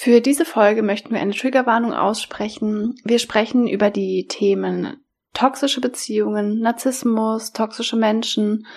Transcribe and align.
Für 0.00 0.20
diese 0.20 0.44
Folge 0.44 0.84
möchten 0.84 1.10
wir 1.10 1.20
eine 1.20 1.34
Triggerwarnung 1.34 1.92
aussprechen. 1.92 2.94
Wir 3.02 3.18
sprechen 3.18 3.66
über 3.66 3.90
die 3.90 4.28
Themen 4.28 5.04
toxische 5.34 5.80
Beziehungen, 5.80 6.60
Narzissmus, 6.60 7.52
toxische 7.52 7.96
Menschen, 7.96 8.68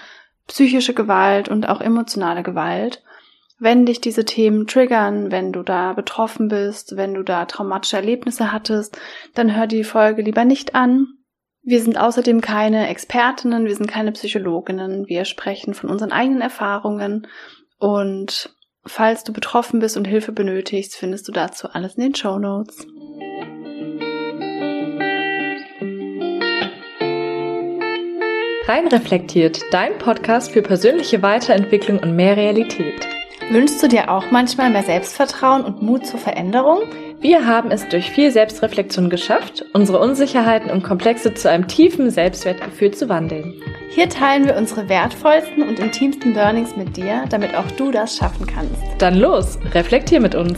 psychische 0.48 0.96
Gewalt 0.96 1.48
und 1.48 1.70
auch 1.70 1.80
emotionale 1.80 2.42
Gewalt. 2.42 3.04
Wenn 3.60 3.86
dich 3.86 4.02
diese 4.02 4.26
Themen 4.26 4.66
triggern, 4.66 5.30
wenn 5.30 5.52
du 5.52 5.62
da 5.62 5.94
betroffen 5.94 6.48
bist, 6.48 6.98
wenn 6.98 7.14
du 7.14 7.22
da 7.22 7.46
traumatische 7.46 7.98
Erlebnisse 7.98 8.52
hattest, 8.52 9.00
dann 9.36 9.56
hör 9.56 9.68
die 9.68 9.84
Folge 9.84 10.24
lieber 10.24 10.44
nicht 10.44 10.74
an. 10.74 11.06
Wir 11.62 11.82
sind 11.84 12.00
außerdem 12.00 12.42
keine 12.42 12.88
Expertinnen, 12.88 13.66
wir 13.66 13.76
sind 13.76 13.88
keine 13.88 14.12
Psychologinnen, 14.14 15.06
wir 15.06 15.26
sprechen 15.26 15.76
von 15.76 15.92
unseren 15.92 16.14
eigenen 16.14 16.42
Erfahrungen 16.42 17.28
und 17.78 18.56
falls 18.86 19.24
du 19.24 19.34
betroffen 19.34 19.80
bist 19.80 19.98
und 19.98 20.06
Hilfe 20.06 20.32
benötigst, 20.32 20.96
findest 20.96 21.28
du 21.28 21.32
dazu 21.32 21.70
alles 21.70 21.96
in 21.96 22.04
den 22.04 22.16
Show 22.16 22.40
Notes. 22.40 22.88
Rein 28.68 28.88
reflektiert, 28.88 29.62
dein 29.72 29.98
Podcast 29.98 30.52
für 30.52 30.62
persönliche 30.62 31.22
Weiterentwicklung 31.22 32.00
und 32.00 32.16
mehr 32.16 32.38
Realität. 32.38 33.08
Wünschst 33.50 33.84
du 33.84 33.88
dir 33.88 34.10
auch 34.10 34.32
manchmal 34.32 34.70
mehr 34.70 34.84
Selbstvertrauen 34.84 35.66
und 35.66 35.82
Mut 35.82 36.06
zur 36.06 36.20
Veränderung? 36.20 36.84
Wir 37.24 37.46
haben 37.46 37.70
es 37.70 37.88
durch 37.88 38.10
viel 38.10 38.32
Selbstreflexion 38.32 39.12
geschafft, 39.12 39.64
unsere 39.74 40.00
Unsicherheiten 40.00 40.72
und 40.72 40.82
Komplexe 40.82 41.36
zu 41.36 41.52
einem 41.52 41.68
tiefen 41.68 42.10
Selbstwertgefühl 42.10 42.96
zu 42.96 43.10
wandeln. 43.10 43.62
Hier 43.92 44.10
teilen 44.10 44.46
wir 44.46 44.58
unsere 44.58 44.90
wertvollsten 44.90 45.62
und 45.62 45.78
intimsten 45.78 46.34
Learnings 46.34 46.76
mit 46.76 46.98
dir, 46.98 47.26
damit 47.30 47.54
auch 47.54 47.70
du 47.78 47.92
das 47.92 48.18
schaffen 48.18 48.48
kannst. 48.48 48.82
Dann 48.98 49.20
los, 49.20 49.60
reflektier 49.72 50.20
mit 50.20 50.34
uns. 50.34 50.58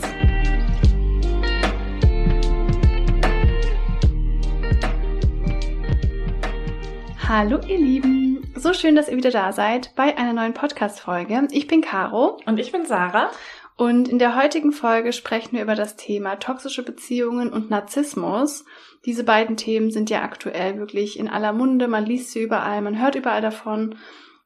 Hallo 7.27 7.59
ihr 7.67 7.77
Lieben, 7.77 8.53
so 8.55 8.71
schön, 8.71 8.95
dass 8.95 9.09
ihr 9.09 9.17
wieder 9.17 9.31
da 9.31 9.51
seid 9.51 9.93
bei 9.95 10.17
einer 10.17 10.31
neuen 10.31 10.53
Podcast-Folge. 10.53 11.47
Ich 11.51 11.67
bin 11.67 11.81
Caro. 11.81 12.37
Und 12.45 12.57
ich 12.57 12.71
bin 12.71 12.85
Sarah. 12.85 13.31
Und 13.75 14.07
in 14.07 14.19
der 14.19 14.35
heutigen 14.35 14.71
Folge 14.71 15.13
sprechen 15.13 15.53
wir 15.53 15.63
über 15.63 15.75
das 15.75 15.95
Thema 15.95 16.35
toxische 16.35 16.83
Beziehungen 16.83 17.51
und 17.51 17.69
Narzissmus. 17.69 18.65
Diese 19.05 19.23
beiden 19.23 19.57
Themen 19.57 19.91
sind 19.91 20.09
ja 20.09 20.21
aktuell 20.21 20.77
wirklich 20.77 21.17
in 21.17 21.27
aller 21.27 21.53
Munde. 21.53 21.87
Man 21.87 22.05
liest 22.05 22.31
sie 22.31 22.41
überall, 22.41 22.81
man 22.81 23.01
hört 23.01 23.15
überall 23.15 23.41
davon. 23.41 23.95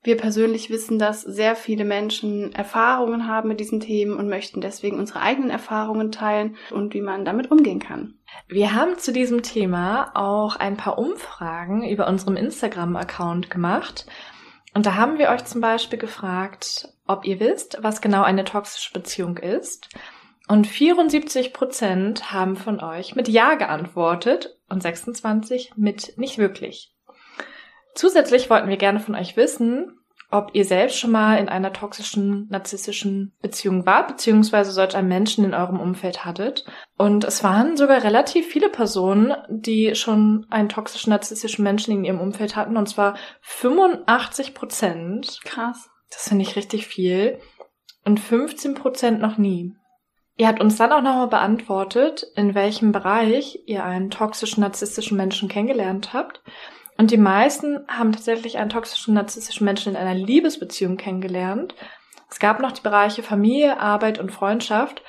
Wir 0.03 0.15
persönlich 0.15 0.69
wissen, 0.69 0.99
dass 0.99 1.21
sehr 1.21 1.55
viele 1.55 1.83
Menschen 1.83 2.53
Erfahrungen 2.53 3.27
haben 3.27 3.49
mit 3.49 3.59
diesen 3.59 3.81
Themen 3.81 4.15
und 4.15 4.29
möchten 4.29 4.61
deswegen 4.61 4.97
unsere 4.99 5.19
eigenen 5.19 5.49
Erfahrungen 5.49 6.13
teilen 6.13 6.55
und 6.71 6.93
wie 6.93 7.01
man 7.01 7.25
damit 7.25 7.51
umgehen 7.51 7.79
kann. 7.79 8.13
Wir 8.47 8.73
haben 8.73 8.97
zu 8.97 9.11
diesem 9.11 9.41
Thema 9.41 10.11
auch 10.13 10.55
ein 10.55 10.77
paar 10.77 10.97
Umfragen 10.97 11.83
über 11.85 12.07
unserem 12.07 12.37
Instagram-Account 12.37 13.49
gemacht. 13.49 14.05
Und 14.73 14.85
da 14.85 14.95
haben 14.95 15.17
wir 15.17 15.29
euch 15.29 15.43
zum 15.43 15.59
Beispiel 15.59 15.99
gefragt, 15.99 16.87
ob 17.07 17.25
ihr 17.25 17.39
wisst, 17.39 17.77
was 17.81 18.01
genau 18.01 18.23
eine 18.23 18.43
toxische 18.43 18.93
Beziehung 18.93 19.37
ist. 19.37 19.89
Und 20.47 20.67
74 20.67 21.53
Prozent 21.53 22.31
haben 22.31 22.55
von 22.55 22.79
euch 22.79 23.15
mit 23.15 23.27
Ja 23.27 23.55
geantwortet 23.55 24.57
und 24.69 24.81
26 24.81 25.73
mit 25.75 26.17
nicht 26.17 26.37
wirklich. 26.37 26.93
Zusätzlich 27.95 28.49
wollten 28.49 28.69
wir 28.69 28.77
gerne 28.77 28.99
von 28.99 29.15
euch 29.15 29.35
wissen, 29.35 29.97
ob 30.29 30.51
ihr 30.53 30.65
selbst 30.65 30.99
schon 30.99 31.11
mal 31.11 31.37
in 31.37 31.47
einer 31.47 31.71
toxischen, 31.71 32.47
narzisstischen 32.49 33.33
Beziehung 33.41 33.85
wart, 33.85 34.09
beziehungsweise 34.09 34.71
solch 34.71 34.95
einen 34.95 35.07
Menschen 35.07 35.45
in 35.45 35.53
eurem 35.53 35.79
Umfeld 35.79 36.25
hattet. 36.25 36.65
Und 36.97 37.23
es 37.23 37.43
waren 37.43 37.77
sogar 37.77 38.03
relativ 38.03 38.45
viele 38.47 38.69
Personen, 38.69 39.33
die 39.49 39.95
schon 39.95 40.45
einen 40.49 40.69
toxischen, 40.69 41.11
narzisstischen 41.11 41.63
Menschen 41.63 41.93
in 41.93 42.03
ihrem 42.03 42.19
Umfeld 42.19 42.55
hatten, 42.55 42.75
und 42.75 42.87
zwar 42.87 43.15
85 43.41 44.53
Prozent. 44.53 45.39
Krass. 45.45 45.89
Das 46.09 46.29
finde 46.29 46.43
ich 46.43 46.55
richtig 46.55 46.87
viel. 46.87 47.39
Und 48.05 48.19
15 48.19 48.73
Prozent 48.73 49.21
noch 49.21 49.37
nie. 49.37 49.73
Ihr 50.37 50.47
habt 50.47 50.61
uns 50.61 50.77
dann 50.77 50.91
auch 50.91 51.01
nochmal 51.01 51.27
beantwortet, 51.27 52.25
in 52.35 52.53
welchem 52.53 52.91
Bereich 52.91 53.59
ihr 53.65 53.83
einen 53.83 54.11
toxischen, 54.11 54.61
narzisstischen 54.61 55.17
Menschen 55.17 55.49
kennengelernt 55.49 56.13
habt. 56.13 56.41
Und 56.97 57.11
die 57.11 57.17
meisten 57.17 57.79
haben 57.87 58.11
tatsächlich 58.11 58.57
einen 58.57 58.69
toxischen, 58.69 59.15
narzisstischen 59.15 59.65
Menschen 59.65 59.93
in 59.93 59.97
einer 59.97 60.13
Liebesbeziehung 60.13 60.97
kennengelernt. 60.97 61.75
Es 62.29 62.39
gab 62.39 62.59
noch 62.59 62.71
die 62.71 62.81
Bereiche 62.81 63.23
Familie, 63.23 63.79
Arbeit 63.79 64.19
und 64.19 64.31
Freundschaft. 64.31 65.01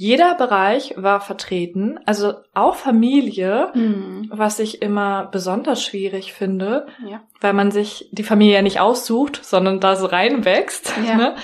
Jeder 0.00 0.34
Bereich 0.34 0.94
war 0.96 1.20
vertreten, 1.20 2.00
also 2.06 2.32
auch 2.54 2.76
Familie, 2.76 3.70
mhm. 3.74 4.30
was 4.32 4.58
ich 4.58 4.80
immer 4.80 5.26
besonders 5.26 5.84
schwierig 5.84 6.32
finde, 6.32 6.86
ja. 7.06 7.20
weil 7.42 7.52
man 7.52 7.70
sich 7.70 8.08
die 8.10 8.22
Familie 8.22 8.54
ja 8.54 8.62
nicht 8.62 8.80
aussucht, 8.80 9.44
sondern 9.44 9.78
da 9.78 9.96
so 9.96 10.06
reinwächst. 10.06 10.94
Ja. 11.06 11.16
Ne? 11.16 11.34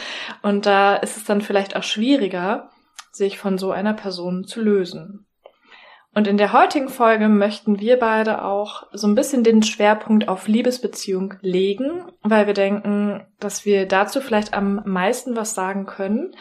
Und 0.40 0.64
da 0.64 0.96
ist 0.96 1.18
es 1.18 1.24
dann 1.24 1.42
vielleicht 1.42 1.76
auch 1.76 1.82
schwieriger, 1.82 2.70
sich 3.12 3.36
von 3.36 3.58
so 3.58 3.72
einer 3.72 3.92
Person 3.92 4.44
zu 4.44 4.62
lösen. 4.62 5.26
Und 6.14 6.26
in 6.26 6.38
der 6.38 6.54
heutigen 6.54 6.88
Folge 6.88 7.28
möchten 7.28 7.78
wir 7.78 7.98
beide 7.98 8.42
auch 8.42 8.84
so 8.92 9.06
ein 9.06 9.14
bisschen 9.14 9.44
den 9.44 9.62
Schwerpunkt 9.62 10.28
auf 10.28 10.48
Liebesbeziehung 10.48 11.34
legen, 11.42 12.10
weil 12.22 12.46
wir 12.46 12.54
denken, 12.54 13.26
dass 13.38 13.66
wir 13.66 13.86
dazu 13.86 14.22
vielleicht 14.22 14.54
am 14.54 14.80
meisten 14.86 15.36
was 15.36 15.54
sagen 15.54 15.84
können. 15.84 16.34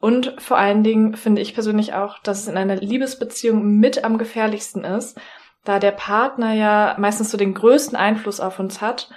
Und 0.00 0.34
vor 0.38 0.58
allen 0.58 0.84
Dingen 0.84 1.16
finde 1.16 1.42
ich 1.42 1.54
persönlich 1.54 1.94
auch, 1.94 2.18
dass 2.20 2.42
es 2.42 2.48
in 2.48 2.56
einer 2.56 2.76
Liebesbeziehung 2.76 3.78
mit 3.78 4.04
am 4.04 4.18
gefährlichsten 4.18 4.84
ist, 4.84 5.20
da 5.64 5.78
der 5.78 5.90
Partner 5.90 6.54
ja 6.54 6.96
meistens 6.98 7.30
so 7.30 7.36
den 7.36 7.54
größten 7.54 7.96
Einfluss 7.96 8.40
auf 8.40 8.58
uns 8.60 8.80
hat 8.80 9.10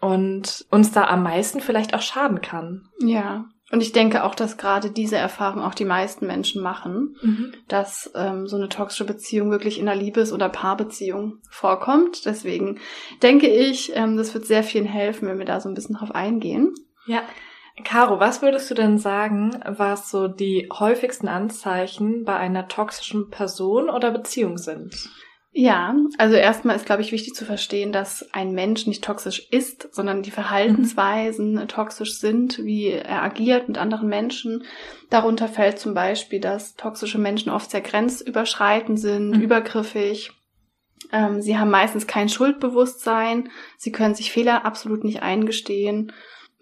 und 0.00 0.66
uns 0.70 0.92
da 0.92 1.04
am 1.04 1.22
meisten 1.22 1.60
vielleicht 1.60 1.94
auch 1.94 2.02
schaden 2.02 2.40
kann. 2.40 2.88
Ja, 3.00 3.44
und 3.74 3.80
ich 3.80 3.92
denke 3.92 4.24
auch, 4.24 4.34
dass 4.34 4.56
gerade 4.56 4.90
diese 4.90 5.16
Erfahrung 5.16 5.62
auch 5.62 5.74
die 5.74 5.86
meisten 5.86 6.26
Menschen 6.26 6.62
machen, 6.62 7.16
mhm. 7.22 7.54
dass 7.66 8.08
ähm, 8.14 8.46
so 8.46 8.56
eine 8.56 8.68
toxische 8.68 9.04
Beziehung 9.04 9.50
wirklich 9.50 9.80
in 9.80 9.88
einer 9.88 10.00
Liebes- 10.00 10.32
oder 10.32 10.48
Paarbeziehung 10.48 11.38
vorkommt. 11.50 12.24
Deswegen 12.26 12.78
denke 13.22 13.48
ich, 13.48 13.90
ähm, 13.96 14.16
das 14.16 14.32
wird 14.34 14.46
sehr 14.46 14.62
vielen 14.62 14.84
helfen, 14.84 15.26
wenn 15.26 15.38
wir 15.38 15.46
da 15.46 15.60
so 15.60 15.68
ein 15.68 15.74
bisschen 15.74 15.96
drauf 15.96 16.14
eingehen. 16.14 16.72
Ja. 17.06 17.22
Caro, 17.82 18.20
was 18.20 18.40
würdest 18.40 18.70
du 18.70 18.74
denn 18.74 18.98
sagen, 18.98 19.58
was 19.66 20.10
so 20.10 20.28
die 20.28 20.68
häufigsten 20.72 21.26
Anzeichen 21.26 22.24
bei 22.24 22.36
einer 22.36 22.68
toxischen 22.68 23.30
Person 23.30 23.90
oder 23.90 24.12
Beziehung 24.12 24.58
sind? 24.58 24.94
Ja, 25.56 25.94
also 26.18 26.34
erstmal 26.34 26.74
ist, 26.74 26.84
glaube 26.84 27.02
ich, 27.02 27.12
wichtig 27.12 27.34
zu 27.34 27.44
verstehen, 27.44 27.92
dass 27.92 28.28
ein 28.32 28.52
Mensch 28.52 28.88
nicht 28.88 29.04
toxisch 29.04 29.46
ist, 29.50 29.94
sondern 29.94 30.22
die 30.22 30.32
Verhaltensweisen 30.32 31.54
mhm. 31.54 31.68
toxisch 31.68 32.18
sind, 32.18 32.58
wie 32.58 32.88
er 32.88 33.22
agiert 33.22 33.68
mit 33.68 33.78
anderen 33.78 34.08
Menschen. 34.08 34.64
Darunter 35.10 35.46
fällt 35.46 35.78
zum 35.78 35.94
Beispiel, 35.94 36.40
dass 36.40 36.74
toxische 36.74 37.18
Menschen 37.18 37.50
oft 37.50 37.70
sehr 37.70 37.82
grenzüberschreitend 37.82 38.98
sind, 38.98 39.30
mhm. 39.30 39.42
übergriffig. 39.42 40.32
Ähm, 41.12 41.40
sie 41.40 41.56
haben 41.56 41.70
meistens 41.70 42.08
kein 42.08 42.28
Schuldbewusstsein. 42.28 43.48
Sie 43.78 43.92
können 43.92 44.16
sich 44.16 44.32
Fehler 44.32 44.64
absolut 44.64 45.04
nicht 45.04 45.22
eingestehen. 45.22 46.12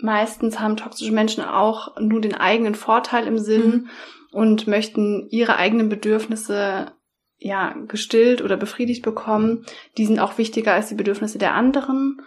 Meistens 0.03 0.59
haben 0.59 0.77
toxische 0.77 1.13
Menschen 1.13 1.45
auch 1.45 1.97
nur 1.99 2.21
den 2.21 2.35
eigenen 2.35 2.75
Vorteil 2.75 3.27
im 3.27 3.39
Sinn 3.39 3.71
mhm. 3.71 3.89
und 4.33 4.67
möchten 4.67 5.29
ihre 5.31 5.57
eigenen 5.57 5.89
Bedürfnisse 5.89 6.93
ja, 7.39 7.75
gestillt 7.89 8.43
oder 8.43 8.57
befriedigt 8.57 9.03
bekommen, 9.03 9.65
die 9.99 10.07
sind 10.07 10.19
auch 10.19 10.39
wichtiger 10.39 10.75
als 10.75 10.89
die 10.89 10.95
Bedürfnisse 10.95 11.39
der 11.39 11.55
anderen. 11.55 12.21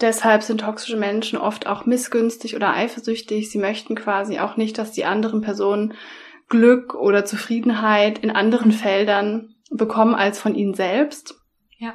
Deshalb 0.00 0.42
sind 0.42 0.62
toxische 0.62 0.96
Menschen 0.96 1.38
oft 1.38 1.66
auch 1.66 1.86
missgünstig 1.86 2.56
oder 2.56 2.72
eifersüchtig. 2.72 3.50
Sie 3.50 3.58
möchten 3.58 3.94
quasi 3.94 4.38
auch 4.38 4.56
nicht, 4.56 4.78
dass 4.78 4.92
die 4.92 5.04
anderen 5.04 5.42
Personen 5.42 5.94
Glück 6.48 6.94
oder 6.94 7.24
Zufriedenheit 7.24 8.18
in 8.18 8.30
anderen 8.30 8.72
Feldern 8.72 9.54
bekommen 9.70 10.14
als 10.14 10.40
von 10.40 10.54
ihnen 10.54 10.74
selbst. 10.74 11.40
Ja. 11.78 11.94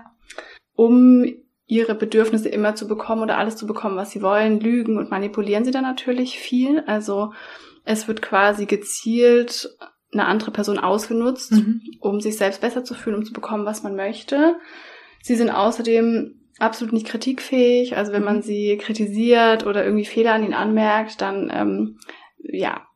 Um 0.73 1.25
ihre 1.67 1.95
Bedürfnisse 1.95 2.49
immer 2.49 2.75
zu 2.75 2.87
bekommen 2.87 3.21
oder 3.21 3.37
alles 3.37 3.57
zu 3.57 3.67
bekommen, 3.67 3.97
was 3.97 4.11
sie 4.11 4.21
wollen, 4.21 4.59
lügen 4.59 4.97
und 4.97 5.11
manipulieren 5.11 5.65
sie 5.65 5.71
dann 5.71 5.83
natürlich 5.83 6.39
viel. 6.39 6.81
Also 6.87 7.33
es 7.83 8.07
wird 8.07 8.21
quasi 8.21 8.65
gezielt 8.65 9.69
eine 10.13 10.25
andere 10.25 10.51
Person 10.51 10.79
ausgenutzt, 10.79 11.51
mhm. 11.51 11.81
um 11.99 12.21
sich 12.21 12.37
selbst 12.37 12.61
besser 12.61 12.85
zu 12.85 12.93
fühlen, 12.93 13.17
um 13.17 13.25
zu 13.25 13.33
bekommen, 13.33 13.65
was 13.65 13.83
man 13.83 13.95
möchte. 13.95 14.55
Sie 15.21 15.35
sind 15.35 15.49
außerdem 15.49 16.39
absolut 16.57 16.93
nicht 16.93 17.07
kritikfähig. 17.07 17.97
Also 17.97 18.13
wenn 18.13 18.23
man 18.23 18.37
mhm. 18.37 18.41
sie 18.43 18.77
kritisiert 18.77 19.65
oder 19.65 19.83
irgendwie 19.83 20.05
Fehler 20.05 20.33
an 20.33 20.43
ihnen 20.43 20.53
anmerkt, 20.53 21.21
dann 21.21 21.51
ähm, 21.53 21.99
ja 22.37 22.87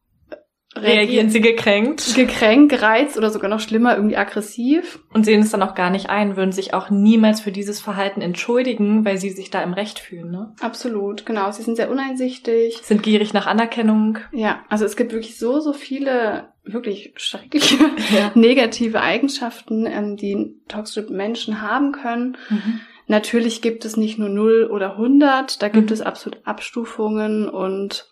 reagieren 0.75 1.29
sie 1.29 1.41
gekränkt. 1.41 2.15
Gekränkt, 2.15 2.69
gereizt 2.71 3.17
oder 3.17 3.29
sogar 3.29 3.49
noch 3.49 3.59
schlimmer, 3.59 3.95
irgendwie 3.95 4.17
aggressiv. 4.17 4.99
Und 5.13 5.25
sehen 5.25 5.41
es 5.41 5.51
dann 5.51 5.61
auch 5.63 5.75
gar 5.75 5.89
nicht 5.89 6.09
ein, 6.09 6.37
würden 6.37 6.51
sich 6.51 6.73
auch 6.73 6.89
niemals 6.89 7.41
für 7.41 7.51
dieses 7.51 7.81
Verhalten 7.81 8.21
entschuldigen, 8.21 9.03
weil 9.03 9.17
sie 9.17 9.29
sich 9.31 9.49
da 9.49 9.61
im 9.63 9.73
Recht 9.73 9.99
fühlen, 9.99 10.31
ne? 10.31 10.53
Absolut, 10.61 11.25
genau. 11.25 11.51
Sie 11.51 11.61
sind 11.63 11.75
sehr 11.75 11.91
uneinsichtig. 11.91 12.79
Sind 12.83 13.03
gierig 13.03 13.33
nach 13.33 13.47
Anerkennung. 13.47 14.17
Ja, 14.31 14.61
also 14.69 14.85
es 14.85 14.95
gibt 14.95 15.11
wirklich 15.11 15.37
so, 15.37 15.59
so 15.59 15.73
viele 15.73 16.49
wirklich 16.63 17.13
schreckliche 17.17 17.75
Ja. 18.15 18.31
negative 18.35 19.01
Eigenschaften, 19.01 19.85
ähm, 19.85 20.15
die 20.15 20.55
toxische 20.67 21.11
Menschen 21.11 21.61
haben 21.61 21.91
können. 21.91 22.37
Mhm. 22.49 22.79
Natürlich 23.07 23.61
gibt 23.61 23.83
es 23.83 23.97
nicht 23.97 24.19
nur 24.19 24.29
0 24.29 24.69
oder 24.71 24.91
100, 24.95 25.61
da 25.61 25.67
gibt 25.67 25.89
Mhm. 25.89 25.93
es 25.93 26.01
absolut 26.01 26.39
Abstufungen 26.45 27.49
und 27.49 28.07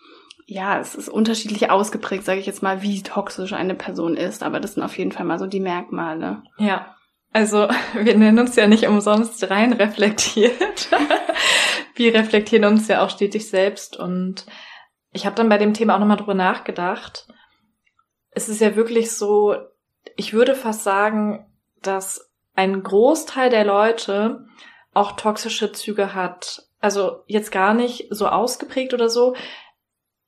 ja, 0.50 0.80
es 0.80 0.96
ist 0.96 1.10
unterschiedlich 1.10 1.69
ausgeprägt, 1.69 2.25
sage 2.25 2.40
ich 2.40 2.48
jetzt 2.48 2.63
mal, 2.63 2.81
wie 2.81 3.04
toxisch 3.04 3.54
eine 3.54 3.75
Person 3.75 4.18
ist, 4.18 4.42
aber 4.42 4.60
das 4.60 4.74
sind 4.74 4.84
auf 4.84 4.98
jeden 4.98 5.12
Fall 5.12 5.25
mal 5.25 5.38
so 5.38 5.46
die 5.46 5.60
Merkmale. 5.60 6.42
Ja, 6.57 6.96
also 7.31 7.68
wir 7.94 8.18
nennen 8.18 8.40
uns 8.40 8.56
ja 8.56 8.66
nicht 8.66 8.88
umsonst 8.88 9.50
rein 9.51 9.74
reflektiert. 9.74 10.90
wir 11.96 12.13
reflektieren 12.16 12.66
uns 12.66 12.88
ja 12.88 13.04
auch 13.04 13.12
stetig 13.12 13.48
selbst 13.48 13.98
und 13.98 14.48
ich 15.12 15.28
habe 15.28 15.36
dann 15.36 15.50
bei 15.50 15.60
dem 15.60 15.74
Thema 15.74 15.96
auch 15.96 16.00
nochmal 16.00 16.18
drüber 16.18 16.34
nachgedacht. 16.34 17.28
Es 18.31 18.50
ist 18.50 18.60
ja 18.60 18.75
wirklich 18.75 19.12
so, 19.12 19.56
ich 20.16 20.34
würde 20.34 20.56
fast 20.56 20.84
sagen, 20.84 21.45
dass 21.84 22.31
ein 22.56 22.81
Großteil 22.81 23.52
der 23.52 23.66
Leute 23.66 24.45
auch 24.95 25.12
toxische 25.12 25.72
Züge 25.72 26.16
hat. 26.16 26.63
Also 26.80 27.24
jetzt 27.28 27.52
gar 27.52 27.75
nicht 27.75 28.07
so 28.10 28.28
ausgeprägt 28.28 28.95
oder 28.95 29.10
so. 29.10 29.36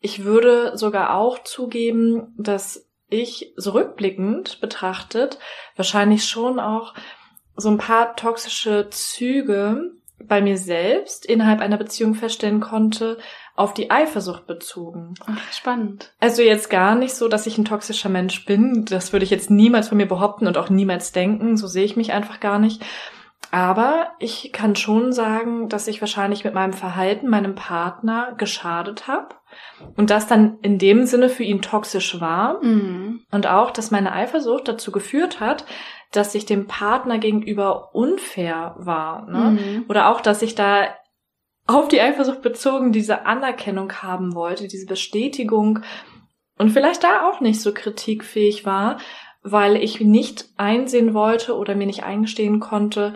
Ich 0.02 0.24
würde 0.24 0.78
sogar 0.78 1.16
auch 1.16 1.44
zugeben, 1.44 2.34
dass 2.38 2.90
ich 3.08 3.54
so 3.56 3.72
rückblickend 3.72 4.60
betrachtet 4.62 5.38
wahrscheinlich 5.76 6.26
schon 6.26 6.60
auch 6.60 6.94
so 7.56 7.70
ein 7.70 7.78
paar 7.78 8.16
toxische 8.16 8.90
Züge 8.90 9.92
bei 10.28 10.42
mir 10.42 10.58
selbst 10.58 11.26
innerhalb 11.26 11.62
einer 11.62 11.78
Beziehung 11.78 12.16
feststellen 12.16 12.62
konnte, 12.62 13.18
auf 13.56 13.74
die 13.74 13.92
Eifersucht 13.92 14.48
bezogen. 14.48 15.16
Ach, 15.26 15.52
spannend. 15.52 16.14
Also 16.20 16.42
jetzt 16.42 16.70
gar 16.70 16.96
nicht 16.96 17.14
so, 17.14 17.28
dass 17.28 17.48
ich 17.48 17.58
ein 17.58 17.66
toxischer 17.66 18.10
Mensch 18.10 18.46
bin. 18.46 18.86
Das 18.86 19.14
würde 19.14 19.26
ich 19.26 19.30
jetzt 19.32 19.52
niemals 19.52 19.90
von 19.90 19.98
mir 19.98 20.08
behaupten 20.08 20.48
und 20.48 20.58
auch 20.58 20.70
niemals 20.70 21.12
denken. 21.12 21.58
So 21.58 21.68
sehe 21.68 21.84
ich 21.84 21.98
mich 21.98 22.14
einfach 22.14 22.40
gar 22.40 22.60
nicht. 22.60 22.84
Aber 23.52 24.12
ich 24.20 24.52
kann 24.54 24.76
schon 24.76 25.12
sagen, 25.12 25.68
dass 25.68 25.88
ich 25.88 26.00
wahrscheinlich 26.02 26.44
mit 26.44 26.54
meinem 26.54 26.74
Verhalten 26.74 27.28
meinem 27.28 27.56
Partner 27.56 28.34
geschadet 28.38 29.08
habe 29.08 29.36
und 29.96 30.10
das 30.10 30.28
dann 30.28 30.58
in 30.62 30.78
dem 30.78 31.06
Sinne 31.06 31.30
für 31.30 31.44
ihn 31.44 31.62
toxisch 31.62 32.20
war. 32.20 32.64
Mhm. 32.64 33.22
Und 33.32 33.48
auch, 33.48 33.72
dass 33.72 33.92
meine 33.92 34.14
Eifersucht 34.14 34.68
dazu 34.68 34.92
geführt 34.92 35.40
hat, 35.40 35.66
dass 36.12 36.36
ich 36.36 36.46
dem 36.46 36.68
Partner 36.68 37.18
gegenüber 37.18 37.96
unfair 37.96 38.76
war. 38.78 39.30
Ne? 39.30 39.52
Mhm. 39.52 39.86
Oder 39.88 40.10
auch, 40.10 40.22
dass 40.22 40.42
ich 40.42 40.56
da 40.56 40.88
auf 41.68 41.88
die 41.88 42.02
Eifersucht 42.02 42.42
bezogen 42.42 42.92
diese 42.92 43.26
Anerkennung 43.26 43.94
haben 44.02 44.36
wollte, 44.36 44.68
diese 44.68 44.86
Bestätigung 44.86 45.80
und 46.58 46.72
vielleicht 46.72 47.04
da 47.04 47.30
auch 47.30 47.40
nicht 47.40 47.62
so 47.62 47.74
kritikfähig 47.74 48.66
war, 48.66 48.98
weil 49.42 49.76
ich 49.78 50.02
nicht 50.02 50.50
einsehen 50.58 51.14
wollte 51.14 51.56
oder 51.56 51.76
mir 51.76 51.88
nicht 51.88 52.04
eingestehen 52.04 52.60
konnte, 52.60 53.16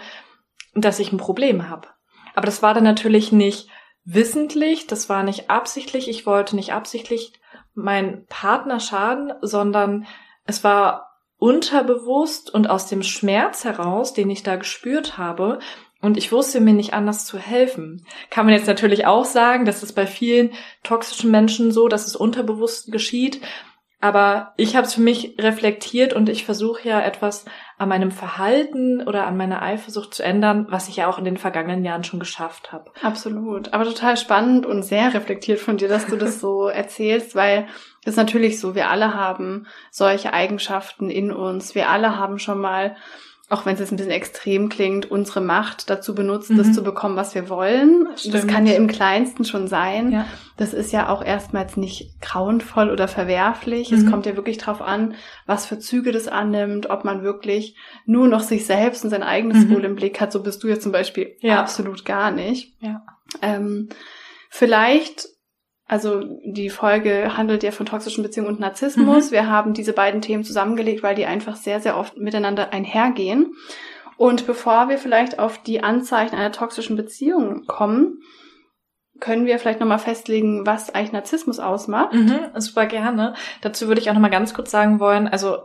dass 0.73 0.99
ich 0.99 1.11
ein 1.11 1.17
Problem 1.17 1.69
habe. 1.69 1.87
Aber 2.33 2.45
das 2.45 2.61
war 2.61 2.73
dann 2.73 2.83
natürlich 2.83 3.31
nicht 3.31 3.69
wissentlich, 4.05 4.87
das 4.87 5.09
war 5.09 5.23
nicht 5.23 5.49
absichtlich, 5.49 6.07
ich 6.07 6.25
wollte 6.25 6.55
nicht 6.55 6.73
absichtlich 6.73 7.33
meinen 7.73 8.25
Partner 8.27 8.79
schaden, 8.79 9.33
sondern 9.41 10.05
es 10.45 10.63
war 10.63 11.09
unterbewusst 11.37 12.53
und 12.53 12.69
aus 12.69 12.87
dem 12.87 13.03
Schmerz 13.03 13.65
heraus, 13.65 14.13
den 14.13 14.29
ich 14.29 14.43
da 14.43 14.55
gespürt 14.55 15.17
habe, 15.17 15.59
und 16.01 16.17
ich 16.17 16.31
wusste 16.31 16.61
mir 16.61 16.73
nicht 16.73 16.93
anders 16.93 17.25
zu 17.25 17.39
helfen. 17.39 18.05
Kann 18.29 18.45
man 18.45 18.53
jetzt 18.53 18.67
natürlich 18.67 19.07
auch 19.07 19.25
sagen, 19.25 19.65
dass 19.65 19.81
es 19.81 19.91
bei 19.91 20.05
vielen 20.05 20.51
toxischen 20.83 21.31
Menschen 21.31 21.71
so, 21.71 21.87
dass 21.87 22.05
es 22.05 22.15
unterbewusst 22.15 22.91
geschieht. 22.91 23.41
Aber 24.01 24.53
ich 24.57 24.75
habe 24.75 24.85
es 24.85 24.93
für 24.93 25.01
mich 25.01 25.35
reflektiert 25.39 26.13
und 26.13 26.29
ich 26.29 26.45
versuche 26.45 26.87
ja 26.87 27.01
etwas 27.01 27.45
an 27.77 27.89
meinem 27.89 28.11
Verhalten 28.11 29.01
oder 29.01 29.25
an 29.25 29.37
meiner 29.37 29.61
Eifersucht 29.61 30.13
zu 30.13 30.23
ändern, 30.23 30.67
was 30.69 30.87
ich 30.87 30.97
ja 30.97 31.07
auch 31.07 31.17
in 31.17 31.25
den 31.25 31.37
vergangenen 31.37 31.83
Jahren 31.83 32.03
schon 32.03 32.19
geschafft 32.19 32.71
habe. 32.71 32.91
Absolut. 33.01 33.73
Aber 33.73 33.83
total 33.85 34.17
spannend 34.17 34.65
und 34.65 34.83
sehr 34.83 35.13
reflektiert 35.13 35.59
von 35.59 35.77
dir, 35.77 35.87
dass 35.87 36.07
du 36.07 36.17
das 36.17 36.39
so 36.39 36.67
erzählst, 36.67 37.35
weil 37.35 37.67
es 38.03 38.11
ist 38.11 38.17
natürlich 38.17 38.59
so, 38.59 38.75
wir 38.75 38.89
alle 38.89 39.13
haben 39.13 39.65
solche 39.91 40.33
Eigenschaften 40.33 41.09
in 41.09 41.31
uns. 41.31 41.73
Wir 41.73 41.89
alle 41.89 42.17
haben 42.17 42.37
schon 42.37 42.59
mal, 42.59 42.95
auch 43.49 43.65
wenn 43.65 43.75
es 43.75 43.79
jetzt 43.79 43.91
ein 43.91 43.97
bisschen 43.97 44.11
extrem 44.11 44.69
klingt, 44.69 45.11
unsere 45.11 45.39
Macht 45.39 45.89
dazu 45.91 46.15
benutzt, 46.15 46.49
Mhm. 46.49 46.57
das 46.57 46.73
zu 46.73 46.83
bekommen, 46.83 47.15
was 47.15 47.35
wir 47.35 47.47
wollen. 47.47 48.07
Das 48.11 48.23
Stimmt. 48.23 48.47
kann 48.47 48.65
ja 48.65 48.73
im 48.73 48.87
Kleinsten 48.87 49.45
schon 49.45 49.67
sein. 49.67 50.11
Ja. 50.11 50.25
Das 50.57 50.73
ist 50.73 50.91
ja 50.91 51.09
auch 51.09 51.23
erstmals 51.23 51.77
nicht 51.77 52.19
grauenvoll 52.21 52.89
oder 52.89 53.07
verwerflich. 53.07 53.91
Es 53.91 54.01
Mhm. 54.03 54.09
kommt 54.11 54.25
ja 54.25 54.35
wirklich 54.35 54.57
drauf 54.57 54.81
an, 54.81 55.13
was 55.45 55.67
für 55.67 55.77
Züge 55.77 56.11
das 56.11 56.27
annimmt, 56.27 56.89
ob 56.89 57.05
man 57.05 57.21
wirklich 57.23 57.75
nur 58.05 58.27
noch 58.27 58.39
sich 58.41 58.65
selbst 58.65 59.03
und 59.03 59.11
sein 59.11 59.21
eigenes 59.23 59.65
Mhm. 59.65 59.75
Wohl 59.75 59.85
im 59.85 59.95
Blick 59.95 60.19
hat. 60.19 60.31
So 60.31 60.41
bist 60.41 60.63
du 60.63 60.67
jetzt 60.67 60.81
zum 60.83 60.91
Beispiel 60.91 61.35
Ja. 61.41 61.59
absolut 61.59 62.03
gar 62.03 62.31
nicht. 62.31 62.73
Ja. 62.79 63.03
Ähm, 63.43 63.89
vielleicht, 64.49 65.27
also 65.87 66.21
die 66.43 66.69
Folge 66.69 67.37
handelt 67.37 67.61
ja 67.63 67.71
von 67.71 67.85
toxischen 67.85 68.23
Beziehungen 68.23 68.49
und 68.49 68.59
Narzissmus. 68.59 69.27
Mhm. 69.27 69.31
Wir 69.31 69.49
haben 69.49 69.73
diese 69.73 69.93
beiden 69.93 70.21
Themen 70.21 70.43
zusammengelegt, 70.43 71.03
weil 71.03 71.15
die 71.15 71.25
einfach 71.25 71.55
sehr, 71.55 71.79
sehr 71.79 71.97
oft 71.97 72.17
miteinander 72.17 72.73
einhergehen. 72.73 73.53
Und 74.17 74.47
bevor 74.47 74.89
wir 74.89 74.97
vielleicht 74.97 75.37
auf 75.37 75.61
die 75.61 75.83
Anzeichen 75.83 76.35
einer 76.35 76.51
toxischen 76.51 76.95
Beziehung 76.95 77.65
kommen, 77.67 78.21
können 79.19 79.45
wir 79.45 79.59
vielleicht 79.59 79.79
nochmal 79.79 79.99
festlegen, 79.99 80.65
was 80.65 80.93
eigentlich 80.93 81.11
Narzissmus 81.11 81.59
ausmacht. 81.59 82.13
Mhm, 82.13 82.39
super 82.57 82.85
gerne. 82.85 83.35
Dazu 83.61 83.87
würde 83.87 84.01
ich 84.01 84.09
auch 84.09 84.13
noch 84.13 84.21
mal 84.21 84.29
ganz 84.29 84.53
kurz 84.53 84.71
sagen 84.71 84.99
wollen, 84.99 85.27
also 85.27 85.57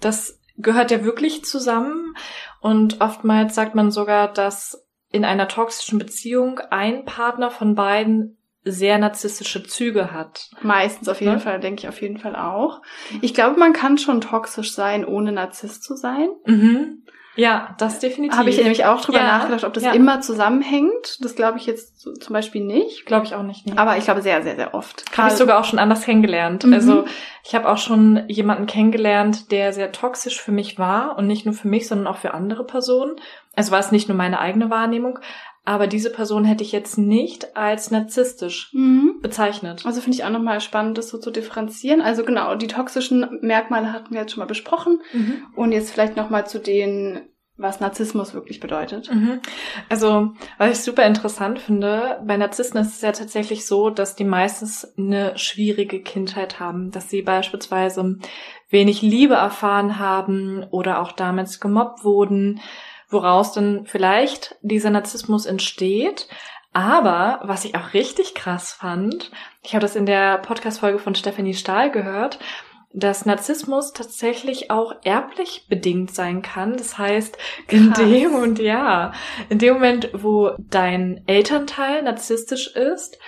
das 0.00 0.40
gehört 0.56 0.90
ja 0.90 1.04
wirklich 1.04 1.44
zusammen 1.44 2.14
und 2.60 3.00
oftmals 3.00 3.54
sagt 3.54 3.74
man 3.74 3.90
sogar, 3.90 4.32
dass 4.32 4.86
in 5.10 5.24
einer 5.24 5.48
toxischen 5.48 5.98
Beziehung 5.98 6.60
ein 6.70 7.04
Partner 7.04 7.50
von 7.50 7.74
beiden 7.74 8.37
sehr 8.72 8.98
narzisstische 8.98 9.62
Züge 9.64 10.12
hat. 10.12 10.50
Meistens 10.62 11.08
auf 11.08 11.20
jeden 11.20 11.34
Ne? 11.34 11.40
Fall, 11.40 11.60
denke 11.60 11.80
ich 11.82 11.88
auf 11.88 12.00
jeden 12.02 12.18
Fall 12.18 12.36
auch. 12.36 12.80
Ich 13.20 13.34
glaube, 13.34 13.58
man 13.58 13.72
kann 13.72 13.98
schon 13.98 14.20
toxisch 14.20 14.72
sein, 14.74 15.04
ohne 15.04 15.32
Narzisst 15.32 15.82
zu 15.84 15.94
sein. 15.96 16.28
Mhm. 16.46 17.02
Ja, 17.36 17.76
das 17.78 18.00
definitiv. 18.00 18.36
Habe 18.36 18.50
ich 18.50 18.56
nämlich 18.58 18.84
auch 18.84 19.00
drüber 19.00 19.20
Ja, 19.20 19.38
nachgedacht, 19.38 19.62
ob 19.62 19.72
das 19.72 19.84
ja. 19.84 19.92
immer 19.92 20.20
zusammenhängt. 20.20 21.22
Das 21.22 21.36
glaube 21.36 21.58
ich 21.58 21.66
jetzt 21.66 22.00
zum 22.00 22.32
Beispiel 22.32 22.64
nicht. 22.64 23.06
glaube 23.06 23.26
ich 23.26 23.34
auch 23.36 23.44
nicht. 23.44 23.64
Nee. 23.64 23.74
Aber 23.76 23.96
ich 23.96 24.06
glaube 24.06 24.22
sehr, 24.22 24.42
sehr, 24.42 24.56
sehr 24.56 24.74
oft. 24.74 25.04
Habe 25.16 25.28
ich 25.28 25.34
sogar 25.34 25.60
auch 25.60 25.64
schon 25.64 25.78
anders 25.78 26.02
kennengelernt. 26.02 26.64
Mhm. 26.64 26.72
Also 26.72 27.04
ich 27.44 27.54
habe 27.54 27.68
auch 27.68 27.78
schon 27.78 28.24
jemanden 28.26 28.66
kennengelernt, 28.66 29.52
der 29.52 29.72
sehr 29.72 29.92
toxisch 29.92 30.40
für 30.42 30.50
mich 30.50 30.80
war 30.80 31.16
und 31.16 31.28
nicht 31.28 31.46
nur 31.46 31.54
für 31.54 31.68
mich, 31.68 31.86
sondern 31.86 32.08
auch 32.08 32.16
für 32.18 32.34
andere 32.34 32.64
Personen. 32.64 33.14
Also 33.54 33.70
war 33.70 33.78
es 33.78 33.92
nicht 33.92 34.08
nur 34.08 34.16
meine 34.16 34.40
eigene 34.40 34.68
Wahrnehmung, 34.68 35.20
aber 35.68 35.86
diese 35.86 36.08
Person 36.08 36.46
hätte 36.46 36.64
ich 36.64 36.72
jetzt 36.72 36.96
nicht 36.96 37.54
als 37.54 37.90
narzisstisch 37.90 38.70
Mhm. 38.72 39.18
bezeichnet. 39.20 39.84
Also 39.84 40.00
finde 40.00 40.16
ich 40.16 40.24
auch 40.24 40.30
nochmal 40.30 40.62
spannend, 40.62 40.96
das 40.96 41.10
so 41.10 41.18
zu 41.18 41.30
differenzieren. 41.30 42.00
Also 42.00 42.24
genau, 42.24 42.54
die 42.54 42.68
toxischen 42.68 43.38
Merkmale 43.42 43.92
hatten 43.92 44.14
wir 44.14 44.22
jetzt 44.22 44.32
schon 44.32 44.40
mal 44.40 44.46
besprochen. 44.46 45.02
Mhm. 45.12 45.42
Und 45.54 45.72
jetzt 45.72 45.90
vielleicht 45.90 46.16
nochmal 46.16 46.46
zu 46.46 46.58
denen, 46.58 47.28
was 47.58 47.80
Narzissmus 47.80 48.32
wirklich 48.32 48.60
bedeutet. 48.60 49.12
Mhm. 49.12 49.40
Also, 49.90 50.32
was 50.56 50.78
ich 50.78 50.84
super 50.84 51.04
interessant 51.04 51.58
finde, 51.58 52.18
bei 52.24 52.38
Narzissten 52.38 52.80
ist 52.80 52.94
es 52.94 53.02
ja 53.02 53.12
tatsächlich 53.12 53.66
so, 53.66 53.90
dass 53.90 54.16
die 54.16 54.24
meistens 54.24 54.94
eine 54.96 55.36
schwierige 55.36 56.00
Kindheit 56.00 56.60
haben, 56.60 56.92
dass 56.92 57.10
sie 57.10 57.20
beispielsweise 57.20 58.16
wenig 58.70 59.02
Liebe 59.02 59.34
erfahren 59.34 59.98
haben 59.98 60.64
oder 60.70 61.02
auch 61.02 61.12
damals 61.12 61.60
gemobbt 61.60 62.04
wurden, 62.04 62.60
woraus 63.08 63.52
dann 63.52 63.86
vielleicht 63.86 64.56
dieser 64.62 64.90
Narzissmus 64.90 65.46
entsteht. 65.46 66.28
Aber 66.72 67.40
was 67.42 67.64
ich 67.64 67.74
auch 67.74 67.94
richtig 67.94 68.34
krass 68.34 68.72
fand, 68.72 69.30
ich 69.62 69.74
habe 69.74 69.82
das 69.82 69.96
in 69.96 70.06
der 70.06 70.38
Podcast-Folge 70.38 70.98
von 70.98 71.14
Stephanie 71.14 71.54
Stahl 71.54 71.90
gehört, 71.90 72.38
dass 72.92 73.26
Narzissmus 73.26 73.92
tatsächlich 73.92 74.70
auch 74.70 74.94
erblich 75.04 75.66
bedingt 75.68 76.14
sein 76.14 76.42
kann. 76.42 76.76
Das 76.76 76.98
heißt, 76.98 77.36
in 77.68 77.92
Krass. 77.92 77.98
dem 77.98 78.34
und 78.34 78.58
ja, 78.58 79.12
in 79.48 79.58
dem 79.58 79.74
Moment, 79.74 80.10
wo 80.14 80.52
dein 80.58 81.22
Elternteil 81.26 82.02
narzisstisch 82.02 82.68
ist, 82.74 83.18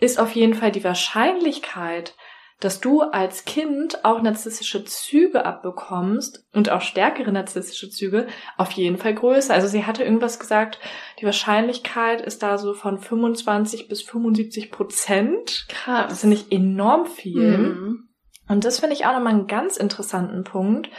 ist 0.00 0.20
auf 0.20 0.32
jeden 0.32 0.54
Fall 0.54 0.70
die 0.70 0.84
Wahrscheinlichkeit, 0.84 2.14
dass 2.60 2.80
du 2.80 3.02
als 3.02 3.44
Kind 3.44 4.04
auch 4.04 4.20
narzisstische 4.20 4.84
Züge 4.84 5.46
abbekommst 5.46 6.44
und 6.52 6.70
auch 6.70 6.80
stärkere 6.80 7.30
narzisstische 7.30 7.88
Züge 7.88 8.26
auf 8.56 8.72
jeden 8.72 8.98
Fall 8.98 9.14
größer. 9.14 9.54
Also 9.54 9.68
sie 9.68 9.86
hatte 9.86 10.02
irgendwas 10.02 10.40
gesagt, 10.40 10.80
die 11.20 11.24
Wahrscheinlichkeit 11.24 12.20
ist 12.20 12.42
da 12.42 12.58
so 12.58 12.74
von 12.74 12.98
25 12.98 13.88
bis 13.88 14.02
75 14.02 14.72
Prozent. 14.72 15.66
Krass. 15.68 16.06
Das 16.08 16.20
finde 16.20 16.36
ich 16.36 16.50
enorm 16.50 17.06
viel. 17.06 17.58
Mhm. 17.58 18.08
Und 18.48 18.64
das 18.64 18.80
finde 18.80 18.94
ich 18.94 19.06
auch 19.06 19.12
nochmal 19.12 19.34
einen 19.34 19.46
ganz 19.46 19.76
interessanten 19.76 20.42
Punkt, 20.42 20.90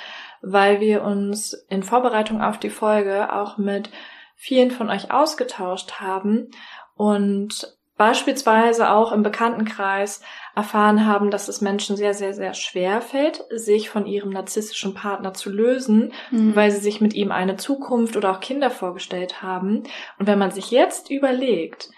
weil 0.42 0.80
wir 0.80 1.04
uns 1.04 1.54
in 1.70 1.84
Vorbereitung 1.84 2.42
auf 2.42 2.58
die 2.58 2.70
Folge 2.70 3.34
auch 3.34 3.58
mit 3.58 3.90
vielen 4.36 4.72
von 4.72 4.90
euch 4.90 5.12
ausgetauscht 5.12 6.00
haben 6.00 6.52
und 6.96 7.78
beispielsweise 8.00 8.92
auch 8.92 9.12
im 9.12 9.24
Bekanntenkreis 9.24 10.22
erfahren 10.60 11.06
haben, 11.06 11.32
dass 11.32 11.48
es 11.48 11.62
Menschen 11.62 11.96
sehr, 11.96 12.14
sehr, 12.14 12.34
sehr 12.34 12.54
schwer 12.54 13.02
fällt, 13.02 13.46
sich 13.50 13.90
von 13.90 14.06
ihrem 14.06 14.30
narzisstischen 14.30 14.94
Partner 14.94 15.34
zu 15.34 15.50
lösen, 15.50 16.12
mhm. 16.32 16.56
weil 16.56 16.70
sie 16.70 16.80
sich 16.80 17.00
mit 17.00 17.14
ihm 17.14 17.32
eine 17.32 17.56
Zukunft 17.56 18.18
oder 18.18 18.32
auch 18.32 18.42
Kinder 18.42 18.70
vorgestellt 18.70 19.42
haben. 19.42 19.84
Und 20.18 20.28
wenn 20.28 20.38
man 20.38 20.52
sich 20.52 20.70
jetzt 20.72 21.10
überlegt, 21.10 21.90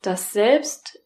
dass 0.00 0.32
selbst 0.32 1.00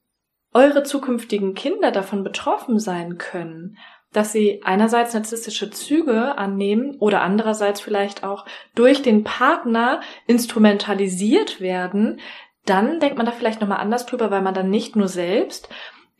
eure 0.52 0.82
zukünftigen 0.82 1.54
Kinder 1.54 1.92
davon 1.92 2.24
betroffen 2.24 2.78
sein 2.78 3.16
können, 3.16 3.78
dass 4.12 4.32
sie 4.32 4.62
einerseits 4.64 5.14
narzisstische 5.14 5.70
Züge 5.70 6.36
annehmen 6.36 6.96
oder 6.98 7.22
andererseits 7.22 7.80
vielleicht 7.80 8.24
auch 8.24 8.44
durch 8.74 9.02
den 9.02 9.24
Partner 9.24 10.00
instrumentalisiert 10.26 11.60
werden, 11.60 12.20
dann 12.66 13.00
denkt 13.00 13.16
man 13.16 13.26
da 13.26 13.32
vielleicht 13.32 13.60
nochmal 13.60 13.80
anders 13.80 14.04
drüber, 14.04 14.30
weil 14.30 14.42
man 14.42 14.54
dann 14.54 14.70
nicht 14.70 14.94
nur 14.94 15.08
selbst 15.08 15.68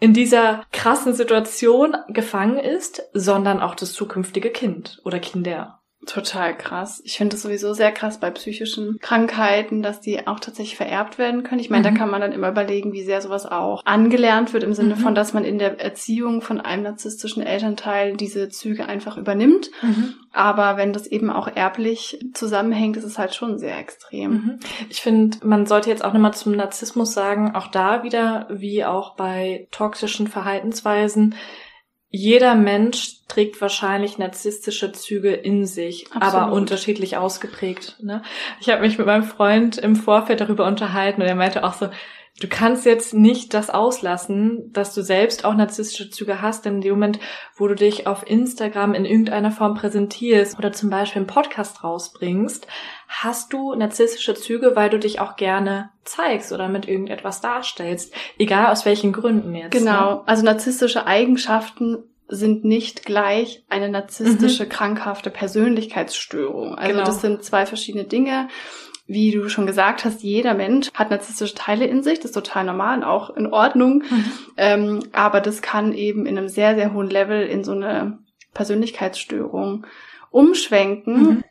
in 0.00 0.14
dieser 0.14 0.64
krassen 0.72 1.12
Situation 1.12 1.96
gefangen 2.08 2.58
ist, 2.58 3.02
sondern 3.12 3.60
auch 3.60 3.74
das 3.74 3.92
zukünftige 3.92 4.50
Kind 4.50 5.00
oder 5.04 5.18
Kinder. 5.18 5.77
Total 6.06 6.56
krass. 6.56 7.02
Ich 7.04 7.18
finde 7.18 7.34
es 7.34 7.42
sowieso 7.42 7.74
sehr 7.74 7.90
krass 7.90 8.20
bei 8.20 8.30
psychischen 8.30 8.98
Krankheiten, 9.00 9.82
dass 9.82 10.00
die 10.00 10.26
auch 10.28 10.38
tatsächlich 10.38 10.76
vererbt 10.76 11.18
werden 11.18 11.42
können. 11.42 11.60
Ich 11.60 11.70
meine, 11.70 11.90
mhm. 11.90 11.94
da 11.94 11.98
kann 11.98 12.10
man 12.10 12.20
dann 12.20 12.32
immer 12.32 12.48
überlegen, 12.48 12.92
wie 12.92 13.02
sehr 13.02 13.20
sowas 13.20 13.46
auch 13.46 13.82
angelernt 13.84 14.52
wird, 14.52 14.62
im 14.62 14.74
Sinne 14.74 14.94
mhm. 14.94 15.00
von, 15.00 15.14
dass 15.16 15.34
man 15.34 15.44
in 15.44 15.58
der 15.58 15.80
Erziehung 15.80 16.40
von 16.40 16.60
einem 16.60 16.84
narzisstischen 16.84 17.42
Elternteil 17.42 18.16
diese 18.16 18.48
Züge 18.48 18.86
einfach 18.86 19.16
übernimmt. 19.16 19.70
Mhm. 19.82 20.14
Aber 20.32 20.76
wenn 20.76 20.92
das 20.92 21.08
eben 21.08 21.30
auch 21.30 21.48
erblich 21.48 22.18
zusammenhängt, 22.32 22.96
ist 22.96 23.04
es 23.04 23.18
halt 23.18 23.34
schon 23.34 23.58
sehr 23.58 23.76
extrem. 23.76 24.30
Mhm. 24.30 24.60
Ich 24.88 25.00
finde, 25.00 25.38
man 25.44 25.66
sollte 25.66 25.90
jetzt 25.90 26.04
auch 26.04 26.12
nochmal 26.12 26.34
zum 26.34 26.52
Narzissmus 26.52 27.12
sagen, 27.12 27.56
auch 27.56 27.66
da 27.66 28.04
wieder, 28.04 28.46
wie 28.50 28.84
auch 28.84 29.16
bei 29.16 29.66
toxischen 29.72 30.28
Verhaltensweisen, 30.28 31.34
jeder 32.10 32.54
Mensch 32.54 33.26
trägt 33.28 33.60
wahrscheinlich 33.60 34.16
narzisstische 34.16 34.92
Züge 34.92 35.32
in 35.32 35.66
sich, 35.66 36.06
Absolut. 36.06 36.34
aber 36.34 36.52
unterschiedlich 36.52 37.18
ausgeprägt. 37.18 37.96
Ne? 38.00 38.22
Ich 38.60 38.70
habe 38.70 38.80
mich 38.80 38.96
mit 38.96 39.06
meinem 39.06 39.24
Freund 39.24 39.76
im 39.76 39.94
Vorfeld 39.94 40.40
darüber 40.40 40.66
unterhalten 40.66 41.20
und 41.20 41.28
er 41.28 41.34
meinte 41.34 41.64
auch 41.64 41.74
so, 41.74 41.90
du 42.40 42.48
kannst 42.48 42.86
jetzt 42.86 43.14
nicht 43.14 43.52
das 43.54 43.70
auslassen, 43.70 44.72
dass 44.72 44.94
du 44.94 45.02
selbst 45.02 45.44
auch 45.44 45.54
narzisstische 45.54 46.10
Züge 46.10 46.40
hast, 46.40 46.64
denn 46.64 46.76
in 46.76 46.80
dem 46.80 46.94
Moment, 46.94 47.18
wo 47.56 47.66
du 47.66 47.74
dich 47.74 48.06
auf 48.06 48.26
Instagram 48.26 48.94
in 48.94 49.04
irgendeiner 49.04 49.50
Form 49.50 49.74
präsentierst 49.74 50.58
oder 50.58 50.72
zum 50.72 50.90
Beispiel 50.90 51.20
einen 51.20 51.26
Podcast 51.26 51.82
rausbringst, 51.82 52.66
hast 53.08 53.52
du 53.52 53.74
narzisstische 53.74 54.34
Züge, 54.34 54.76
weil 54.76 54.90
du 54.90 54.98
dich 54.98 55.20
auch 55.20 55.36
gerne 55.36 55.90
zeigst 56.04 56.52
oder 56.52 56.68
mit 56.68 56.86
irgendetwas 56.86 57.40
darstellst, 57.40 58.14
egal 58.38 58.70
aus 58.70 58.84
welchen 58.84 59.12
Gründen 59.12 59.54
jetzt. 59.54 59.72
Genau, 59.72 60.14
ne? 60.14 60.22
also 60.26 60.44
narzisstische 60.44 61.06
Eigenschaften 61.06 62.04
sind 62.28 62.64
nicht 62.64 63.06
gleich 63.06 63.64
eine 63.70 63.88
narzisstische, 63.88 64.64
mhm. 64.64 64.68
krankhafte 64.68 65.30
Persönlichkeitsstörung. 65.30 66.74
Also 66.74 66.92
genau. 66.92 67.04
das 67.04 67.22
sind 67.22 67.42
zwei 67.42 67.64
verschiedene 67.64 68.04
Dinge 68.04 68.48
wie 69.08 69.30
du 69.30 69.48
schon 69.48 69.66
gesagt 69.66 70.04
hast, 70.04 70.22
jeder 70.22 70.52
Mensch 70.52 70.90
hat 70.92 71.10
narzisstische 71.10 71.54
Teile 71.54 71.86
in 71.86 72.02
sich, 72.02 72.18
das 72.20 72.26
ist 72.26 72.34
total 72.34 72.64
normal 72.64 72.98
und 72.98 73.04
auch 73.04 73.34
in 73.36 73.46
Ordnung. 73.46 74.04
Mhm. 74.08 74.24
Ähm, 74.58 75.00
aber 75.12 75.40
das 75.40 75.62
kann 75.62 75.94
eben 75.94 76.26
in 76.26 76.36
einem 76.36 76.48
sehr, 76.48 76.74
sehr 76.74 76.92
hohen 76.92 77.08
Level 77.08 77.42
in 77.42 77.64
so 77.64 77.72
eine 77.72 78.18
Persönlichkeitsstörung 78.52 79.86
umschwenken. 80.30 81.22
Mhm. 81.22 81.44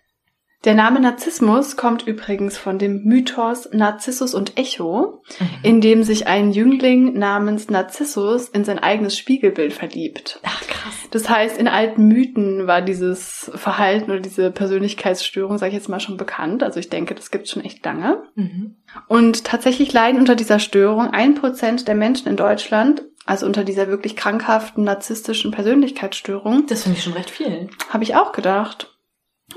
Der 0.67 0.75
Name 0.75 1.00
Narzissmus 1.00 1.77
kommt 1.77 2.05
übrigens 2.07 2.57
von 2.57 2.77
dem 2.77 3.05
Mythos 3.05 3.69
Narzissus 3.71 4.36
und 4.36 4.57
Echo, 4.57 5.24
mhm. 5.39 5.47
in 5.63 5.79
dem 5.79 6.03
sich 6.03 6.27
ein 6.27 6.51
Jüngling 6.51 7.17
namens 7.17 7.69
Narzissus 7.69 8.50
in 8.50 8.65
sein 8.65 8.77
eigenes 8.77 9.17
Spiegelbild 9.17 9.71
verliebt. 9.71 10.41
Ach, 10.43 10.62
krass. 10.67 10.93
Das 11.12 11.29
heißt, 11.29 11.57
in 11.57 11.69
alten 11.69 12.09
Mythen 12.09 12.67
war 12.67 12.81
dieses 12.81 13.50
Verhalten 13.55 14.12
oder 14.12 14.19
diese 14.19 14.51
Persönlichkeitsstörung, 14.51 15.57
sage 15.57 15.69
ich 15.69 15.75
jetzt 15.75 15.88
mal, 15.88 16.01
schon 16.01 16.17
bekannt. 16.17 16.63
Also 16.63 16.81
ich 16.81 16.89
denke, 16.89 17.15
das 17.15 17.31
gibt 17.31 17.47
schon 17.47 17.63
echt 17.63 17.86
lange. 17.86 18.24
Mhm. 18.36 18.75
Und 19.07 19.45
tatsächlich 19.45 19.93
leiden 19.93 20.19
unter 20.19 20.36
dieser 20.36 20.59
Störung 20.59 21.12
ein 21.12 21.36
Prozent 21.36 21.88
der 21.88 21.95
Menschen 21.95 22.27
in 22.27 22.36
Deutschland 22.36 23.03
also 23.25 23.45
unter 23.45 23.65
dieser 23.65 23.89
wirklich 23.89 24.15
krankhaften 24.15 24.86
narzisstischen 24.86 25.51
Persönlichkeitsstörung. 25.51 26.65
Das 26.67 26.83
finde 26.83 26.97
ich 26.97 27.03
schon 27.03 27.12
recht 27.12 27.29
viel. 27.29 27.69
Habe 27.89 28.03
ich 28.05 28.15
auch 28.15 28.31
gedacht. 28.31 28.97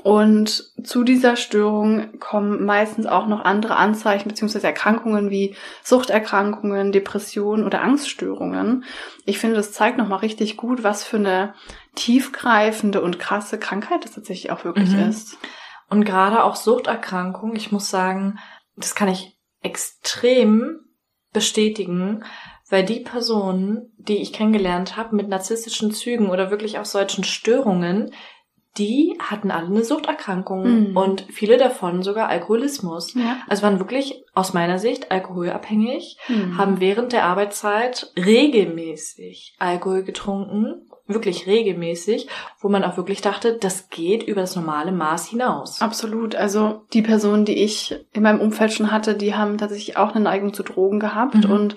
Und 0.02 0.72
zu 0.84 1.02
dieser 1.02 1.34
Störung 1.34 2.20
kommen 2.20 2.64
meistens 2.64 3.06
auch 3.06 3.26
noch 3.26 3.44
andere 3.44 3.76
Anzeichen 3.76 4.28
bzw. 4.28 4.60
Erkrankungen 4.60 5.30
wie 5.30 5.56
Suchterkrankungen, 5.82 6.92
Depressionen 6.92 7.66
oder 7.66 7.82
Angststörungen. 7.82 8.84
Ich 9.24 9.38
finde, 9.38 9.56
das 9.56 9.72
zeigt 9.72 9.98
nochmal 9.98 10.20
richtig 10.20 10.56
gut, 10.56 10.84
was 10.84 11.04
für 11.04 11.16
eine 11.16 11.54
tiefgreifende 11.96 13.02
und 13.02 13.18
krasse 13.18 13.58
Krankheit 13.58 14.04
das 14.04 14.12
tatsächlich 14.12 14.52
auch 14.52 14.64
wirklich 14.64 14.90
mhm. 14.90 15.08
ist. 15.08 15.36
Und 15.88 16.04
gerade 16.04 16.44
auch 16.44 16.54
Suchterkrankungen, 16.54 17.56
ich 17.56 17.72
muss 17.72 17.90
sagen, 17.90 18.38
das 18.76 18.94
kann 18.94 19.08
ich 19.08 19.36
extrem 19.60 20.80
bestätigen, 21.32 22.24
weil 22.70 22.84
die 22.84 23.00
Personen, 23.00 23.92
die 23.98 24.18
ich 24.18 24.32
kennengelernt 24.32 24.96
habe 24.96 25.16
mit 25.16 25.28
narzisstischen 25.28 25.90
Zügen 25.90 26.30
oder 26.30 26.52
wirklich 26.52 26.78
auch 26.78 26.84
solchen 26.84 27.24
Störungen, 27.24 28.12
die 28.78 29.16
hatten 29.18 29.50
alle 29.50 29.66
eine 29.66 29.84
Suchterkrankung 29.84 30.90
mhm. 30.90 30.96
und 30.96 31.26
viele 31.28 31.56
davon 31.56 32.02
sogar 32.02 32.28
Alkoholismus. 32.28 33.14
Ja. 33.14 33.38
Also 33.48 33.62
waren 33.62 33.80
wirklich 33.80 34.24
aus 34.32 34.52
meiner 34.52 34.78
Sicht 34.78 35.10
alkoholabhängig, 35.10 36.18
mhm. 36.28 36.56
haben 36.56 36.80
während 36.80 37.12
der 37.12 37.24
Arbeitszeit 37.24 38.12
regelmäßig 38.16 39.56
Alkohol 39.58 40.04
getrunken, 40.04 40.88
wirklich 41.06 41.48
regelmäßig, 41.48 42.28
wo 42.60 42.68
man 42.68 42.84
auch 42.84 42.96
wirklich 42.96 43.20
dachte, 43.20 43.54
das 43.54 43.90
geht 43.90 44.22
über 44.22 44.40
das 44.40 44.54
normale 44.54 44.92
Maß 44.92 45.26
hinaus. 45.26 45.80
Absolut. 45.80 46.36
Also 46.36 46.82
die 46.92 47.02
Personen, 47.02 47.44
die 47.44 47.62
ich 47.62 47.98
in 48.12 48.22
meinem 48.22 48.40
Umfeld 48.40 48.72
schon 48.72 48.92
hatte, 48.92 49.16
die 49.16 49.34
haben 49.34 49.58
tatsächlich 49.58 49.96
auch 49.96 50.14
eine 50.14 50.22
Neigung 50.22 50.54
zu 50.54 50.62
Drogen 50.62 51.00
gehabt 51.00 51.44
mhm. 51.44 51.50
und 51.50 51.76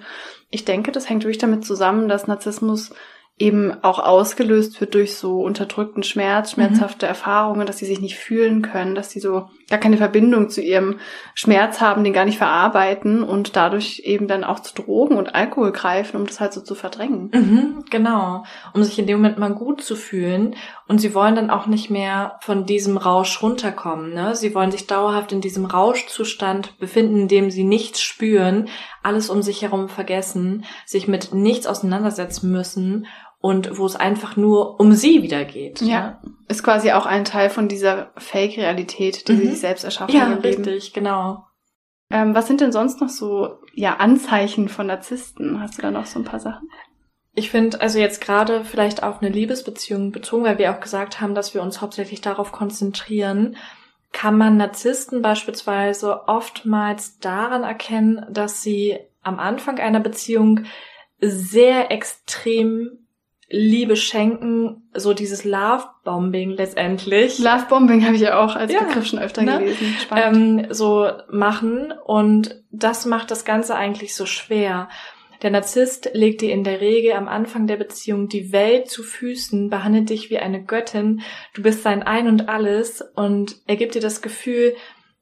ich 0.51 0.65
denke, 0.65 0.91
das 0.91 1.09
hängt 1.09 1.23
wirklich 1.23 1.39
damit 1.39 1.65
zusammen, 1.65 2.07
dass 2.07 2.27
Narzissmus 2.27 2.93
eben 3.39 3.83
auch 3.83 3.99
ausgelöst 3.99 4.79
wird 4.79 4.93
durch 4.93 5.15
so 5.15 5.41
unterdrückten 5.41 6.03
Schmerz, 6.03 6.51
mhm. 6.51 6.61
schmerzhafte 6.61 7.05
mhm. 7.05 7.09
Erfahrungen, 7.09 7.65
dass 7.65 7.77
sie 7.77 7.85
sich 7.85 7.99
nicht 7.99 8.17
fühlen 8.17 8.61
können, 8.61 8.95
dass 8.95 9.09
sie 9.09 9.19
so 9.19 9.49
gar 9.69 9.79
keine 9.79 9.97
Verbindung 9.97 10.49
zu 10.49 10.61
ihrem 10.61 10.99
Schmerz 11.33 11.81
haben, 11.81 12.03
den 12.03 12.13
gar 12.13 12.25
nicht 12.25 12.37
verarbeiten 12.37 13.23
und 13.23 13.55
dadurch 13.55 14.01
eben 14.05 14.27
dann 14.27 14.43
auch 14.43 14.59
zu 14.59 14.73
Drogen 14.75 15.17
und 15.17 15.35
Alkohol 15.35 15.71
greifen, 15.71 16.17
um 16.17 16.25
das 16.25 16.39
halt 16.39 16.53
so 16.53 16.61
zu 16.61 16.75
verdrängen. 16.75 17.31
Mhm, 17.33 17.85
genau, 17.89 18.43
um 18.73 18.83
sich 18.83 18.99
in 18.99 19.07
dem 19.07 19.17
Moment 19.17 19.37
mal 19.37 19.53
gut 19.53 19.81
zu 19.81 19.95
fühlen 19.95 20.55
und 20.87 20.99
sie 20.99 21.15
wollen 21.15 21.35
dann 21.35 21.49
auch 21.49 21.67
nicht 21.67 21.89
mehr 21.89 22.37
von 22.41 22.65
diesem 22.65 22.97
Rausch 22.97 23.41
runterkommen. 23.41 24.13
Ne? 24.13 24.35
Sie 24.35 24.53
wollen 24.53 24.71
sich 24.71 24.87
dauerhaft 24.87 25.31
in 25.31 25.41
diesem 25.41 25.65
Rauschzustand 25.65 26.77
befinden, 26.77 27.21
in 27.21 27.27
dem 27.27 27.51
sie 27.51 27.63
nichts 27.63 28.01
spüren, 28.01 28.67
alles 29.01 29.29
um 29.29 29.41
sich 29.41 29.61
herum 29.61 29.89
vergessen, 29.89 30.65
sich 30.85 31.07
mit 31.07 31.33
nichts 31.33 31.67
auseinandersetzen 31.67 32.51
müssen 32.51 33.07
und 33.43 33.77
wo 33.77 33.85
es 33.85 33.97
einfach 33.97 34.37
nur 34.37 34.79
um 34.79 34.93
sie 34.93 35.21
wieder 35.21 35.43
geht. 35.43 35.81
Ja. 35.81 35.87
ja. 35.87 36.21
Ist 36.47 36.63
quasi 36.63 36.93
auch 36.93 37.05
ein 37.05 37.25
Teil 37.25 37.49
von 37.49 37.67
dieser 37.67 38.13
Fake-Realität, 38.15 39.27
die 39.27 39.33
mhm. 39.33 39.37
sie 39.39 39.47
sich 39.47 39.59
selbst 39.59 39.83
erschaffen 39.83 40.15
ja, 40.15 40.33
richtig, 40.35 40.93
genau. 40.93 41.43
Ähm, 42.09 42.33
was 42.33 42.47
sind 42.47 42.61
denn 42.61 42.71
sonst 42.71 43.01
noch 43.01 43.09
so 43.09 43.57
ja 43.73 43.97
Anzeichen 43.97 44.69
von 44.69 44.87
Narzissten? 44.87 45.59
Hast 45.59 45.77
du 45.77 45.81
da 45.81 45.91
noch 45.91 46.05
so 46.05 46.19
ein 46.19 46.23
paar 46.23 46.39
Sachen? 46.39 46.69
Ich 47.35 47.51
finde, 47.51 47.81
also 47.81 47.99
jetzt 47.99 48.21
gerade 48.21 48.63
vielleicht 48.63 49.03
auf 49.03 49.21
eine 49.21 49.29
Liebesbeziehung 49.29 50.13
bezogen, 50.13 50.45
weil 50.45 50.57
wir 50.57 50.71
auch 50.71 50.79
gesagt 50.79 51.19
haben, 51.19 51.35
dass 51.35 51.53
wir 51.53 51.61
uns 51.61 51.81
hauptsächlich 51.81 52.21
darauf 52.21 52.53
konzentrieren, 52.53 53.57
kann 54.13 54.37
man 54.37 54.55
Narzissten 54.55 55.21
beispielsweise 55.21 56.29
oftmals 56.29 57.19
daran 57.19 57.63
erkennen, 57.63 58.25
dass 58.29 58.63
sie 58.63 58.99
am 59.21 59.39
Anfang 59.39 59.79
einer 59.79 59.99
Beziehung 59.99 60.63
sehr 61.19 61.91
extrem 61.91 63.02
Liebe 63.55 63.95
schenken, 63.95 64.81
so 64.95 65.13
dieses 65.13 65.43
Love-Bombing 65.45 66.49
letztendlich. 66.49 67.37
Love-Bombing 67.37 68.03
habe 68.03 68.15
ich 68.15 68.21
ja 68.21 68.43
auch 68.43 68.55
als 68.55 68.73
ja, 68.73 68.81
Begriff 68.81 69.05
schon 69.05 69.19
öfter 69.19 69.43
ne? 69.43 69.59
gelesen. 69.59 69.95
Ähm, 70.09 70.67
so 70.71 71.07
machen 71.29 71.93
und 72.03 72.63
das 72.71 73.05
macht 73.05 73.29
das 73.29 73.45
Ganze 73.45 73.75
eigentlich 73.75 74.15
so 74.15 74.25
schwer. 74.25 74.89
Der 75.43 75.51
Narzisst 75.51 76.09
legt 76.13 76.41
dir 76.41 76.51
in 76.51 76.63
der 76.63 76.81
Regel 76.81 77.11
am 77.11 77.27
Anfang 77.27 77.67
der 77.67 77.77
Beziehung 77.77 78.27
die 78.27 78.51
Welt 78.51 78.89
zu 78.89 79.03
Füßen, 79.03 79.69
behandelt 79.69 80.09
dich 80.09 80.31
wie 80.31 80.39
eine 80.39 80.63
Göttin, 80.63 81.21
du 81.53 81.61
bist 81.61 81.83
sein 81.83 82.01
Ein 82.01 82.27
und 82.27 82.49
alles 82.49 83.03
und 83.15 83.57
er 83.67 83.75
gibt 83.75 83.93
dir 83.93 84.01
das 84.01 84.23
Gefühl, 84.23 84.73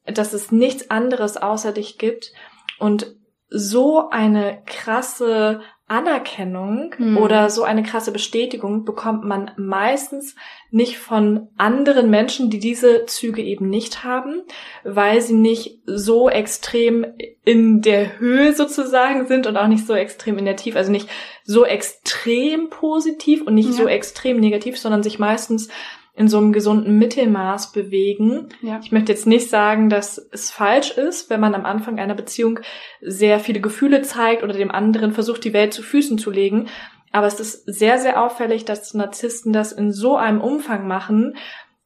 dass 0.05 0.31
es 0.31 0.53
nichts 0.53 0.89
anderes 0.89 1.35
außer 1.35 1.73
dich 1.73 1.97
gibt 1.97 2.31
und 2.79 3.13
so 3.49 4.09
eine 4.09 4.61
krasse 4.65 5.59
Anerkennung 5.91 6.93
Hm. 6.97 7.17
oder 7.17 7.49
so 7.49 7.63
eine 7.63 7.83
krasse 7.83 8.11
Bestätigung 8.11 8.85
bekommt 8.85 9.23
man 9.25 9.51
meistens 9.57 10.35
nicht 10.71 10.97
von 10.97 11.49
anderen 11.57 12.09
Menschen, 12.09 12.49
die 12.49 12.59
diese 12.59 13.05
Züge 13.05 13.41
eben 13.41 13.69
nicht 13.69 14.03
haben, 14.05 14.41
weil 14.83 15.19
sie 15.21 15.33
nicht 15.35 15.79
so 15.85 16.29
extrem 16.29 17.05
in 17.43 17.81
der 17.81 18.19
Höhe 18.19 18.53
sozusagen 18.53 19.27
sind 19.27 19.47
und 19.47 19.57
auch 19.57 19.67
nicht 19.67 19.85
so 19.85 19.93
extrem 19.93 20.37
in 20.37 20.45
der 20.45 20.55
Tiefe, 20.55 20.77
also 20.77 20.91
nicht 20.91 21.09
so 21.43 21.65
extrem 21.65 22.69
positiv 22.69 23.41
und 23.41 23.53
nicht 23.55 23.69
Ja. 23.69 23.75
so 23.75 23.87
extrem 23.87 24.39
negativ, 24.39 24.77
sondern 24.79 25.03
sich 25.03 25.19
meistens 25.19 25.67
in 26.13 26.27
so 26.27 26.37
einem 26.37 26.51
gesunden 26.51 26.97
Mittelmaß 26.97 27.71
bewegen. 27.71 28.49
Ja. 28.61 28.79
Ich 28.83 28.91
möchte 28.91 29.11
jetzt 29.11 29.27
nicht 29.27 29.49
sagen, 29.49 29.89
dass 29.89 30.17
es 30.31 30.51
falsch 30.51 30.91
ist, 30.91 31.29
wenn 31.29 31.39
man 31.39 31.55
am 31.55 31.65
Anfang 31.65 31.99
einer 31.99 32.15
Beziehung 32.15 32.59
sehr 33.01 33.39
viele 33.39 33.61
Gefühle 33.61 34.01
zeigt 34.01 34.43
oder 34.43 34.53
dem 34.53 34.71
anderen 34.71 35.13
versucht, 35.13 35.43
die 35.43 35.53
Welt 35.53 35.73
zu 35.73 35.81
Füßen 35.83 36.17
zu 36.17 36.29
legen. 36.29 36.67
Aber 37.13 37.27
es 37.27 37.39
ist 37.39 37.63
sehr, 37.65 37.97
sehr 37.97 38.21
auffällig, 38.21 38.65
dass 38.65 38.93
Narzissten 38.93 39.53
das 39.53 39.71
in 39.71 39.91
so 39.91 40.15
einem 40.17 40.41
Umfang 40.41 40.87
machen, 40.87 41.35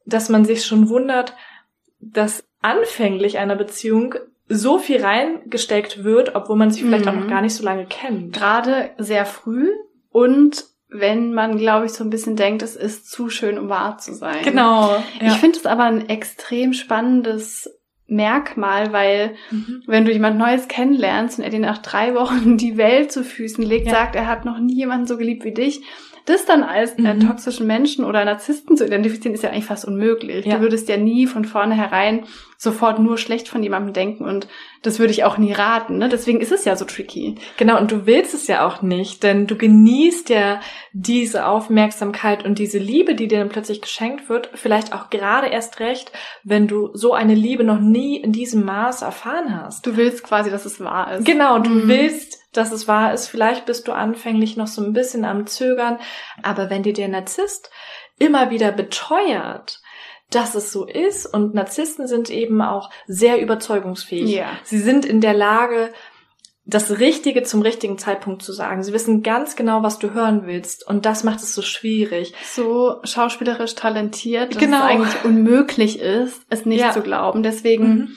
dass 0.05 0.29
man 0.29 0.45
sich 0.45 0.65
schon 0.65 0.89
wundert, 0.89 1.35
dass 1.99 2.43
anfänglich 2.61 3.37
einer 3.37 3.55
Beziehung 3.55 4.15
so 4.47 4.77
viel 4.77 5.03
reingesteckt 5.03 6.03
wird, 6.03 6.35
obwohl 6.35 6.55
man 6.55 6.69
sich 6.69 6.83
vielleicht 6.83 7.07
auch 7.07 7.13
Mhm. 7.13 7.21
noch 7.21 7.27
gar 7.27 7.41
nicht 7.41 7.55
so 7.55 7.63
lange 7.63 7.85
kennt. 7.85 8.33
Gerade 8.35 8.91
sehr 8.97 9.25
früh 9.25 9.69
und 10.09 10.63
wenn 10.89 11.33
man, 11.33 11.57
glaube 11.57 11.85
ich, 11.87 11.91
so 11.93 12.03
ein 12.03 12.09
bisschen 12.09 12.35
denkt, 12.35 12.61
es 12.61 12.75
ist 12.75 13.09
zu 13.11 13.29
schön, 13.29 13.57
um 13.57 13.69
wahr 13.69 13.97
zu 13.97 14.13
sein. 14.13 14.43
Genau. 14.43 15.03
Ich 15.21 15.33
finde 15.33 15.57
es 15.57 15.65
aber 15.65 15.83
ein 15.83 16.07
extrem 16.09 16.73
spannendes 16.73 17.69
Merkmal, 18.07 18.93
weil 18.93 19.35
Mhm. 19.49 19.83
wenn 19.87 20.05
du 20.05 20.11
jemand 20.11 20.37
Neues 20.37 20.67
kennenlernst 20.67 21.39
und 21.39 21.43
er 21.43 21.49
dir 21.49 21.59
nach 21.59 21.79
drei 21.79 22.13
Wochen 22.13 22.55
die 22.57 22.77
Welt 22.77 23.11
zu 23.11 23.23
Füßen 23.23 23.63
legt, 23.63 23.87
Ja. 23.87 23.93
sagt, 23.93 24.15
er 24.15 24.27
hat 24.27 24.45
noch 24.45 24.59
nie 24.59 24.75
jemanden 24.75 25.07
so 25.07 25.17
geliebt 25.17 25.43
wie 25.43 25.53
dich, 25.53 25.81
das 26.25 26.45
dann 26.45 26.63
als 26.63 26.93
äh, 26.97 27.13
Mhm. 27.13 27.27
toxischen 27.27 27.67
Menschen 27.67 28.03
oder 28.05 28.25
Narzissten 28.25 28.75
zu 28.77 28.85
identifizieren, 28.85 29.33
ist 29.35 29.43
ja 29.43 29.49
eigentlich 29.51 29.65
fast 29.65 29.85
unmöglich. 29.85 30.45
Ja. 30.45 30.55
Du 30.55 30.61
würdest 30.61 30.89
ja 30.89 30.97
nie 30.97 31.27
von 31.27 31.45
vornherein 31.45 32.25
sofort 32.57 32.99
nur 32.99 33.17
schlecht 33.17 33.47
von 33.49 33.61
jemandem 33.61 33.93
denken 33.93 34.23
und 34.25 34.47
das 34.81 34.97
würde 34.97 35.11
ich 35.11 35.23
auch 35.25 35.37
nie 35.37 35.51
raten. 35.51 35.97
Ne? 35.97 36.07
Deswegen 36.09 36.39
ist 36.39 36.51
es 36.53 36.63
ja 36.65 36.75
so 36.75 36.85
tricky. 36.85 37.35
Genau, 37.57 37.77
und 37.79 37.91
du 37.91 38.05
willst 38.05 38.33
es 38.33 38.47
ja 38.47 38.65
auch 38.65 38.81
nicht, 38.81 39.23
denn 39.23 39.45
du 39.45 39.55
genießt 39.57 40.29
ja 40.29 40.61
diese 40.93 41.45
Aufmerksamkeit 41.47 42.45
und 42.45 42.57
diese 42.57 42.77
Liebe, 42.79 43.13
die 43.13 43.27
dir 43.27 43.39
dann 43.39 43.49
plötzlich 43.49 43.81
geschenkt 43.81 44.29
wird, 44.29 44.49
vielleicht 44.53 44.93
auch 44.93 45.09
gerade 45.09 45.47
erst 45.47 45.79
recht, 45.81 46.11
wenn 46.43 46.67
du 46.67 46.89
so 46.93 47.13
eine 47.13 47.35
Liebe 47.35 47.63
noch 47.65 47.79
nie 47.81 48.17
in 48.17 48.31
diesem 48.31 48.63
Maß 48.63 49.01
erfahren 49.01 49.61
hast. 49.61 49.85
Du 49.85 49.97
willst 49.97 50.23
quasi, 50.23 50.49
dass 50.49 50.65
es 50.65 50.79
wahr 50.79 51.13
ist. 51.15 51.25
Genau, 51.25 51.59
du 51.59 51.69
Mhm. 51.69 51.87
willst, 51.89 52.39
dass 52.57 52.71
es 52.71 52.87
wahr 52.87 53.13
ist. 53.13 53.27
Vielleicht 53.27 53.65
bist 53.65 53.87
du 53.87 53.91
anfänglich 53.91 54.57
noch 54.57 54.67
so 54.67 54.83
ein 54.83 54.93
bisschen 54.93 55.25
am 55.25 55.47
Zögern, 55.47 55.99
aber 56.43 56.69
wenn 56.69 56.83
dir 56.83 56.93
der 56.93 57.07
Narzisst 57.07 57.69
immer 58.19 58.49
wieder 58.49 58.71
beteuert, 58.71 59.81
dass 60.31 60.55
es 60.55 60.71
so 60.71 60.85
ist 60.85 61.25
und 61.27 61.53
Narzissten 61.53 62.07
sind 62.07 62.29
eben 62.29 62.61
auch 62.61 62.89
sehr 63.07 63.39
überzeugungsfähig. 63.41 64.29
Ja. 64.31 64.47
Sie 64.63 64.79
sind 64.79 65.05
in 65.05 65.21
der 65.21 65.33
Lage, 65.33 65.91
das 66.67 66.99
Richtige 66.99 67.43
zum 67.43 67.61
richtigen 67.61 67.99
Zeitpunkt 67.99 68.41
zu 68.41 68.51
sagen. 68.51 68.81
Sie 68.81 68.91
wissen 68.91 69.21
ganz 69.21 69.55
genau, 69.55 69.83
was 69.83 69.99
du 69.99 70.13
hören 70.15 70.47
willst 70.47 70.87
und 70.87 71.05
das 71.05 71.23
macht 71.23 71.39
es 71.39 71.53
so 71.53 71.61
schwierig. 71.61 72.33
so 72.43 72.95
schauspielerisch 73.03 73.75
talentiert, 73.75 74.55
dass 74.55 74.59
Genau. 74.63 74.77
es 74.77 74.83
eigentlich 74.83 75.25
unmöglich 75.25 75.99
ist, 75.99 76.41
es 76.49 76.65
nicht 76.65 76.81
Ja. 76.81 76.91
zu 76.91 77.01
glauben. 77.01 77.43
Deswegen 77.43 78.15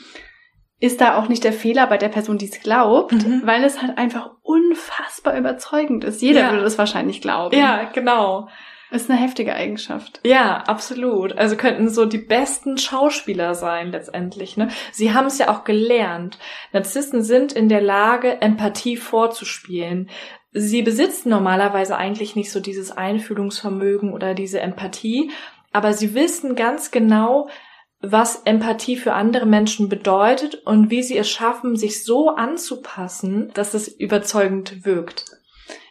ist 0.80 1.00
da 1.00 1.18
auch 1.18 1.28
nicht 1.28 1.42
der 1.44 1.52
Fehler 1.52 1.86
bei 1.86 1.98
der 1.98 2.08
Person, 2.08 2.38
die 2.38 2.46
es 2.48 2.60
glaubt, 2.60 3.12
Mhm. 3.12 3.42
weil 3.44 3.64
es 3.64 3.82
halt 3.82 3.98
einfach 3.98 4.30
unfassbar 4.42 5.36
überzeugend 5.36 6.04
ist. 6.04 6.22
Jeder 6.22 6.40
Ja. 6.40 6.50
würde 6.50 6.62
das 6.64 6.78
wahrscheinlich 6.78 7.20
glauben. 7.20 7.56
Ja, 7.58 7.84
genau. 7.92 8.48
Ist 8.90 9.10
eine 9.10 9.20
heftige 9.20 9.54
Eigenschaft. 9.54 10.20
Ja, 10.24 10.62
absolut. 10.66 11.36
Also 11.36 11.56
könnten 11.56 11.90
so 11.90 12.06
die 12.06 12.16
besten 12.16 12.78
Schauspieler 12.78 13.54
sein 13.54 13.90
letztendlich. 13.92 14.56
Ne? 14.56 14.68
Sie 14.92 15.12
haben 15.12 15.26
es 15.26 15.36
ja 15.36 15.50
auch 15.50 15.64
gelernt. 15.64 16.38
Narzissten 16.72 17.22
sind 17.22 17.52
in 17.52 17.68
der 17.68 17.82
Lage, 17.82 18.40
Empathie 18.40 18.96
vorzuspielen. 18.96 20.08
Sie 20.52 20.80
besitzen 20.80 21.28
normalerweise 21.28 21.96
eigentlich 21.98 22.34
nicht 22.34 22.50
so 22.50 22.60
dieses 22.60 22.90
Einfühlungsvermögen 22.90 24.12
oder 24.14 24.32
diese 24.32 24.60
Empathie, 24.60 25.30
aber 25.70 25.92
sie 25.92 26.14
wissen 26.14 26.54
ganz 26.56 26.90
genau, 26.90 27.50
was 28.00 28.42
Empathie 28.44 28.96
für 28.96 29.12
andere 29.12 29.46
Menschen 29.46 29.88
bedeutet 29.88 30.54
und 30.66 30.90
wie 30.90 31.02
sie 31.02 31.16
es 31.16 31.28
schaffen, 31.28 31.76
sich 31.76 32.04
so 32.04 32.30
anzupassen, 32.30 33.50
dass 33.54 33.74
es 33.74 33.88
überzeugend 33.88 34.84
wirkt. 34.84 35.24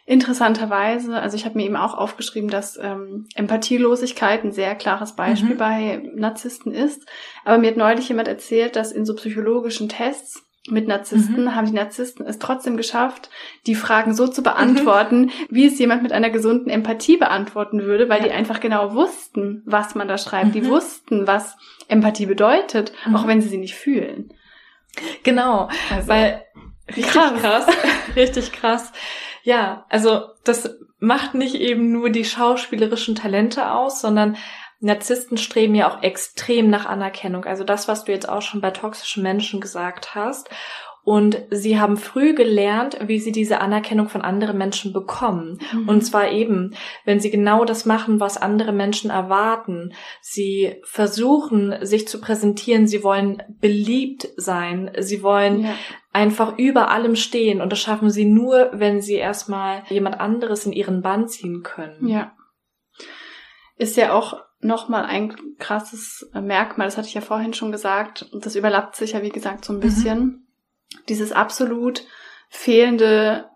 Interessanterweise, 0.06 1.20
also 1.20 1.36
ich 1.36 1.44
habe 1.44 1.58
mir 1.58 1.66
eben 1.66 1.76
auch 1.76 1.92
aufgeschrieben, 1.92 2.48
dass 2.48 2.78
ähm, 2.80 3.26
Empathielosigkeit 3.34 4.42
ein 4.42 4.52
sehr 4.52 4.74
klares 4.74 5.14
Beispiel 5.14 5.54
Mhm. 5.54 5.58
bei 5.58 6.02
Narzissten 6.14 6.72
ist. 6.72 7.06
Aber 7.44 7.58
mir 7.58 7.68
hat 7.70 7.76
neulich 7.76 8.08
jemand 8.08 8.26
erzählt, 8.26 8.74
dass 8.74 8.90
in 8.90 9.04
so 9.04 9.14
psychologischen 9.14 9.90
Tests 9.90 10.47
mit 10.70 10.88
Narzissten 10.88 11.44
Mhm. 11.44 11.54
haben 11.54 11.66
die 11.66 11.72
Narzissten 11.72 12.26
es 12.26 12.38
trotzdem 12.38 12.76
geschafft, 12.76 13.30
die 13.66 13.74
Fragen 13.74 14.14
so 14.14 14.26
zu 14.28 14.42
beantworten, 14.42 15.30
wie 15.50 15.66
es 15.66 15.78
jemand 15.78 16.02
mit 16.02 16.12
einer 16.12 16.30
gesunden 16.30 16.70
Empathie 16.70 17.16
beantworten 17.16 17.82
würde, 17.82 18.08
weil 18.08 18.18
Ja. 18.20 18.24
die 18.28 18.32
einfach 18.32 18.60
genau 18.60 18.94
wussten, 18.94 19.62
was 19.66 19.94
man 19.94 20.08
da 20.08 20.18
schreibt. 20.18 20.54
Die 20.54 20.62
Mhm. 20.62 20.68
wussten, 20.68 21.26
was 21.26 21.56
Empathie 21.88 22.26
bedeutet, 22.26 22.92
Mhm. 23.06 23.16
auch 23.16 23.26
wenn 23.26 23.40
sie 23.40 23.48
sie 23.48 23.58
nicht 23.58 23.74
fühlen. 23.74 24.32
Genau, 25.22 25.68
Also, 25.94 26.08
weil 26.08 26.44
richtig 26.88 27.06
Krass. 27.12 27.40
krass. 27.40 27.66
richtig 28.16 28.52
krass. 28.52 28.92
Ja, 29.42 29.86
also 29.88 30.22
das 30.44 30.76
macht 30.98 31.34
nicht 31.34 31.54
eben 31.54 31.92
nur 31.92 32.10
die 32.10 32.24
schauspielerischen 32.24 33.14
Talente 33.14 33.70
aus, 33.70 34.00
sondern 34.00 34.36
Narzissten 34.80 35.36
streben 35.38 35.74
ja 35.74 35.90
auch 35.90 36.02
extrem 36.02 36.70
nach 36.70 36.86
Anerkennung. 36.86 37.44
Also 37.44 37.64
das, 37.64 37.88
was 37.88 38.04
du 38.04 38.12
jetzt 38.12 38.28
auch 38.28 38.42
schon 38.42 38.60
bei 38.60 38.70
toxischen 38.70 39.22
Menschen 39.22 39.60
gesagt 39.60 40.14
hast. 40.14 40.48
Und 41.08 41.40
sie 41.50 41.80
haben 41.80 41.96
früh 41.96 42.34
gelernt, 42.34 42.98
wie 43.00 43.18
sie 43.18 43.32
diese 43.32 43.62
Anerkennung 43.62 44.10
von 44.10 44.20
anderen 44.20 44.58
Menschen 44.58 44.92
bekommen. 44.92 45.58
Mhm. 45.72 45.88
Und 45.88 46.02
zwar 46.02 46.30
eben, 46.30 46.74
wenn 47.06 47.18
sie 47.18 47.30
genau 47.30 47.64
das 47.64 47.86
machen, 47.86 48.20
was 48.20 48.36
andere 48.36 48.72
Menschen 48.72 49.08
erwarten. 49.08 49.94
Sie 50.20 50.76
versuchen, 50.84 51.74
sich 51.80 52.06
zu 52.08 52.20
präsentieren. 52.20 52.86
Sie 52.86 53.02
wollen 53.02 53.42
beliebt 53.58 54.28
sein. 54.36 54.90
Sie 54.98 55.22
wollen 55.22 55.62
ja. 55.62 55.74
einfach 56.12 56.58
über 56.58 56.90
allem 56.90 57.16
stehen. 57.16 57.62
Und 57.62 57.72
das 57.72 57.80
schaffen 57.80 58.10
sie 58.10 58.26
nur, 58.26 58.70
wenn 58.74 59.00
sie 59.00 59.14
erstmal 59.14 59.84
jemand 59.88 60.20
anderes 60.20 60.66
in 60.66 60.72
ihren 60.72 61.00
Bann 61.00 61.26
ziehen 61.26 61.62
können. 61.62 62.06
Ja. 62.06 62.32
Ist 63.78 63.96
ja 63.96 64.12
auch 64.12 64.36
nochmal 64.60 65.04
ein 65.04 65.36
krasses 65.58 66.28
Merkmal, 66.34 66.86
das 66.86 66.96
hatte 66.96 67.08
ich 67.08 67.14
ja 67.14 67.20
vorhin 67.20 67.54
schon 67.54 67.72
gesagt, 67.72 68.26
und 68.32 68.44
das 68.46 68.56
überlappt 68.56 68.96
sich 68.96 69.12
ja, 69.12 69.22
wie 69.22 69.28
gesagt, 69.28 69.64
so 69.64 69.72
ein 69.72 69.76
Mhm. 69.76 69.80
bisschen. 69.80 70.46
Dieses 71.08 71.32
absolut 71.32 72.04
fehlende 72.48 73.48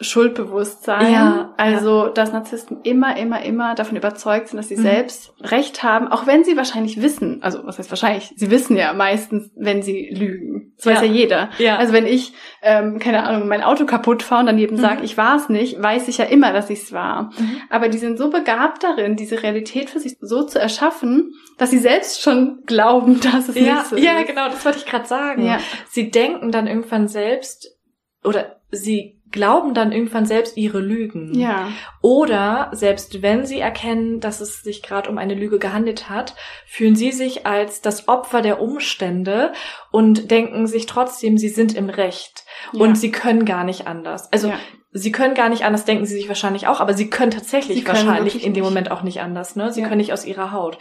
Schuldbewusstsein. 0.00 1.12
Ja, 1.12 1.54
also, 1.56 2.08
dass 2.08 2.32
Narzissten 2.32 2.78
immer, 2.82 3.16
immer, 3.16 3.42
immer 3.42 3.74
davon 3.74 3.96
überzeugt 3.96 4.48
sind, 4.48 4.56
dass 4.58 4.68
sie 4.68 4.76
Mhm. 4.76 4.82
selbst 4.82 5.32
Recht 5.40 5.82
haben, 5.82 6.08
auch 6.08 6.26
wenn 6.26 6.44
sie 6.44 6.56
wahrscheinlich 6.56 7.02
wissen, 7.02 7.42
also 7.42 7.60
was 7.64 7.78
heißt 7.78 7.90
wahrscheinlich, 7.90 8.32
sie 8.36 8.50
wissen 8.50 8.76
ja 8.76 8.92
meistens, 8.92 9.50
wenn 9.56 9.82
sie 9.82 10.08
lügen. 10.10 10.72
Das 10.76 10.86
weiß 10.86 11.00
Ja. 11.00 11.06
ja 11.06 11.12
jeder. 11.12 11.50
Ja. 11.58 11.76
Also 11.76 11.92
wenn 11.92 12.06
ich, 12.06 12.32
ähm, 12.62 12.98
keine 12.98 13.24
Ahnung, 13.24 13.48
mein 13.48 13.62
Auto 13.62 13.84
kaputt 13.84 14.22
fahre 14.22 14.40
und 14.40 14.46
daneben 14.46 14.76
Mhm. 14.76 14.80
sage, 14.80 15.04
ich 15.04 15.16
war 15.18 15.36
es 15.36 15.48
nicht, 15.48 15.82
weiß 15.82 16.08
ich 16.08 16.18
ja 16.18 16.24
immer, 16.24 16.52
dass 16.52 16.70
ich 16.70 16.80
es 16.82 16.92
war. 16.92 17.24
Mhm. 17.38 17.60
Aber 17.68 17.88
die 17.88 17.98
sind 17.98 18.16
so 18.18 18.30
begabt 18.30 18.82
darin, 18.82 19.16
diese 19.16 19.42
Realität 19.42 19.90
für 19.90 20.00
sich 20.00 20.16
so 20.20 20.44
zu 20.44 20.58
erschaffen, 20.58 21.34
dass 21.58 21.70
sie 21.70 21.78
selbst 21.78 22.22
schon 22.22 22.62
glauben, 22.66 23.20
dass 23.32 23.48
es 23.50 23.56
ja, 23.56 23.74
nicht 23.74 23.86
so 23.86 23.96
ja, 23.96 24.18
ist. 24.20 24.26
genau, 24.28 24.46
das 24.48 24.64
wollte 24.64 24.78
ich 24.78 24.86
gerade 24.86 25.06
sagen. 25.06 25.44
Ja. 25.44 25.58
Sie 25.90 26.10
denken 26.10 26.50
dann 26.50 26.66
irgendwann 26.66 27.08
selbst 27.08 27.76
oder 28.24 28.56
sie 28.70 29.19
glauben 29.32 29.74
dann 29.74 29.92
irgendwann 29.92 30.26
selbst 30.26 30.56
ihre 30.56 30.80
Lügen. 30.80 31.38
Ja. 31.38 31.68
Oder 32.02 32.70
selbst 32.72 33.22
wenn 33.22 33.46
sie 33.46 33.60
erkennen, 33.60 34.20
dass 34.20 34.40
es 34.40 34.62
sich 34.62 34.82
gerade 34.82 35.08
um 35.10 35.18
eine 35.18 35.34
Lüge 35.34 35.58
gehandelt 35.58 36.08
hat, 36.08 36.34
fühlen 36.66 36.96
sie 36.96 37.12
sich 37.12 37.46
als 37.46 37.80
das 37.80 38.08
Opfer 38.08 38.42
der 38.42 38.60
Umstände 38.60 39.52
und 39.92 40.30
denken 40.30 40.66
sich 40.66 40.86
trotzdem, 40.86 41.38
sie 41.38 41.48
sind 41.48 41.74
im 41.76 41.90
Recht 41.90 42.44
Ja. 42.72 42.80
und 42.82 42.96
sie 42.96 43.10
können 43.10 43.44
gar 43.44 43.64
nicht 43.64 43.86
anders. 43.86 44.32
Also 44.32 44.48
ja. 44.48 44.58
sie 44.92 45.12
können 45.12 45.34
gar 45.34 45.48
nicht 45.48 45.64
anders, 45.64 45.84
denken 45.84 46.06
sie 46.06 46.14
sich 46.16 46.28
wahrscheinlich 46.28 46.66
auch, 46.66 46.80
aber 46.80 46.94
sie 46.94 47.10
können 47.10 47.30
tatsächlich 47.30 47.78
Sie 47.78 47.84
können 47.84 48.06
wahrscheinlich 48.06 48.36
in 48.44 48.54
dem 48.54 48.62
nicht. 48.62 48.62
Moment 48.70 48.90
auch 48.90 49.02
nicht 49.02 49.20
anders. 49.20 49.54
Ne? 49.56 49.72
Sie 49.72 49.80
Ja. 49.82 49.86
können 49.88 49.98
nicht 50.00 50.12
aus 50.12 50.24
ihrer 50.24 50.52
Haut. 50.52 50.78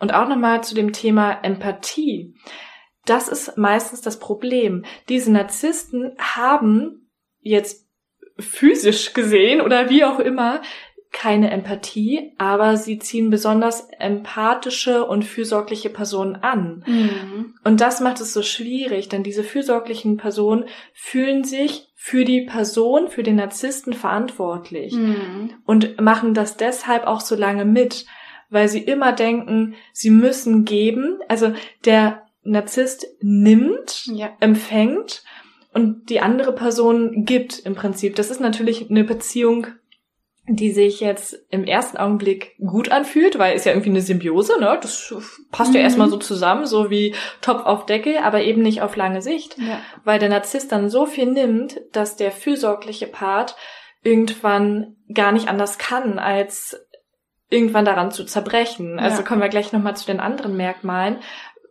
Und 0.00 0.12
auch 0.12 0.28
nochmal 0.28 0.64
zu 0.64 0.74
dem 0.74 0.92
Thema 0.92 1.38
Empathie. 1.42 2.34
Das 3.06 3.28
ist 3.28 3.56
meistens 3.58 4.00
das 4.00 4.18
Problem. 4.18 4.84
Diese 5.08 5.30
Narzissten 5.30 6.16
haben 6.18 7.10
jetzt 7.40 7.83
physisch 8.38 9.12
gesehen 9.12 9.60
oder 9.60 9.88
wie 9.90 10.04
auch 10.04 10.18
immer 10.18 10.60
keine 11.12 11.52
Empathie, 11.52 12.32
aber 12.38 12.76
sie 12.76 12.98
ziehen 12.98 13.30
besonders 13.30 13.88
empathische 14.00 15.04
und 15.06 15.22
fürsorgliche 15.24 15.88
Personen 15.88 16.34
an. 16.36 16.82
Mhm. 16.88 17.54
Und 17.62 17.80
das 17.80 18.00
macht 18.00 18.20
es 18.20 18.32
so 18.32 18.42
schwierig, 18.42 19.08
denn 19.10 19.22
diese 19.22 19.44
fürsorglichen 19.44 20.16
Personen 20.16 20.64
fühlen 20.92 21.44
sich 21.44 21.86
für 21.94 22.24
die 22.24 22.40
Person, 22.42 23.08
für 23.08 23.22
den 23.22 23.36
Narzissten 23.36 23.92
verantwortlich 23.92 24.92
Mhm. 24.94 25.54
und 25.64 26.00
machen 26.00 26.34
das 26.34 26.56
deshalb 26.56 27.06
auch 27.06 27.20
so 27.20 27.36
lange 27.36 27.64
mit, 27.64 28.06
weil 28.50 28.68
sie 28.68 28.80
immer 28.82 29.12
denken, 29.12 29.74
sie 29.92 30.10
müssen 30.10 30.64
geben. 30.64 31.20
Also 31.28 31.52
der 31.84 32.22
Narzisst 32.42 33.06
nimmt, 33.22 34.04
Ja. 34.12 34.30
empfängt 34.40 35.22
und 35.74 36.08
die 36.08 36.20
andere 36.20 36.52
Person 36.54 37.24
gibt 37.24 37.58
im 37.58 37.74
Prinzip. 37.74 38.16
Das 38.16 38.30
ist 38.30 38.40
natürlich 38.40 38.90
eine 38.90 39.04
Beziehung, 39.04 39.66
die 40.46 40.72
sich 40.72 41.00
jetzt 41.00 41.38
im 41.48 41.64
ersten 41.64 41.96
Augenblick 41.96 42.54
gut 42.58 42.90
anfühlt, 42.90 43.38
weil 43.38 43.56
ist 43.56 43.64
ja 43.64 43.72
irgendwie 43.72 43.90
eine 43.90 44.02
Symbiose, 44.02 44.60
ne? 44.60 44.78
Das 44.82 45.14
passt 45.50 45.72
ja 45.72 45.80
Mhm. 45.80 45.84
erstmal 45.84 46.10
so 46.10 46.18
zusammen, 46.18 46.66
so 46.66 46.90
wie 46.90 47.14
Topf 47.40 47.64
auf 47.64 47.86
Deckel, 47.86 48.18
aber 48.18 48.42
eben 48.42 48.60
nicht 48.60 48.82
auf 48.82 48.94
lange 48.94 49.22
Sicht 49.22 49.56
Ja. 49.58 49.80
weil 50.04 50.18
der 50.18 50.28
Narzisst 50.28 50.70
dann 50.70 50.90
so 50.90 51.06
viel 51.06 51.26
nimmt, 51.26 51.80
dass 51.92 52.16
der 52.16 52.30
fürsorgliche 52.30 53.06
Part 53.06 53.56
irgendwann 54.02 54.96
gar 55.12 55.32
nicht 55.32 55.48
anders 55.48 55.78
kann, 55.78 56.18
als 56.18 56.78
irgendwann 57.48 57.84
daran 57.86 58.10
zu 58.10 58.24
zerbrechen. 58.24 58.98
Also 58.98 59.22
Ja. 59.22 59.26
kommen 59.26 59.40
wir 59.40 59.48
gleich 59.48 59.72
nochmal 59.72 59.96
zu 59.96 60.04
den 60.06 60.20
anderen 60.20 60.56
Merkmalen, 60.56 61.18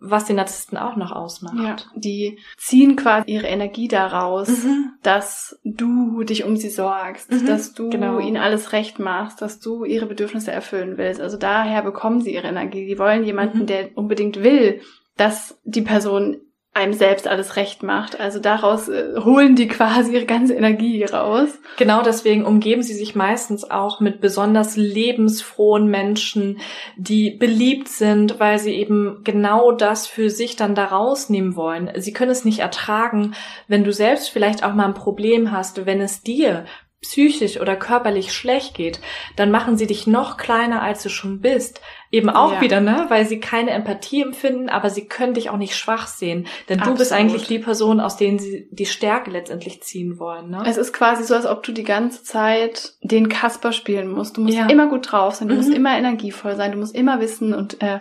was 0.06 0.26
den 0.26 0.36
Narzissten 0.36 0.78
auch 0.78 0.98
noch 0.98 1.12
ausmacht. 1.14 1.56
Ja. 1.58 1.76
Die 1.96 2.38
ziehen 2.58 2.96
quasi 2.98 3.32
ihre 3.32 3.48
Energie 3.48 3.88
daraus, 3.88 4.50
Mhm. 4.50 4.90
dass 5.02 5.58
du 5.64 6.24
dich 6.24 6.44
um 6.44 6.58
sie 6.58 6.70
sorgst, 6.70 7.32
Mhm, 7.32 7.46
dass 7.46 7.74
du 7.74 7.90
genau. 7.90 8.20
ihnen 8.20 8.38
alles 8.38 8.74
recht 8.74 9.00
machst, 9.00 9.42
dass 9.42 9.60
du 9.60 9.86
ihre 9.86 10.06
Bedürfnisse 10.06 10.52
erfüllen 10.52 10.98
willst. 10.98 11.22
Also 11.22 11.38
daher 11.38 11.82
bekommen 11.84 12.20
sie 12.22 12.34
ihre 12.34 12.48
Energie. 12.48 12.86
Die 12.86 13.00
wollen 13.00 13.24
jemanden, 13.24 13.60
Mhm. 13.60 13.66
der 13.68 13.98
unbedingt 13.98 14.44
will, 14.44 14.82
dass 15.16 15.58
die 15.64 15.82
Person 15.84 16.38
einem 16.76 16.94
selbst 16.94 17.28
alles 17.28 17.56
recht 17.56 17.84
macht. 17.84 18.20
Also 18.20 18.40
daraus 18.40 18.90
äh, 18.90 19.14
holen 19.24 19.56
die 19.56 19.68
quasi 19.68 20.14
ihre 20.14 20.26
ganze 20.26 20.56
Energie 20.56 21.04
raus. 21.04 21.50
Genau 21.78 22.02
deswegen 22.02 22.46
umgeben 22.46 22.82
sie 22.82 22.96
sich 22.96 23.14
meistens 23.14 23.70
auch 23.70 24.00
mit 24.00 24.22
besonders 24.22 24.76
lebensfrohen 24.76 25.88
Menschen, 25.88 26.60
die 26.98 27.30
beliebt 27.30 27.90
sind, 27.90 28.40
weil 28.40 28.58
sie 28.58 28.74
eben 28.74 29.22
genau 29.24 29.72
das 29.72 30.08
für 30.08 30.32
sich 30.32 30.56
dann 30.56 30.74
da 30.74 30.86
rausnehmen 30.86 31.56
wollen. 31.56 31.92
Sie 31.98 32.14
können 32.14 32.32
es 32.32 32.46
nicht 32.46 32.60
ertragen, 32.60 33.36
wenn 33.68 33.84
du 33.84 33.94
selbst 33.94 34.30
vielleicht 34.30 34.64
auch 34.64 34.74
mal 34.74 34.86
ein 34.86 34.94
Problem 34.96 35.52
hast, 35.52 35.86
wenn 35.86 36.02
es 36.02 36.22
dir 36.22 36.66
psychisch 37.04 37.60
oder 37.62 37.76
körperlich 37.76 38.34
schlecht 38.34 38.74
geht, 38.74 39.00
dann 39.36 39.52
machen 39.52 39.78
sie 39.78 39.86
dich 39.86 40.08
noch 40.08 40.38
kleiner, 40.38 40.82
als 40.82 41.04
du 41.04 41.10
schon 41.10 41.40
bist. 41.40 41.80
Eben 42.12 42.30
auch 42.30 42.54
Ja. 42.54 42.62
wieder, 42.62 42.82
ne? 42.82 43.06
Weil 43.10 43.26
sie 43.26 43.40
keine 43.40 43.72
Empathie 43.72 44.22
empfinden, 44.22 44.70
aber 44.70 44.90
sie 44.90 45.08
können 45.08 45.34
dich 45.36 45.50
auch 45.50 45.58
nicht 45.58 45.76
schwach 45.76 46.08
sehen. 46.08 46.48
Denn 46.70 46.80
du 46.80 46.92
bist 46.96 47.12
Absolut. 47.12 47.20
eigentlich 47.34 47.48
die 47.48 47.60
Person, 47.60 48.00
aus 48.00 48.18
denen 48.18 48.40
sie 48.40 48.68
die 48.72 48.86
Stärke 48.86 49.30
letztendlich 49.32 49.82
ziehen 49.84 50.18
wollen, 50.20 50.50
ne? 50.50 50.64
Es 50.66 50.78
ist 50.78 50.94
quasi 50.94 51.24
so, 51.24 51.36
als 51.36 51.46
ob 51.46 51.62
du 51.64 51.72
die 51.72 51.84
ganze 51.84 52.24
Zeit 52.24 52.94
den 53.02 53.30
Kasper 53.30 53.72
spielen 53.72 54.10
musst. 54.10 54.38
Du 54.38 54.42
musst 54.42 54.58
Ja. 54.58 54.68
immer 54.68 54.88
gut 54.88 55.12
drauf 55.12 55.36
sein, 55.36 55.48
du 55.48 55.56
musst 55.56 55.70
Mhm. 55.70 55.76
immer 55.76 55.98
energievoll 55.98 56.56
sein, 56.56 56.72
du 56.72 56.78
musst 56.78 56.96
immer 56.96 57.20
wissen 57.20 57.54
und 57.54 57.82
äh, 57.84 58.00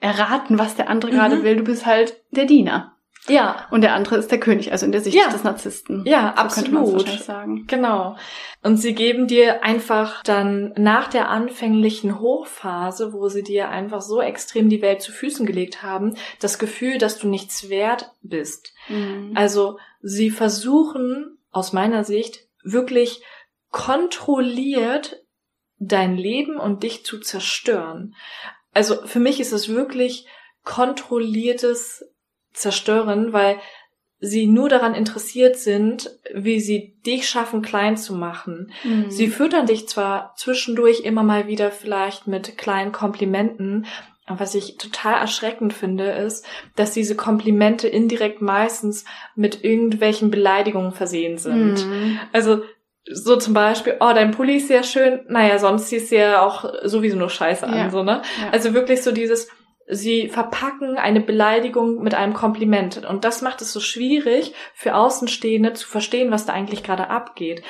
erraten, 0.00 0.58
was 0.58 0.74
der 0.74 0.88
andere 0.90 1.10
Mhm. 1.12 1.16
gerade 1.16 1.42
will. 1.44 1.56
Du 1.56 1.64
bist 1.64 1.86
halt 1.86 2.16
der 2.32 2.44
Diener. 2.46 2.91
Ja, 3.28 3.66
Und 3.70 3.82
der 3.82 3.94
andere 3.94 4.16
ist 4.16 4.30
der 4.32 4.40
König, 4.40 4.72
also 4.72 4.84
in 4.84 4.92
der 4.92 5.00
Sicht 5.00 5.16
Ja. 5.16 5.28
des 5.30 5.44
Narzissten. 5.44 6.04
Ja, 6.06 6.34
so 6.36 6.42
absolut. 6.42 7.08
sagen. 7.08 7.66
Genau. 7.68 8.16
Und 8.62 8.78
sie 8.78 8.94
geben 8.94 9.28
dir 9.28 9.62
einfach 9.62 10.22
dann 10.24 10.72
nach 10.76 11.08
der 11.08 11.28
anfänglichen 11.28 12.18
Hochphase, 12.18 13.12
wo 13.12 13.28
sie 13.28 13.42
dir 13.42 13.68
einfach 13.68 14.00
so 14.02 14.20
extrem 14.20 14.68
die 14.68 14.82
Welt 14.82 15.02
zu 15.02 15.12
Füßen 15.12 15.46
gelegt 15.46 15.82
haben, 15.82 16.16
das 16.40 16.58
Gefühl, 16.58 16.98
dass 16.98 17.18
du 17.18 17.28
nichts 17.28 17.68
wert 17.68 18.10
bist. 18.22 18.72
Mhm. 18.88 19.32
Also 19.36 19.78
sie 20.00 20.30
versuchen 20.30 21.38
aus 21.52 21.72
meiner 21.72 22.02
Sicht 22.04 22.48
wirklich 22.64 23.22
kontrolliert 23.70 25.22
dein 25.78 26.16
Leben 26.16 26.58
und 26.58 26.82
dich 26.82 27.04
zu 27.04 27.18
zerstören. 27.20 28.14
Also 28.72 29.06
für 29.06 29.20
mich 29.20 29.40
ist 29.40 29.52
es 29.52 29.68
wirklich 29.68 30.26
kontrolliertes 30.64 32.04
Zerstören, 32.52 33.32
weil 33.32 33.56
sie 34.20 34.46
nur 34.46 34.68
daran 34.68 34.94
interessiert 34.94 35.56
sind, 35.56 36.10
wie 36.32 36.60
sie 36.60 36.94
dich 37.04 37.28
schaffen, 37.28 37.60
klein 37.60 37.96
zu 37.96 38.14
machen. 38.14 38.70
Mhm. 38.84 39.10
Sie 39.10 39.26
füttern 39.26 39.66
dich 39.66 39.88
zwar 39.88 40.34
zwischendurch 40.36 41.00
immer 41.00 41.24
mal 41.24 41.48
wieder 41.48 41.72
vielleicht 41.72 42.28
mit 42.28 42.56
kleinen 42.56 42.92
Komplimenten, 42.92 43.86
aber 44.26 44.38
was 44.38 44.54
ich 44.54 44.76
total 44.78 45.14
erschreckend 45.14 45.72
finde, 45.72 46.04
ist, 46.12 46.46
dass 46.76 46.92
diese 46.92 47.16
Komplimente 47.16 47.88
indirekt 47.88 48.40
meistens 48.40 49.04
mit 49.34 49.64
irgendwelchen 49.64 50.30
Beleidigungen 50.30 50.92
versehen 50.92 51.38
sind. 51.38 51.84
Mhm. 51.84 52.20
Also 52.32 52.62
so 53.10 53.34
zum 53.34 53.52
Beispiel, 53.54 53.96
oh, 53.98 54.12
dein 54.14 54.30
Pulli 54.30 54.58
ist 54.58 54.68
sehr 54.68 54.84
schön, 54.84 55.22
naja, 55.28 55.58
sonst 55.58 55.88
siehst 55.88 56.12
du 56.12 56.16
ja 56.16 56.46
auch 56.46 56.64
sowieso 56.84 57.16
nur 57.16 57.30
scheiße 57.30 57.66
an, 57.66 57.76
Ja. 57.76 57.90
so, 57.90 58.04
ne? 58.04 58.22
Ja. 58.40 58.50
Also 58.52 58.74
wirklich 58.74 59.02
so 59.02 59.10
dieses, 59.10 59.48
sie 59.88 60.28
verpacken 60.28 60.96
eine 60.96 61.20
Beleidigung 61.20 62.02
mit 62.02 62.14
einem 62.14 62.34
Kompliment. 62.34 63.04
Und 63.04 63.24
das 63.24 63.42
macht 63.42 63.60
es 63.62 63.72
so 63.72 63.80
schwierig 63.80 64.54
für 64.74 64.94
Außenstehende 64.94 65.72
zu 65.74 65.88
verstehen, 65.88 66.30
was 66.30 66.46
da 66.46 66.52
eigentlich 66.52 66.82
gerade 66.82 67.10
abgeht. 67.10 67.62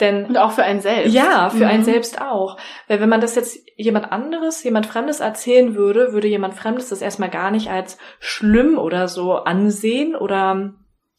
Denn 0.00 0.26
und 0.26 0.38
auch 0.38 0.52
für 0.52 0.62
einen 0.62 0.80
selbst. 0.80 1.12
ja, 1.12 1.50
für 1.50 1.66
einen 1.66 1.80
Mhm. 1.80 1.84
selbst 1.84 2.20
auch. 2.20 2.56
Weil 2.86 3.00
wenn 3.00 3.08
man 3.08 3.20
das 3.20 3.34
jetzt 3.34 3.58
jemand 3.76 4.12
anderes, 4.12 4.62
jemand 4.62 4.86
Fremdes 4.86 5.18
erzählen 5.18 5.74
würde, 5.74 6.12
würde 6.12 6.28
jemand 6.28 6.54
Fremdes 6.54 6.88
das 6.88 7.02
erstmal 7.02 7.30
gar 7.30 7.50
nicht 7.50 7.68
als 7.68 7.98
schlimm 8.20 8.78
oder 8.78 9.08
so 9.08 9.32
ansehen 9.34 10.14
oder 10.14 10.72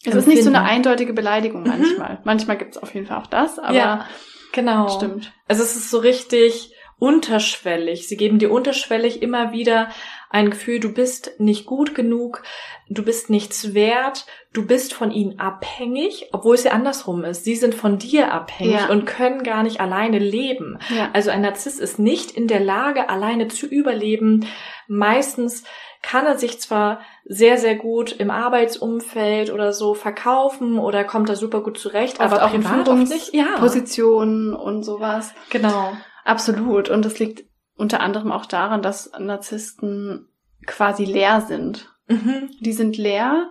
Es 0.06 0.16
ist 0.16 0.28
nicht 0.30 0.44
so 0.44 0.50
eine 0.50 0.64
eindeutige 0.64 1.12
Beleidigung 1.12 1.64
Mhm. 1.64 1.68
manchmal. 1.68 2.20
Manchmal 2.24 2.58
gibt 2.58 2.78
es 2.78 2.82
auf 2.82 2.94
jeden 2.94 3.06
Fall 3.06 3.18
auch 3.18 3.28
das, 3.28 3.60
aber 3.60 3.74
Ja, 3.76 4.06
genau. 4.54 4.88
stimmt. 4.88 5.34
Also 5.50 5.62
es 5.62 5.76
ist 5.76 5.92
so 5.92 5.98
richtig 5.98 6.74
unterschwellig. 7.00 8.08
Sie 8.08 8.18
geben 8.18 8.40
dir 8.40 8.52
unterschwellig 8.52 9.22
immer 9.22 9.52
wieder 9.52 9.90
ein 10.32 10.52
Gefühl, 10.52 10.80
du 10.80 10.94
bist 10.94 11.32
nicht 11.40 11.66
gut 11.66 11.96
genug, 11.96 12.44
du 12.88 13.04
bist 13.04 13.30
nichts 13.32 13.74
wert, 13.74 14.28
du 14.54 14.66
bist 14.66 14.94
von 14.94 15.10
ihnen 15.12 15.40
abhängig, 15.40 16.30
obwohl 16.34 16.54
es 16.56 16.64
ja 16.64 16.72
andersrum 16.72 17.24
ist. 17.24 17.44
Sie 17.46 17.56
sind 17.56 17.74
von 17.74 17.98
dir 17.98 18.32
abhängig 18.32 18.76
Ja. 18.82 18.90
und 18.90 19.06
können 19.06 19.42
gar 19.44 19.64
nicht 19.64 19.82
alleine 19.82 20.20
leben. 20.20 20.78
Ja. 20.96 21.10
Also 21.14 21.32
ein 21.32 21.42
Narzisst 21.42 21.80
ist 21.80 21.98
nicht 21.98 22.32
in 22.32 22.48
der 22.48 22.60
Lage, 22.60 23.10
alleine 23.10 23.48
zu 23.48 23.66
überleben. 23.66 24.46
Meistens 24.88 25.64
kann 26.02 26.26
er 26.26 26.38
sich 26.38 26.60
zwar 26.62 27.02
sehr, 27.26 27.58
sehr 27.58 27.76
gut 27.76 28.12
im 28.14 28.32
Arbeitsumfeld 28.32 29.52
oder 29.52 29.74
so 29.74 29.94
verkaufen 29.96 30.78
oder 30.80 31.04
kommt 31.04 31.28
da 31.30 31.36
super 31.36 31.62
gut 31.62 31.78
zurecht, 31.78 32.20
Oft 32.20 32.32
aber 32.34 32.46
auch 32.46 32.54
in 32.54 32.62
nicht. 33.04 33.34
Ja, 33.34 33.58
Positionen 33.58 34.54
und 34.54 34.84
sowas. 34.84 35.34
genau. 35.50 35.92
Absolut. 36.24 36.90
Und 36.90 37.04
das 37.06 37.18
liegt 37.20 37.49
unter 37.80 38.02
anderem 38.02 38.32
auch 38.32 38.46
daran, 38.46 38.82
dass 38.82 39.12
Narzissten 39.18 40.28
quasi 40.66 41.06
leer 41.06 41.42
sind. 41.42 41.90
Mhm. 42.08 42.50
Die 42.60 42.74
sind 42.74 42.98
leer, 42.98 43.50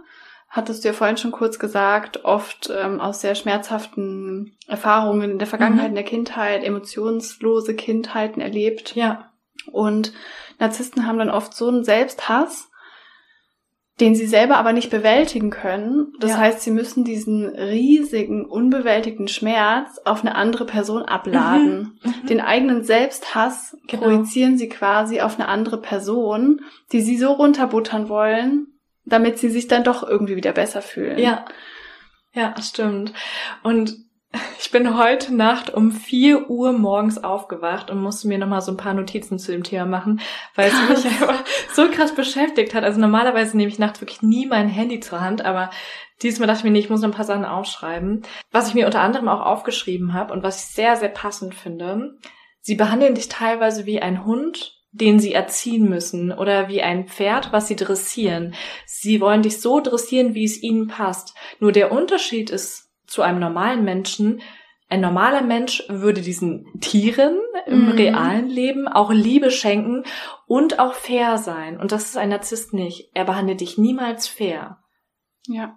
hattest 0.48 0.84
du 0.84 0.88
ja 0.88 0.94
vorhin 0.94 1.16
schon 1.16 1.32
kurz 1.32 1.58
gesagt, 1.58 2.24
oft 2.24 2.70
ähm, 2.74 3.00
aus 3.00 3.20
sehr 3.20 3.34
schmerzhaften 3.34 4.56
Erfahrungen 4.66 5.30
in 5.32 5.38
der 5.38 5.48
Vergangenheit, 5.48 5.86
Mhm. 5.86 5.90
in 5.90 5.94
der 5.94 6.04
Kindheit, 6.04 6.64
emotionslose 6.64 7.74
Kindheiten 7.74 8.40
erlebt. 8.40 8.94
Ja. 8.94 9.30
Und 9.72 10.12
Narzissten 10.58 11.06
haben 11.06 11.18
dann 11.18 11.30
oft 11.30 11.54
so 11.54 11.68
einen 11.68 11.84
Selbsthass, 11.84 12.70
den 14.00 14.14
sie 14.14 14.26
selber 14.26 14.56
aber 14.58 14.72
nicht 14.72 14.90
bewältigen 14.90 15.50
können. 15.50 16.12
Das 16.20 16.30
Ja. 16.32 16.38
heißt, 16.38 16.60
sie 16.60 16.70
müssen 16.70 17.04
diesen 17.04 17.46
riesigen, 17.46 18.44
unbewältigten 18.46 19.26
Schmerz 19.28 19.98
auf 20.04 20.20
eine 20.20 20.34
andere 20.36 20.66
Person 20.66 21.02
abladen. 21.02 21.98
Mhm. 22.02 22.26
Den 22.28 22.40
eigenen 22.40 22.84
Selbsthass 22.84 23.76
Genau. 23.88 24.04
projizieren 24.04 24.56
sie 24.56 24.68
quasi 24.68 25.20
auf 25.20 25.38
eine 25.38 25.48
andere 25.48 25.80
Person, 25.80 26.60
die 26.92 27.00
sie 27.00 27.16
so 27.16 27.32
runterbuttern 27.32 28.08
wollen, 28.08 28.68
damit 29.04 29.38
sie 29.38 29.48
sich 29.50 29.66
dann 29.68 29.84
doch 29.84 30.06
irgendwie 30.08 30.36
wieder 30.36 30.52
besser 30.52 30.80
fühlen. 30.82 31.18
Ja. 31.18 31.44
Ja, 32.34 32.54
stimmt. 32.62 33.12
Und 33.62 33.96
ich 34.60 34.70
bin 34.70 34.96
heute 34.96 35.34
Nacht 35.34 35.72
um 35.72 35.92
4 35.92 36.50
Uhr 36.50 36.72
morgens 36.72 37.22
aufgewacht 37.22 37.90
und 37.90 38.00
musste 38.00 38.28
mir 38.28 38.38
nochmal 38.38 38.60
so 38.60 38.72
ein 38.72 38.76
paar 38.76 38.94
Notizen 38.94 39.38
zu 39.38 39.52
dem 39.52 39.62
Thema 39.62 39.86
machen, 39.86 40.20
weil 40.54 40.70
es 40.70 41.04
mich 41.04 41.12
einfach 41.12 41.44
so 41.72 41.88
krass 41.90 42.14
beschäftigt 42.14 42.74
hat. 42.74 42.84
Also 42.84 43.00
normalerweise 43.00 43.56
nehme 43.56 43.70
ich 43.70 43.78
nachts 43.78 44.00
wirklich 44.00 44.22
nie 44.22 44.46
mein 44.46 44.68
Handy 44.68 45.00
zur 45.00 45.20
Hand, 45.20 45.44
aber 45.44 45.70
diesmal 46.22 46.46
dachte 46.46 46.58
ich 46.58 46.64
mir, 46.64 46.70
nee, 46.70 46.80
ich 46.80 46.90
muss 46.90 47.00
noch 47.00 47.08
ein 47.08 47.14
paar 47.14 47.24
Sachen 47.24 47.44
aufschreiben. 47.44 48.22
Was 48.50 48.68
ich 48.68 48.74
mir 48.74 48.86
unter 48.86 49.00
anderem 49.00 49.28
auch 49.28 49.40
aufgeschrieben 49.40 50.12
habe 50.12 50.32
und 50.32 50.42
was 50.42 50.64
ich 50.64 50.74
sehr, 50.74 50.96
sehr 50.96 51.08
passend 51.08 51.54
finde, 51.54 52.18
sie 52.60 52.74
behandeln 52.74 53.14
dich 53.14 53.28
teilweise 53.28 53.86
wie 53.86 54.00
ein 54.00 54.24
Hund, 54.24 54.74
den 54.90 55.20
sie 55.20 55.32
erziehen 55.32 55.88
müssen 55.88 56.32
oder 56.32 56.68
wie 56.68 56.82
ein 56.82 57.06
Pferd, 57.08 57.52
was 57.52 57.68
sie 57.68 57.76
dressieren. 57.76 58.54
Sie 58.86 59.20
wollen 59.20 59.42
dich 59.42 59.60
so 59.60 59.80
dressieren, 59.80 60.34
wie 60.34 60.44
es 60.44 60.62
ihnen 60.62 60.88
passt. 60.88 61.34
Nur 61.60 61.72
der 61.72 61.92
Unterschied 61.92 62.50
ist 62.50 62.87
zu 63.08 63.22
einem 63.22 63.40
normalen 63.40 63.84
Menschen, 63.84 64.40
ein 64.90 65.00
normaler 65.00 65.42
Mensch 65.42 65.82
würde 65.88 66.22
diesen 66.22 66.66
Tieren 66.80 67.38
im 67.66 67.86
Mhm. 67.86 67.92
realen 67.92 68.48
Leben 68.48 68.88
auch 68.88 69.10
Liebe 69.10 69.50
schenken 69.50 70.04
und 70.46 70.78
auch 70.78 70.94
fair 70.94 71.36
sein. 71.36 71.78
Und 71.78 71.92
das 71.92 72.04
ist 72.04 72.16
ein 72.16 72.30
Narzisst 72.30 72.72
nicht. 72.72 73.10
Er 73.14 73.24
behandelt 73.24 73.60
dich 73.60 73.76
niemals 73.76 74.28
fair. 74.28 74.78
Ja. 75.46 75.76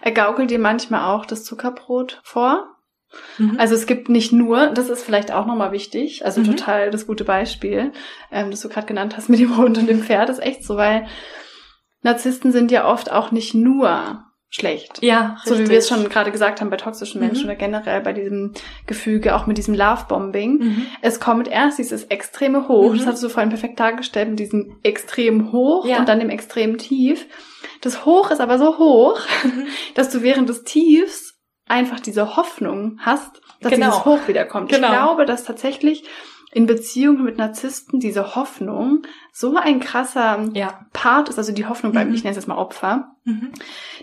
Er 0.00 0.12
gaukelt 0.12 0.50
dir 0.50 0.58
manchmal 0.58 1.14
auch 1.14 1.26
das 1.26 1.44
Zuckerbrot 1.44 2.20
vor. 2.24 2.68
Mhm. 3.36 3.56
Also 3.58 3.74
es 3.74 3.86
gibt 3.86 4.08
nicht 4.08 4.32
nur, 4.32 4.68
das 4.68 4.88
ist 4.88 5.02
vielleicht 5.02 5.32
auch 5.32 5.44
nochmal 5.44 5.72
wichtig, 5.72 6.24
also 6.24 6.40
Mhm. 6.40 6.44
total 6.46 6.90
das 6.90 7.06
gute 7.06 7.24
Beispiel, 7.24 7.92
ähm, 8.30 8.50
das 8.50 8.60
du 8.62 8.70
gerade 8.70 8.86
genannt 8.86 9.16
hast 9.18 9.28
mit 9.28 9.40
dem 9.40 9.56
Hund 9.58 9.76
und 9.76 9.86
dem 9.88 10.02
Pferd, 10.02 10.30
ist 10.30 10.42
echt 10.42 10.64
so, 10.64 10.76
weil 10.78 11.06
Narzissten 12.02 12.50
sind 12.52 12.70
ja 12.70 12.86
oft 12.90 13.12
auch 13.12 13.30
nicht 13.30 13.52
nur 13.54 14.24
schlecht. 14.54 14.98
ja, 15.02 15.36
So 15.44 15.52
wie 15.54 15.60
richtig. 15.60 15.70
wir 15.70 15.78
es 15.78 15.88
schon 15.88 16.08
gerade 16.10 16.30
gesagt 16.30 16.60
haben 16.60 16.68
bei 16.70 16.76
toxischen 16.76 17.20
Menschen 17.20 17.44
Mhm. 17.44 17.50
oder 17.50 17.56
generell 17.56 18.00
bei 18.02 18.12
diesem 18.12 18.52
Gefüge, 18.86 19.34
auch 19.34 19.46
mit 19.46 19.56
diesem 19.56 19.74
Love-Bombing. 19.74 20.58
Mhm. 20.58 20.86
Es 21.00 21.20
kommt 21.20 21.48
erst 21.48 21.78
dieses 21.78 22.04
extreme 22.04 22.68
Hoch, 22.68 22.92
Mhm. 22.92 22.98
das 22.98 23.06
hast 23.06 23.22
du 23.22 23.28
vorhin 23.30 23.48
perfekt 23.48 23.80
dargestellt, 23.80 24.28
mit 24.28 24.38
diesem 24.38 24.76
extrem 24.82 25.52
hoch 25.52 25.86
Ja. 25.86 25.98
und 25.98 26.08
dann 26.08 26.20
dem 26.20 26.28
extrem 26.30 26.76
tief. 26.76 27.26
Das 27.80 28.04
Hoch 28.04 28.30
ist 28.30 28.40
aber 28.40 28.58
so 28.58 28.76
hoch, 28.78 29.18
Mhm. 29.44 29.66
dass 29.94 30.10
du 30.10 30.22
während 30.22 30.48
des 30.50 30.64
Tiefs 30.64 31.32
einfach 31.66 32.00
diese 32.00 32.36
Hoffnung 32.36 32.98
hast, 33.00 33.40
dass 33.62 33.72
Genau. 33.72 33.86
dieses 33.86 34.04
Hoch 34.04 34.28
wiederkommt. 34.28 34.68
Genau. 34.70 34.86
Ich 34.88 34.92
glaube, 34.92 35.24
dass 35.24 35.44
tatsächlich 35.44 36.04
in 36.52 36.66
Beziehungen 36.66 37.24
mit 37.24 37.38
Narzissten 37.38 37.98
diese 38.00 38.34
Hoffnung 38.34 39.02
so 39.34 39.56
ein 39.56 39.80
krasser 39.80 40.50
Ja. 40.52 40.80
Part 40.92 41.30
ist, 41.30 41.38
also 41.38 41.52
die 41.52 41.66
Hoffnung 41.66 41.92
beim, 41.92 42.08
Mhm. 42.08 42.14
ich 42.14 42.22
nenne 42.22 42.32
es 42.32 42.36
jetzt 42.36 42.48
mal 42.48 42.58
Opfer, 42.58 43.08
Mhm. 43.24 43.50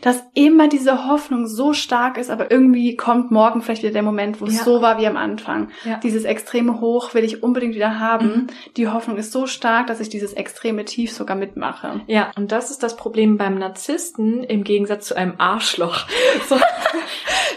dass 0.02 0.24
immer 0.34 0.68
diese 0.70 1.08
Hoffnung 1.08 1.46
so 1.46 1.74
stark 1.74 2.18
ist, 2.18 2.32
aber 2.32 2.50
irgendwie 2.52 2.96
kommt 2.96 3.30
morgen 3.32 3.62
vielleicht 3.62 3.84
wieder 3.84 3.94
der 3.94 4.02
Moment, 4.02 4.42
wo 4.42 4.46
es 4.46 4.58
Ja. 4.58 4.64
so 4.64 4.82
war 4.82 4.98
wie 5.00 5.06
am 5.08 5.18
Anfang. 5.18 5.70
Ja. 5.84 5.98
Dieses 5.98 6.24
extreme 6.24 6.80
Hoch 6.82 7.14
will 7.14 7.24
ich 7.24 7.44
unbedingt 7.44 7.76
wieder 7.76 8.00
haben. 8.00 8.28
Mhm. 8.28 8.48
Die 8.78 8.88
Hoffnung 8.88 9.18
ist 9.18 9.32
so 9.32 9.46
stark, 9.46 9.88
dass 9.88 10.00
ich 10.00 10.10
dieses 10.10 10.34
extreme 10.34 10.84
Tief 10.86 11.12
sogar 11.12 11.36
mitmache. 11.36 12.02
Ja, 12.08 12.32
und 12.36 12.52
das 12.52 12.72
ist 12.72 12.82
das 12.82 12.96
Problem 12.96 13.38
beim 13.38 13.56
Narzissten 13.60 14.44
im 14.44 14.64
Gegensatz 14.64 15.06
zu 15.08 15.16
einem 15.16 15.36
Arschloch. 15.38 16.06
So, 16.50 16.56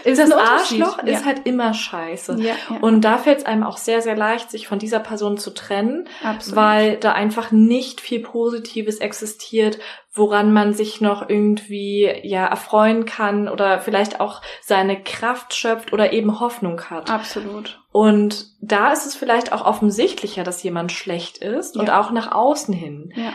Ist 0.03 0.19
das. 0.19 0.31
Arschloch 0.33 0.97
ja. 1.05 1.13
ist 1.13 1.25
halt 1.25 1.45
immer 1.45 1.73
scheiße. 1.73 2.35
ja, 2.39 2.53
Und 2.81 3.01
da 3.05 3.17
fällt 3.17 3.39
es 3.39 3.45
einem 3.45 3.63
auch 3.63 3.77
sehr, 3.77 4.01
sehr 4.01 4.17
leicht, 4.17 4.51
sich 4.51 4.67
von 4.67 4.77
dieser 4.79 4.99
Person 4.99 5.37
zu 5.37 5.51
trennen, 5.53 6.09
absolut. 6.23 6.57
weil 6.57 6.97
da 6.97 7.13
einfach 7.13 7.51
nicht 7.67 8.01
viel 8.01 8.21
Positives 8.21 8.97
existiert, 8.97 9.79
woran 10.13 10.53
man 10.53 10.73
sich 10.73 11.01
noch 11.01 11.27
irgendwie 11.27 12.11
ja 12.23 12.45
erfreuen 12.45 13.05
kann 13.05 13.47
oder 13.49 13.79
vielleicht 13.79 14.19
auch 14.19 14.41
seine 14.61 15.01
Kraft 15.01 15.53
schöpft 15.55 15.91
oder 15.93 16.13
eben 16.13 16.39
Hoffnung 16.39 16.81
hat. 16.89 17.09
absolut. 17.09 17.79
Und 17.91 18.47
da 18.61 18.91
ist 18.91 19.05
es 19.05 19.15
vielleicht 19.15 19.51
auch 19.53 19.63
offensichtlicher, 19.65 20.43
dass 20.43 20.63
jemand 20.63 20.91
schlecht 20.91 21.37
ist 21.37 21.77
und 21.77 21.87
Ja. 21.87 21.99
auch 22.01 22.11
nach 22.11 22.31
außen 22.31 22.73
hin. 22.73 23.13
Ja. 23.15 23.33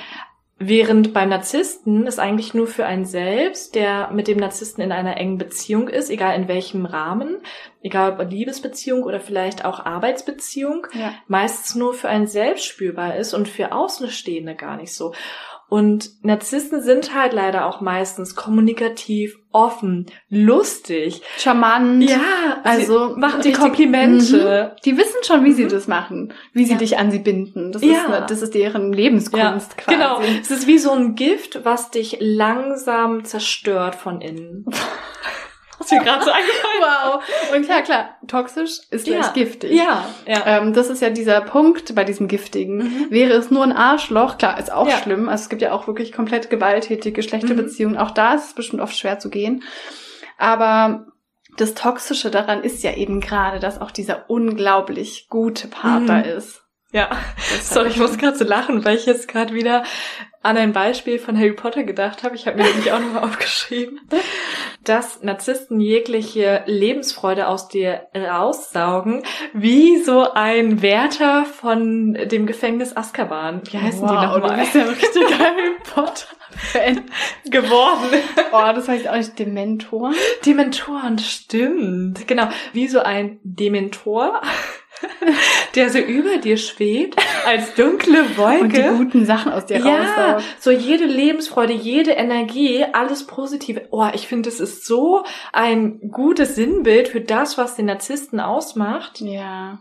Während 0.60 1.14
beim 1.14 1.28
Narzissten 1.28 2.08
es 2.08 2.18
eigentlich 2.18 2.52
nur 2.52 2.66
für 2.66 2.84
einen 2.84 3.04
selbst, 3.04 3.76
der 3.76 4.10
mit 4.10 4.26
dem 4.26 4.38
Narzissten 4.38 4.82
in 4.82 4.90
einer 4.90 5.16
engen 5.16 5.38
Beziehung 5.38 5.86
ist, 5.88 6.10
egal 6.10 6.34
in 6.34 6.48
welchem 6.48 6.84
Rahmen, 6.84 7.36
egal 7.80 8.18
ob 8.18 8.28
Liebesbeziehung 8.28 9.04
oder 9.04 9.20
vielleicht 9.20 9.64
auch 9.64 9.86
Arbeitsbeziehung, 9.86 10.88
Ja. 10.94 11.14
meistens 11.28 11.76
nur 11.76 11.94
für 11.94 12.08
einen 12.08 12.26
selbst 12.26 12.64
spürbar 12.64 13.14
ist 13.16 13.34
und 13.34 13.48
für 13.48 13.70
Außenstehende 13.70 14.56
gar 14.56 14.76
nicht 14.76 14.92
so. 14.92 15.12
Und 15.68 16.10
Narzissten 16.24 16.80
sind 16.82 17.14
halt 17.14 17.34
leider 17.34 17.66
auch 17.66 17.82
meistens 17.82 18.34
kommunikativ, 18.34 19.36
offen, 19.52 20.06
lustig. 20.30 21.20
Charmant. 21.36 22.02
Ja, 22.08 22.18
Also 22.64 22.98
also 23.00 23.16
machen 23.18 23.42
die 23.42 23.52
Komplimente. 23.52 24.76
Die 24.84 24.96
wissen 24.96 25.22
schon, 25.24 25.44
wie 25.44 25.52
sie 25.52 25.64
Mhm. 25.64 25.68
das 25.68 25.86
machen, 25.86 26.32
wie 26.54 26.64
sie 26.64 26.72
Ja. 26.72 26.78
dich 26.78 26.96
an 26.98 27.10
sie 27.10 27.18
binden. 27.18 27.72
Das, 27.72 27.82
Ja. 27.82 27.92
ist, 27.92 28.08
ne- 28.08 28.26
das 28.28 28.40
ist 28.42 28.54
deren 28.54 28.92
Lebenskunst 28.94 29.76
quasi. 29.76 29.96
Genau. 29.98 30.20
Es 30.40 30.50
ist 30.50 30.66
wie 30.66 30.78
so 30.78 30.90
ein 30.92 31.14
Gift, 31.16 31.64
was 31.64 31.90
dich 31.90 32.16
langsam 32.20 33.24
zerstört 33.24 33.94
von 33.94 34.20
innen. 34.22 34.64
Was 35.90 35.98
mir 35.98 36.04
gerade 36.04 36.24
so 36.24 36.30
eingefallen 36.30 36.80
Wow. 36.80 37.22
Und 37.56 37.64
klar, 37.64 37.82
klar, 37.82 38.16
toxisch 38.26 38.80
ist 38.90 39.04
gleich 39.06 39.24
Ja. 39.26 39.32
giftig. 39.32 39.72
Ja, 39.72 40.04
ja. 40.26 40.42
Ähm, 40.46 40.72
das 40.74 40.90
ist 40.90 41.02
ja 41.02 41.10
dieser 41.10 41.40
Punkt 41.40 41.94
bei 41.94 42.04
diesem 42.04 42.28
Giftigen. 42.28 42.76
Mhm. 42.78 43.06
Wäre 43.10 43.32
es 43.32 43.50
nur 43.50 43.62
ein 43.64 43.72
Arschloch, 43.72 44.38
klar, 44.38 44.58
ist 44.58 44.72
auch 44.72 44.88
Ja. 44.88 44.98
schlimm. 44.98 45.28
Also 45.28 45.42
es 45.42 45.48
gibt 45.48 45.62
ja 45.62 45.72
auch 45.72 45.86
wirklich 45.86 46.12
komplett 46.12 46.50
gewalttätige, 46.50 47.22
schlechte 47.22 47.54
Mhm. 47.54 47.56
Beziehungen. 47.58 47.96
Auch 47.96 48.10
da 48.12 48.34
ist 48.34 48.46
es 48.46 48.54
bestimmt 48.54 48.82
oft 48.82 48.96
schwer 48.96 49.18
zu 49.18 49.28
gehen. 49.30 49.62
Aber 50.38 51.06
das 51.56 51.74
Toxische 51.74 52.30
daran 52.30 52.62
ist 52.62 52.82
ja 52.84 52.92
eben 52.94 53.20
gerade, 53.20 53.58
dass 53.58 53.80
auch 53.80 53.90
dieser 53.90 54.30
unglaublich 54.30 55.26
gute 55.28 55.68
Part 55.68 56.02
Mhm. 56.02 56.24
ist. 56.36 56.62
Ja. 56.92 57.10
Sorry, 57.62 57.90
ich 57.90 57.98
muss 57.98 58.16
gerade 58.16 58.36
so 58.36 58.44
lachen, 58.44 58.84
weil 58.84 58.96
ich 58.96 59.04
jetzt 59.04 59.28
gerade 59.28 59.52
wieder 59.52 59.84
an 60.42 60.56
ein 60.56 60.72
Beispiel 60.72 61.18
von 61.18 61.36
Harry 61.36 61.52
Potter 61.52 61.82
gedacht 61.82 62.22
habe. 62.22 62.34
Ich 62.34 62.46
habe 62.46 62.56
mir 62.56 62.64
nämlich 62.64 62.92
auch 62.92 63.00
nochmal 63.00 63.24
aufgeschrieben, 63.28 64.00
dass 64.84 65.22
Narzissten 65.22 65.80
jegliche 65.80 66.62
Lebensfreude 66.64 67.48
aus 67.48 67.68
dir 67.68 68.06
raussaugen, 68.16 69.22
wie 69.52 69.98
so 70.02 70.32
ein 70.32 70.80
Wärter 70.80 71.44
von 71.44 72.14
dem 72.14 72.46
Gefängnis 72.46 72.96
Azkaban. 72.96 73.60
Wie 73.70 73.78
heißen 73.78 74.06
die 74.06 74.14
wow, 74.14 74.38
nochmal? 74.38 74.56
Du 74.56 74.62
bist 74.62 74.74
ja 74.74 74.82
ein 74.82 74.88
richtiger 74.88 75.38
Harry 75.38 75.76
Potter-Fan. 75.92 77.04
geworden. 77.50 78.22
Oh, 78.52 78.72
das 78.74 78.88
ich 78.88 79.10
auch 79.10 79.16
nicht. 79.16 79.38
Dementor? 79.38 80.12
Dementoren, 80.46 81.18
stimmt. 81.18 82.26
Genau, 82.26 82.48
wie 82.72 82.88
so 82.88 83.00
ein 83.00 83.40
Dementor, 83.42 84.40
der 85.74 85.90
so 85.90 85.98
über 85.98 86.38
dir 86.38 86.56
schwebt, 86.56 87.16
als 87.46 87.74
dunkle 87.74 88.36
Wolke. 88.36 88.62
Und 88.62 88.76
die 88.76 88.82
guten 88.82 89.26
Sachen 89.26 89.52
aus 89.52 89.66
dir 89.66 89.78
ja, 89.78 90.02
raussaugt. 90.02 90.44
so 90.60 90.70
jede 90.70 91.04
Lebensfreude, 91.04 91.72
jede 91.72 92.12
Energie, 92.12 92.84
alles 92.92 93.26
Positive. 93.26 93.88
Oh, 93.90 94.08
ich 94.12 94.28
finde, 94.28 94.48
es 94.48 94.60
ist 94.60 94.86
so 94.86 95.24
ein 95.52 96.00
gutes 96.10 96.54
Sinnbild 96.54 97.08
für 97.08 97.20
das, 97.20 97.58
was 97.58 97.76
den 97.76 97.86
Narzissten 97.86 98.40
ausmacht. 98.40 99.20
Ja. 99.20 99.78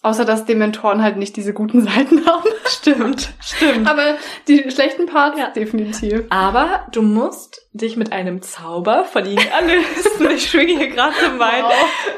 Außer, 0.00 0.24
dass 0.24 0.44
Dementoren 0.44 1.02
halt 1.02 1.16
nicht 1.16 1.36
diese 1.36 1.52
guten 1.52 1.82
Seiten 1.86 2.24
haben. 2.26 2.48
Stimmt, 2.66 3.30
stimmt. 3.40 3.88
Aber 3.88 4.16
die 4.46 4.70
schlechten 4.70 5.06
Parts 5.06 5.38
Ja. 5.38 5.50
definitiv. 5.50 6.22
Aber 6.30 6.86
du 6.92 7.02
musst 7.02 7.66
dich 7.72 7.96
mit 7.96 8.12
einem 8.12 8.40
Zauber 8.42 9.04
von 9.04 9.26
ihnen 9.26 9.44
erlösen. 9.48 10.30
ich 10.34 10.48
schwinge 10.48 10.76
hier 10.78 10.88
gerade 10.88 11.14
so 11.20 11.30
meinen 11.36 11.64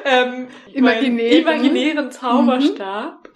ähm, 0.04 0.48
Imaginären. 0.72 1.38
imaginären 1.40 2.10
Zauberstab. 2.10 3.28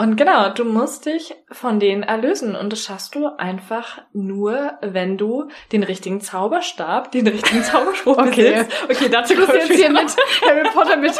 Und 0.00 0.16
genau, 0.16 0.48
du 0.50 0.64
musst 0.64 1.06
dich 1.06 1.34
von 1.50 1.80
denen 1.80 2.04
erlösen. 2.04 2.54
Und 2.54 2.72
das 2.72 2.84
schaffst 2.84 3.16
du 3.16 3.26
einfach 3.36 4.00
nur, 4.12 4.74
wenn 4.80 5.18
du 5.18 5.48
den 5.72 5.82
richtigen 5.82 6.20
Zauberstab, 6.20 7.10
den 7.10 7.26
richtigen 7.26 7.64
Zauberspruch 7.64 8.16
Okay. 8.18 8.52
besitzt. 8.52 8.84
Okay, 8.84 9.08
dazu 9.10 9.34
ich 9.34 9.48
jetzt 9.48 9.72
hier 9.72 9.90
mit 9.90 10.16
Harry 10.46 10.68
Potter 10.72 10.96
mit. 10.96 11.12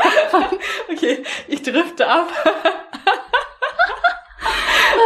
Okay, 0.92 1.22
ich 1.48 1.62
drifte 1.62 2.06
ab. 2.08 2.28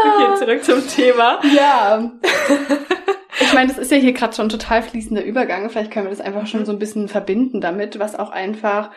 okay, 0.05 0.39
zurück 0.39 0.65
zum 0.65 0.87
Thema. 0.87 1.41
ja. 1.55 2.11
Ich 3.41 3.53
meine, 3.55 3.69
das 3.69 3.79
ist 3.79 3.91
ja 3.91 3.97
hier 3.97 4.13
gerade 4.13 4.35
schon 4.35 4.47
ein 4.47 4.51
total 4.51 4.83
fließender 4.83 5.25
Übergang. 5.25 5.69
Vielleicht 5.71 5.91
können 5.91 6.07
wir 6.07 6.11
das 6.11 6.21
einfach 6.21 6.47
schon 6.47 6.65
so 6.67 6.73
ein 6.73 6.79
bisschen 6.79 7.09
verbinden 7.09 7.61
damit, 7.61 7.99
was 7.99 8.15
auch 8.19 8.31
einfach 8.31 8.91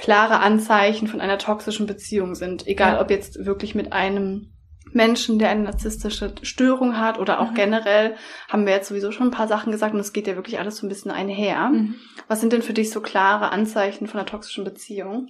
klare 0.00 0.40
Anzeichen 0.40 1.08
von 1.08 1.20
einer 1.20 1.36
toxischen 1.38 1.86
Beziehung 1.86 2.34
sind. 2.34 2.66
Egal, 2.66 2.94
Ja. 2.94 3.00
ob 3.02 3.10
jetzt 3.10 3.44
wirklich 3.44 3.74
mit 3.74 3.92
einem 3.92 4.52
Menschen, 4.92 5.38
der 5.38 5.50
eine 5.50 5.62
narzisstische 5.64 6.34
Störung 6.42 6.98
hat 6.98 7.18
oder 7.18 7.40
auch 7.40 7.50
Mhm. 7.50 7.54
generell, 7.54 8.14
haben 8.48 8.66
wir 8.66 8.72
jetzt 8.72 8.88
sowieso 8.88 9.12
schon 9.12 9.28
ein 9.28 9.32
paar 9.32 9.46
Sachen 9.46 9.70
gesagt 9.70 9.92
und 9.94 10.00
es 10.00 10.12
geht 10.14 10.26
ja 10.26 10.36
wirklich 10.36 10.58
alles 10.58 10.78
so 10.78 10.86
ein 10.86 10.88
bisschen 10.88 11.10
einher. 11.10 11.68
Mhm. 11.68 11.94
Was 12.28 12.40
sind 12.40 12.52
denn 12.52 12.62
für 12.62 12.72
dich 12.72 12.90
so 12.90 13.00
klare 13.00 13.52
Anzeichen 13.52 14.06
von 14.08 14.18
einer 14.18 14.26
toxischen 14.26 14.64
Beziehung? 14.64 15.28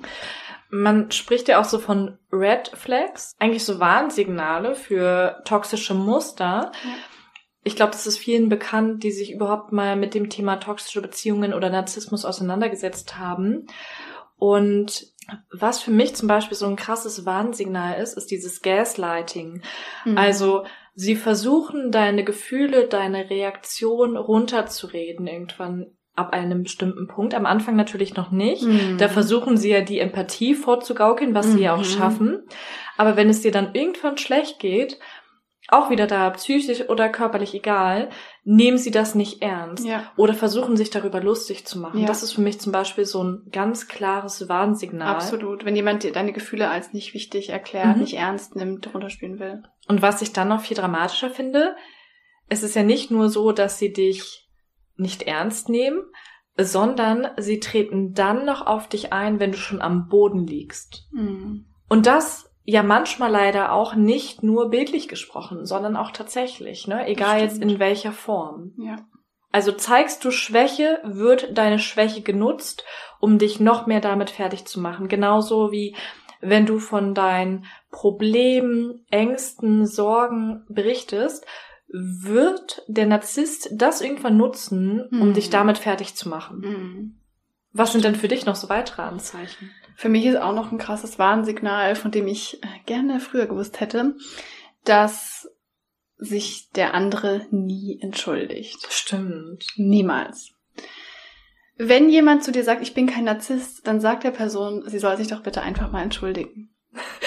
Man 0.70 1.10
spricht 1.10 1.48
ja 1.48 1.60
auch 1.60 1.64
so 1.64 1.80
von 1.80 2.16
Red 2.32 2.70
Flags, 2.74 3.34
eigentlich 3.40 3.64
so 3.64 3.80
Warnsignale 3.80 4.76
für 4.76 5.42
toxische 5.44 5.94
Muster. 5.94 6.70
Ja. 6.84 6.90
Ich 7.64 7.74
glaube, 7.76 7.92
das 7.92 8.06
ist 8.06 8.18
vielen 8.18 8.48
bekannt, 8.48 9.02
die 9.02 9.10
sich 9.10 9.32
überhaupt 9.32 9.72
mal 9.72 9.96
mit 9.96 10.14
dem 10.14 10.30
Thema 10.30 10.56
toxische 10.56 11.02
Beziehungen 11.02 11.52
oder 11.54 11.68
Narzissmus 11.70 12.24
auseinandergesetzt 12.24 13.18
haben. 13.18 13.66
Und 14.40 15.06
was 15.52 15.80
für 15.80 15.92
mich 15.92 16.16
zum 16.16 16.26
Beispiel 16.26 16.56
so 16.56 16.66
ein 16.66 16.74
krasses 16.74 17.24
Warnsignal 17.24 18.00
ist, 18.00 18.16
ist 18.16 18.30
dieses 18.32 18.62
Gaslighting. 18.62 19.62
Mhm. 20.04 20.18
Also 20.18 20.64
sie 20.94 21.14
versuchen 21.14 21.92
deine 21.92 22.24
Gefühle, 22.24 22.88
deine 22.88 23.30
Reaktion 23.30 24.16
runterzureden 24.16 25.28
irgendwann 25.28 25.92
ab 26.16 26.32
einem 26.32 26.64
bestimmten 26.64 27.06
Punkt. 27.06 27.34
Am 27.34 27.46
Anfang 27.46 27.76
natürlich 27.76 28.14
noch 28.16 28.30
nicht. 28.30 28.64
Mhm. 28.64 28.96
Da 28.98 29.08
versuchen 29.08 29.56
sie 29.56 29.70
ja 29.70 29.82
die 29.82 30.00
Empathie 30.00 30.54
vorzugaukeln, 30.54 31.34
was 31.34 31.52
sie 31.52 31.60
ja 31.60 31.74
auch 31.74 31.78
Mhm. 31.78 31.84
schaffen. 31.84 32.42
Aber 32.96 33.16
wenn 33.16 33.28
es 33.28 33.42
dir 33.42 33.52
dann 33.52 33.74
irgendwann 33.74 34.18
schlecht 34.18 34.58
geht, 34.58 34.98
auch 35.68 35.90
wieder 35.90 36.06
da, 36.08 36.30
psychisch 36.30 36.88
oder 36.88 37.08
körperlich 37.08 37.54
egal, 37.54 38.08
nehmen 38.44 38.78
sie 38.78 38.90
das 38.90 39.14
nicht 39.14 39.42
ernst 39.42 39.84
Ja. 39.84 40.10
oder 40.16 40.34
versuchen 40.34 40.76
sich 40.76 40.90
darüber 40.90 41.20
lustig 41.20 41.66
zu 41.66 41.78
machen. 41.78 42.00
Ja. 42.00 42.06
Das 42.06 42.22
ist 42.22 42.32
für 42.32 42.40
mich 42.40 42.58
zum 42.60 42.72
Beispiel 42.72 43.04
so 43.04 43.22
ein 43.22 43.42
ganz 43.52 43.86
klares 43.88 44.48
Warnsignal. 44.48 45.14
Absolut. 45.14 45.64
Wenn 45.64 45.76
jemand 45.76 46.02
dir 46.02 46.12
deine 46.12 46.32
Gefühle 46.32 46.68
als 46.70 46.92
nicht 46.92 47.12
wichtig 47.14 47.50
erklärt, 47.50 47.96
Mhm. 47.96 48.02
nicht 48.02 48.14
ernst 48.14 48.56
nimmt, 48.56 48.92
runterspielen 48.94 49.38
will. 49.38 49.62
Und 49.88 50.02
was 50.02 50.22
ich 50.22 50.32
dann 50.32 50.48
noch 50.48 50.62
viel 50.62 50.76
dramatischer 50.76 51.30
finde, 51.30 51.76
es 52.48 52.62
ist 52.62 52.74
ja 52.74 52.82
nicht 52.82 53.10
nur 53.10 53.28
so, 53.28 53.52
dass 53.52 53.78
sie 53.78 53.92
dich 53.92 54.48
nicht 54.96 55.22
ernst 55.22 55.68
nehmen, 55.68 56.02
sondern 56.58 57.28
sie 57.38 57.60
treten 57.60 58.12
dann 58.12 58.44
noch 58.44 58.66
auf 58.66 58.88
dich 58.88 59.12
ein, 59.12 59.40
wenn 59.40 59.52
du 59.52 59.58
schon 59.58 59.80
am 59.80 60.08
Boden 60.08 60.46
liegst. 60.46 61.08
Mhm. 61.12 61.66
Und 61.88 62.06
das 62.06 62.49
ja 62.64 62.82
manchmal 62.82 63.30
leider 63.30 63.72
auch 63.72 63.94
nicht 63.94 64.42
nur 64.42 64.70
bildlich 64.70 65.08
gesprochen, 65.08 65.66
sondern 65.66 65.96
auch 65.96 66.10
tatsächlich, 66.10 66.86
ne? 66.86 67.06
Egal 67.08 67.40
jetzt 67.40 67.60
in 67.60 67.78
welcher 67.78 68.12
Form. 68.12 68.72
Ja. 68.78 68.96
Also 69.52 69.72
zeigst 69.72 70.24
du 70.24 70.30
Schwäche, 70.30 71.00
wird 71.02 71.58
deine 71.58 71.78
Schwäche 71.80 72.22
genutzt, 72.22 72.84
um 73.18 73.38
dich 73.38 73.58
noch 73.58 73.86
mehr 73.86 74.00
damit 74.00 74.30
fertig 74.30 74.64
zu 74.66 74.80
machen. 74.80 75.08
Genauso 75.08 75.72
wie 75.72 75.96
wenn 76.40 76.66
du 76.66 76.78
von 76.78 77.14
deinen 77.14 77.66
Problemen, 77.90 79.04
Ängsten, 79.10 79.86
Sorgen 79.86 80.64
berichtest, 80.68 81.44
wird 81.88 82.82
der 82.86 83.06
Narzisst 83.06 83.68
das 83.72 84.00
irgendwann 84.00 84.36
nutzen, 84.36 85.02
um 85.10 85.30
Mhm. 85.30 85.34
dich 85.34 85.50
damit 85.50 85.76
fertig 85.78 86.14
zu 86.14 86.28
machen. 86.28 86.60
Mhm. 86.60 87.16
Was 87.72 87.92
sind 87.92 88.04
denn 88.04 88.14
für 88.14 88.28
dich 88.28 88.46
noch 88.46 88.56
so 88.56 88.68
weitere 88.68 89.02
Anzeichen? 89.02 89.70
Für 90.00 90.08
mich 90.08 90.24
ist 90.24 90.36
auch 90.38 90.54
noch 90.54 90.72
ein 90.72 90.78
krasses 90.78 91.18
Warnsignal, 91.18 91.94
von 91.94 92.10
dem 92.10 92.26
ich 92.26 92.62
äh, 92.62 92.66
gerne 92.86 93.20
früher 93.20 93.44
gewusst 93.44 93.80
hätte, 93.80 94.14
dass 94.86 95.46
sich 96.16 96.70
der 96.74 96.94
andere 96.94 97.42
nie 97.50 97.98
entschuldigt. 98.00 98.78
Stimmt. 98.88 99.66
Niemals. 99.76 100.52
Wenn 101.76 102.08
jemand 102.08 102.44
zu 102.44 102.50
dir 102.50 102.64
sagt, 102.64 102.80
ich 102.80 102.94
bin 102.94 103.06
kein 103.06 103.24
Narzisst, 103.24 103.86
dann 103.86 104.00
sagt 104.00 104.24
der 104.24 104.30
Person, 104.30 104.84
sie 104.86 104.98
soll 104.98 105.18
sich 105.18 105.28
doch 105.28 105.42
bitte 105.42 105.60
einfach 105.60 105.90
mal 105.90 106.02
entschuldigen. 106.02 106.74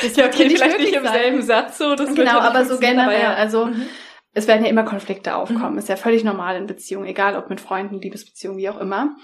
Das 0.01 0.15
Ja, 0.15 0.25
okay, 0.25 0.45
nicht 0.47 0.57
vielleicht 0.57 0.79
nicht 0.79 0.93
im 0.95 1.03
sein. 1.03 1.13
selben 1.13 1.41
Satz 1.43 1.77
so. 1.77 1.93
Das 1.93 2.15
Genau, 2.15 2.39
aber 2.39 2.65
so 2.65 2.79
generell. 2.79 3.21
ja. 3.21 3.35
Also 3.35 3.67
Mhm. 3.67 3.85
es 4.33 4.47
werden 4.47 4.63
ja 4.63 4.71
immer 4.71 4.83
Konflikte 4.83 5.35
aufkommen. 5.35 5.77
Ist 5.77 5.89
ja 5.89 5.95
völlig 5.95 6.23
normal 6.23 6.55
in 6.55 6.65
Beziehungen, 6.65 7.05
egal 7.05 7.35
ob 7.35 7.51
mit 7.51 7.61
Freunden, 7.61 8.01
Liebesbeziehungen, 8.01 8.57
wie 8.57 8.69
auch 8.69 8.79
immer. 8.79 9.15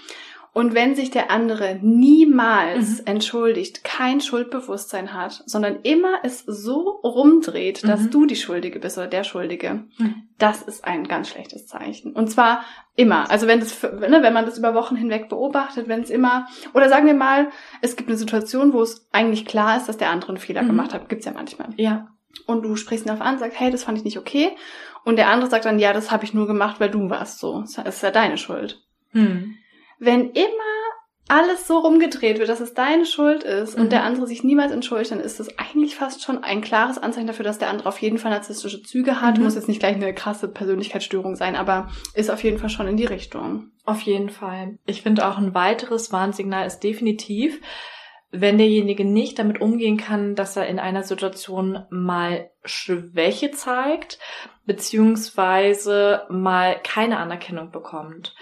Und 0.52 0.74
wenn 0.74 0.94
sich 0.96 1.10
der 1.10 1.30
andere 1.30 1.78
niemals 1.80 2.98
Mhm. 2.98 3.06
entschuldigt, 3.06 3.84
kein 3.84 4.20
Schuldbewusstsein 4.20 5.14
hat, 5.14 5.42
sondern 5.46 5.80
immer 5.82 6.18
es 6.24 6.40
so 6.40 7.00
rumdreht, 7.04 7.84
dass 7.86 8.00
Mhm. 8.02 8.10
du 8.10 8.26
die 8.26 8.36
Schuldige 8.36 8.80
bist 8.80 8.98
oder 8.98 9.06
der 9.06 9.22
Schuldige, 9.24 9.84
Mhm. 9.98 10.14
das 10.38 10.62
ist 10.62 10.84
ein 10.84 11.06
ganz 11.06 11.28
schlechtes 11.28 11.66
Zeichen. 11.66 12.12
Und 12.14 12.28
zwar 12.30 12.64
immer. 12.96 13.30
Also 13.30 13.46
wenn 13.46 13.60
das, 13.60 13.80
ne, 13.82 14.18
wenn 14.22 14.32
man 14.32 14.44
das 14.44 14.58
über 14.58 14.74
Wochen 14.74 14.96
hinweg 14.96 15.28
beobachtet, 15.28 15.86
wenn 15.88 16.00
es 16.02 16.10
immer, 16.10 16.46
oder 16.74 16.88
sagen 16.88 17.06
wir 17.06 17.14
mal, 17.14 17.48
es 17.80 17.94
gibt 17.96 18.08
eine 18.08 18.18
Situation, 18.18 18.72
wo 18.72 18.82
es 18.82 19.08
eigentlich 19.12 19.46
klar 19.46 19.76
ist, 19.76 19.88
dass 19.88 19.98
der 19.98 20.10
andere 20.10 20.30
einen 20.30 20.38
Fehler 20.38 20.62
Mhm. 20.62 20.68
gemacht 20.68 20.92
hat. 20.94 21.08
Gibt's 21.08 21.26
ja 21.26 21.32
manchmal 21.32 21.68
Ja. 21.76 22.08
und 22.46 22.62
du 22.62 22.74
sprichst 22.76 23.06
ihn 23.06 23.12
auf 23.12 23.20
an, 23.20 23.38
sagst, 23.38 23.60
hey, 23.60 23.70
das 23.70 23.84
fand 23.84 23.98
ich 23.98 24.04
nicht 24.04 24.18
okay. 24.18 24.50
Und 25.04 25.16
der 25.16 25.28
andere 25.28 25.48
sagt 25.48 25.64
dann, 25.64 25.78
ja, 25.78 25.92
das 25.92 26.10
habe 26.10 26.24
ich 26.24 26.34
nur 26.34 26.46
gemacht, 26.46 26.80
weil 26.80 26.90
du 26.90 27.08
warst 27.08 27.38
so. 27.38 27.60
Das 27.60 27.78
ist 27.96 28.02
ja 28.02 28.10
deine 28.10 28.36
Schuld. 28.36 28.82
Hm. 29.12 29.54
Wenn 30.00 30.30
immer 30.30 30.46
alles 31.28 31.68
so 31.68 31.78
rumgedreht 31.78 32.40
wird, 32.40 32.48
dass 32.48 32.58
es 32.58 32.74
deine 32.74 33.06
Schuld 33.06 33.44
ist 33.44 33.76
Mhm. 33.76 33.84
und 33.84 33.92
der 33.92 34.02
andere 34.02 34.26
sich 34.26 34.42
niemals 34.42 34.72
entschuldigt, 34.72 35.12
dann 35.12 35.20
ist 35.20 35.38
das 35.38 35.56
eigentlich 35.58 35.94
fast 35.94 36.24
schon 36.24 36.42
ein 36.42 36.60
klares 36.60 36.98
Anzeichen 36.98 37.28
dafür, 37.28 37.44
dass 37.44 37.58
der 37.58 37.68
andere 37.68 37.88
auf 37.88 37.98
jeden 37.98 38.18
Fall 38.18 38.32
narzisstische 38.32 38.82
Züge 38.82 39.20
hat. 39.20 39.38
Mhm. 39.38 39.44
Muss 39.44 39.54
jetzt 39.54 39.68
nicht 39.68 39.78
gleich 39.78 39.94
eine 39.94 40.12
krasse 40.12 40.48
Persönlichkeitsstörung 40.48 41.36
sein, 41.36 41.54
aber 41.54 41.88
ist 42.14 42.30
auf 42.32 42.42
jeden 42.42 42.58
Fall 42.58 42.68
schon 42.70 42.88
in 42.88 42.96
die 42.96 43.04
Richtung. 43.04 43.70
Auf 43.84 44.00
jeden 44.00 44.30
Fall. 44.30 44.78
Ich 44.86 45.02
finde 45.02 45.24
auch 45.28 45.38
ein 45.38 45.54
weiteres 45.54 46.10
Warnsignal 46.10 46.66
ist 46.66 46.80
definitiv, 46.80 47.60
wenn 48.32 48.58
derjenige 48.58 49.04
nicht 49.04 49.38
damit 49.38 49.60
umgehen 49.60 49.98
kann, 49.98 50.34
dass 50.34 50.56
er 50.56 50.66
in 50.66 50.78
einer 50.78 51.02
Situation 51.04 51.84
mal 51.90 52.50
Schwäche 52.64 53.50
zeigt, 53.52 54.18
beziehungsweise 54.70 56.22
mal 56.28 56.76
keine 56.84 57.18
Anerkennung 57.18 57.72
bekommt. 57.72 58.34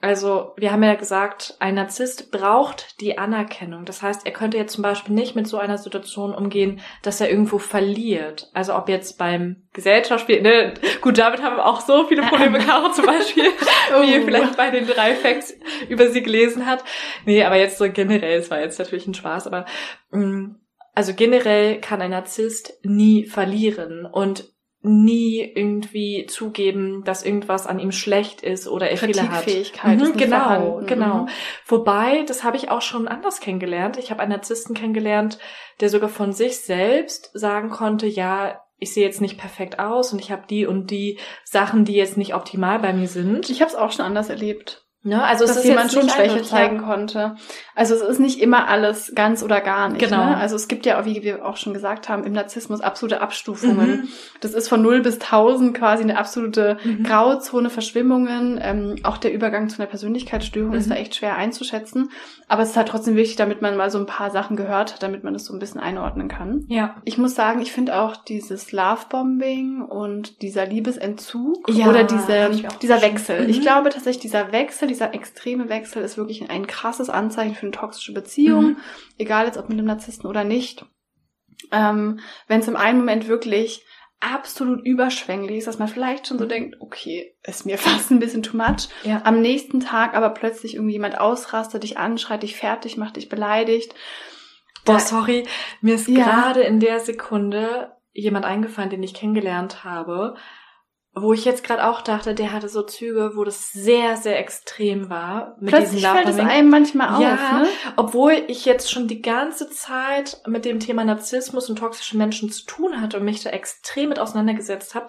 Also, 0.00 0.52
wir 0.56 0.72
haben 0.72 0.82
ja 0.82 0.94
gesagt, 0.94 1.54
ein 1.58 1.74
Narzisst 1.74 2.30
braucht 2.30 3.00
die 3.00 3.18
Anerkennung. 3.18 3.84
Das 3.84 4.02
heißt, 4.02 4.24
er 4.24 4.32
könnte 4.32 4.56
jetzt 4.56 4.72
zum 4.72 4.82
Beispiel 4.82 5.14
nicht 5.14 5.36
mit 5.36 5.46
so 5.46 5.58
einer 5.58 5.76
Situation 5.76 6.34
umgehen, 6.34 6.80
dass 7.02 7.20
er 7.20 7.28
irgendwo 7.28 7.58
verliert. 7.58 8.48
Also, 8.54 8.74
ob 8.74 8.88
jetzt 8.88 9.18
beim 9.18 9.68
Gesellschaftsspiel, 9.74 10.40
ne, 10.40 10.72
gut, 11.02 11.18
damit 11.18 11.42
haben 11.42 11.56
wir 11.56 11.66
auch 11.66 11.80
so 11.80 12.06
viele 12.06 12.22
Probleme, 12.22 12.58
Caro 12.58 12.90
zum 12.92 13.04
Beispiel, 13.04 13.44
wie 14.00 14.12
ihr 14.14 14.22
Oh. 14.22 14.24
vielleicht 14.24 14.56
bei 14.56 14.70
den 14.70 14.86
drei 14.86 15.14
Facts 15.14 15.54
über 15.90 16.08
sie 16.08 16.22
gelesen 16.22 16.64
hat. 16.66 16.82
Nee, 17.26 17.44
aber 17.44 17.56
jetzt 17.56 17.76
so 17.76 17.90
generell, 17.92 18.38
es 18.38 18.50
war 18.50 18.60
jetzt 18.60 18.78
natürlich 18.78 19.06
ein 19.06 19.14
Spaß, 19.14 19.46
aber, 19.46 19.66
mh, 20.10 20.54
also 20.94 21.12
generell 21.14 21.80
kann 21.82 22.00
ein 22.00 22.12
Narzisst 22.12 22.78
nie 22.82 23.26
verlieren 23.26 24.06
und 24.06 24.55
nie 24.86 25.40
irgendwie 25.40 26.26
zugeben, 26.26 27.02
dass 27.04 27.24
irgendwas 27.24 27.66
an 27.66 27.78
ihm 27.78 27.92
schlecht 27.92 28.40
ist 28.42 28.68
oder 28.68 28.88
er 28.90 28.96
Fehler 28.96 29.22
hat. 29.30 29.44
Kritikfähigkeit 29.44 29.98
Mhm, 29.98 30.16
genau, 30.16 30.36
vorhanden. 30.38 30.86
genau. 30.86 31.14
Mhm. 31.24 31.28
Wobei, 31.66 32.22
das 32.26 32.44
habe 32.44 32.56
ich 32.56 32.70
auch 32.70 32.82
schon 32.82 33.08
anders 33.08 33.40
kennengelernt. 33.40 33.96
Ich 33.98 34.10
habe 34.10 34.20
einen 34.20 34.32
Narzissten 34.32 34.74
kennengelernt, 34.74 35.38
der 35.80 35.88
sogar 35.90 36.08
von 36.08 36.32
sich 36.32 36.58
selbst 36.60 37.30
sagen 37.34 37.70
konnte, 37.70 38.06
ja, 38.06 38.60
ich 38.78 38.92
sehe 38.92 39.04
jetzt 39.04 39.20
nicht 39.20 39.38
perfekt 39.38 39.78
aus 39.78 40.12
und 40.12 40.20
ich 40.20 40.30
habe 40.30 40.42
die 40.48 40.66
und 40.66 40.90
die 40.90 41.18
Sachen, 41.44 41.84
die 41.84 41.94
jetzt 41.94 42.16
nicht 42.16 42.34
optimal 42.34 42.78
bei 42.78 42.92
mir 42.92 43.08
sind. 43.08 43.48
Ich 43.50 43.60
habe 43.60 43.70
es 43.70 43.76
auch 43.76 43.90
schon 43.90 44.04
anders 44.04 44.28
erlebt. 44.28 44.85
Ne? 45.06 45.22
Also 45.22 45.44
es 45.44 45.50
dass 45.50 45.58
ist 45.58 45.64
jemand 45.68 45.92
schon 45.92 46.02
nicht 46.04 46.14
Schwäche 46.16 46.42
zeigen 46.42 46.82
konnte. 46.82 47.36
Also 47.74 47.94
es 47.94 48.00
ist 48.02 48.18
nicht 48.18 48.40
immer 48.40 48.68
alles 48.68 49.12
ganz 49.14 49.42
oder 49.42 49.60
gar 49.60 49.88
nicht. 49.88 50.00
Genau. 50.00 50.24
Ne? 50.24 50.36
Also 50.36 50.56
es 50.56 50.66
gibt 50.68 50.84
ja, 50.84 51.04
wie 51.04 51.22
wir 51.22 51.46
auch 51.46 51.56
schon 51.56 51.72
gesagt 51.74 52.08
haben, 52.08 52.24
im 52.24 52.32
Narzissmus 52.32 52.80
absolute 52.80 53.20
Abstufungen. 53.20 53.88
Mhm. 53.90 54.08
Das 54.40 54.52
ist 54.52 54.68
von 54.68 54.82
0 54.82 55.02
bis 55.02 55.14
1000 55.20 55.76
quasi 55.76 56.02
eine 56.02 56.18
absolute 56.18 56.76
Mhm. 56.84 57.04
Grauzone, 57.04 57.70
Verschwimmungen. 57.70 58.58
Ähm, 58.60 58.96
auch 59.04 59.16
der 59.18 59.32
Übergang 59.32 59.68
zu 59.68 59.78
einer 59.80 59.88
Persönlichkeitsstörung 59.88 60.74
ist 60.74 60.86
Mhm. 60.86 60.90
da 60.90 60.96
echt 60.96 61.14
schwer 61.14 61.36
einzuschätzen. 61.36 62.10
Aber 62.48 62.62
es 62.62 62.70
ist 62.70 62.76
halt 62.76 62.88
trotzdem 62.88 63.16
wichtig, 63.16 63.36
damit 63.36 63.62
man 63.62 63.76
mal 63.76 63.90
so 63.90 63.98
ein 63.98 64.06
paar 64.06 64.30
Sachen 64.30 64.56
gehört 64.56 64.94
hat, 64.94 65.02
damit 65.02 65.22
man 65.24 65.32
das 65.34 65.44
so 65.44 65.52
ein 65.52 65.58
bisschen 65.60 65.80
einordnen 65.80 66.28
kann. 66.28 66.64
Ja. 66.68 66.96
Ich 67.04 67.16
muss 67.18 67.34
sagen, 67.34 67.60
ich 67.62 67.72
finde 67.72 67.96
auch 68.00 68.16
dieses 68.16 68.72
Lovebombing 68.72 69.82
und 69.82 70.42
dieser 70.42 70.66
Liebesentzug 70.66 71.68
Ja, 71.70 71.86
oder 71.88 72.04
diese, 72.04 72.50
auch 72.68 72.78
dieser. 72.78 73.02
Wechsel. 73.02 73.42
Mhm. 73.42 73.48
Ich 73.50 73.60
glaube 73.60 73.90
tatsächlich, 73.90 74.22
dieser 74.22 74.52
Wechsel, 74.52 74.88
dieser 74.96 75.14
extreme 75.14 75.68
Wechsel 75.68 76.02
ist 76.02 76.16
wirklich 76.16 76.48
ein 76.50 76.66
krasses 76.66 77.10
Anzeichen 77.10 77.54
für 77.54 77.62
eine 77.66 77.70
toxische 77.72 78.12
Beziehung, 78.14 78.64
Mhm. 78.70 78.76
egal 79.18 79.46
jetzt 79.46 79.58
ob 79.58 79.68
mit 79.68 79.78
einem 79.78 79.86
Narzissten 79.86 80.28
oder 80.28 80.42
nicht. 80.44 80.84
Ähm, 81.72 82.20
Wenn 82.48 82.60
es 82.60 82.68
im 82.68 82.76
einen 82.76 82.98
Moment 82.98 83.28
wirklich 83.28 83.84
absolut 84.20 84.84
überschwänglich 84.86 85.58
ist, 85.58 85.66
dass 85.66 85.78
man 85.78 85.88
vielleicht 85.88 86.26
schon 86.26 86.38
so 86.38 86.46
denkt, 86.46 86.76
okay, 86.80 87.34
ist 87.42 87.66
mir 87.66 87.76
fast 88.06 88.10
ein 88.10 88.18
bisschen 88.18 88.42
too 88.42 88.56
much. 88.56 88.88
Ja. 89.04 89.20
Am 89.24 89.40
nächsten 89.40 89.80
Tag 89.80 90.14
aber 90.14 90.30
plötzlich 90.30 90.74
irgendwie 90.74 90.94
jemand 90.94 91.18
ausrastet, 91.20 91.82
dich 91.82 91.98
anschreit, 91.98 92.42
dich 92.42 92.56
fertig 92.56 92.96
macht, 92.96 93.16
dich 93.16 93.28
beleidigt. 93.28 93.94
Boah, 94.86 95.00
sorry, 95.00 95.46
mir 95.82 95.96
ist 95.96 96.08
Ja. 96.08 96.24
gerade 96.24 96.60
in 96.62 96.80
der 96.80 97.00
Sekunde 97.00 97.92
jemand 98.12 98.44
eingefallen, 98.46 98.88
den 98.90 99.02
ich 99.02 99.12
kennengelernt 99.14 99.84
habe, 99.84 100.36
wo 101.18 101.32
ich 101.32 101.46
jetzt 101.46 101.64
gerade 101.64 101.86
auch 101.86 102.02
dachte, 102.02 102.34
der 102.34 102.52
hatte 102.52 102.68
so 102.68 102.82
Züge, 102.82 103.32
wo 103.36 103.44
das 103.44 103.72
sehr, 103.72 104.18
sehr 104.18 104.38
extrem 104.38 105.08
war. 105.08 105.56
Mit 105.60 105.70
Plötzlich 105.70 106.02
diesem 106.02 106.14
fällt 106.14 106.28
es 106.28 106.38
einem 106.38 106.68
manchmal 106.68 107.14
auf. 107.14 107.22
Ja, 107.22 107.58
Ne? 107.62 107.68
obwohl 107.96 108.34
ich 108.48 108.66
jetzt 108.66 108.90
schon 108.92 109.08
die 109.08 109.22
ganze 109.22 109.70
Zeit 109.70 110.42
mit 110.46 110.66
dem 110.66 110.78
Thema 110.78 111.04
Narzissmus 111.04 111.70
und 111.70 111.78
toxischen 111.78 112.18
Menschen 112.18 112.50
zu 112.52 112.66
tun 112.66 113.00
hatte 113.00 113.16
und 113.18 113.24
mich 113.24 113.42
da 113.42 113.48
extrem 113.50 114.10
mit 114.10 114.18
auseinandergesetzt 114.18 114.94
habe. 114.94 115.06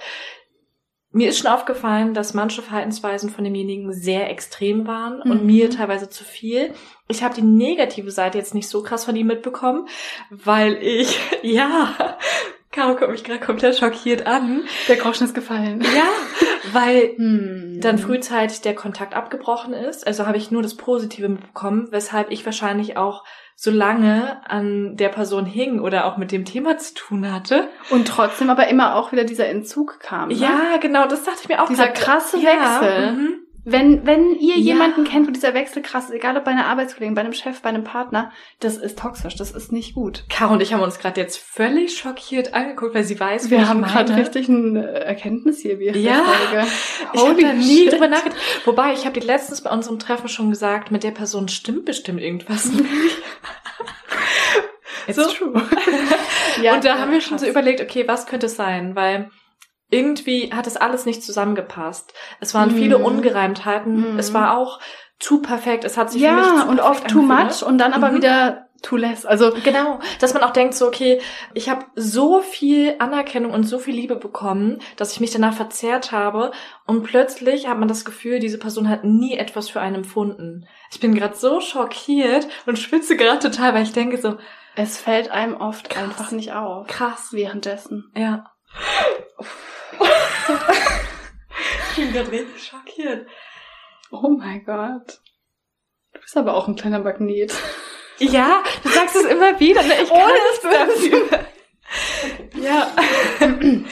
Mir 1.11 1.29
ist 1.29 1.39
schon 1.39 1.51
aufgefallen, 1.51 2.13
dass 2.13 2.33
manche 2.33 2.61
Verhaltensweisen 2.61 3.29
von 3.29 3.43
demjenigen 3.43 3.91
sehr 3.93 4.29
extrem 4.29 4.87
waren 4.87 5.21
und 5.21 5.41
Mhm. 5.41 5.45
mir 5.45 5.69
teilweise 5.69 6.09
zu 6.09 6.23
viel. 6.23 6.73
Ich 7.07 7.23
habe 7.23 7.33
die 7.33 7.41
negative 7.41 8.11
Seite 8.11 8.37
jetzt 8.37 8.53
nicht 8.53 8.67
so 8.69 8.83
krass 8.83 9.05
von 9.05 9.15
ihm 9.15 9.27
mitbekommen, 9.27 9.87
weil 10.29 10.75
ich, 10.81 11.17
ja, 11.41 12.17
Caro 12.77 12.95
guckt 12.95 13.09
mich 13.11 13.23
gerade 13.23 13.39
komplett 13.39 13.75
schockiert 13.77 14.27
an. 14.27 14.61
Der 14.87 14.97
Groschen 14.97 15.25
ist 15.25 15.33
gefallen. 15.33 15.81
Ja, 15.81 16.03
weil 16.73 17.13
Hm. 17.17 17.79
dann 17.81 17.97
frühzeitig 17.97 18.61
der 18.61 18.75
Kontakt 18.75 19.15
abgebrochen 19.15 19.73
ist. 19.73 20.05
Also 20.05 20.27
habe 20.27 20.37
ich 20.37 20.51
nur 20.51 20.61
das 20.61 20.75
Positive 20.75 21.27
mitbekommen, 21.27 21.87
weshalb 21.91 22.29
ich 22.31 22.45
wahrscheinlich 22.45 22.95
auch 22.97 23.23
so 23.55 23.71
lange 23.71 24.39
an 24.47 24.95
der 24.97 25.09
Person 25.09 25.47
hing 25.47 25.79
oder 25.79 26.05
auch 26.05 26.17
mit 26.17 26.31
dem 26.31 26.45
Thema 26.45 26.77
zu 26.77 26.93
tun 26.93 27.33
hatte. 27.33 27.67
Und 27.89 28.07
trotzdem 28.07 28.51
aber 28.51 28.67
immer 28.67 28.95
auch 28.95 29.11
wieder 29.11 29.23
dieser 29.23 29.47
Entzug 29.47 29.99
kam. 29.99 30.27
Ne? 30.29 30.35
Ja, 30.35 30.77
genau, 30.79 31.07
das 31.07 31.23
dachte 31.23 31.39
ich 31.41 31.49
mir 31.49 31.63
auch. 31.63 31.67
Dieser 31.67 31.85
grad. 31.87 31.95
krasse 31.95 32.37
Ja, 32.37 32.81
Wechsel. 32.81 33.11
mhm. 33.13 33.33
Wenn, 33.69 34.05
wenn 34.05 34.33
ihr 34.35 34.55
Ja. 34.55 34.73
jemanden 34.73 35.03
kennt, 35.03 35.27
wo 35.27 35.31
dieser 35.31 35.53
Wechsel 35.53 35.81
krass 35.81 36.05
ist, 36.05 36.11
egal 36.15 36.37
ob 36.37 36.45
bei 36.45 36.51
einer 36.51 36.67
Arbeitskollegin, 36.67 37.15
bei 37.15 37.21
einem 37.21 37.33
Chef, 37.33 37.61
bei 37.61 37.67
einem 37.67 37.83
Partner, 37.83 38.31
das 38.61 38.77
ist 38.77 38.97
toxisch, 38.97 39.35
das 39.35 39.51
ist 39.51 39.73
nicht 39.73 39.93
gut. 39.93 40.23
Caro 40.29 40.53
und 40.53 40.61
ich 40.61 40.71
haben 40.73 40.79
uns 40.81 40.99
gerade 40.99 41.19
jetzt 41.19 41.37
völlig 41.37 41.97
schockiert 41.97 42.53
angeguckt, 42.53 42.95
weil 42.95 43.03
sie 43.03 43.19
weiß, 43.19 43.47
wie 43.47 43.51
Wir 43.51 43.67
haben 43.67 43.81
gerade 43.81 44.15
richtig 44.15 44.47
eine 44.47 44.87
Erkenntnis 45.01 45.59
hier 45.59 45.79
während 45.79 45.97
Ja. 46.01 46.23
Folge. 46.23 46.65
Ich 47.13 47.21
habe 47.45 47.57
nie 47.57 47.87
drüber 47.89 48.07
nachgedacht. 48.07 48.39
Wobei, 48.63 48.93
ich 48.93 49.05
habe 49.05 49.19
dir 49.19 49.25
letztens 49.25 49.59
bei 49.61 49.69
unserem 49.69 49.99
Treffen 49.99 50.29
schon 50.29 50.49
gesagt, 50.49 50.89
mit 50.91 51.03
der 51.03 51.11
Person 51.11 51.49
stimmt 51.49 51.83
bestimmt 51.83 52.21
irgendwas 52.21 52.65
nicht. 52.71 52.85
It's 55.07 55.17
So. 55.17 55.27
true. 55.29 55.61
ja, 56.61 56.75
und 56.75 56.85
da 56.85 56.99
haben 56.99 57.11
wir 57.11 57.21
schon 57.21 57.37
so 57.37 57.45
krass. 57.45 57.51
überlegt, 57.51 57.81
okay, 57.81 58.07
was 58.07 58.25
könnte 58.27 58.45
es 58.47 58.55
sein? 58.55 58.95
Weil 58.95 59.29
irgendwie 59.89 60.53
hat 60.53 60.67
es 60.67 60.77
alles 60.77 61.05
nicht 61.05 61.23
zusammengepasst. 61.23 62.13
Es 62.39 62.53
waren 62.53 62.71
Mhm. 62.73 62.77
viele 62.77 62.97
Ungereimtheiten. 62.97 64.13
Mhm. 64.13 64.19
Es 64.19 64.33
war 64.33 64.57
auch 64.57 64.79
zu 65.19 65.41
perfekt. 65.41 65.83
Es 65.83 65.97
hat 65.97 66.11
sich 66.11 66.21
für 66.23 66.31
mich 66.31 66.45
Ja, 66.45 66.61
zu 66.63 66.67
und 66.69 66.79
oft 66.79 67.07
too 67.07 67.19
angefühlt. 67.21 67.47
much 67.61 67.63
und 67.63 67.77
dann 67.77 67.93
aber 67.93 68.11
Mhm. 68.11 68.15
wieder 68.17 68.67
too 68.83 68.95
less. 68.97 69.25
Also 69.25 69.51
Genau, 69.63 69.99
dass 70.19 70.35
man 70.35 70.43
auch 70.43 70.51
denkt, 70.51 70.75
so, 70.75 70.85
okay, 70.87 71.19
ich 71.55 71.67
habe 71.69 71.85
so 71.95 72.41
viel 72.41 72.95
Anerkennung 72.99 73.51
und 73.51 73.63
so 73.63 73.79
viel 73.79 73.95
Liebe 73.95 74.15
bekommen, 74.17 74.79
dass 74.97 75.13
ich 75.13 75.19
mich 75.19 75.31
danach 75.31 75.55
verzehrt 75.55 76.11
habe 76.11 76.51
und 76.85 77.01
plötzlich 77.03 77.67
hat 77.67 77.79
man 77.79 77.87
das 77.87 78.05
Gefühl, 78.05 78.37
diese 78.37 78.59
Person 78.59 78.87
hat 78.87 79.03
nie 79.03 79.35
etwas 79.35 79.67
für 79.69 79.81
einen 79.81 79.95
empfunden. 79.95 80.67
Ich 80.91 80.99
bin 80.99 81.15
gerade 81.15 81.35
so 81.35 81.59
schockiert 81.59 82.47
und 82.67 82.77
schwitze 82.77 83.17
gerade 83.17 83.39
total, 83.39 83.73
weil 83.73 83.81
ich 83.83 83.93
denke 83.93 84.17
so, 84.19 84.37
es 84.75 84.99
fällt 84.99 85.31
einem 85.31 85.55
oft 85.57 85.89
Krass. 85.89 86.03
einfach 86.03 86.31
nicht 86.31 86.53
auf. 86.53 86.85
krass, 86.85 87.29
Währenddessen. 87.31 88.11
ja. 88.15 88.45
ich 91.91 91.95
bin 91.95 92.13
gerade 92.13 92.31
richtig 92.31 92.63
schockiert. 92.67 93.27
Oh 94.11 94.29
mein 94.29 94.63
Gott. 94.65 95.19
Du 96.13 96.21
bist 96.21 96.37
aber 96.37 96.53
auch 96.55 96.67
ein 96.67 96.75
kleiner 96.75 96.99
Magnet. 96.99 97.53
Ja, 98.19 98.63
du 98.83 98.89
sagst 98.89 99.15
es 99.15 99.25
immer 99.25 99.59
wieder, 99.59 99.83
ne? 99.83 99.93
Ich 100.01 100.11
Ohne 100.11 100.33
es 100.53 100.61
dafür. 100.61 101.39
Ja. 102.55 102.91
Ähm, 103.39 103.85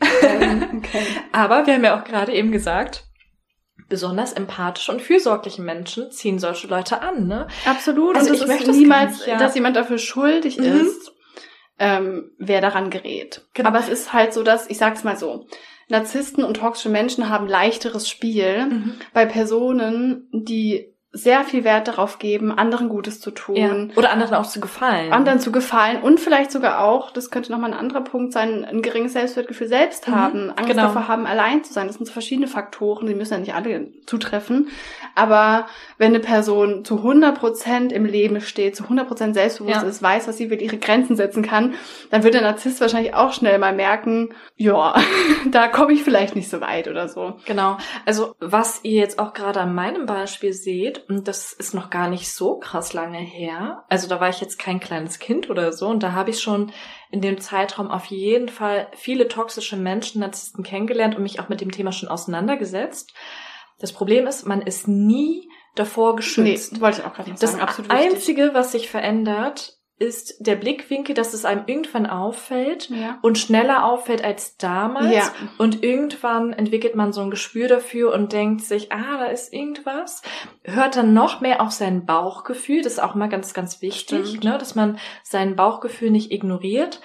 okay. 0.78 1.06
Aber 1.32 1.66
wir 1.66 1.74
haben 1.74 1.84
ja 1.84 2.00
auch 2.00 2.04
gerade 2.04 2.32
eben 2.32 2.52
gesagt, 2.52 3.04
besonders 3.88 4.32
empathische 4.32 4.92
und 4.92 5.02
fürsorgliche 5.02 5.62
Menschen 5.62 6.10
ziehen 6.12 6.38
solche 6.38 6.66
Leute 6.66 7.02
an, 7.02 7.26
ne? 7.26 7.48
Absolut. 7.66 8.16
Also 8.16 8.30
und 8.30 8.36
ich 8.36 8.46
möchte 8.46 8.70
niemals, 8.70 9.18
nicht, 9.18 9.26
ja. 9.26 9.38
dass 9.38 9.54
jemand 9.54 9.76
dafür 9.76 9.98
schuldig 9.98 10.58
Mhm. 10.58 10.64
ist, 10.64 11.12
ähm, 11.78 12.30
wer 12.38 12.60
daran 12.60 12.90
gerät. 12.90 13.42
Genau. 13.54 13.68
Aber 13.68 13.78
es 13.78 13.88
ist 13.88 14.12
halt 14.12 14.32
so, 14.32 14.42
dass, 14.42 14.68
ich 14.68 14.78
sag's 14.78 15.04
mal 15.04 15.16
so, 15.16 15.46
Narzissten 15.88 16.44
und 16.44 16.56
toxische 16.56 16.88
Menschen 16.88 17.28
haben 17.28 17.46
leichteres 17.46 18.08
Spiel 18.08 18.94
bei 19.12 19.26
Personen, 19.26 20.28
die 20.32 20.91
sehr 21.14 21.44
viel 21.44 21.62
Wert 21.64 21.88
darauf 21.88 22.18
geben, 22.18 22.56
anderen 22.56 22.88
Gutes 22.88 23.20
zu 23.20 23.30
tun. 23.32 23.56
Ja. 23.56 23.96
Oder 23.96 24.10
anderen 24.12 24.34
auch 24.34 24.46
zu 24.46 24.60
gefallen. 24.60 25.12
anderen 25.12 25.40
zu 25.40 25.52
gefallen 25.52 26.00
und 26.00 26.18
vielleicht 26.20 26.50
sogar 26.50 26.82
auch, 26.82 27.10
das 27.10 27.30
könnte 27.30 27.52
nochmal 27.52 27.72
ein 27.72 27.78
anderer 27.78 28.00
Punkt 28.00 28.32
sein, 28.32 28.64
ein 28.64 28.80
geringes 28.80 29.12
Selbstwertgefühl 29.12 29.68
selbst 29.68 30.08
Mhm, 30.08 30.14
haben, 30.14 30.50
Angst 30.56 30.70
genau. 30.70 30.84
davor 30.84 31.08
haben, 31.08 31.26
allein 31.26 31.62
zu 31.64 31.72
sein. 31.72 31.86
Das 31.86 31.96
sind 31.96 32.06
so 32.06 32.12
verschiedene 32.12 32.46
Faktoren, 32.48 33.06
die 33.06 33.14
müssen 33.14 33.34
ja 33.34 33.38
nicht 33.40 33.54
alle 33.54 33.88
zutreffen. 34.06 34.68
Aber 35.14 35.66
wenn 35.98 36.08
eine 36.12 36.20
Person 36.20 36.84
zu 36.84 36.96
100 36.98 37.38
Prozent 37.38 37.92
im 37.92 38.06
Leben 38.06 38.40
steht, 38.40 38.74
zu 38.74 38.84
100 38.84 39.06
Prozent 39.06 39.34
selbstbewusst 39.34 39.82
Ja. 39.82 39.88
ist, 39.88 40.02
weiß, 40.02 40.28
was 40.28 40.38
sie 40.38 40.48
will, 40.48 40.62
ihre 40.62 40.78
Grenzen 40.78 41.16
setzen 41.16 41.42
kann, 41.42 41.74
dann 42.10 42.22
wird 42.22 42.32
der 42.34 42.40
Narzisst 42.42 42.80
wahrscheinlich 42.80 43.14
auch 43.14 43.32
schnell 43.34 43.58
mal 43.58 43.74
merken, 43.74 44.30
ja, 44.56 44.94
da 45.50 45.68
komme 45.68 45.92
ich 45.92 46.02
vielleicht 46.02 46.36
nicht 46.36 46.48
so 46.48 46.62
weit 46.62 46.88
oder 46.88 47.08
so. 47.08 47.34
Genau. 47.44 47.76
Also, 48.06 48.34
was 48.40 48.80
ihr 48.82 48.92
jetzt 49.00 49.18
auch 49.18 49.34
gerade 49.34 49.60
an 49.60 49.74
meinem 49.74 50.06
Beispiel 50.06 50.54
seht, 50.54 51.01
und 51.08 51.28
das 51.28 51.52
ist 51.52 51.74
noch 51.74 51.90
gar 51.90 52.08
nicht 52.08 52.32
so 52.32 52.58
krass 52.58 52.92
lange 52.92 53.18
her. 53.18 53.84
Also, 53.88 54.08
da 54.08 54.20
war 54.20 54.28
ich 54.28 54.40
jetzt 54.40 54.58
kein 54.58 54.80
kleines 54.80 55.18
Kind 55.18 55.50
oder 55.50 55.72
so, 55.72 55.88
und 55.88 56.02
da 56.02 56.12
habe 56.12 56.30
ich 56.30 56.40
schon 56.40 56.72
in 57.10 57.20
dem 57.20 57.40
Zeitraum 57.40 57.90
auf 57.90 58.06
jeden 58.06 58.48
Fall 58.48 58.88
viele 58.94 59.28
toxische 59.28 59.76
Menschen, 59.76 60.20
Narzissten 60.20 60.64
kennengelernt 60.64 61.16
und 61.16 61.22
mich 61.22 61.40
auch 61.40 61.48
mit 61.48 61.60
dem 61.60 61.70
Thema 61.70 61.92
schon 61.92 62.08
auseinandergesetzt. 62.08 63.12
Das 63.78 63.92
Problem 63.92 64.26
ist, 64.26 64.46
man 64.46 64.62
ist 64.62 64.88
nie 64.88 65.48
davor 65.74 66.16
geschützt. 66.16 66.74
Nee, 66.74 66.80
wollte 66.80 67.00
ich 67.00 67.06
auch 67.06 67.14
gerade 67.14 67.30
nicht 67.30 67.42
Das 67.42 67.52
sagen. 67.52 67.62
Absolut. 67.62 67.90
Einzige, 67.90 68.50
was 68.52 68.72
sich 68.72 68.88
verändert, 68.88 69.78
ist 69.98 70.34
der 70.46 70.56
Blickwinkel, 70.56 71.14
dass 71.14 71.32
es 71.32 71.44
einem 71.44 71.64
irgendwann 71.66 72.06
auffällt 72.06 72.88
Ja. 72.90 73.18
und 73.22 73.38
schneller 73.38 73.84
auffällt 73.84 74.24
als 74.24 74.56
damals. 74.56 75.14
Ja. 75.14 75.32
Und 75.58 75.84
irgendwann 75.84 76.52
entwickelt 76.52 76.94
man 76.96 77.12
so 77.12 77.20
ein 77.20 77.30
Gespür 77.30 77.68
dafür 77.68 78.12
und 78.12 78.32
denkt 78.32 78.62
sich, 78.62 78.90
ah, 78.90 79.18
da 79.18 79.26
ist 79.26 79.52
irgendwas. 79.52 80.22
Hört 80.64 80.96
dann 80.96 81.14
noch 81.14 81.40
mehr 81.40 81.60
auf 81.60 81.70
sein 81.70 82.04
Bauchgefühl. 82.04 82.82
Das 82.82 82.94
ist 82.94 82.98
auch 83.02 83.14
mal 83.14 83.28
ganz, 83.28 83.54
ganz 83.54 83.80
wichtig, 83.80 84.26
Stimmt. 84.28 84.44
ne, 84.44 84.58
dass 84.58 84.74
man 84.74 84.98
sein 85.22 85.54
Bauchgefühl 85.54 86.10
nicht 86.10 86.32
ignoriert. 86.32 87.00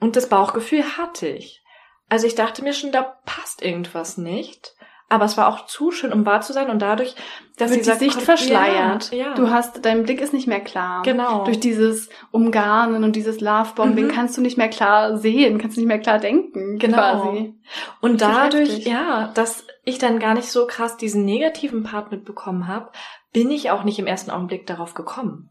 Und 0.00 0.16
das 0.16 0.28
Bauchgefühl 0.28 0.82
hatte 0.98 1.28
ich. 1.28 1.62
Also 2.08 2.26
ich 2.26 2.34
dachte 2.34 2.62
mir 2.62 2.72
schon, 2.72 2.90
da 2.92 3.02
passt 3.24 3.62
irgendwas 3.62 4.18
nicht. 4.18 4.74
Aber 5.12 5.26
es 5.26 5.36
war 5.36 5.46
auch 5.48 5.66
zu 5.66 5.90
schön, 5.90 6.12
um 6.12 6.24
wahr 6.24 6.40
zu 6.40 6.52
sein 6.52 6.70
und 6.70 6.80
dadurch, 6.80 7.14
dass 7.58 7.68
wird 7.70 7.80
die 7.80 7.84
dieser 7.84 7.96
Sicht 7.96 8.14
Kon- 8.16 8.24
verschleiert. 8.24 9.12
Ja, 9.12 9.18
ja. 9.28 9.34
Du 9.34 9.50
hast, 9.50 9.84
dein 9.84 10.04
Blick 10.04 10.20
ist 10.22 10.32
nicht 10.32 10.46
mehr 10.46 10.60
klar. 10.60 11.02
genau. 11.02 11.44
Durch 11.44 11.60
dieses 11.60 12.08
Umgarnen 12.30 13.04
und 13.04 13.14
dieses 13.14 13.40
Lovebombing 13.40 14.06
Mhm. 14.06 14.10
kannst 14.10 14.36
du 14.36 14.40
nicht 14.40 14.56
mehr 14.56 14.68
klar 14.70 15.18
sehen, 15.18 15.58
kannst 15.58 15.76
du 15.76 15.80
nicht 15.80 15.88
mehr 15.88 15.98
klar 16.00 16.18
denken, 16.18 16.78
Genau. 16.78 16.96
quasi. 16.96 17.54
Und 18.00 18.20
dadurch, 18.22 18.86
ja, 18.86 19.30
dass 19.34 19.66
ich 19.84 19.98
dann 19.98 20.18
gar 20.18 20.32
nicht 20.34 20.50
so 20.50 20.66
krass 20.66 20.96
diesen 20.96 21.24
negativen 21.24 21.82
Part 21.82 22.10
mitbekommen 22.10 22.66
habe, 22.68 22.90
bin 23.32 23.50
ich 23.50 23.70
auch 23.70 23.84
nicht 23.84 23.98
im 23.98 24.06
ersten 24.06 24.30
Augenblick 24.30 24.66
darauf 24.66 24.94
gekommen. 24.94 25.50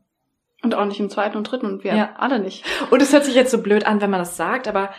Und 0.64 0.76
auch 0.76 0.86
nicht 0.86 1.00
im 1.00 1.10
zweiten 1.10 1.38
und 1.38 1.44
dritten 1.52 1.66
und 1.66 1.84
wir 1.84 1.96
Ja. 1.96 2.10
alle 2.18 2.40
nicht. 2.40 2.66
Und 2.92 3.02
es 3.02 3.14
hört 3.14 3.26
sich 3.26 3.36
jetzt 3.36 3.52
so 3.52 3.62
blöd 3.62 3.86
an, 3.86 4.02
wenn 4.02 4.10
man 4.12 4.20
das 4.20 4.38
sagt, 4.38 4.68
aber 4.68 4.90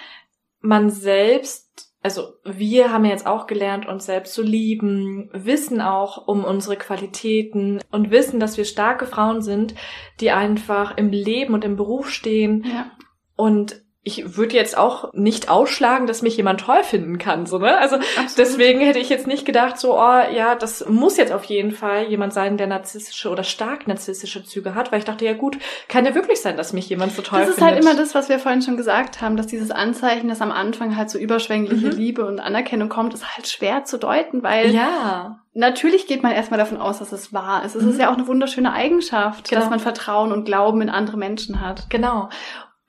man 0.60 0.90
selbst, 0.90 1.91
also 2.02 2.34
wir 2.44 2.92
haben 2.92 3.04
ja 3.04 3.12
jetzt 3.12 3.26
auch 3.26 3.46
gelernt, 3.46 3.86
uns 3.86 4.06
selbst 4.06 4.34
zu 4.34 4.42
lieben, 4.42 5.30
wissen 5.32 5.80
auch 5.80 6.26
um 6.26 6.44
unsere 6.44 6.76
Qualitäten 6.76 7.80
und 7.90 8.10
wissen, 8.10 8.40
dass 8.40 8.56
wir 8.56 8.64
starke 8.64 9.06
Frauen 9.06 9.40
sind, 9.42 9.74
die 10.20 10.30
einfach 10.32 10.96
im 10.96 11.10
Leben 11.10 11.54
und 11.54 11.64
im 11.64 11.76
Beruf 11.76 12.10
stehen 12.10 12.64
Ja. 12.66 12.90
und 13.36 13.82
ich 14.04 14.36
würde 14.36 14.56
jetzt 14.56 14.76
auch 14.76 15.12
nicht 15.14 15.48
ausschlagen, 15.48 16.08
dass 16.08 16.22
mich 16.22 16.36
jemand 16.36 16.60
toll 16.60 16.82
finden 16.82 17.18
kann, 17.18 17.46
so, 17.46 17.58
ne? 17.58 17.78
Also 17.78 17.96
Absolut. 17.96 18.36
Deswegen 18.36 18.80
hätte 18.80 18.98
ich 18.98 19.08
jetzt 19.08 19.28
nicht 19.28 19.44
gedacht, 19.44 19.78
so, 19.78 19.94
oh 19.96 20.20
ja, 20.34 20.56
das 20.56 20.84
muss 20.88 21.16
jetzt 21.16 21.32
auf 21.32 21.44
jeden 21.44 21.70
Fall 21.70 22.06
jemand 22.08 22.32
sein, 22.32 22.56
der 22.56 22.66
narzisstische 22.66 23.30
oder 23.30 23.44
stark 23.44 23.86
narzisstische 23.86 24.42
Züge 24.42 24.74
hat, 24.74 24.90
weil 24.90 24.98
ich 24.98 25.04
dachte, 25.04 25.24
ja 25.24 25.34
gut, 25.34 25.56
kann 25.86 26.04
ja 26.04 26.16
wirklich 26.16 26.40
sein, 26.40 26.56
dass 26.56 26.72
mich 26.72 26.88
jemand 26.88 27.12
so 27.12 27.22
toll 27.22 27.38
Das 27.40 27.50
ist 27.50 27.54
findet. 27.60 27.74
halt 27.74 27.84
immer 27.84 27.94
das, 27.94 28.12
was 28.16 28.28
wir 28.28 28.40
vorhin 28.40 28.62
schon 28.62 28.76
gesagt 28.76 29.20
haben, 29.20 29.36
dass 29.36 29.46
dieses 29.46 29.70
Anzeichen, 29.70 30.28
dass 30.28 30.40
am 30.40 30.50
Anfang 30.50 30.96
halt 30.96 31.08
so 31.08 31.18
überschwängliche 31.18 31.86
Mhm. 31.86 31.92
Liebe 31.96 32.24
und 32.24 32.40
Anerkennung 32.40 32.88
kommt, 32.88 33.14
ist 33.14 33.36
halt 33.36 33.46
schwer 33.46 33.84
zu 33.84 33.98
deuten, 33.98 34.42
weil 34.42 34.70
Ja, 34.74 35.38
natürlich 35.54 36.08
geht 36.08 36.24
man 36.24 36.32
erstmal 36.32 36.58
davon 36.58 36.78
aus, 36.80 36.98
dass 36.98 37.12
es 37.12 37.32
wahr 37.32 37.64
ist. 37.64 37.76
Es 37.76 37.84
Mhm. 37.84 37.90
ist 37.90 38.00
ja 38.00 38.10
auch 38.10 38.16
eine 38.16 38.26
wunderschöne 38.26 38.72
Eigenschaft, 38.72 39.48
Genau. 39.48 39.60
dass 39.60 39.70
man 39.70 39.78
Vertrauen 39.78 40.32
und 40.32 40.44
Glauben 40.44 40.82
in 40.82 40.88
andere 40.90 41.16
Menschen 41.18 41.60
hat. 41.60 41.88
genau. 41.88 42.28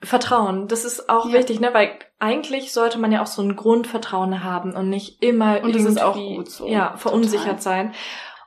Vertrauen, 0.04 0.68
das 0.68 0.84
ist 0.84 1.08
auch 1.08 1.26
Ja. 1.26 1.32
wichtig, 1.38 1.60
ne? 1.60 1.70
Weil 1.72 1.98
eigentlich 2.18 2.72
sollte 2.72 2.98
man 2.98 3.12
ja 3.12 3.22
auch 3.22 3.26
so 3.26 3.42
ein 3.42 3.56
Grundvertrauen 3.56 4.44
haben 4.44 4.72
und 4.74 4.88
nicht 4.90 5.22
immer 5.22 5.62
Und 5.62 5.74
das 5.74 5.84
ist 5.84 6.02
auch 6.02 6.14
gut 6.16 6.50
so. 6.50 6.66
ja, 6.66 6.96
verunsichert 6.96 7.58
Total. 7.58 7.60
sein. 7.62 7.94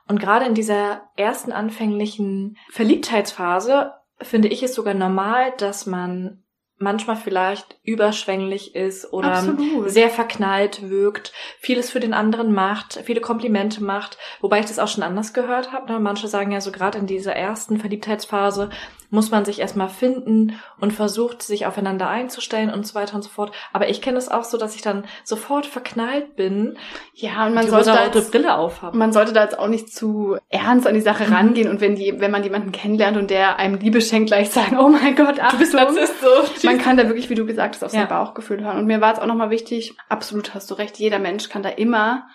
Und 0.08 0.20
gerade 0.20 0.46
in 0.46 0.54
dieser 0.54 1.02
ersten 1.16 1.52
anfänglichen 1.52 2.56
Verliebtheitsphase 2.70 3.92
finde 4.20 4.48
ich 4.48 4.62
es 4.62 4.74
sogar 4.74 4.94
normal, 4.94 5.52
dass 5.58 5.86
man 5.86 6.42
manchmal 6.80 7.16
vielleicht 7.16 7.76
überschwänglich 7.82 8.74
ist 8.76 9.12
oder 9.12 9.32
Absolut. 9.32 9.90
sehr 9.90 10.10
verknallt 10.10 10.88
wirkt, 10.88 11.32
vieles 11.58 11.90
für 11.90 11.98
den 11.98 12.14
anderen 12.14 12.52
macht, 12.54 13.00
viele 13.04 13.20
Komplimente 13.20 13.82
macht, 13.82 14.16
wobei 14.40 14.60
ich 14.60 14.66
das 14.66 14.78
auch 14.78 14.86
schon 14.86 15.02
anders 15.02 15.32
gehört 15.34 15.72
habe. 15.72 15.92
Ne? 15.92 15.98
Manche 15.98 16.28
sagen 16.28 16.52
ja 16.52 16.60
so 16.60 16.70
gerade 16.70 16.98
in 16.98 17.06
dieser 17.08 17.34
ersten 17.34 17.78
Verliebtheitsphase 17.80 18.70
muss 19.10 19.30
man 19.30 19.44
sich 19.44 19.58
erstmal 19.60 19.88
finden 19.88 20.58
und 20.80 20.92
versucht, 20.92 21.42
sich 21.42 21.64
aufeinander 21.66 22.08
einzustellen 22.08 22.70
und 22.72 22.86
so 22.86 22.94
weiter 22.94 23.14
und 23.14 23.22
so 23.22 23.30
fort. 23.30 23.52
Aber 23.72 23.88
ich 23.88 24.02
kenne 24.02 24.18
es 24.18 24.28
auch 24.28 24.44
so, 24.44 24.58
dass 24.58 24.74
ich 24.74 24.82
dann 24.82 25.04
sofort 25.24 25.66
verknallt 25.66 26.36
bin, 26.36 26.76
Ja, 27.14 27.46
und 27.46 27.54
man 27.54 27.64
die 27.64 27.70
sollte 27.70 27.90
da 27.90 28.04
jetzt, 28.04 28.30
Brille 28.30 28.56
aufhabe. 28.56 28.96
man 28.96 29.12
sollte 29.12 29.32
da 29.32 29.42
jetzt 29.44 29.58
auch 29.58 29.68
nicht 29.68 29.92
zu 29.94 30.36
ernst 30.50 30.86
an 30.86 30.94
die 30.94 31.00
Sache 31.00 31.24
Mhm. 31.26 31.32
rangehen 31.32 31.70
und 31.70 31.80
wenn 31.80 31.94
die, 31.96 32.20
wenn 32.20 32.30
man 32.30 32.42
jemanden 32.44 32.70
kennenlernt 32.72 33.16
und 33.16 33.30
der 33.30 33.58
einem 33.58 33.76
Liebe 33.78 34.00
schenkt, 34.00 34.28
gleich 34.28 34.50
sagen, 34.50 34.76
oh 34.78 34.88
mein 34.88 35.16
Gott, 35.16 35.36
Du 35.50 35.58
bist. 35.58 35.72
Narzisst, 35.74 36.14
so. 36.20 36.66
Man 36.66 36.78
kann 36.78 36.96
da 36.96 37.06
wirklich, 37.06 37.30
wie 37.30 37.34
du 37.34 37.46
gesagt 37.46 37.74
hast, 37.76 37.84
auf 37.84 37.90
sein 37.92 38.00
Ja. 38.02 38.06
Bauchgefühl 38.06 38.62
hören. 38.62 38.78
Und 38.78 38.86
mir 38.86 39.00
war 39.00 39.12
es 39.14 39.18
auch 39.18 39.26
nochmal 39.26 39.50
wichtig, 39.50 39.94
absolut 40.08 40.54
hast 40.54 40.70
du 40.70 40.74
recht, 40.74 40.98
jeder 40.98 41.18
Mensch 41.18 41.48
kann 41.48 41.62
da 41.62 41.68
immer. 41.70 42.28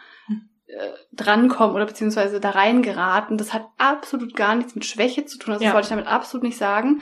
Äh, 0.68 0.90
drankommen 1.12 1.76
oder 1.76 1.86
beziehungsweise 1.86 2.40
da 2.40 2.52
reingeraten. 2.52 3.38
Das 3.38 3.54
hat 3.54 3.66
absolut 3.78 4.36
gar 4.36 4.56
nichts 4.56 4.76
mit 4.76 4.86
Schwäche 4.86 5.26
zu 5.26 5.38
tun. 5.38 5.54
Also 5.54 5.64
Ja. 5.64 5.70
Das 5.70 5.76
wollte 5.76 5.86
ich 5.86 5.90
damit 5.90 6.08
absolut 6.08 6.44
nicht 6.44 6.58
sagen. 6.58 7.02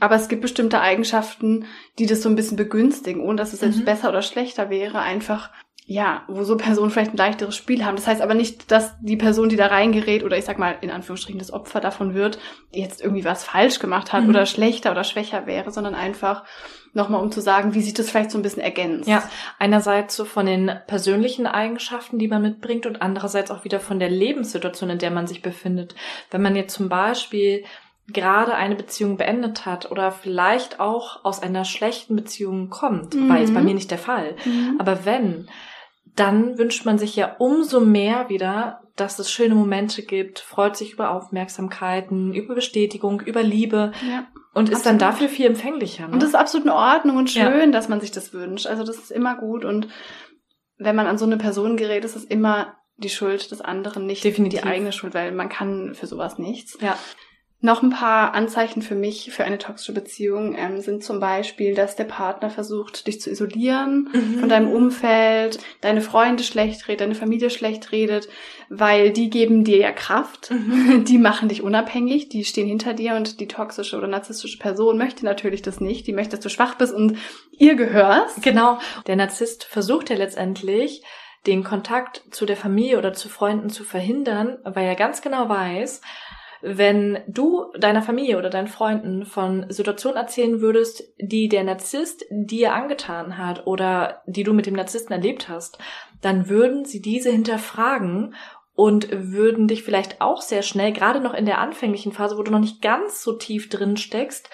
Aber 0.00 0.14
es 0.14 0.28
gibt 0.28 0.42
bestimmte 0.42 0.80
Eigenschaften, 0.80 1.64
die 1.98 2.06
das 2.06 2.22
so 2.22 2.28
ein 2.28 2.36
bisschen 2.36 2.56
begünstigen, 2.56 3.20
ohne 3.20 3.36
dass 3.36 3.52
es 3.52 3.60
selbst 3.60 3.80
Mhm. 3.80 3.84
besser 3.84 4.08
oder 4.10 4.22
schlechter 4.22 4.70
wäre. 4.70 5.00
Einfach 5.00 5.50
ja, 5.90 6.22
wo 6.28 6.44
so 6.44 6.58
Personen 6.58 6.90
vielleicht 6.90 7.14
ein 7.14 7.16
leichteres 7.16 7.56
Spiel 7.56 7.82
haben. 7.82 7.96
Das 7.96 8.06
heißt 8.06 8.20
aber 8.20 8.34
nicht, 8.34 8.70
dass 8.70 8.94
die 9.00 9.16
Person, 9.16 9.48
die 9.48 9.56
da 9.56 9.68
reingerät 9.68 10.22
oder 10.22 10.36
ich 10.36 10.44
sag 10.44 10.58
mal 10.58 10.76
in 10.82 10.90
Anführungsstrichen 10.90 11.38
das 11.38 11.50
Opfer 11.50 11.80
davon 11.80 12.12
wird, 12.12 12.38
jetzt 12.70 13.00
irgendwie 13.00 13.24
was 13.24 13.42
falsch 13.42 13.78
gemacht 13.78 14.12
hat 14.12 14.24
mhm. 14.24 14.28
oder 14.28 14.44
schlechter 14.44 14.90
oder 14.90 15.02
schwächer 15.02 15.46
wäre, 15.46 15.70
sondern 15.70 15.94
einfach 15.94 16.44
nochmal 16.92 17.22
um 17.22 17.32
zu 17.32 17.40
sagen, 17.40 17.72
wie 17.72 17.80
sich 17.80 17.94
das 17.94 18.10
vielleicht 18.10 18.30
so 18.30 18.38
ein 18.38 18.42
bisschen 18.42 18.62
ergänzt. 18.62 19.08
Ja, 19.08 19.22
einerseits 19.58 20.14
so 20.14 20.26
von 20.26 20.44
den 20.44 20.70
persönlichen 20.86 21.46
Eigenschaften, 21.46 22.18
die 22.18 22.28
man 22.28 22.42
mitbringt 22.42 22.84
und 22.84 23.00
andererseits 23.00 23.50
auch 23.50 23.64
wieder 23.64 23.80
von 23.80 23.98
der 23.98 24.10
Lebenssituation, 24.10 24.90
in 24.90 24.98
der 24.98 25.10
man 25.10 25.26
sich 25.26 25.40
befindet. 25.40 25.94
Wenn 26.30 26.42
man 26.42 26.54
jetzt 26.54 26.74
zum 26.74 26.90
Beispiel 26.90 27.64
gerade 28.08 28.54
eine 28.54 28.74
Beziehung 28.74 29.16
beendet 29.16 29.66
hat 29.66 29.90
oder 29.90 30.12
vielleicht 30.12 30.80
auch 30.80 31.24
aus 31.24 31.42
einer 31.42 31.64
schlechten 31.64 32.16
Beziehung 32.16 32.68
kommt, 32.68 33.14
mhm. 33.14 33.28
war 33.30 33.38
jetzt 33.38 33.54
bei 33.54 33.62
mir 33.62 33.74
nicht 33.74 33.90
der 33.90 33.98
Fall. 33.98 34.36
Mhm. 34.44 34.76
Aber 34.78 35.06
wenn, 35.06 35.48
dann 36.18 36.58
wünscht 36.58 36.84
man 36.84 36.98
sich 36.98 37.16
ja 37.16 37.36
umso 37.38 37.80
mehr 37.80 38.28
wieder, 38.28 38.82
dass 38.96 39.18
es 39.18 39.30
schöne 39.30 39.54
Momente 39.54 40.02
gibt, 40.02 40.40
freut 40.40 40.76
sich 40.76 40.92
über 40.92 41.10
Aufmerksamkeiten, 41.10 42.34
über 42.34 42.54
Bestätigung, 42.54 43.20
über 43.20 43.42
Liebe 43.42 43.92
ja, 44.08 44.26
und 44.54 44.68
ist 44.68 44.86
dann 44.86 44.98
dafür 44.98 45.28
viel 45.28 45.46
empfänglicher. 45.46 46.08
Ne? 46.08 46.14
Und 46.14 46.22
das 46.22 46.30
ist 46.30 46.34
absolut 46.34 46.66
in 46.66 46.72
Ordnung 46.72 47.16
und 47.16 47.30
schön, 47.30 47.60
ja. 47.60 47.66
dass 47.66 47.88
man 47.88 48.00
sich 48.00 48.10
das 48.10 48.32
wünscht. 48.32 48.66
Also 48.66 48.84
das 48.84 48.96
ist 48.96 49.10
immer 49.10 49.36
gut 49.36 49.64
und 49.64 49.88
wenn 50.78 50.96
man 50.96 51.06
an 51.06 51.18
so 51.18 51.24
eine 51.24 51.38
Person 51.38 51.76
gerät, 51.76 52.04
ist 52.04 52.16
es 52.16 52.24
immer 52.24 52.76
die 52.96 53.08
Schuld 53.08 53.50
des 53.50 53.60
anderen, 53.60 54.06
nicht 54.06 54.24
Definitiv. 54.24 54.60
die 54.60 54.66
eigene 54.66 54.92
Schuld, 54.92 55.14
weil 55.14 55.32
man 55.32 55.48
kann 55.48 55.94
für 55.94 56.06
sowas 56.06 56.38
nichts. 56.38 56.78
Ja. 56.80 56.98
Noch 57.60 57.82
ein 57.82 57.90
paar 57.90 58.34
Anzeichen 58.34 58.82
für 58.82 58.94
mich 58.94 59.32
für 59.32 59.42
eine 59.42 59.58
toxische 59.58 59.92
Beziehung 59.92 60.54
ähm, 60.56 60.80
sind 60.80 61.02
zum 61.02 61.18
Beispiel, 61.18 61.74
dass 61.74 61.96
der 61.96 62.04
Partner 62.04 62.50
versucht, 62.50 63.08
dich 63.08 63.20
zu 63.20 63.30
isolieren 63.30 64.08
mhm. 64.12 64.38
von 64.38 64.48
deinem 64.48 64.70
Umfeld, 64.70 65.58
deine 65.80 66.00
Freunde 66.00 66.44
schlecht 66.44 66.86
redet, 66.86 67.00
deine 67.00 67.16
Familie 67.16 67.50
schlecht 67.50 67.90
redet, 67.90 68.28
weil 68.68 69.10
die 69.10 69.28
geben 69.28 69.64
dir 69.64 69.78
ja 69.78 69.90
Kraft, 69.90 70.52
mhm. 70.52 71.04
die 71.08 71.18
machen 71.18 71.48
dich 71.48 71.62
unabhängig, 71.62 72.28
die 72.28 72.44
stehen 72.44 72.68
hinter 72.68 72.94
dir 72.94 73.16
und 73.16 73.40
die 73.40 73.48
toxische 73.48 73.96
oder 73.96 74.06
narzisstische 74.06 74.58
Person 74.58 74.96
möchte 74.96 75.24
natürlich 75.24 75.60
das 75.60 75.80
nicht, 75.80 76.06
die 76.06 76.12
möchte, 76.12 76.36
dass 76.36 76.44
du 76.44 76.50
schwach 76.50 76.76
bist 76.76 76.94
und 76.94 77.18
ihr 77.50 77.74
gehörst. 77.74 78.40
Genau. 78.40 78.78
Der 79.08 79.16
Narzisst 79.16 79.64
versucht 79.64 80.10
ja 80.10 80.16
letztendlich, 80.16 81.02
den 81.46 81.64
Kontakt 81.64 82.22
zu 82.30 82.46
der 82.46 82.56
Familie 82.56 82.98
oder 82.98 83.14
zu 83.14 83.28
Freunden 83.28 83.70
zu 83.70 83.82
verhindern, 83.82 84.58
weil 84.64 84.86
er 84.86 84.96
ganz 84.96 85.22
genau 85.22 85.48
weiß, 85.48 86.02
wenn 86.60 87.20
du 87.26 87.66
deiner 87.78 88.02
Familie 88.02 88.38
oder 88.38 88.50
deinen 88.50 88.68
Freunden 88.68 89.24
von 89.24 89.66
Situationen 89.68 90.16
erzählen 90.16 90.60
würdest, 90.60 91.04
die 91.18 91.48
der 91.48 91.64
Narzisst 91.64 92.24
dir 92.30 92.72
angetan 92.72 93.38
hat 93.38 93.66
oder 93.66 94.22
die 94.26 94.42
du 94.42 94.52
mit 94.52 94.66
dem 94.66 94.74
Narzissten 94.74 95.12
erlebt 95.12 95.48
hast, 95.48 95.78
dann 96.20 96.48
würden 96.48 96.84
sie 96.84 97.00
diese 97.00 97.30
hinterfragen 97.30 98.34
und 98.74 99.08
würden 99.10 99.66
dich 99.66 99.82
vielleicht 99.82 100.20
auch 100.20 100.40
sehr 100.40 100.62
schnell, 100.62 100.92
gerade 100.92 101.20
noch 101.20 101.34
in 101.34 101.46
der 101.46 101.58
anfänglichen 101.58 102.12
Phase, 102.12 102.38
wo 102.38 102.42
du 102.42 102.52
noch 102.52 102.60
nicht 102.60 102.80
ganz 102.80 103.22
so 103.22 103.32
tief 103.32 103.68
drin 103.68 103.96
steckst, 103.96 104.48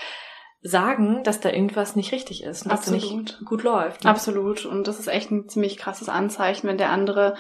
sagen, 0.62 1.22
dass 1.24 1.40
da 1.40 1.50
irgendwas 1.50 1.94
nicht 1.94 2.10
richtig 2.12 2.42
ist 2.42 2.62
und 2.62 2.72
dass 2.72 2.86
es 2.86 2.90
nicht 2.90 3.44
gut 3.44 3.62
läuft. 3.62 4.04
Ne? 4.04 4.10
Absolut. 4.10 4.64
Und 4.64 4.88
das 4.88 4.98
ist 4.98 5.08
echt 5.08 5.30
ein 5.30 5.46
ziemlich 5.46 5.76
krasses 5.76 6.08
Anzeichen, 6.08 6.66
wenn 6.66 6.78
der 6.78 6.88
andere 6.88 7.34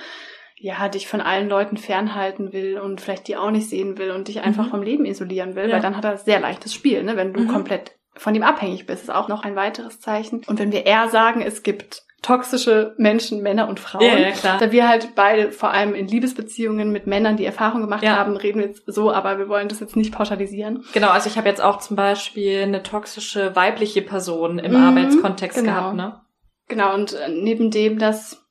ja, 0.64 0.88
dich 0.88 1.06
von 1.06 1.20
allen 1.20 1.50
Leuten 1.50 1.76
fernhalten 1.76 2.54
will 2.54 2.78
und 2.78 3.02
vielleicht 3.02 3.28
die 3.28 3.36
auch 3.36 3.50
nicht 3.50 3.68
sehen 3.68 3.98
will 3.98 4.12
und 4.12 4.28
dich 4.28 4.40
einfach 4.40 4.64
mhm. 4.64 4.70
vom 4.70 4.82
Leben 4.82 5.04
isolieren 5.04 5.56
will, 5.56 5.68
ja. 5.68 5.74
weil 5.74 5.82
dann 5.82 5.94
hat 5.94 6.06
er 6.06 6.16
sehr 6.16 6.40
leichtes 6.40 6.72
Spiel, 6.72 7.02
ne? 7.02 7.18
wenn 7.18 7.34
du 7.34 7.40
mhm. 7.40 7.48
komplett 7.48 7.98
von 8.14 8.34
ihm 8.34 8.42
abhängig 8.42 8.86
bist, 8.86 9.02
ist 9.02 9.10
auch 9.10 9.28
noch 9.28 9.44
ein 9.44 9.56
weiteres 9.56 10.00
Zeichen. 10.00 10.40
Und 10.46 10.58
wenn 10.58 10.72
wir 10.72 10.86
eher 10.86 11.10
sagen, 11.10 11.42
es 11.42 11.64
gibt 11.64 12.04
toxische 12.22 12.94
Menschen, 12.96 13.42
Männer 13.42 13.68
und 13.68 13.78
Frauen, 13.78 14.06
ja, 14.06 14.16
ja, 14.16 14.30
klar. 14.30 14.56
da 14.56 14.72
wir 14.72 14.88
halt 14.88 15.14
beide 15.14 15.52
vor 15.52 15.70
allem 15.70 15.94
in 15.94 16.08
Liebesbeziehungen 16.08 16.90
mit 16.90 17.06
Männern 17.06 17.36
die 17.36 17.44
Erfahrung 17.44 17.82
gemacht 17.82 18.02
ja. 18.02 18.16
haben, 18.16 18.34
reden 18.38 18.60
wir 18.60 18.68
jetzt 18.68 18.84
so, 18.86 19.12
aber 19.12 19.36
wir 19.36 19.50
wollen 19.50 19.68
das 19.68 19.80
jetzt 19.80 19.96
nicht 19.96 20.14
pauschalisieren. 20.14 20.82
Genau, 20.94 21.10
also 21.10 21.28
ich 21.28 21.36
habe 21.36 21.50
jetzt 21.50 21.60
auch 21.60 21.80
zum 21.80 21.96
Beispiel 21.96 22.62
eine 22.62 22.82
toxische 22.82 23.54
weibliche 23.54 24.00
Person 24.00 24.58
im 24.58 24.72
mhm, 24.72 24.82
Arbeitskontext 24.82 25.58
genau. 25.58 25.72
gehabt, 25.72 25.96
ne? 25.96 26.20
Genau, 26.68 26.94
und 26.94 27.12
äh, 27.12 27.28
neben 27.28 27.70
dem, 27.70 27.98
dass 27.98 28.43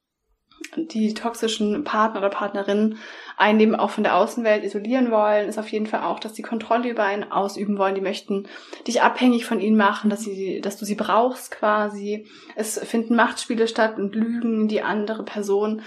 die 0.75 1.13
toxischen 1.13 1.83
Partner 1.83 2.19
oder 2.19 2.29
Partnerinnen 2.29 2.97
einen 3.37 3.59
eben 3.59 3.75
auch 3.75 3.89
von 3.89 4.03
der 4.03 4.15
Außenwelt 4.15 4.63
isolieren 4.63 5.11
wollen, 5.11 5.49
ist 5.49 5.57
auf 5.57 5.69
jeden 5.69 5.87
Fall 5.87 6.03
auch, 6.03 6.19
dass 6.19 6.35
sie 6.35 6.41
Kontrolle 6.41 6.89
über 6.89 7.03
einen 7.03 7.31
ausüben 7.31 7.77
wollen. 7.77 7.95
Die 7.95 8.01
möchten 8.01 8.47
dich 8.87 9.01
abhängig 9.01 9.45
von 9.45 9.59
ihnen 9.59 9.77
machen, 9.77 10.09
dass 10.09 10.21
sie, 10.21 10.61
dass 10.61 10.77
du 10.77 10.85
sie 10.85 10.95
brauchst 10.95 11.51
quasi. 11.51 12.25
Es 12.55 12.79
finden 12.79 13.15
Machtspiele 13.15 13.67
statt 13.67 13.97
und 13.97 14.15
Lügen 14.15 14.67
die 14.67 14.81
andere 14.81 15.23
Person 15.23 15.81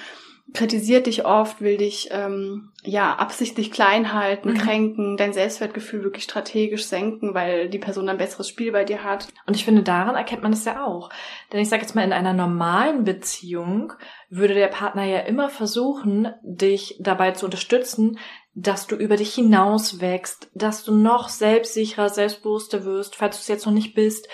kritisiert 0.56 1.06
dich 1.06 1.24
oft, 1.24 1.60
will 1.60 1.76
dich 1.76 2.08
ähm, 2.10 2.70
ja 2.82 3.14
absichtlich 3.14 3.70
klein 3.70 4.12
halten, 4.12 4.50
mhm. 4.50 4.58
kränken, 4.58 5.16
dein 5.16 5.32
Selbstwertgefühl 5.32 6.02
wirklich 6.02 6.24
strategisch 6.24 6.86
senken, 6.86 7.34
weil 7.34 7.68
die 7.68 7.78
Person 7.78 8.08
ein 8.08 8.16
besseres 8.16 8.48
Spiel 8.48 8.72
bei 8.72 8.84
dir 8.84 9.04
hat. 9.04 9.28
Und 9.46 9.54
ich 9.54 9.64
finde, 9.64 9.82
daran 9.82 10.16
erkennt 10.16 10.42
man 10.42 10.54
es 10.54 10.64
ja 10.64 10.84
auch. 10.84 11.10
Denn 11.52 11.60
ich 11.60 11.68
sage 11.68 11.82
jetzt 11.82 11.94
mal, 11.94 12.04
in 12.04 12.12
einer 12.12 12.32
normalen 12.32 13.04
Beziehung 13.04 13.92
würde 14.30 14.54
der 14.54 14.68
Partner 14.68 15.04
ja 15.04 15.20
immer 15.20 15.50
versuchen, 15.50 16.32
dich 16.42 16.96
dabei 16.98 17.32
zu 17.32 17.44
unterstützen, 17.44 18.18
dass 18.58 18.86
du 18.86 18.96
über 18.96 19.16
dich 19.16 19.34
hinaus 19.34 20.00
wächst, 20.00 20.48
dass 20.54 20.82
du 20.82 20.94
noch 20.94 21.28
selbstsicherer, 21.28 22.08
selbstbewusster 22.08 22.86
wirst, 22.86 23.14
falls 23.14 23.36
du 23.36 23.40
es 23.42 23.48
jetzt 23.48 23.66
noch 23.66 23.72
nicht 23.74 23.94
bist, 23.94 24.26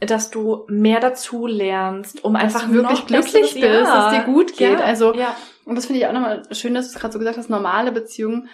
dass 0.00 0.30
du 0.30 0.64
mehr 0.68 1.00
dazu 1.00 1.46
lernst, 1.46 2.24
um 2.24 2.32
dass 2.32 2.42
einfach 2.42 2.70
wirklich 2.70 3.06
glücklich 3.06 3.54
bist, 3.54 3.56
ja, 3.56 3.82
dass 3.82 4.06
es 4.06 4.18
dir 4.18 4.24
gut 4.24 4.56
geht. 4.56 4.78
Ja, 4.78 4.86
also 4.86 5.14
ja. 5.14 5.36
Und 5.68 5.74
das 5.74 5.84
finde 5.84 6.00
ich 6.00 6.06
auch 6.06 6.14
nochmal 6.14 6.42
schön, 6.52 6.72
dass 6.72 6.86
du 6.86 6.94
es 6.94 6.98
gerade 6.98 7.12
so 7.12 7.18
gesagt 7.18 7.36
hast. 7.36 7.50
Normale 7.50 7.92
Beziehung 7.92 8.48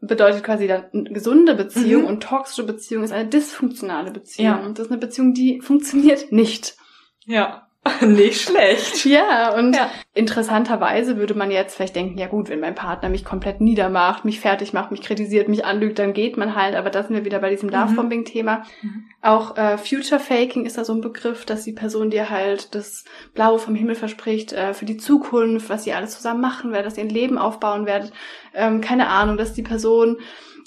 bedeutet 0.00 0.44
quasi 0.44 0.68
dann 0.68 0.84
eine 0.92 1.10
gesunde 1.10 1.56
Beziehung 1.56 2.02
mhm. 2.02 2.08
und 2.08 2.22
toxische 2.22 2.62
Beziehung 2.62 3.02
ist 3.02 3.12
eine 3.12 3.28
dysfunktionale 3.28 4.12
Beziehung. 4.12 4.46
Ja. 4.46 4.64
Und 4.64 4.78
das 4.78 4.86
ist 4.86 4.92
eine 4.92 5.00
Beziehung, 5.00 5.34
die 5.34 5.60
funktioniert 5.60 6.30
nicht. 6.30 6.76
Ja. 7.24 7.65
Nicht 8.00 8.42
schlecht. 8.42 9.04
Ja, 9.04 9.54
und 9.54 9.74
ja. 9.74 9.90
interessanterweise 10.14 11.16
würde 11.16 11.34
man 11.34 11.50
jetzt 11.50 11.76
vielleicht 11.76 11.96
denken, 11.96 12.18
ja 12.18 12.26
gut, 12.26 12.48
wenn 12.48 12.60
mein 12.60 12.74
Partner 12.74 13.08
mich 13.08 13.24
komplett 13.24 13.60
niedermacht, 13.60 14.24
mich 14.24 14.40
fertig 14.40 14.72
macht, 14.72 14.90
mich 14.90 15.02
kritisiert, 15.02 15.48
mich 15.48 15.64
anlügt, 15.64 15.98
dann 15.98 16.12
geht 16.12 16.36
man 16.36 16.54
halt. 16.54 16.74
Aber 16.74 16.90
da 16.90 17.02
sind 17.02 17.14
wir 17.14 17.24
wieder 17.24 17.38
bei 17.38 17.50
diesem 17.50 17.68
Love-Bombing-Thema. 17.68 18.64
Mhm. 18.82 19.04
Auch 19.22 19.56
äh, 19.56 19.78
Future 19.78 20.20
Faking 20.20 20.66
ist 20.66 20.78
da 20.78 20.84
so 20.84 20.92
ein 20.92 21.00
Begriff, 21.00 21.44
dass 21.44 21.64
die 21.64 21.72
Person 21.72 22.10
dir 22.10 22.30
halt 22.30 22.74
das 22.74 23.04
Blaue 23.34 23.58
vom 23.58 23.74
Himmel 23.74 23.94
verspricht 23.94 24.52
äh, 24.52 24.74
für 24.74 24.84
die 24.84 24.96
Zukunft, 24.96 25.68
was 25.68 25.86
ihr 25.86 25.96
alles 25.96 26.16
zusammen 26.16 26.40
machen 26.40 26.72
werdet, 26.72 26.86
dass 26.86 26.98
ihr 26.98 27.04
ein 27.04 27.10
Leben 27.10 27.38
aufbauen 27.38 27.86
werdet. 27.86 28.12
Ähm, 28.54 28.80
keine 28.80 29.08
Ahnung, 29.08 29.36
dass 29.36 29.52
die 29.52 29.62
Person 29.62 30.18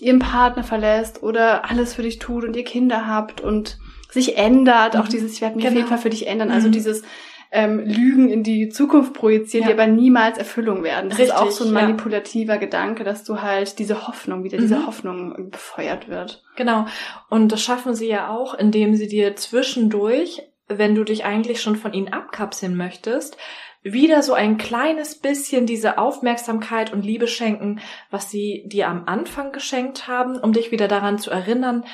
ihren 0.02 0.20
Partner 0.20 0.64
verlässt 0.64 1.24
oder 1.24 1.70
alles 1.70 1.94
für 1.94 2.04
dich 2.04 2.20
tut 2.20 2.46
und 2.46 2.56
ihr 2.56 2.64
Kinder 2.64 3.08
habt 3.08 3.42
und 3.42 3.80
sich 4.10 4.38
ändert, 4.38 4.96
mhm. 4.96 5.02
auch 5.02 5.08
dieses, 5.08 5.34
ich 5.34 5.42
werde 5.42 5.56
mich 5.56 5.66
genau. 5.66 5.74
auf 5.74 5.78
jeden. 5.78 5.90
Fall 5.90 5.98
für 5.98 6.10
dich 6.10 6.28
ändern, 6.28 6.52
also 6.52 6.68
mhm. 6.68 6.74
dieses 6.74 7.04
ähm, 7.52 7.80
Lügen 7.80 8.30
in 8.30 8.44
die 8.44 8.70
Zukunft 8.70 9.14
projizieren, 9.14 9.68
ja. 9.68 9.74
die 9.74 9.80
aber 9.80 9.92
niemals 9.92 10.38
Erfüllung 10.38 10.84
werden. 10.84 11.10
Das 11.10 11.20
Richtig, 11.20 11.36
ist 11.36 11.42
auch 11.42 11.52
so 11.52 11.66
ein 11.66 11.74
manipulativer 11.74 12.54
ja. 12.54 12.60
Gedanke, 12.60 13.04
dass 13.04 13.24
du 13.24 13.42
halt 13.42 13.80
diese 13.80 14.08
Hoffnung, 14.08 14.44
wieder 14.44 14.58
diese 14.58 14.78
mhm. 14.78 14.88
Hoffnung 14.88 15.50
befeuert 15.50 16.10
wird. 16.10 16.44
Genau. 16.56 16.86
Und 17.30 17.52
das 17.52 17.62
schaffen 17.62 17.96
sie 17.96 18.08
ja 18.08 18.30
auch, 18.30 18.54
indem 18.54 18.96
sie 18.96 19.08
dir 19.08 19.36
zwischendurch, 19.36 20.44
wenn 20.68 20.94
du 20.94 21.04
dich 21.04 21.26
eigentlich 21.26 21.62
schon 21.62 21.76
von 21.76 21.94
ihnen 21.94 22.14
abkapseln 22.14 22.76
möchtest, 22.76 23.38
wieder 23.82 24.22
so 24.22 24.34
ein 24.34 24.58
kleines 24.58 25.16
bisschen 25.16 25.66
diese 25.66 25.98
Aufmerksamkeit 25.98 26.92
und 26.92 27.06
Liebe 27.06 27.28
schenken, 27.28 27.80
was 28.12 28.30
sie 28.30 28.64
dir 28.68 28.90
am 28.90 29.04
Anfang 29.06 29.52
geschenkt 29.54 30.08
haben, 30.08 30.38
um 30.38 30.52
dich 30.52 30.72
wieder 30.72 30.88
daran 30.88 31.18
zu 31.18 31.32
erinnern, 31.32 31.86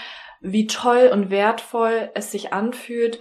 wie 0.46 0.68
toll 0.68 1.10
und 1.12 1.30
wertvoll 1.30 2.10
es 2.14 2.32
sich 2.32 2.54
anfühlt, 2.54 3.20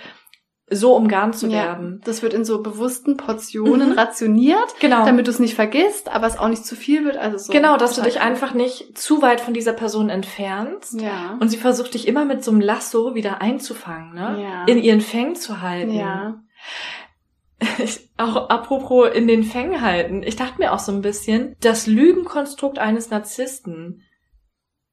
so 0.70 0.96
umgarnt 0.96 1.36
zu 1.36 1.50
werden. 1.50 1.98
Ja, 2.00 2.06
das 2.06 2.22
wird 2.22 2.32
in 2.32 2.44
so 2.44 2.62
bewussten 2.62 3.16
Portionen 3.16 3.90
mhm. 3.90 3.98
rationiert, 3.98 4.80
genau. 4.80 5.04
damit 5.04 5.26
du 5.26 5.30
es 5.30 5.38
nicht 5.38 5.54
vergisst, 5.54 6.10
aber 6.10 6.26
es 6.26 6.38
auch 6.38 6.48
nicht 6.48 6.64
zu 6.64 6.74
viel 6.74 7.04
wird. 7.04 7.18
Also 7.18 7.36
so 7.36 7.52
genau, 7.52 7.76
dass 7.76 7.96
du 7.96 8.02
dich 8.02 8.20
einfach 8.20 8.54
nicht 8.54 8.96
zu 8.96 9.20
weit 9.20 9.40
von 9.42 9.52
dieser 9.52 9.74
Person 9.74 10.08
entfernst. 10.08 11.00
Ja. 11.00 11.36
Und 11.38 11.50
sie 11.50 11.58
versucht 11.58 11.92
dich 11.94 12.08
immer 12.08 12.24
mit 12.24 12.42
so 12.42 12.50
einem 12.50 12.60
Lasso 12.60 13.14
wieder 13.14 13.42
einzufangen, 13.42 14.14
ne? 14.14 14.42
Ja. 14.42 14.64
In 14.64 14.82
ihren 14.82 15.02
Fängen 15.02 15.36
zu 15.36 15.60
halten. 15.60 15.92
Ja. 15.92 16.40
Ich, 17.78 18.10
auch 18.18 18.50
apropos 18.50 19.08
in 19.14 19.26
den 19.26 19.42
Fängen 19.42 19.80
halten. 19.80 20.22
Ich 20.22 20.36
dachte 20.36 20.58
mir 20.58 20.72
auch 20.72 20.80
so 20.80 20.92
ein 20.92 21.00
bisschen, 21.00 21.56
das 21.60 21.86
Lügenkonstrukt 21.86 22.78
eines 22.78 23.08
Narzissten 23.08 24.02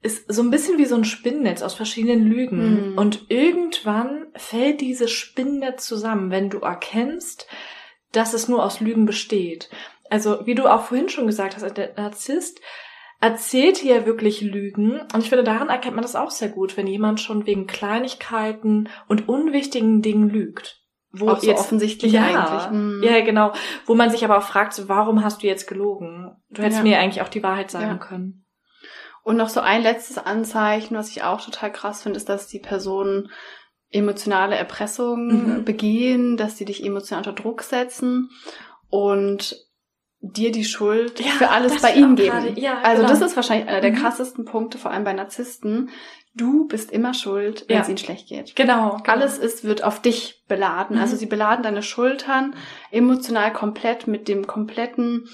ist 0.02 0.32
so 0.34 0.42
ein 0.42 0.50
bisschen 0.50 0.78
wie 0.78 0.86
so 0.86 0.96
ein 0.96 1.06
Spinnennetz 1.06 1.62
aus 1.62 1.76
verschiedenen 1.76 2.26
Lügen. 2.26 2.92
Mhm. 2.92 2.98
Und 2.98 3.26
irgendwann 3.30 4.28
fällt 4.36 4.82
dieses 4.82 5.12
Spinnennetz 5.12 5.86
zusammen, 5.86 6.32
wenn 6.32 6.50
du 6.50 6.60
erkennst, 6.60 7.48
dass 8.12 8.34
es 8.34 8.48
nur 8.48 8.64
aus 8.64 8.80
Lügen 8.80 9.06
besteht. 9.06 9.70
Also, 10.10 10.46
wie 10.46 10.56
du 10.56 10.68
auch 10.68 10.84
vorhin 10.86 11.10
schon 11.10 11.28
gesagt 11.28 11.56
hast, 11.56 11.78
der 11.78 11.94
Narzisst 11.96 12.60
erzählt 13.22 13.78
hier 13.78 14.06
wirklich 14.08 14.42
Lügen. 14.42 15.00
Und 15.14 15.20
ich 15.22 15.30
finde, 15.30 15.44
daran 15.44 15.70
erkennt 15.70 15.96
man 15.96 16.02
das 16.02 16.16
auch 16.16 16.32
sehr 16.32 16.50
gut, 16.50 16.76
wenn 16.76 16.88
jemand 16.88 17.22
schon 17.22 17.46
wegen 17.46 17.68
Kleinigkeiten 17.68 18.90
und 19.08 19.30
unwichtigen 19.30 20.02
Dingen 20.02 20.30
lügt. 20.30 20.82
wo 21.12 21.30
auch 21.30 21.40
so 21.40 21.48
jetzt, 21.48 21.60
offensichtlich 21.60 22.14
ja, 22.14 22.24
eigentlich. 22.24 22.72
Mhm. 22.72 23.04
Ja, 23.04 23.22
genau. 23.22 23.54
Wo 23.86 23.94
man 23.94 24.10
sich 24.10 24.26
aber 24.26 24.40
auch 24.40 24.44
fragt, 24.44 24.88
warum 24.88 25.24
hast 25.24 25.44
du 25.44 25.48
jetzt 25.48 25.68
gelogen? 25.68 26.32
Du 26.50 26.64
hättest 26.64 26.80
ja. 26.80 26.84
mir 26.84 27.00
eigentlich 27.00 27.22
auch 27.22 27.30
die 27.30 27.44
Wahrheit 27.44 27.70
sagen 27.70 27.86
ja. 27.86 27.98
können. 27.98 28.46
Und 29.24 29.38
noch 29.38 29.50
so 29.50 29.60
ein 29.60 29.84
letztes 29.84 30.18
Anzeichen, 30.18 30.96
was 30.96 31.10
ich 31.10 31.24
auch 31.24 31.42
total 31.42 31.72
krass 31.72 32.04
finde, 32.04 32.18
ist, 32.18 32.30
dass 32.30 32.48
die 32.48 32.60
Person 32.60 33.30
emotionale 33.92 34.56
Erpressung 34.56 35.58
mhm. 35.58 35.66
begehen, 35.66 36.38
dass 36.38 36.58
sie 36.58 36.66
dich 36.66 36.84
emotional 36.84 37.28
unter 37.28 37.40
Druck 37.42 37.62
setzen 37.62 38.30
und 38.90 39.56
dir 40.22 40.52
die 40.52 40.66
Schuld 40.66 41.20
ja, 41.20 41.32
für 41.32 41.50
alles 41.50 41.82
bei 41.82 41.94
ihnen 41.94 42.16
geben. 42.16 42.56
Ja, 42.56 42.80
also 42.82 43.02
genau. 43.02 43.14
das 43.14 43.22
ist 43.22 43.36
wahrscheinlich 43.36 43.68
einer 43.68 43.82
der 43.82 43.92
mhm. 43.92 43.96
krassesten 43.96 44.46
Punkte, 44.46 44.78
vor 44.78 44.92
allem 44.92 45.04
bei 45.04 45.14
Narzissten. 45.14 45.90
Du 46.34 46.68
bist 46.68 46.92
immer 46.92 47.14
schuld, 47.14 47.66
wenn 47.68 47.78
ja. 47.78 47.82
es 47.82 47.90
ihnen 47.90 47.98
schlecht 47.98 48.30
geht. 48.30 48.56
Genau, 48.56 48.98
genau. 48.98 49.04
Alles 49.12 49.38
ist, 49.38 49.66
wird 49.66 49.84
auf 49.84 50.02
dich 50.02 50.44
beladen. 50.48 50.96
Also 50.96 50.96
mhm. 50.96 51.02
Also 51.02 51.16
sie 51.18 51.26
beladen 51.26 51.64
deine 51.64 51.84
Schultern 51.84 52.56
emotional 52.92 53.52
komplett 53.52 54.08
mit 54.08 54.28
dem 54.28 54.48
kompletten 54.48 55.28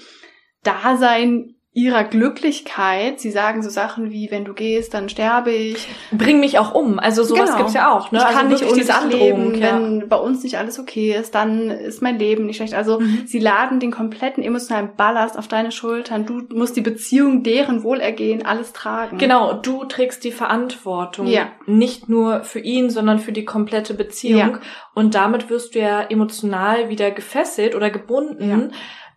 Dasein 0.64 1.54
ihrer 1.78 2.02
Glücklichkeit. 2.02 3.20
Sie 3.20 3.30
sagen 3.30 3.62
so 3.62 3.70
Sachen 3.70 4.10
wie, 4.10 4.32
wenn 4.32 4.44
du 4.44 4.52
gehst, 4.52 4.94
dann 4.94 5.08
sterbe 5.08 5.52
ich. 5.52 5.88
Bring 6.10 6.40
mich 6.40 6.58
auch 6.58 6.74
um. 6.74 6.98
Also 6.98 7.22
sowas 7.22 7.50
genau. 7.50 7.58
gibt's 7.58 7.74
ja 7.74 7.92
auch. 7.92 8.10
Ne? 8.10 8.18
Ich 8.18 8.24
also 8.24 8.36
kann 8.36 8.48
nicht 8.48 8.64
ohne 8.64 8.74
diese 8.74 8.94
Androhung. 8.94 9.52
Leben, 9.52 9.54
ja. 9.54 9.74
Wenn 9.74 10.08
bei 10.08 10.16
uns 10.16 10.42
nicht 10.42 10.58
alles 10.58 10.80
okay 10.80 11.14
ist, 11.14 11.36
dann 11.36 11.70
ist 11.70 12.02
mein 12.02 12.18
Leben 12.18 12.46
nicht 12.46 12.56
schlecht. 12.56 12.74
Also 12.74 12.98
mhm. 12.98 13.22
sie 13.26 13.38
laden 13.38 13.78
den 13.78 13.92
kompletten 13.92 14.42
emotionalen 14.42 14.96
Ballast 14.96 15.38
auf 15.38 15.46
deine 15.46 15.70
Schultern. 15.70 16.26
Du 16.26 16.42
musst 16.52 16.76
die 16.76 16.80
Beziehung, 16.80 17.44
deren 17.44 17.84
Wohlergehen, 17.84 18.44
alles 18.44 18.72
tragen. 18.72 19.18
Genau, 19.18 19.52
du 19.52 19.84
trägst 19.84 20.24
die 20.24 20.32
Verantwortung. 20.32 21.28
Ja. 21.28 21.52
Nicht 21.66 22.08
nur 22.08 22.42
für 22.42 22.58
ihn, 22.58 22.90
sondern 22.90 23.20
für 23.20 23.32
die 23.32 23.44
komplette 23.44 23.94
Beziehung. 23.94 24.38
Ja. 24.40 24.60
Und 24.94 25.14
damit 25.14 25.48
wirst 25.48 25.76
du 25.76 25.78
ja 25.78 26.02
emotional 26.02 26.88
wieder 26.88 27.12
gefesselt 27.12 27.76
oder 27.76 27.88
gebunden. 27.90 28.50
Ja 28.50 28.68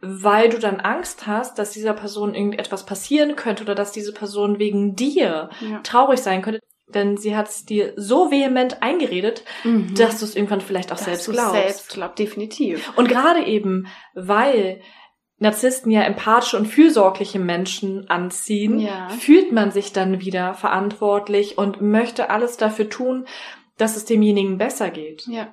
weil 0.02 0.50
du 0.50 0.58
dann 0.58 0.80
Angst 0.80 1.28
hast, 1.28 1.60
dass 1.60 1.72
dieser 1.72 1.94
Person 1.94 2.34
irgendetwas 2.34 2.86
passieren 2.86 3.36
könnte 3.36 3.64
oder 3.64 3.76
dass 3.76 3.92
diese 3.92 4.14
Person 4.14 4.60
wegen 4.60 4.96
dir 4.96 5.50
ja. 5.62 5.80
traurig 5.84 6.20
sein 6.20 6.42
könnte. 6.42 6.60
Denn 6.88 7.16
sie 7.16 7.36
hat 7.36 7.48
es 7.48 7.66
dir 7.66 7.94
so 7.96 8.32
vehement 8.32 8.82
eingeredet, 8.82 9.44
mhm. 9.64 9.94
dass 9.96 10.20
du 10.20 10.26
es 10.26 10.36
irgendwann 10.36 10.60
vielleicht 10.60 10.92
auch 10.92 10.98
dass 10.98 11.06
selbst 11.06 11.30
glaubst. 11.30 11.54
Selbst 11.54 11.90
glaubt, 11.94 12.20
definitiv. 12.20 12.92
Und 12.98 13.08
gerade 13.08 13.46
eben, 13.46 13.88
weil 14.14 14.82
Narzissten 15.38 15.92
ja 15.92 16.02
empathische 16.04 16.58
und 16.58 16.68
fürsorgliche 16.68 17.40
Menschen 17.40 18.10
anziehen, 18.10 18.80
ja. 18.80 19.10
fühlt 19.10 19.52
man 19.52 19.72
sich 19.72 19.94
dann 19.94 20.20
wieder 20.22 20.54
verantwortlich 20.54 21.58
und 21.58 21.82
möchte 21.82 22.30
alles 22.30 22.58
dafür 22.58 22.90
tun, 22.90 23.26
dass 23.78 23.96
es 23.96 24.06
demjenigen 24.06 24.58
besser 24.58 24.90
geht. 24.90 25.26
Ja. 25.28 25.52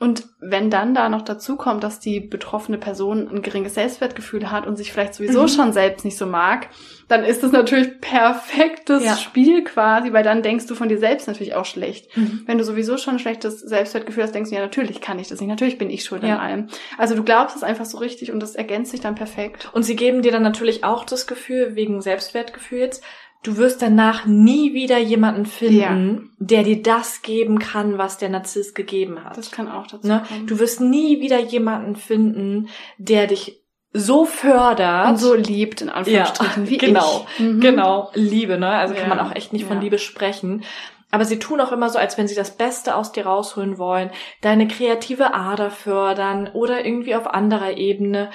Und 0.00 0.24
wenn 0.40 0.70
dann 0.70 0.92
da 0.92 1.08
noch 1.08 1.22
dazu 1.22 1.56
kommt, 1.56 1.84
dass 1.84 2.00
die 2.00 2.18
betroffene 2.18 2.78
Person 2.78 3.28
ein 3.28 3.42
geringes 3.42 3.74
Selbstwertgefühl 3.74 4.50
hat 4.50 4.66
und 4.66 4.76
sich 4.76 4.92
vielleicht 4.92 5.14
sowieso 5.14 5.42
mhm. 5.42 5.48
schon 5.48 5.72
selbst 5.72 6.04
nicht 6.04 6.18
so 6.18 6.26
mag, 6.26 6.68
dann 7.06 7.22
ist 7.22 7.44
das 7.44 7.52
natürlich 7.52 8.00
perfektes 8.00 9.04
ja. 9.04 9.16
Spiel 9.16 9.62
quasi, 9.62 10.12
weil 10.12 10.24
dann 10.24 10.42
denkst 10.42 10.66
du 10.66 10.74
von 10.74 10.88
dir 10.88 10.98
selbst 10.98 11.28
natürlich 11.28 11.54
auch 11.54 11.64
schlecht. 11.64 12.14
Mhm. 12.16 12.42
Wenn 12.44 12.58
du 12.58 12.64
sowieso 12.64 12.96
schon 12.96 13.14
ein 13.14 13.18
schlechtes 13.20 13.60
Selbstwertgefühl 13.60 14.24
hast, 14.24 14.34
denkst 14.34 14.50
du, 14.50 14.56
ja, 14.56 14.62
natürlich 14.62 15.00
kann 15.00 15.20
ich 15.20 15.28
das 15.28 15.40
nicht, 15.40 15.48
natürlich 15.48 15.78
bin 15.78 15.90
ich 15.90 16.04
schuld 16.04 16.24
ja. 16.24 16.34
an 16.34 16.40
allem. 16.40 16.66
Also 16.98 17.14
du 17.14 17.22
glaubst 17.22 17.54
es 17.54 17.62
einfach 17.62 17.84
so 17.84 17.98
richtig 17.98 18.32
und 18.32 18.40
das 18.40 18.56
ergänzt 18.56 18.90
sich 18.90 19.00
dann 19.00 19.14
perfekt. 19.14 19.70
Und 19.72 19.84
sie 19.84 19.94
geben 19.94 20.22
dir 20.22 20.32
dann 20.32 20.42
natürlich 20.42 20.82
auch 20.82 21.04
das 21.04 21.28
Gefühl, 21.28 21.76
wegen 21.76 22.02
Selbstwertgefühls, 22.02 23.00
du 23.44 23.58
wirst 23.58 23.82
danach 23.82 24.26
nie 24.26 24.74
wieder 24.74 24.98
jemanden 24.98 25.46
finden, 25.46 25.78
ja. 25.78 26.28
der 26.38 26.62
dir 26.64 26.82
das 26.82 27.22
geben 27.22 27.60
kann, 27.60 27.98
was 27.98 28.18
der 28.18 28.30
Narzisst 28.30 28.74
gegeben 28.74 29.22
hat. 29.22 29.36
Das 29.36 29.52
kann 29.52 29.70
auch 29.70 29.86
dazu 29.86 30.08
ne? 30.08 30.24
kommen. 30.26 30.46
Du 30.46 30.58
wirst 30.58 30.80
nie 30.80 31.20
wieder 31.20 31.38
jemanden 31.38 31.94
finden, 31.94 32.68
der 32.98 33.28
dich 33.28 33.60
so 33.92 34.24
fördert 34.24 35.08
und 35.08 35.16
so 35.18 35.34
liebt 35.34 35.80
in 35.80 35.88
Anführungsstrichen 35.88 36.64
ja, 36.64 36.70
wie 36.70 36.78
genau, 36.78 37.26
ich. 37.34 37.40
Mhm. 37.40 37.60
Genau, 37.60 38.10
Liebe, 38.14 38.58
ne? 38.58 38.70
Also 38.70 38.94
ja. 38.94 39.00
kann 39.00 39.10
man 39.10 39.20
auch 39.20 39.32
echt 39.36 39.52
nicht 39.52 39.66
von 39.66 39.80
Liebe 39.80 39.98
sprechen. 39.98 40.64
Aber 41.12 41.24
sie 41.24 41.38
tun 41.38 41.60
auch 41.60 41.70
immer 41.70 41.90
so, 41.90 41.98
als 42.00 42.18
wenn 42.18 42.26
sie 42.26 42.34
das 42.34 42.56
Beste 42.56 42.96
aus 42.96 43.12
dir 43.12 43.26
rausholen 43.26 43.78
wollen, 43.78 44.10
deine 44.40 44.66
kreative 44.66 45.32
Ader 45.32 45.70
fördern 45.70 46.50
oder 46.52 46.84
irgendwie 46.84 47.14
auf 47.14 47.28
anderer 47.28 47.76
Ebene 47.76 48.30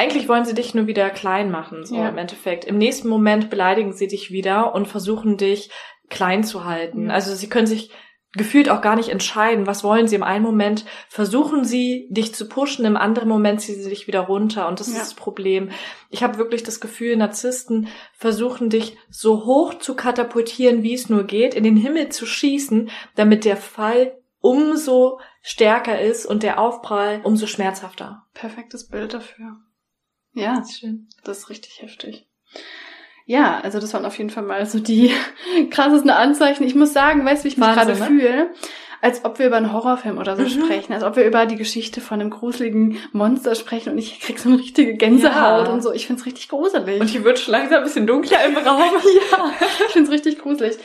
eigentlich 0.00 0.28
wollen 0.30 0.46
sie 0.46 0.54
dich 0.54 0.74
nur 0.74 0.86
wieder 0.86 1.10
klein 1.10 1.50
machen, 1.50 1.84
so 1.84 1.96
ja. 1.96 2.08
im 2.08 2.16
Endeffekt. 2.16 2.64
Im 2.64 2.78
nächsten 2.78 3.06
Moment 3.08 3.50
beleidigen 3.50 3.92
sie 3.92 4.08
dich 4.08 4.30
wieder 4.30 4.74
und 4.74 4.88
versuchen 4.88 5.36
dich 5.36 5.70
klein 6.08 6.42
zu 6.42 6.64
halten. 6.64 7.04
Mhm. 7.04 7.10
Also 7.10 7.34
sie 7.34 7.50
können 7.50 7.66
sich 7.66 7.90
gefühlt 8.32 8.70
auch 8.70 8.80
gar 8.80 8.96
nicht 8.96 9.10
entscheiden, 9.10 9.66
was 9.66 9.84
wollen 9.84 10.08
sie. 10.08 10.16
Im 10.16 10.22
einen 10.22 10.42
Moment 10.42 10.86
versuchen 11.10 11.64
sie, 11.66 12.08
dich 12.10 12.34
zu 12.34 12.48
pushen, 12.48 12.86
im 12.86 12.96
anderen 12.96 13.28
Moment 13.28 13.60
ziehen 13.60 13.78
sie 13.78 13.90
dich 13.90 14.06
wieder 14.06 14.20
runter. 14.20 14.68
Und 14.68 14.80
das 14.80 14.88
ja. 14.88 14.94
ist 14.94 15.00
das 15.02 15.14
Problem. 15.14 15.70
Ich 16.08 16.22
habe 16.22 16.38
wirklich 16.38 16.62
das 16.62 16.80
Gefühl, 16.80 17.18
Narzissten 17.18 17.88
versuchen 18.14 18.70
dich 18.70 18.96
so 19.10 19.44
hoch 19.44 19.74
zu 19.74 19.94
katapultieren, 19.96 20.82
wie 20.82 20.94
es 20.94 21.10
nur 21.10 21.24
geht, 21.24 21.52
in 21.52 21.64
den 21.64 21.76
Himmel 21.76 22.08
zu 22.08 22.24
schießen, 22.24 22.88
damit 23.16 23.44
der 23.44 23.58
Fall 23.58 24.16
umso 24.38 25.20
stärker 25.42 26.00
ist 26.00 26.24
und 26.24 26.42
der 26.42 26.58
Aufprall 26.58 27.20
umso 27.22 27.46
schmerzhafter. 27.46 28.22
Perfektes 28.32 28.88
Bild 28.88 29.12
dafür. 29.12 29.58
Ja, 30.34 30.56
das 30.56 30.70
ist 30.70 30.80
schön. 30.80 31.08
Das 31.24 31.38
ist 31.38 31.50
richtig 31.50 31.82
heftig. 31.82 32.26
Ja, 33.26 33.60
also 33.60 33.78
das 33.78 33.94
waren 33.94 34.04
auf 34.04 34.18
jeden 34.18 34.30
Fall 34.30 34.42
mal 34.42 34.66
so 34.66 34.80
die 34.80 35.12
krassesten 35.70 36.10
Anzeichen. 36.10 36.64
Ich 36.64 36.74
muss 36.74 36.92
sagen, 36.92 37.24
weißt 37.24 37.42
du, 37.42 37.44
wie 37.44 37.52
ich 37.52 37.56
mich 37.56 37.68
gerade 37.68 37.94
ne? 37.94 38.06
fühle? 38.06 38.50
Als 39.00 39.24
ob 39.24 39.38
wir 39.38 39.46
über 39.46 39.56
einen 39.56 39.72
Horrorfilm 39.72 40.18
oder 40.18 40.36
so 40.36 40.42
mhm. 40.42 40.48
sprechen, 40.48 40.92
als 40.92 41.02
ob 41.02 41.16
wir 41.16 41.24
über 41.24 41.46
die 41.46 41.56
Geschichte 41.56 42.00
von 42.00 42.20
einem 42.20 42.30
gruseligen 42.30 42.98
Monster 43.12 43.54
sprechen 43.54 43.92
und 43.92 43.98
ich 43.98 44.20
krieg 44.20 44.38
so 44.38 44.48
eine 44.48 44.58
richtige 44.58 44.94
Gänsehaut 44.94 45.66
ja. 45.66 45.72
und 45.72 45.82
so. 45.82 45.92
Ich 45.92 46.06
find's 46.06 46.26
richtig 46.26 46.48
gruselig. 46.48 47.00
Und 47.00 47.08
hier 47.08 47.24
wird 47.24 47.38
schon 47.38 47.52
langsam 47.52 47.78
ein 47.78 47.84
bisschen 47.84 48.06
dunkler 48.06 48.44
im 48.44 48.56
Raum. 48.56 48.80
ja, 49.32 49.52
ich 49.86 49.92
find's 49.92 50.10
richtig 50.10 50.38
gruselig. 50.38 50.76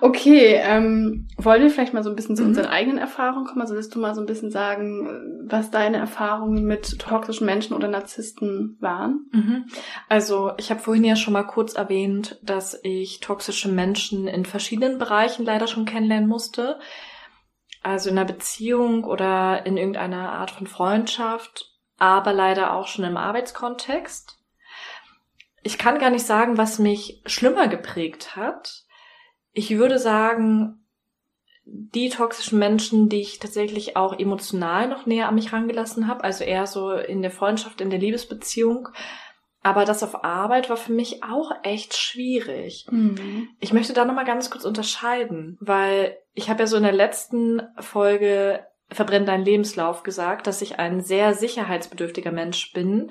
Okay, 0.00 0.60
ähm, 0.62 1.28
wollen 1.38 1.62
wir 1.62 1.70
vielleicht 1.70 1.94
mal 1.94 2.02
so 2.02 2.10
ein 2.10 2.16
bisschen 2.16 2.36
zu 2.36 2.42
mhm. 2.42 2.48
unseren 2.48 2.66
eigenen 2.66 2.98
Erfahrungen 2.98 3.46
kommen? 3.46 3.62
Also 3.62 3.74
willst 3.74 3.94
du 3.94 4.00
mal 4.00 4.14
so 4.14 4.20
ein 4.20 4.26
bisschen 4.26 4.50
sagen, 4.50 5.42
was 5.46 5.70
deine 5.70 5.96
Erfahrungen 5.96 6.64
mit 6.64 6.98
toxischen 6.98 7.46
Menschen 7.46 7.74
oder 7.74 7.88
Narzissten 7.88 8.76
waren? 8.80 9.26
Mhm. 9.32 9.64
Also 10.08 10.52
ich 10.58 10.70
habe 10.70 10.80
vorhin 10.80 11.04
ja 11.04 11.16
schon 11.16 11.32
mal 11.32 11.44
kurz 11.44 11.74
erwähnt, 11.74 12.38
dass 12.42 12.78
ich 12.82 13.20
toxische 13.20 13.68
Menschen 13.70 14.26
in 14.26 14.44
verschiedenen 14.44 14.98
Bereichen 14.98 15.44
leider 15.44 15.66
schon 15.66 15.84
kennenlernen 15.84 16.28
musste. 16.28 16.78
Also 17.82 18.10
in 18.10 18.18
einer 18.18 18.26
Beziehung 18.26 19.04
oder 19.04 19.66
in 19.66 19.76
irgendeiner 19.76 20.32
Art 20.32 20.52
von 20.52 20.66
Freundschaft, 20.66 21.72
aber 21.98 22.32
leider 22.32 22.74
auch 22.74 22.86
schon 22.86 23.04
im 23.04 23.16
Arbeitskontext. 23.16 24.38
Ich 25.62 25.78
kann 25.78 25.98
gar 25.98 26.10
nicht 26.10 26.26
sagen, 26.26 26.58
was 26.58 26.78
mich 26.78 27.22
schlimmer 27.26 27.68
geprägt 27.68 28.36
hat. 28.36 28.84
Ich 29.52 29.70
würde 29.76 29.98
sagen, 29.98 30.82
die 31.64 32.08
toxischen 32.08 32.58
Menschen, 32.58 33.08
die 33.08 33.20
ich 33.20 33.38
tatsächlich 33.38 33.96
auch 33.96 34.18
emotional 34.18 34.88
noch 34.88 35.06
näher 35.06 35.28
an 35.28 35.36
mich 35.36 35.52
rangelassen 35.52 36.08
habe, 36.08 36.24
also 36.24 36.42
eher 36.44 36.66
so 36.66 36.92
in 36.92 37.22
der 37.22 37.30
Freundschaft, 37.30 37.80
in 37.80 37.90
der 37.90 38.00
Liebesbeziehung, 38.00 38.88
aber 39.62 39.84
das 39.84 40.02
auf 40.02 40.24
Arbeit 40.24 40.68
war 40.68 40.76
für 40.76 40.92
mich 40.92 41.22
auch 41.22 41.52
echt 41.62 41.96
schwierig. 41.96 42.86
Mhm. 42.90 43.48
Ich 43.60 43.72
möchte 43.72 43.92
da 43.92 44.04
nochmal 44.04 44.24
ganz 44.24 44.50
kurz 44.50 44.64
unterscheiden, 44.64 45.56
weil 45.60 46.16
ich 46.34 46.50
habe 46.50 46.60
ja 46.60 46.66
so 46.66 46.76
in 46.76 46.82
der 46.82 46.92
letzten 46.92 47.62
Folge 47.78 48.66
Verbrennt 48.94 49.28
dein 49.28 49.44
Lebenslauf 49.44 50.02
gesagt, 50.02 50.46
dass 50.46 50.62
ich 50.62 50.78
ein 50.78 51.00
sehr 51.00 51.34
sicherheitsbedürftiger 51.34 52.32
Mensch 52.32 52.72
bin. 52.72 53.10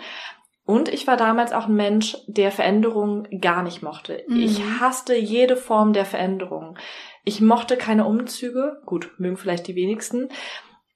Und 0.64 0.89
ich 0.89 1.08
war 1.08 1.18
damals 1.18 1.54
auch 1.54 1.68
ein 1.68 1.76
Mensch, 1.76 2.18
der 2.28 2.52
Veränderung 2.52 3.28
gar 3.41 3.64
nicht 3.64 3.82
mochte. 3.82 4.24
Mhm. 4.28 4.41
Ich 4.41 4.62
hasste 4.80 5.16
jede 5.16 5.58
Form 5.58 5.93
der 5.93 6.06
Veränderung. 6.06 6.78
Ich 7.24 7.41
mochte 7.41 7.78
keine 7.78 8.06
Umzüge. 8.06 8.82
Gut, 8.86 9.12
mögen 9.18 9.38
vielleicht 9.38 9.68
die 9.68 9.76
wenigsten. 9.76 10.30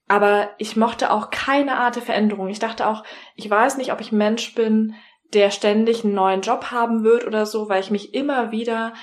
Aber 0.08 0.50
ich 0.58 0.76
mochte 0.76 1.10
auch 1.10 1.30
keine 1.30 1.78
Art 1.78 1.96
der 1.96 2.02
Veränderung. 2.02 2.48
Ich 2.48 2.60
dachte 2.60 2.86
auch, 2.86 3.02
ich 3.34 3.50
weiß 3.50 3.76
nicht, 3.76 3.92
ob 3.92 4.00
ich 4.00 4.12
Mensch 4.12 4.54
bin, 4.54 4.94
der 5.32 5.50
ständig 5.50 6.04
einen 6.04 6.14
neuen 6.14 6.40
Job 6.40 6.70
haben 6.70 7.04
wird 7.04 7.26
oder 7.26 7.46
so, 7.46 7.68
weil 7.68 7.80
ich 7.80 7.90
mich 7.90 8.14
immer 8.14 8.50
wieder 8.50 8.94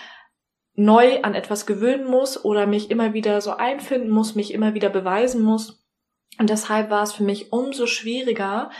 neu 0.75 1.21
an 1.21 1.35
etwas 1.35 1.65
gewöhnen 1.65 2.05
muss 2.05 2.43
oder 2.43 2.65
mich 2.65 2.89
immer 2.89 3.13
wieder 3.13 3.41
so 3.41 3.51
einfinden 3.51 4.09
muss, 4.09 4.35
mich 4.35 4.53
immer 4.53 4.73
wieder 4.73 4.89
beweisen 4.89 5.43
muss. 5.43 5.85
Und 6.39 6.49
deshalb 6.49 6.89
war 6.89 7.03
es 7.03 7.13
für 7.13 7.23
mich 7.23 7.51
umso 7.51 7.85
schwieriger, 7.85 8.71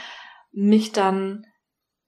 mich 0.50 0.92
dann 0.92 1.46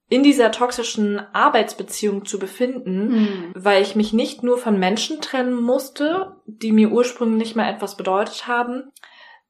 in 0.09 0.23
dieser 0.23 0.53
toxischen 0.53 1.19
Arbeitsbeziehung 1.33 2.25
zu 2.25 2.39
befinden, 2.39 3.09
mhm. 3.09 3.53
weil 3.55 3.83
ich 3.83 3.97
mich 3.97 4.13
nicht 4.13 4.43
nur 4.43 4.57
von 4.59 4.79
Menschen 4.79 5.21
trennen 5.21 5.61
musste, 5.61 6.37
die 6.47 6.73
mir 6.73 6.93
ursprünglich 6.93 7.39
nicht 7.39 7.57
mehr 7.57 7.69
etwas 7.69 7.97
bedeutet 7.97 8.47
haben, 8.47 8.93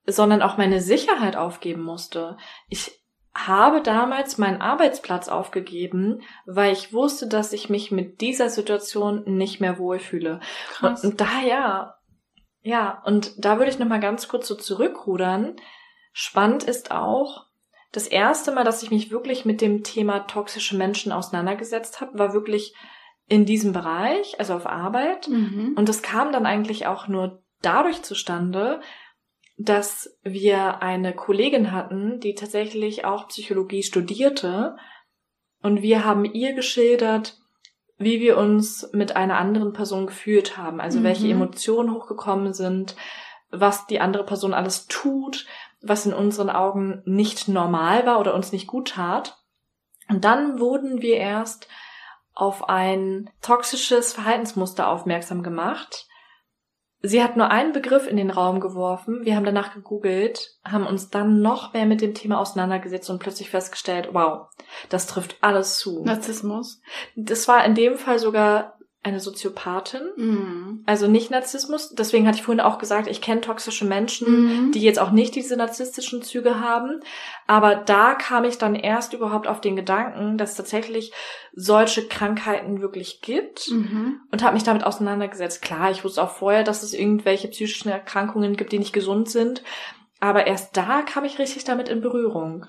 sondern 0.07 0.41
auch 0.41 0.57
meine 0.57 0.81
Sicherheit 0.81 1.37
aufgeben 1.37 1.83
musste. 1.83 2.37
Ich 2.69 3.03
habe 3.37 3.83
damals 3.83 4.39
meinen 4.39 4.61
Arbeitsplatz 4.61 5.29
aufgegeben, 5.29 6.23
weil 6.47 6.73
ich 6.73 6.93
wusste, 6.93 7.29
dass 7.29 7.53
ich 7.53 7.69
mich 7.69 7.91
mit 7.91 8.21
dieser 8.21 8.49
Situation 8.49 9.25
nicht 9.27 9.61
mehr 9.61 9.79
wohlfühle. 9.79 10.41
Und, 10.81 11.05
und 11.05 11.21
daher, 11.21 11.99
ja, 12.63 13.03
und 13.05 13.45
da 13.45 13.59
würde 13.59 13.71
ich 13.71 13.79
noch 13.79 13.89
mal 13.89 14.01
ganz 14.01 14.29
kurz 14.29 14.49
so 14.49 14.55
zurückrudern. 14.55 15.57
Spannend 16.13 16.65
ist 16.65 16.91
auch, 16.91 17.47
das 17.93 18.07
erste 18.07 18.53
Mal, 18.53 18.65
dass 18.65 18.83
ich 18.83 18.91
mich 18.91 19.11
wirklich 19.11 19.45
mit 19.45 19.61
dem 19.61 19.83
Thema 19.83 20.21
toxische 20.21 20.77
Menschen 20.77 21.13
auseinandergesetzt 21.13 22.01
habe, 22.01 22.19
war 22.19 22.35
wirklich 22.35 22.75
in 23.29 23.45
diesem 23.45 23.73
Bereich, 23.73 24.39
also 24.39 24.55
auf 24.55 24.67
Arbeit. 24.67 25.29
Mhm. 25.29 25.75
Und 25.77 25.89
das 25.89 26.03
kam 26.03 26.33
dann 26.33 26.47
eigentlich 26.47 26.87
auch 26.87 27.09
nur 27.09 27.43
dadurch 27.63 28.03
zustande, 28.03 28.81
dass 29.57 30.19
wir 30.23 30.83
eine 30.83 31.15
Kollegin 31.15 31.73
hatten, 31.73 32.21
die 32.21 32.35
tatsächlich 32.35 33.05
auch 33.05 33.29
Psychologie 33.29 33.83
studierte. 33.83 34.77
Und 35.63 35.83
wir 35.83 36.05
haben 36.05 36.25
ihr 36.25 36.53
geschildert, 36.53 37.39
wie 37.99 38.21
wir 38.21 38.37
uns 38.37 38.91
mit 38.93 39.17
einer 39.17 39.39
anderen 39.39 39.73
Person 39.73 40.07
gefühlt 40.07 40.59
haben, 40.59 40.81
also 40.81 41.01
Mhm. 41.01 41.05
welche 41.05 41.29
Emotionen 41.29 41.95
hochgekommen 41.95 42.53
sind, 42.53 42.95
was 43.51 43.87
die 43.87 44.01
andere 44.01 44.27
Person 44.27 44.53
alles 44.53 44.87
tut, 44.87 45.47
was 45.81 46.05
in 46.05 46.13
unseren 46.13 46.51
Augen 46.51 47.03
nicht 47.07 47.49
normal 47.49 48.05
war 48.05 48.21
oder 48.21 48.35
uns 48.35 48.53
nicht 48.53 48.67
gut 48.67 48.89
tat. 48.89 49.39
Und 50.09 50.25
dann 50.25 50.61
wurden 50.61 51.01
wir 51.01 51.17
erst 51.17 51.69
auf 52.35 52.69
ein 52.69 53.31
toxisches 53.41 54.13
Verhaltensmuster 54.13 54.89
aufmerksam 54.89 55.43
gemacht. 55.43 56.07
Sie 57.07 57.23
hat 57.23 57.37
nur 57.37 57.51
einen 57.51 57.73
Begriff 57.73 58.09
in 58.09 58.17
den 58.17 58.31
Raum 58.31 58.59
geworfen. 58.59 59.25
Wir 59.25 59.37
haben 59.37 59.45
danach 59.45 59.75
gegoogelt, 59.75 60.57
haben 60.65 60.87
uns 60.87 61.09
dann 61.11 61.41
noch 61.41 61.73
mehr 61.73 61.87
mit 61.87 62.01
dem 62.01 62.15
Thema 62.15 62.41
auseinandergesetzt 62.41 63.11
und 63.11 63.21
plötzlich 63.21 63.51
festgestellt, 63.51 64.09
wow, 64.13 64.49
das 64.89 65.07
trifft 65.07 65.37
alles 65.41 65.79
zu. 65.79 66.03
Narzissmus. 66.05 66.81
Das 67.15 67.47
war 67.47 67.65
in 67.65 67.75
dem 67.77 67.97
Fall 67.97 68.19
sogar 68.19 68.76
eine 69.07 69.21
Soziopathin, 69.21 70.03
Mhm. 70.17 70.83
also 70.85 71.07
nicht 71.07 71.31
Narzissmus. 71.31 71.95
Deswegen 71.95 72.27
hatte 72.27 72.39
ich 72.39 72.43
vorhin 72.43 72.61
auch 72.61 72.79
gesagt, 72.79 73.07
ich 73.09 73.21
kenne 73.23 73.41
toxische 73.41 73.85
Menschen, 73.85 74.67
Mhm. 74.67 74.73
die 74.73 74.81
jetzt 74.81 74.99
auch 74.99 75.13
nicht 75.13 75.35
diese 75.35 75.57
narzisstischen 75.57 76.23
Züge 76.23 76.61
haben. 76.61 77.01
Aber 77.47 77.77
da 77.77 78.15
kam 78.15 78.45
ich 78.45 78.59
dann 78.59 78.75
erst 78.75 79.13
überhaupt 79.15 79.47
auf 79.47 79.61
den 79.61 79.77
Gedanken, 79.77 80.37
dass 80.39 80.51
es 80.51 80.57
tatsächlich 80.57 81.13
solche 81.55 82.07
Krankheiten 82.09 82.81
wirklich 82.81 83.21
gibt 83.23 83.71
Mhm. 83.71 84.21
und 84.33 84.43
habe 84.43 84.55
mich 84.55 84.65
damit 84.65 84.85
auseinandergesetzt. 84.85 85.63
Klar, 85.63 85.91
ich 85.91 86.03
wusste 86.05 86.23
auch 86.23 86.31
vorher, 86.31 86.65
dass 86.65 86.83
es 86.83 86.93
irgendwelche 86.93 87.49
psychischen 87.49 87.89
Erkrankungen 87.91 88.57
gibt, 88.57 88.73
die 88.73 88.79
nicht 88.79 88.93
gesund 88.93 89.31
sind. 89.31 89.63
Aber 90.19 90.47
erst 90.47 90.77
da 90.77 91.03
kam 91.03 91.25
ich 91.25 91.39
richtig 91.39 91.65
damit 91.65 91.89
in 91.89 92.01
Berührung. 92.01 92.67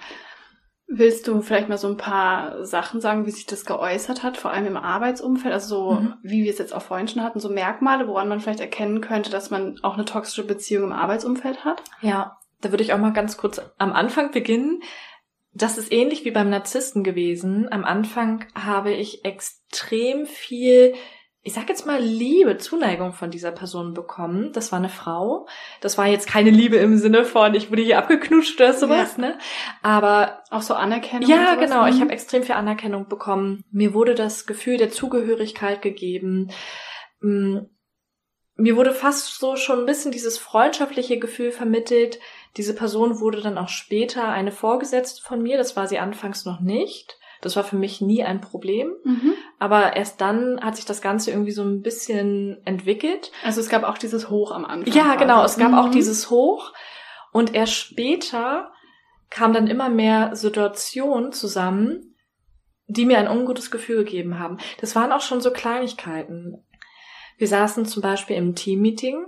Willst 0.90 1.28
du 1.28 1.42
vielleicht 1.42 1.68
mal 1.68 1.78
so 1.78 1.88
ein 1.90 1.98
paar 1.98 2.64
Sachen 2.66 3.02
sagen, 3.02 3.26
wie 3.26 3.32
sich 3.32 3.46
das 3.46 3.66
geäußert 3.66 4.24
hat, 4.24 4.38
vor 4.38 4.52
allem 4.52 4.68
im 4.68 4.78
Arbeitsumfeld? 4.78 5.54
Also 5.54 5.68
so, 5.68 5.92
Mhm. 6.00 6.14
wie 6.24 6.44
wir 6.46 6.52
es 6.52 6.60
jetzt 6.60 6.74
auch 6.74 6.82
vorhin 6.82 7.08
schon 7.10 7.24
hatten, 7.24 7.40
so 7.42 7.50
Merkmale, 7.50 8.08
woran 8.08 8.30
man 8.30 8.40
vielleicht 8.40 8.62
erkennen 8.62 9.02
könnte, 9.02 9.30
dass 9.30 9.50
man 9.52 9.78
auch 9.84 9.96
eine 9.96 10.06
toxische 10.06 10.46
Beziehung 10.46 10.86
im 10.86 10.94
Arbeitsumfeld 10.94 11.66
hat? 11.66 11.84
Ja, 12.02 12.38
da 12.62 12.72
würde 12.72 12.84
ich 12.84 12.94
auch 12.94 12.98
mal 13.00 13.12
ganz 13.12 13.36
kurz 13.38 13.60
am 13.78 13.92
Anfang 13.92 14.32
beginnen. 14.32 14.82
Das 15.54 15.78
ist 15.78 15.92
ähnlich 15.92 16.24
wie 16.24 16.32
beim 16.32 16.50
Narzissten 16.50 17.04
gewesen. 17.04 17.68
Am 17.72 17.84
Anfang 17.84 18.46
habe 18.56 18.92
ich 18.94 19.26
extrem 19.26 20.26
viel, 20.26 20.94
ich 21.48 21.54
sag 21.54 21.70
jetzt 21.70 21.86
mal 21.86 22.02
Liebe, 22.02 22.58
Zuneigung 22.58 23.14
von 23.14 23.32
dieser 23.32 23.52
Person 23.52 23.94
bekommen. 23.94 24.52
Das 24.52 24.72
war 24.74 24.80
eine 24.80 24.90
Frau. 24.90 25.48
Das 25.80 25.98
war 25.98 26.06
jetzt 26.06 26.28
keine 26.28 26.50
Liebe 26.50 26.76
im 26.76 26.98
Sinne 26.98 27.24
von, 27.24 27.56
ich 27.56 27.72
wurde 27.72 27.82
hier 27.84 27.98
abgeknutscht 28.00 28.60
oder 28.60 28.74
sowas, 28.74 29.16
Ja. 29.16 29.22
ne? 29.30 29.38
Aber 29.82 30.44
Auch 30.52 30.62
so 30.62 30.74
Anerkennung? 30.74 31.30
ja, 31.30 31.56
genau. 31.56 31.88
Ich 31.88 31.96
Mhm. 31.96 32.02
habe 32.02 32.12
extrem 32.12 32.44
viel 32.44 32.56
Anerkennung 32.56 33.08
bekommen. 33.08 33.64
Mir 33.72 33.94
wurde 33.94 34.14
das 34.14 34.46
Gefühl 34.46 34.76
der 34.78 34.92
Zugehörigkeit 34.92 35.82
gegeben. 35.82 36.52
Mm, 37.22 37.60
Mir 38.60 38.76
wurde 38.76 38.92
fast 38.92 39.40
so 39.40 39.56
schon 39.56 39.82
ein 39.82 39.86
bisschen 39.86 40.12
dieses 40.12 40.40
freundschaftliche 40.40 41.20
Gefühl 41.20 41.52
vermittelt. 41.52 42.18
Diese 42.58 42.74
Person 42.74 43.20
wurde 43.20 43.40
dann 43.40 43.56
auch 43.60 43.70
später 43.70 44.30
eine 44.30 44.52
Vorgesetzte 44.52 45.22
von 45.22 45.44
mir. 45.44 45.58
Das 45.58 45.76
war 45.76 45.88
sie 45.88 46.00
anfangs 46.00 46.44
noch 46.44 46.60
nicht. 46.60 47.20
Das 47.42 47.56
war 47.56 47.64
für 47.64 47.76
mich 47.76 48.02
nie 48.02 48.24
ein 48.24 48.42
Problem. 48.42 48.94
Mhm. 49.04 49.34
Aber 49.60 49.96
erst 49.96 50.22
dann 50.22 50.60
hat 50.62 50.76
sich 50.76 50.86
das 50.86 51.02
Ganze 51.02 51.32
irgendwie 51.32 51.52
so 51.52 51.64
ein 51.64 51.82
bisschen 51.82 52.58
entwickelt. 52.66 53.32
Also 53.44 53.60
es 53.62 53.70
gab 53.70 53.84
auch 53.84 53.98
dieses 53.98 54.30
Hoch 54.30 54.52
am 54.52 54.66
Anfang. 54.66 54.94
Ja, 54.94 55.04
quasi. 55.06 55.18
genau. 55.20 55.44
Es 55.44 55.58
gab 55.58 55.74
auch 55.74 55.88
Mhm. 55.88 55.92
dieses 55.92 56.30
Hoch. 56.30 56.74
Und 57.32 57.54
erst 57.54 57.74
später 57.76 58.72
kamen 59.30 59.54
dann 59.54 59.68
immer 59.68 59.90
mehr 59.90 60.36
Situationen 60.36 61.32
zusammen, 61.34 62.16
die 62.88 63.06
mir 63.06 63.18
ein 63.18 63.28
ungutes 63.28 63.70
Gefühl 63.70 64.06
gegeben 64.06 64.40
haben. 64.40 64.58
Das 64.80 64.96
waren 64.96 65.12
auch 65.12 65.22
schon 65.22 65.42
so 65.42 65.52
Kleinigkeiten. 65.52 66.64
Wir 67.38 67.48
saßen 67.48 67.86
zum 67.86 68.02
Beispiel 68.02 68.38
im 68.38 68.56
Teammeeting 68.56 69.28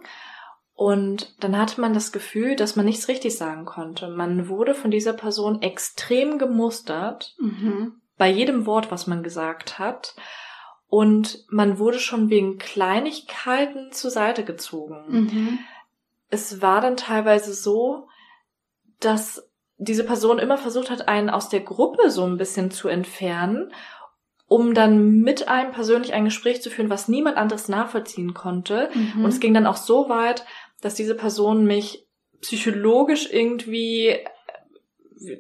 und 0.73 1.35
dann 1.43 1.57
hatte 1.57 1.81
man 1.81 1.93
das 1.93 2.11
Gefühl, 2.13 2.55
dass 2.55 2.75
man 2.77 2.85
nichts 2.85 3.09
richtig 3.09 3.37
sagen 3.37 3.65
konnte. 3.65 4.07
Man 4.07 4.47
wurde 4.47 4.73
von 4.73 4.91
dieser 4.91 5.13
Person 5.13 5.61
extrem 5.61 6.39
gemustert 6.39 7.35
Mhm. 7.37 7.98
Bei 8.19 8.29
jedem 8.29 8.67
Wort, 8.67 8.91
was 8.91 9.07
man 9.07 9.23
gesagt 9.23 9.79
hat. 9.79 10.13
Und 10.87 11.45
man 11.49 11.79
wurde 11.79 11.99
schon 11.99 12.29
wegen 12.29 12.57
Kleinigkeiten 12.59 13.91
zur 13.91 14.11
Seite 14.11 14.43
gezogen 14.43 15.05
Mhm. 15.07 15.59
es 16.29 16.61
war 16.61 16.81
dann 16.81 16.95
teilweise 16.97 17.53
so, 17.53 18.07
dass 18.99 19.49
diese 19.77 20.03
Person 20.03 20.37
immer 20.39 20.57
versucht 20.57 20.89
hat, 20.91 21.07
einen 21.07 21.29
aus 21.29 21.49
der 21.49 21.61
Gruppe 21.61 22.09
so 22.11 22.23
ein 22.25 22.37
bisschen 22.37 22.69
zu 22.69 22.87
entfernen, 22.89 23.71
um 24.47 24.73
dann 24.73 25.21
mit 25.21 25.47
einem 25.47 25.71
persönlich 25.71 26.13
ein 26.13 26.25
Gespräch 26.25 26.61
zu 26.61 26.69
führen, 26.69 26.89
was 26.89 27.07
niemand 27.07 27.37
anderes 27.37 27.69
nachvollziehen 27.69 28.33
konnte. 28.33 28.89
Mhm. 28.93 29.23
Und 29.23 29.29
es 29.29 29.39
ging 29.39 29.53
dann 29.53 29.67
auch 29.67 29.77
so 29.77 30.09
weit, 30.09 30.43
dass 30.81 30.95
diese 30.95 31.15
Person 31.15 31.65
mich 31.65 32.05
psychologisch 32.41 33.29
irgendwie 33.31 34.19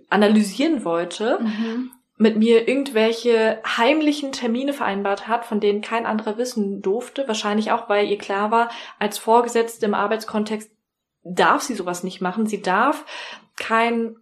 analysieren 0.09 0.83
wollte, 0.85 1.39
Mhm. 1.41 1.91
Mit 2.19 2.35
mir 2.35 2.67
irgendwelche 2.67 3.61
heimlichen 3.65 4.33
Termine 4.33 4.73
vereinbart 4.73 5.29
hat, 5.29 5.45
von 5.45 5.61
denen 5.61 5.81
kein 5.81 6.05
anderer 6.05 6.37
wissen 6.37 6.81
durfte. 6.81 7.25
Wahrscheinlich 7.29 7.71
auch, 7.71 7.87
weil 7.87 8.07
ihr 8.07 8.17
klar 8.17 8.51
war, 8.51 8.69
als 8.99 9.17
Vorgesetzte 9.17 9.85
im 9.85 9.93
Arbeitskontext 9.93 10.69
darf 11.23 11.61
sie 11.61 11.75
sowas 11.75 12.03
nicht 12.03 12.19
machen. 12.19 12.45
Sie 12.45 12.61
darf 12.61 13.05
kein 13.57 14.17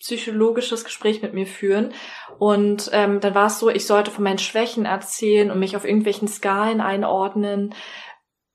psychologisches 0.00 0.84
Gespräch 0.84 1.20
mit 1.20 1.34
mir 1.34 1.46
führen. 1.46 1.92
Und 2.38 2.88
ähm, 2.94 3.20
dann 3.20 3.34
war 3.34 3.46
es 3.46 3.58
so, 3.58 3.68
ich 3.68 3.86
sollte 3.86 4.10
von 4.10 4.24
meinen 4.24 4.38
Schwächen 4.38 4.86
erzählen 4.86 5.50
und 5.50 5.58
mich 5.58 5.76
auf 5.76 5.84
irgendwelchen 5.84 6.28
Skalen 6.28 6.80
einordnen. 6.80 7.74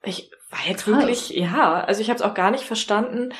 Ich 0.02 0.32
war 0.50 0.60
jetzt 0.68 0.86
Krass. 0.86 0.98
wirklich, 0.98 1.30
ja, 1.30 1.82
also 1.82 2.02
ich 2.02 2.10
habe 2.10 2.18
es 2.18 2.26
auch 2.26 2.34
gar 2.34 2.50
nicht 2.50 2.64
verstanden. 2.64 3.32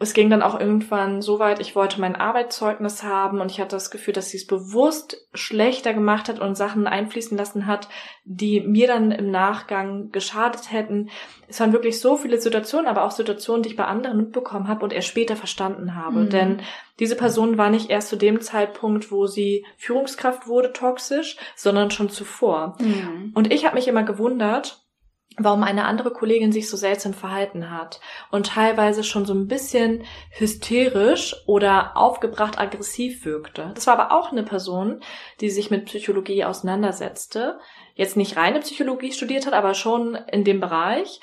Es 0.00 0.14
ging 0.14 0.30
dann 0.30 0.42
auch 0.42 0.58
irgendwann 0.58 1.22
so 1.22 1.40
weit, 1.40 1.60
ich 1.60 1.74
wollte 1.74 2.00
mein 2.00 2.14
Arbeitszeugnis 2.14 3.02
haben 3.02 3.40
und 3.40 3.50
ich 3.50 3.60
hatte 3.60 3.74
das 3.74 3.90
Gefühl, 3.90 4.14
dass 4.14 4.30
sie 4.30 4.36
es 4.36 4.46
bewusst 4.46 5.28
schlechter 5.34 5.92
gemacht 5.92 6.28
hat 6.28 6.38
und 6.38 6.56
Sachen 6.56 6.86
einfließen 6.86 7.36
lassen 7.36 7.66
hat, 7.66 7.88
die 8.24 8.60
mir 8.60 8.86
dann 8.86 9.10
im 9.10 9.30
Nachgang 9.32 10.10
geschadet 10.12 10.70
hätten. 10.70 11.10
Es 11.48 11.58
waren 11.58 11.72
wirklich 11.72 11.98
so 11.98 12.16
viele 12.16 12.40
Situationen, 12.40 12.86
aber 12.86 13.04
auch 13.04 13.10
Situationen, 13.10 13.64
die 13.64 13.70
ich 13.70 13.76
bei 13.76 13.86
anderen 13.86 14.18
mitbekommen 14.18 14.68
habe 14.68 14.84
und 14.84 14.92
erst 14.92 15.08
später 15.08 15.34
verstanden 15.34 15.96
habe. 15.96 16.20
Mhm. 16.20 16.30
Denn 16.30 16.62
diese 17.00 17.16
Person 17.16 17.58
war 17.58 17.70
nicht 17.70 17.90
erst 17.90 18.08
zu 18.08 18.16
dem 18.16 18.40
Zeitpunkt, 18.40 19.10
wo 19.10 19.26
sie 19.26 19.66
Führungskraft 19.78 20.46
wurde, 20.46 20.72
toxisch, 20.72 21.36
sondern 21.56 21.90
schon 21.90 22.08
zuvor. 22.08 22.76
Mhm. 22.80 23.32
Und 23.34 23.52
ich 23.52 23.64
habe 23.64 23.74
mich 23.74 23.88
immer 23.88 24.04
gewundert, 24.04 24.80
warum 25.38 25.62
eine 25.62 25.84
andere 25.84 26.10
Kollegin 26.10 26.52
sich 26.52 26.68
so 26.68 26.76
seltsam 26.76 27.14
verhalten 27.14 27.70
hat 27.70 28.00
und 28.30 28.46
teilweise 28.46 29.04
schon 29.04 29.24
so 29.24 29.34
ein 29.34 29.46
bisschen 29.46 30.04
hysterisch 30.30 31.36
oder 31.46 31.96
aufgebracht 31.96 32.58
aggressiv 32.58 33.24
wirkte. 33.24 33.72
Das 33.74 33.86
war 33.86 33.98
aber 33.98 34.12
auch 34.16 34.32
eine 34.32 34.42
Person, 34.42 35.00
die 35.40 35.50
sich 35.50 35.70
mit 35.70 35.86
Psychologie 35.86 36.44
auseinandersetzte, 36.44 37.58
jetzt 37.94 38.16
nicht 38.16 38.36
reine 38.36 38.60
Psychologie 38.60 39.12
studiert 39.12 39.46
hat, 39.46 39.54
aber 39.54 39.74
schon 39.74 40.14
in 40.14 40.44
dem 40.44 40.60
Bereich. 40.60 41.20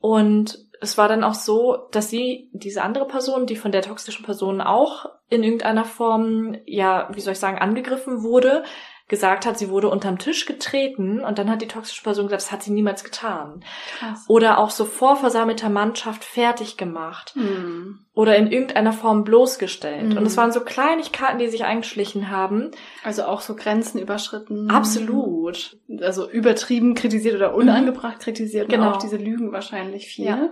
Und 0.00 0.58
es 0.80 0.96
war 0.96 1.08
dann 1.08 1.24
auch 1.24 1.34
so, 1.34 1.88
dass 1.90 2.08
sie, 2.08 2.50
diese 2.52 2.82
andere 2.82 3.06
Person, 3.06 3.46
die 3.46 3.56
von 3.56 3.72
der 3.72 3.82
toxischen 3.82 4.24
Person 4.24 4.60
auch 4.60 5.06
in 5.28 5.42
irgendeiner 5.42 5.84
Form, 5.84 6.56
ja, 6.66 7.08
wie 7.12 7.20
soll 7.20 7.32
ich 7.32 7.38
sagen, 7.38 7.58
angegriffen 7.58 8.22
wurde, 8.22 8.64
gesagt 9.08 9.46
hat, 9.46 9.58
sie 9.58 9.70
wurde 9.70 9.88
unterm 9.88 10.18
Tisch 10.18 10.44
getreten 10.44 11.20
und 11.24 11.38
dann 11.38 11.50
hat 11.50 11.62
die 11.62 11.66
toxische 11.66 12.02
Person 12.02 12.26
gesagt, 12.26 12.42
das 12.42 12.52
hat 12.52 12.62
sie 12.62 12.70
niemals 12.70 13.04
getan. 13.04 13.64
Krass. 13.98 14.24
Oder 14.28 14.58
auch 14.58 14.68
so 14.70 14.84
vor 14.84 15.16
versammelter 15.16 15.70
Mannschaft 15.70 16.24
fertig 16.24 16.76
gemacht 16.76 17.32
Mhm. 17.34 18.00
oder 18.12 18.36
in 18.36 18.52
irgendeiner 18.52 18.92
Form 18.92 19.24
bloßgestellt. 19.24 20.10
Mhm. 20.10 20.18
Und 20.18 20.26
es 20.26 20.36
waren 20.36 20.52
so 20.52 20.60
Kleinigkeiten, 20.60 21.38
die 21.38 21.48
sich 21.48 21.64
eingeschlichen 21.64 22.28
haben. 22.30 22.70
Also 23.02 23.24
auch 23.24 23.40
so 23.40 23.56
Grenzen 23.56 23.98
überschritten. 23.98 24.70
Absolut. 24.70 25.78
Also 26.02 26.28
übertrieben 26.28 26.94
kritisiert 26.94 27.34
oder 27.34 27.54
unangebracht 27.54 28.20
kritisiert. 28.20 28.66
Und 28.66 28.72
Genau. 28.72 28.90
auch 28.92 28.96
diese 28.98 29.16
Lügen 29.16 29.52
wahrscheinlich 29.52 30.06
viel. 30.06 30.26
Ja. 30.26 30.50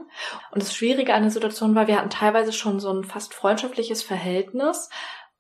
Und 0.51 0.63
das 0.63 0.75
Schwierige 0.75 1.13
an 1.13 1.23
der 1.23 1.31
Situation 1.31 1.75
war, 1.75 1.89
wir 1.89 1.99
hatten 1.99 2.11
teilweise 2.11 2.53
schon 2.53 2.81
so 2.81 2.91
ein 2.91 3.05
fast 3.05 3.35
freundschaftliches 3.35 4.03
Verhältnis. 4.03 4.89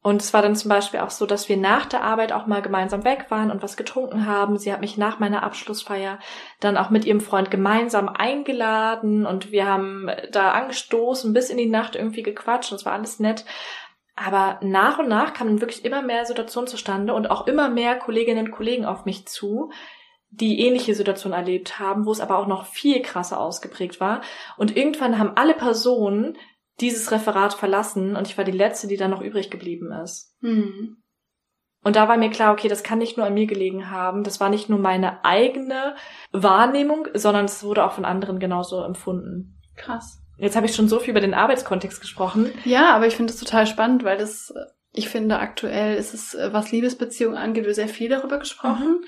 Und 0.07 0.23
es 0.23 0.33
war 0.33 0.41
dann 0.41 0.55
zum 0.55 0.69
Beispiel 0.69 1.01
auch 1.01 1.11
so, 1.11 1.27
dass 1.27 1.49
wir 1.49 1.57
nach 1.57 1.85
der 1.85 2.05
Arbeit 2.05 2.31
auch 2.31 2.47
mal 2.47 2.63
gemeinsam 2.63 3.03
weg 3.03 3.27
waren 3.29 3.51
und 3.51 3.65
was 3.65 3.77
getrunken 3.77 4.25
haben. 4.25 4.57
Sie 4.57 4.73
hat 4.73 4.81
mich 4.81 4.97
nach 4.97 5.19
meiner 5.19 5.43
Abschlussfeier 5.43 6.21
dann 6.61 6.77
auch 6.77 6.91
mit 6.91 7.05
ihrem 7.05 7.21
Freund 7.21 7.51
gemeinsam 7.51 8.09
eingeladen 8.09 9.27
und 9.27 9.51
wir 9.51 9.67
haben 9.67 10.09
da 10.31 10.53
angestoßen, 10.53 11.33
bis 11.33 11.51
in 11.51 11.57
die 11.57 11.67
Nacht 11.67 11.97
irgendwie 11.97 12.23
gequatscht 12.23 12.71
und 12.71 12.79
es 12.79 12.87
war 12.87 12.93
alles 12.93 13.19
nett. 13.19 13.45
Aber 14.15 14.61
nach 14.63 15.01
und 15.01 15.09
nach 15.09 15.35
kamen 15.35 15.61
wirklich 15.61 15.85
immer 15.85 16.03
mehr 16.03 16.25
Situationen 16.25 16.69
zustande 16.69 17.13
und 17.13 17.29
auch 17.29 17.49
immer 17.49 17.69
mehr 17.69 17.97
Kolleginnen 17.97 18.47
und 18.47 18.53
Kollegen 18.53 18.85
auf 18.85 19.07
mich 19.07 19.27
zu, 19.27 19.73
die 20.31 20.61
ähnliche 20.61 20.95
Situationen 20.95 21.37
erlebt 21.37 21.81
haben, 21.81 22.07
wo 22.07 22.13
es 22.13 22.21
aber 22.21 22.39
auch 22.39 22.47
noch 22.47 22.67
viel 22.67 23.03
krasser 23.03 23.41
ausgeprägt 23.41 23.99
war. 23.99 24.21
Und 24.57 24.77
irgendwann 24.77 25.19
haben 25.19 25.33
alle 25.35 25.55
Personen 25.55 26.39
dieses 26.81 27.11
Referat 27.11 27.55
verlassen 27.55 28.17
und 28.17 28.29
ich 28.29 28.37
war 28.37 28.45
die 28.45 28.53
letzte, 28.53 28.87
die 28.87 28.97
dann 28.97 29.11
noch 29.11 29.23
übrig 29.23 29.51
geblieben 29.51 29.93
ist. 29.93 30.37
Mhm. 30.41 30.99
Und 31.83 31.95
da 31.95 32.09
war 32.09 32.17
mir 32.17 32.31
klar, 32.31 32.53
okay, 32.53 32.69
das 32.69 32.83
kann 32.83 32.99
nicht 32.99 33.17
nur 33.17 33.27
an 33.27 33.35
mir 33.35 33.47
gelegen 33.47 33.91
haben. 33.91 34.25
Das 34.25 34.41
war 34.41 34.49
nicht 34.49 34.69
nur 34.69 34.79
meine 34.79 35.25
eigene 35.25 35.95
Wahrnehmung, 36.33 37.07
sondern 37.15 37.45
es 37.45 37.63
wurde 37.63 37.85
auch 37.85 37.93
von 37.93 38.05
anderen 38.05 38.41
genauso 38.41 38.83
empfunden. 38.83 39.61
Krass. 39.77 40.21
Jetzt 40.37 40.57
habe 40.57 40.67
ich 40.67 40.75
schon 40.75 40.89
so 40.89 40.99
viel 40.99 41.11
über 41.11 41.21
den 41.21 41.33
Arbeitskontext 41.33 42.01
gesprochen. 42.01 42.51
Ja, 42.65 42.95
aber 42.95 43.07
ich 43.07 43.17
finde 43.17 43.33
es 43.33 43.39
total 43.39 43.67
spannend, 43.67 44.05
weil 44.05 44.19
das, 44.19 44.53
ich 44.93 45.09
finde, 45.09 45.39
aktuell 45.39 45.97
ist 45.97 46.13
es, 46.13 46.37
was 46.51 46.73
Liebesbeziehungen 46.73 47.39
angeht, 47.39 47.73
sehr 47.75 47.89
viel 47.89 48.09
darüber 48.09 48.39
gesprochen. 48.39 49.01
Mhm. 49.01 49.05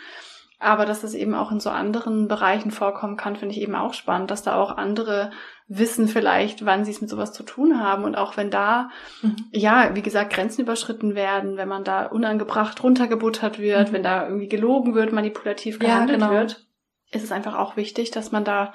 Aber 0.61 0.87
dass 0.87 1.03
das 1.03 1.15
eben 1.15 1.35
auch 1.35 1.53
in 1.53 1.61
so 1.61 1.71
anderen 1.71 2.27
Bereichen 2.27 2.73
vorkommen 2.73 3.17
kann, 3.17 3.37
finde 3.37 3.55
ich 3.55 3.61
eben 3.61 3.77
auch 3.77 3.95
spannend, 3.95 4.31
dass 4.31 4.43
da 4.43 4.57
auch 4.57 4.77
andere 4.77 5.31
wissen 5.69 6.09
vielleicht, 6.09 6.65
wann 6.65 6.85
sie 6.85 6.91
es 6.91 7.01
mit 7.01 7.09
sowas 7.11 7.33
zu 7.33 7.45
tun 7.45 7.81
haben. 7.81 8.05
Und 8.05 8.17
auch 8.17 8.37
wenn 8.37 8.51
da, 8.51 8.91
mhm. 9.23 9.37
ja, 9.53 9.95
wie 9.95 10.03
gesagt, 10.03 10.33
Grenzen 10.33 10.63
überschritten 10.63 11.15
werden, 11.15 11.57
wenn 11.57 11.69
man 11.69 11.85
da 11.85 12.07
unangebracht 12.07 12.83
runtergebuttert 12.83 13.61
wird, 13.61 13.91
mhm. 13.91 13.93
wenn 13.93 14.03
da 14.03 14.27
irgendwie 14.27 14.49
gelogen 14.49 14.95
wird, 14.95 15.13
manipulativ 15.13 15.79
gehandelt 15.79 16.21
ja, 16.21 16.27
genau. 16.27 16.39
wird, 16.39 16.67
ist 17.13 17.23
es 17.23 17.33
einfach 17.33 17.55
auch 17.55 17.77
wichtig, 17.77 18.11
dass 18.11 18.33
man 18.33 18.45
da 18.45 18.73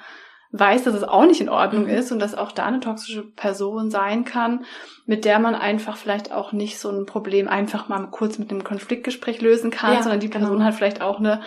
weiß, 0.52 0.84
dass 0.84 0.94
es 0.94 1.02
auch 1.02 1.26
nicht 1.26 1.40
in 1.40 1.48
Ordnung 1.48 1.82
mhm. 1.82 1.90
ist 1.90 2.12
und 2.12 2.20
dass 2.20 2.34
auch 2.36 2.52
da 2.52 2.64
eine 2.64 2.78
toxische 2.80 3.24
Person 3.24 3.90
sein 3.90 4.24
kann, 4.24 4.64
mit 5.04 5.24
der 5.24 5.40
man 5.40 5.56
einfach 5.56 5.96
vielleicht 5.96 6.32
auch 6.32 6.52
nicht 6.52 6.78
so 6.78 6.90
ein 6.90 7.06
Problem 7.06 7.48
einfach 7.48 7.88
mal 7.88 8.06
kurz 8.06 8.38
mit 8.38 8.50
einem 8.50 8.62
Konfliktgespräch 8.62 9.40
lösen 9.40 9.72
kann, 9.72 9.94
ja, 9.94 10.02
sondern 10.02 10.20
die 10.20 10.28
Person 10.28 10.58
genau. 10.58 10.64
hat 10.64 10.74
vielleicht 10.74 11.02
auch 11.02 11.18
eine 11.18 11.42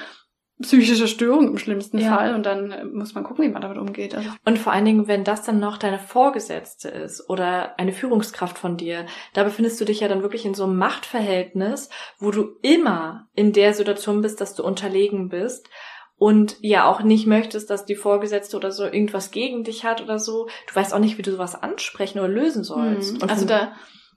psychische 0.62 1.08
Störung 1.08 1.48
im 1.48 1.58
schlimmsten 1.58 2.00
ja. 2.00 2.16
Fall 2.16 2.34
und 2.34 2.46
dann 2.46 2.72
äh, 2.72 2.84
muss 2.84 3.14
man 3.14 3.24
gucken, 3.24 3.46
wie 3.46 3.50
man 3.50 3.62
damit 3.62 3.78
umgeht. 3.78 4.16
Also 4.16 4.30
und 4.44 4.58
vor 4.58 4.74
allen 4.74 4.86
Dingen, 4.86 5.08
wenn 5.08 5.24
das 5.24 5.44
dann 5.44 5.60
noch 5.60 5.78
deine 5.78 6.00
Vorgesetzte 6.00 6.90
ist 6.90 7.30
oder 7.30 7.78
eine 7.80 7.94
Führungskraft 7.94 8.58
von 8.58 8.76
dir, 8.76 9.06
da 9.34 9.44
befindest 9.44 9.80
du 9.80 9.86
dich 9.86 10.00
ja 10.00 10.08
dann 10.08 10.24
wirklich 10.24 10.46
in 10.46 10.56
so 10.56 10.64
einem 10.64 10.78
Machtverhältnis, 10.78 11.90
wo 12.20 12.32
du 12.32 12.58
immer 12.64 13.28
in 13.36 13.54
der 13.54 13.74
Situation 13.74 14.22
bist, 14.22 14.42
dass 14.42 14.56
du 14.56 14.64
unterlegen 14.64 15.30
bist 15.30 15.70
und 16.18 16.58
ja 16.62 16.86
auch 16.86 17.02
nicht 17.02 17.28
möchtest, 17.28 17.70
dass 17.70 17.86
die 17.86 17.96
Vorgesetzte 17.96 18.58
oder 18.58 18.72
so 18.72 18.86
irgendwas 18.86 19.30
gegen 19.30 19.64
dich 19.64 19.84
hat 19.84 20.02
oder 20.02 20.18
so. 20.18 20.48
Du 20.68 20.76
weißt 20.76 20.92
auch 20.94 21.00
nicht, 21.00 21.20
wie 21.20 21.22
du 21.22 21.32
sowas 21.32 21.62
ansprechen 21.62 22.18
oder 22.18 22.30
lösen 22.30 22.64
sollst. 22.64 23.22
Mhm. 23.22 23.30
also 23.30 23.46
da, 23.46 23.74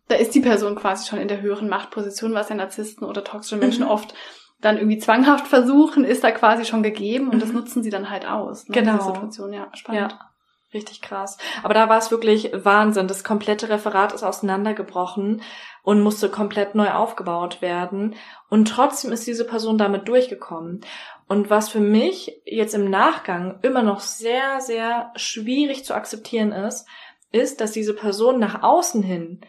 da 0.09 0.15
ist 0.15 0.35
die 0.35 0.41
Person 0.41 0.75
quasi 0.75 1.07
schon 1.07 1.19
in 1.19 1.29
der 1.29 1.43
höheren 1.43 1.69
Machtposition, 1.69 2.33
was 2.33 2.49
ja 2.49 2.55
Narzissten 2.55 3.07
oder 3.07 3.23
toxische 3.25 3.57
Menschen 3.57 3.85
mhm. 3.85 3.91
oft 3.91 4.15
dann 4.61 4.77
irgendwie 4.77 4.99
zwanghaft 4.99 5.47
versuchen, 5.47 6.05
ist 6.05 6.25
da 6.25 6.31
quasi 6.31 6.65
schon 6.65 6.83
gegeben 6.83 7.29
und 7.29 7.37
mhm. 7.37 7.41
das 7.41 7.53
nutzen 7.53 7.83
sie 7.83 7.91
dann 7.91 8.11
halt 8.11 8.27
aus. 8.27 8.69
Ne? 8.69 8.75
Genau. 8.75 8.97
Diese 8.97 9.07
Situation, 9.07 9.53
ja, 9.53 9.69
spannend. 9.75 10.13
Ja. 10.13 10.31
Richtig 10.73 11.03
krass. 11.03 11.37
Aber 11.65 11.75
da 11.75 11.89
war 11.89 11.99
es 11.99 12.13
wirklich 12.13 12.53
Wahnsinn. 12.53 13.09
Das 13.09 13.25
komplette 13.25 13.69
Referat 13.69 14.13
ist 14.13 14.23
auseinandergebrochen 14.23 15.43
und 15.83 16.01
musste 16.01 16.29
komplett 16.29 16.77
neu 16.77 16.93
aufgebaut 16.93 17.61
werden. 17.61 18.15
Und 18.49 18.69
trotzdem 18.69 19.11
ist 19.11 19.27
diese 19.27 19.45
Person 19.45 19.79
damit 19.79 20.07
durchgekommen. 20.07 20.83
Und 21.27 21.51
was 21.51 21.71
für 21.71 21.81
mich 21.81 22.41
jetzt 22.45 22.77
im 22.77 22.89
Nachgang 22.89 23.59
immer 23.63 23.83
noch 23.83 23.99
sehr, 23.99 24.61
sehr 24.61 25.11
schwierig 25.17 25.85
zu 25.85 25.93
akzeptieren 25.93 26.53
ist, 26.53 26.87
ist, 27.33 27.61
dass 27.61 27.73
diese 27.73 27.95
Person 27.95 28.39
nach 28.39 28.63
außen 28.63 29.03
hin 29.03 29.41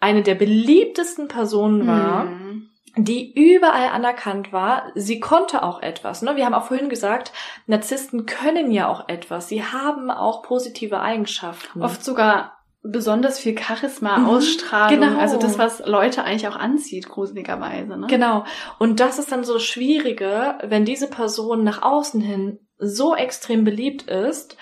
eine 0.00 0.22
der 0.22 0.34
beliebtesten 0.34 1.28
Personen 1.28 1.86
war. 1.86 2.24
Mhm 2.24 2.70
die 2.96 3.32
überall 3.32 3.88
anerkannt 3.88 4.52
war. 4.52 4.92
Sie 4.94 5.20
konnte 5.20 5.62
auch 5.62 5.82
etwas. 5.82 6.22
Ne? 6.22 6.36
Wir 6.36 6.46
haben 6.46 6.54
auch 6.54 6.66
vorhin 6.66 6.88
gesagt, 6.88 7.32
Narzissten 7.66 8.26
können 8.26 8.70
ja 8.70 8.88
auch 8.88 9.08
etwas. 9.08 9.48
Sie 9.48 9.64
haben 9.64 10.10
auch 10.10 10.42
positive 10.42 11.00
Eigenschaften. 11.00 11.82
Oft 11.82 12.04
sogar 12.04 12.58
besonders 12.82 13.38
viel 13.38 13.58
Charisma, 13.58 14.18
mhm, 14.18 14.26
Ausstrahlung. 14.26 15.00
Genau. 15.00 15.18
Also 15.18 15.38
das, 15.38 15.58
was 15.58 15.84
Leute 15.86 16.22
eigentlich 16.22 16.46
auch 16.46 16.56
anzieht, 16.56 17.08
gruseligerweise. 17.08 17.96
Ne? 17.96 18.06
Genau. 18.08 18.44
Und 18.78 19.00
das 19.00 19.18
ist 19.18 19.32
dann 19.32 19.42
so 19.42 19.58
Schwierige, 19.58 20.58
wenn 20.62 20.84
diese 20.84 21.08
Person 21.08 21.64
nach 21.64 21.82
außen 21.82 22.20
hin 22.20 22.60
so 22.78 23.16
extrem 23.16 23.64
beliebt 23.64 24.02
ist, 24.02 24.56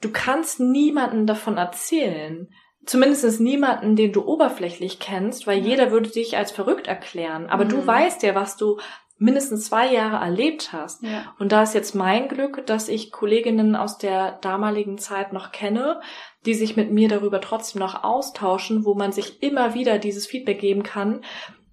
du 0.00 0.10
kannst 0.10 0.60
niemanden 0.60 1.26
davon 1.26 1.56
erzählen 1.56 2.48
zumindest 2.88 3.40
niemanden, 3.40 3.96
den 3.96 4.12
du 4.12 4.24
oberflächlich 4.24 4.98
kennst, 4.98 5.46
weil 5.46 5.58
jeder 5.58 5.90
würde 5.90 6.08
dich 6.08 6.36
als 6.36 6.50
verrückt 6.50 6.86
erklären. 6.86 7.46
Aber 7.48 7.64
mhm. 7.64 7.68
du 7.68 7.86
weißt 7.86 8.22
ja, 8.22 8.34
was 8.34 8.56
du 8.56 8.78
mindestens 9.18 9.66
zwei 9.66 9.92
Jahre 9.92 10.24
erlebt 10.24 10.72
hast. 10.72 11.02
Ja. 11.02 11.34
Und 11.38 11.52
da 11.52 11.62
ist 11.62 11.74
jetzt 11.74 11.94
mein 11.94 12.28
Glück, 12.28 12.64
dass 12.66 12.88
ich 12.88 13.10
Kolleginnen 13.10 13.74
aus 13.76 13.98
der 13.98 14.32
damaligen 14.40 14.96
Zeit 14.96 15.32
noch 15.32 15.50
kenne, 15.50 16.00
die 16.46 16.54
sich 16.54 16.76
mit 16.76 16.92
mir 16.92 17.08
darüber 17.08 17.40
trotzdem 17.40 17.80
noch 17.80 18.04
austauschen, 18.04 18.84
wo 18.84 18.94
man 18.94 19.12
sich 19.12 19.42
immer 19.42 19.74
wieder 19.74 19.98
dieses 19.98 20.26
Feedback 20.26 20.60
geben 20.60 20.84
kann. 20.84 21.22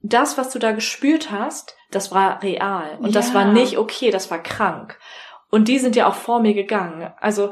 Das, 0.01 0.37
was 0.37 0.49
du 0.49 0.59
da 0.59 0.71
gespürt 0.71 1.31
hast, 1.31 1.77
das 1.91 2.11
war 2.11 2.41
real. 2.41 2.97
Und 2.99 3.07
ja. 3.07 3.13
das 3.13 3.33
war 3.33 3.45
nicht 3.45 3.77
okay, 3.77 4.09
das 4.09 4.31
war 4.31 4.41
krank. 4.41 4.99
Und 5.49 5.67
die 5.67 5.79
sind 5.79 5.95
ja 5.95 6.07
auch 6.07 6.15
vor 6.15 6.41
mir 6.41 6.53
gegangen. 6.53 7.13
Also 7.21 7.51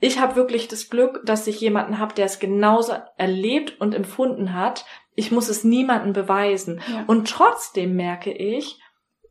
ich 0.00 0.18
habe 0.18 0.34
wirklich 0.34 0.66
das 0.66 0.88
Glück, 0.88 1.20
dass 1.24 1.46
ich 1.46 1.60
jemanden 1.60 1.98
habe, 1.98 2.14
der 2.14 2.24
es 2.24 2.38
genauso 2.38 2.94
erlebt 3.18 3.80
und 3.80 3.94
empfunden 3.94 4.54
hat. 4.54 4.86
Ich 5.14 5.30
muss 5.30 5.48
es 5.48 5.62
niemandem 5.62 6.14
beweisen. 6.14 6.80
Ja. 6.90 7.04
Und 7.06 7.28
trotzdem 7.28 7.94
merke 7.96 8.32
ich, 8.32 8.80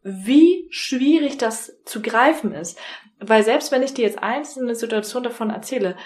wie 0.04 0.68
schwierig 0.70 1.40
das 1.40 1.82
zu 1.86 2.02
greifen 2.02 2.54
ist. 2.54 2.80
Weil 3.20 3.44
selbst 3.44 3.72
wenn 3.72 3.84
ich 3.84 3.96
dir 3.96 4.06
jetzt 4.06 4.22
einzelne 4.22 4.76
Situationen 4.76 5.30
davon 5.30 5.50
erzähle, 5.50 5.98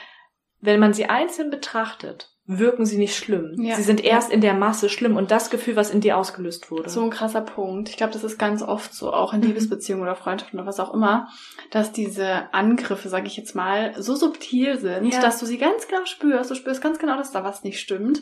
wenn 0.61 0.80
man 0.80 0.93
sie 0.93 1.05
einzeln 1.05 1.49
betrachtet, 1.49 2.33
wirken 2.46 2.86
sie 2.86 2.98
nicht 2.98 3.16
schlimm. 3.16 3.56
Ja. 3.58 3.76
Sie 3.76 3.84
sind 3.84 4.04
erst 4.04 4.30
in 4.30 4.41
der 4.41 4.54
Masse 4.54 4.89
schlimm 4.89 5.16
und 5.16 5.32
das 5.32 5.50
Gefühl, 5.50 5.78
was 5.78 5.91
in 5.91 6.02
dir 6.02 6.18
ausgelöst 6.18 6.72
wurde. 6.72 6.89
So 6.89 7.02
ein 7.02 7.10
krasser 7.10 7.39
Punkt. 7.39 7.88
Ich 7.88 7.96
glaube, 7.96 8.12
das 8.12 8.26
ist 8.26 8.38
ganz 8.38 8.62
oft 8.62 8.94
so, 8.94 9.14
auch 9.14 9.34
in 9.34 9.39
mhm. 9.39 9.48
Liebesbeziehungen 9.48 10.04
oder 10.04 10.16
Freundschaften 10.16 10.60
oder 10.60 10.68
was 10.68 10.82
auch 10.82 10.94
immer, 10.94 11.30
dass 11.72 11.94
diese 11.94 12.54
Angriffe, 12.54 13.08
sage 13.08 13.28
ich 13.28 13.38
jetzt 13.38 13.56
mal, 13.56 13.94
so 13.98 14.16
subtil 14.16 14.78
sind, 14.78 15.14
ja. 15.14 15.22
dass 15.22 15.39
du 15.39 15.46
sie 15.46 15.58
ganz 15.58 15.88
genau 15.88 16.04
spürst. 16.06 16.52
Du 16.52 16.56
spürst 16.56 16.82
ganz 16.82 17.00
genau, 17.00 17.16
dass 17.16 17.32
da 17.32 17.46
was 17.46 17.64
nicht 17.64 17.80
stimmt, 17.80 18.22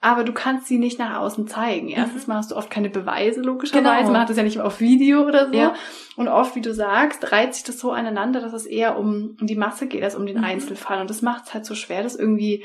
aber 0.00 0.24
du 0.24 0.32
kannst 0.32 0.66
sie 0.66 0.78
nicht 0.78 0.98
nach 0.98 1.20
außen 1.20 1.46
zeigen. 1.46 1.86
Mhm. 1.86 1.94
Erstens 1.94 2.26
mal 2.26 2.38
hast 2.38 2.50
du 2.50 2.56
oft 2.56 2.70
keine 2.70 2.90
Beweise, 2.90 3.40
logischerweise. 3.40 4.00
Genau. 4.00 4.12
Man 4.12 4.22
hat 4.22 4.30
das 4.30 4.36
ja 4.36 4.42
nicht 4.42 4.58
auf 4.58 4.80
Video 4.80 5.22
oder 5.22 5.46
so. 5.46 5.54
Ja. 5.54 5.74
Und 6.16 6.26
oft, 6.26 6.56
wie 6.56 6.60
du 6.60 6.74
sagst, 6.74 7.30
reiht 7.30 7.54
sich 7.54 7.62
das 7.62 7.78
so 7.78 7.92
aneinander, 7.92 8.40
dass 8.40 8.52
es 8.52 8.66
eher 8.66 8.98
um 8.98 9.36
die 9.40 9.54
Masse 9.54 9.86
geht, 9.86 10.02
als 10.02 10.16
um 10.16 10.26
den 10.26 10.38
mhm. 10.38 10.44
Einzelfall. 10.44 11.00
Und 11.00 11.08
das 11.08 11.22
macht 11.22 11.44
es 11.46 11.54
halt 11.54 11.64
so 11.64 11.76
schwer, 11.76 12.02
das 12.02 12.16
irgendwie 12.16 12.64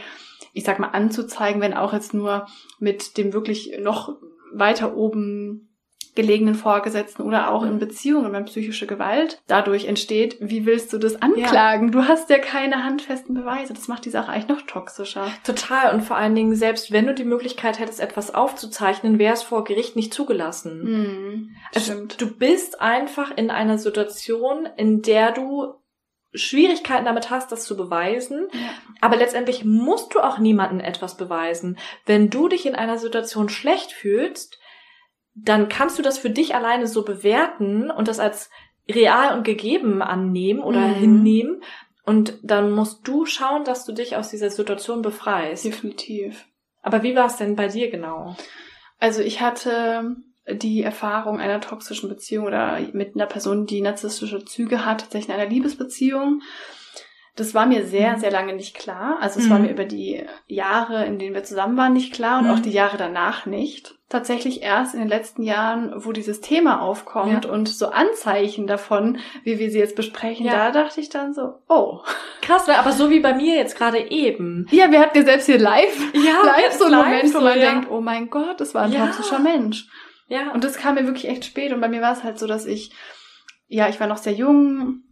ich 0.55 0.63
sag 0.63 0.79
mal, 0.79 0.87
anzuzeigen, 0.87 1.61
wenn 1.61 1.73
auch 1.73 1.93
jetzt 1.93 2.13
nur 2.13 2.47
mit 2.79 3.17
dem 3.17 3.33
wirklich 3.33 3.77
noch 3.79 4.15
weiter 4.53 4.95
oben 4.95 5.75
gelegenen 6.15 6.55
Vorgesetzten 6.55 7.23
oder 7.23 7.51
auch 7.51 7.63
in 7.63 7.73
mhm. 7.73 7.79
Beziehungen, 7.79 8.31
wenn 8.31 8.45
psychische 8.45 8.87
Gewalt 8.87 9.41
dadurch 9.47 9.85
entsteht, 9.85 10.37
wie 10.39 10.65
willst 10.65 10.93
du 10.93 10.97
das 10.97 11.21
anklagen? 11.21 11.87
Ja. 11.87 11.91
Du 11.91 12.07
hast 12.07 12.29
ja 12.29 12.37
keine 12.37 12.85
handfesten 12.85 13.35
Beweise. 13.35 13.73
Das 13.73 13.89
macht 13.89 14.05
die 14.05 14.09
Sache 14.09 14.31
eigentlich 14.31 14.47
noch 14.47 14.61
toxischer. 14.61 15.27
Total. 15.43 15.93
Und 15.93 16.03
vor 16.03 16.15
allen 16.15 16.33
Dingen, 16.33 16.55
selbst 16.55 16.93
wenn 16.93 17.05
du 17.05 17.13
die 17.13 17.25
Möglichkeit 17.25 17.79
hättest, 17.79 17.99
etwas 17.99 18.33
aufzuzeichnen, 18.33 19.19
wäre 19.19 19.33
es 19.33 19.43
vor 19.43 19.65
Gericht 19.65 19.97
nicht 19.97 20.13
zugelassen. 20.13 20.83
Mhm, 20.83 21.49
also, 21.73 21.91
stimmt. 21.91 22.21
Du 22.21 22.31
bist 22.33 22.79
einfach 22.79 23.35
in 23.35 23.51
einer 23.51 23.77
Situation, 23.77 24.69
in 24.77 25.01
der 25.01 25.33
du 25.33 25.73
Schwierigkeiten 26.35 27.05
damit 27.05 27.29
hast, 27.29 27.51
das 27.51 27.65
zu 27.65 27.75
beweisen. 27.75 28.47
Ja. 28.51 28.59
Aber 29.01 29.17
letztendlich 29.17 29.65
musst 29.65 30.13
du 30.13 30.19
auch 30.19 30.37
niemandem 30.37 30.79
etwas 30.79 31.17
beweisen. 31.17 31.77
Wenn 32.05 32.29
du 32.29 32.47
dich 32.47 32.65
in 32.65 32.75
einer 32.75 32.97
Situation 32.97 33.49
schlecht 33.49 33.91
fühlst, 33.91 34.59
dann 35.33 35.67
kannst 35.67 35.99
du 35.99 36.01
das 36.01 36.17
für 36.17 36.29
dich 36.29 36.55
alleine 36.55 36.87
so 36.87 37.03
bewerten 37.03 37.91
und 37.91 38.07
das 38.07 38.19
als 38.19 38.49
real 38.89 39.37
und 39.37 39.43
gegeben 39.43 40.01
annehmen 40.01 40.61
oder 40.61 40.79
mhm. 40.79 40.93
hinnehmen. 40.93 41.63
Und 42.05 42.37
dann 42.43 42.71
musst 42.71 43.07
du 43.07 43.25
schauen, 43.25 43.63
dass 43.63 43.85
du 43.85 43.91
dich 43.91 44.15
aus 44.15 44.29
dieser 44.29 44.49
Situation 44.49 45.01
befreist. 45.01 45.65
Definitiv. 45.65 46.45
Aber 46.81 47.01
wie 47.01 47.15
war 47.15 47.25
es 47.25 47.37
denn 47.37 47.55
bei 47.55 47.67
dir 47.67 47.89
genau? 47.89 48.35
Also 48.99 49.21
ich 49.21 49.41
hatte 49.41 50.15
die 50.51 50.83
Erfahrung 50.83 51.39
einer 51.39 51.59
toxischen 51.61 52.09
Beziehung 52.09 52.45
oder 52.45 52.79
mit 52.93 53.15
einer 53.15 53.25
Person, 53.25 53.65
die 53.65 53.81
narzisstische 53.81 54.45
Züge 54.45 54.85
hat, 54.85 55.01
tatsächlich 55.01 55.29
in 55.33 55.39
einer 55.41 55.49
Liebesbeziehung. 55.49 56.41
Das 57.37 57.53
war 57.53 57.65
mir 57.65 57.85
sehr, 57.85 58.13
Mhm. 58.13 58.19
sehr 58.21 58.31
lange 58.31 58.53
nicht 58.53 58.75
klar. 58.77 59.17
Also 59.19 59.39
es 59.41 59.47
Mhm. 59.47 59.49
war 59.49 59.59
mir 59.59 59.69
über 59.71 59.83
die 59.83 60.23
Jahre, 60.47 61.03
in 61.05 61.19
denen 61.19 61.35
wir 61.35 61.43
zusammen 61.43 61.75
waren, 61.75 61.91
nicht 61.91 62.13
klar 62.13 62.39
und 62.39 62.45
Mhm. 62.45 62.51
auch 62.53 62.59
die 62.59 62.71
Jahre 62.71 62.95
danach 62.95 63.45
nicht. 63.45 63.95
Tatsächlich 64.07 64.61
erst 64.61 64.93
in 64.93 65.01
den 65.01 65.09
letzten 65.09 65.43
Jahren, 65.43 65.91
wo 65.97 66.13
dieses 66.13 66.39
Thema 66.39 66.79
aufkommt 66.81 67.43
Ja. 67.43 67.51
und 67.51 67.67
so 67.67 67.87
Anzeichen 67.87 68.67
davon, 68.67 69.17
wie 69.43 69.59
wir 69.59 69.69
sie 69.69 69.79
jetzt 69.79 69.97
besprechen, 69.97 70.45
Ja. 70.45 70.53
da 70.53 70.71
dachte 70.83 71.01
ich 71.01 71.09
dann 71.09 71.33
so, 71.33 71.55
oh. 71.67 71.99
Krass, 72.41 72.67
ne? 72.67 72.77
aber 72.79 72.93
so 72.93 73.09
wie 73.09 73.19
bei 73.19 73.33
mir 73.33 73.55
jetzt 73.55 73.75
gerade 73.75 74.11
eben. 74.11 74.67
Ja, 74.71 74.89
wir 74.91 75.01
hatten 75.01 75.17
ja 75.17 75.23
selbst 75.25 75.47
hier 75.47 75.57
live, 75.59 76.13
Ja, 76.13 76.41
live 76.45 76.71
so 76.73 76.85
einen 76.85 76.95
Moment, 76.95 77.23
wo 77.33 77.39
so, 77.39 77.41
man 77.41 77.59
ja. 77.59 77.71
denkt, 77.71 77.91
oh 77.91 77.99
mein 77.99 78.29
Gott, 78.29 78.61
das 78.61 78.73
war 78.75 78.83
ein 78.83 78.93
toxischer 78.93 79.39
Mensch. 79.39 79.87
Ja. 80.27 80.51
Und 80.51 80.63
das 80.63 80.77
kam 80.77 80.95
mir 80.95 81.05
wirklich 81.05 81.27
echt 81.27 81.45
spät. 81.45 81.71
Und 81.71 81.81
bei 81.81 81.87
mir 81.87 82.01
war 82.01 82.13
es 82.13 82.23
halt 82.23 82.39
so, 82.39 82.47
dass 82.47 82.65
ich, 82.65 82.91
ja, 83.67 83.89
ich 83.89 83.99
war 83.99 84.07
noch 84.07 84.17
sehr 84.17 84.33
jung. 84.33 85.03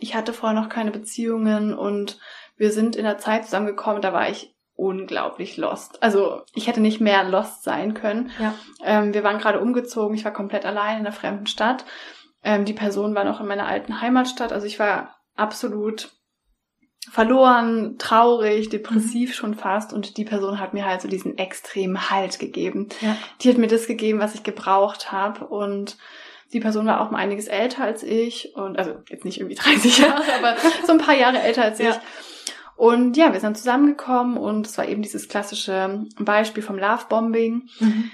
Ich 0.00 0.14
hatte 0.14 0.32
vorher 0.32 0.58
noch 0.60 0.68
keine 0.68 0.90
Beziehungen 0.90 1.74
und 1.74 2.18
wir 2.58 2.72
sind 2.72 2.96
in 2.96 3.04
der 3.04 3.18
Zeit 3.18 3.44
zusammengekommen, 3.44 4.02
da 4.02 4.12
war 4.12 4.28
ich 4.28 4.54
unglaublich 4.74 5.56
lost. 5.56 6.02
Also 6.02 6.42
ich 6.54 6.66
hätte 6.66 6.80
nicht 6.80 7.00
mehr 7.00 7.24
lost 7.24 7.64
sein 7.64 7.94
können. 7.94 8.30
Ja. 8.38 8.54
Ähm, 8.84 9.14
wir 9.14 9.24
waren 9.24 9.38
gerade 9.38 9.60
umgezogen, 9.60 10.14
ich 10.14 10.24
war 10.24 10.32
komplett 10.32 10.66
allein 10.66 11.00
in 11.00 11.06
einer 11.06 11.12
fremden 11.12 11.46
Stadt. 11.46 11.84
Ähm, 12.44 12.64
die 12.64 12.74
Person 12.74 13.14
war 13.14 13.24
noch 13.24 13.40
in 13.40 13.46
meiner 13.46 13.66
alten 13.66 14.00
Heimatstadt. 14.00 14.52
Also 14.52 14.66
ich 14.66 14.78
war 14.78 15.16
absolut 15.34 16.12
verloren, 17.10 17.96
traurig, 17.98 18.68
depressiv 18.68 19.34
schon 19.34 19.54
fast. 19.54 19.92
Und 19.92 20.16
die 20.16 20.24
Person 20.24 20.60
hat 20.60 20.74
mir 20.74 20.84
halt 20.84 21.00
so 21.00 21.08
diesen 21.08 21.38
extremen 21.38 22.10
Halt 22.10 22.38
gegeben 22.38 22.88
ja. 23.00 23.16
die 23.42 23.48
hat 23.50 23.58
mir 23.58 23.68
das 23.68 23.86
gegeben, 23.86 24.18
was 24.18 24.34
ich 24.34 24.42
gebraucht 24.42 25.10
habe. 25.12 25.46
Und 25.46 25.96
die 26.52 26.60
Person 26.60 26.86
war 26.86 27.00
auch 27.00 27.10
um 27.10 27.14
einiges 27.16 27.46
älter 27.46 27.84
als 27.84 28.02
ich. 28.02 28.54
Und 28.56 28.78
also 28.78 28.94
jetzt 29.08 29.24
nicht 29.24 29.38
irgendwie 29.40 29.54
30 29.60 29.98
Jahre, 29.98 30.22
aber 30.38 30.56
so 30.86 30.92
ein 30.92 30.98
paar 30.98 31.16
Jahre 31.16 31.40
älter 31.40 31.62
als 31.64 31.78
Ja. 31.78 31.90
ich. 31.90 31.96
Und 32.76 33.16
ja, 33.16 33.32
wir 33.32 33.40
sind 33.40 33.58
zusammengekommen 33.58 34.36
und 34.36 34.64
es 34.66 34.78
war 34.78 34.86
eben 34.86 35.02
dieses 35.02 35.28
klassische 35.28 36.06
Beispiel 36.20 36.62
vom 36.62 36.78
Lovebombing. 36.78 37.68
Mhm. 37.80 38.10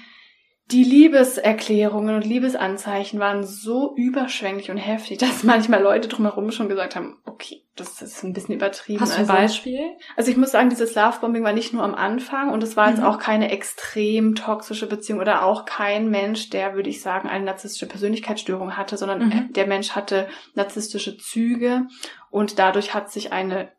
Die 0.71 0.83
Liebeserklärungen 0.83 2.15
und 2.15 2.25
Liebesanzeichen 2.25 3.21
waren 3.21 3.45
so 3.45 3.95
überschwänglich 3.97 4.71
und 4.71 4.79
heftig, 4.79 5.19
dass 5.21 5.43
manchmal 5.43 5.83
Leute 5.83 6.09
drumherum 6.09 6.51
schon 6.51 6.69
gesagt 6.69 6.97
haben, 6.97 7.19
okay, 7.25 7.62
das 7.77 8.01
ist 8.01 8.23
ein 8.23 8.33
bisschen 8.33 8.55
übertrieben. 8.55 9.01
Hast 9.01 9.12
du 9.12 9.17
ein 9.17 9.29
also, 9.29 9.33
Beispiel? 9.33 9.81
also 10.17 10.31
ich 10.31 10.37
muss 10.37 10.53
sagen, 10.53 10.71
dieses 10.71 10.95
Lovebombing 10.95 11.43
war 11.43 11.53
nicht 11.53 11.73
nur 11.73 11.83
am 11.83 11.95
Anfang 11.95 12.51
und 12.51 12.62
es 12.62 12.77
war 12.77 12.89
jetzt 12.89 13.01
Mhm. 13.01 13.05
auch 13.05 13.19
keine 13.19 13.51
extrem 13.51 14.37
toxische 14.37 14.87
Beziehung 14.89 15.19
oder 15.21 15.45
auch 15.45 15.65
kein 15.65 16.09
Mensch, 16.09 16.51
der, 16.51 16.75
würde 16.75 16.89
ich 16.89 17.03
sagen, 17.03 17.29
eine 17.29 17.45
narzisstische 17.45 17.87
Persönlichkeitsstörung 17.89 18.77
hatte, 18.77 18.97
sondern 18.97 19.27
Mhm. 19.27 19.53
der 19.53 19.67
Mensch 19.67 19.91
hatte 19.91 20.29
narzisstische 20.55 21.19
Züge 21.19 21.89
und 22.31 22.59
dadurch 22.59 22.95
hat 22.95 23.11
sich 23.11 23.33
eine, 23.33 23.73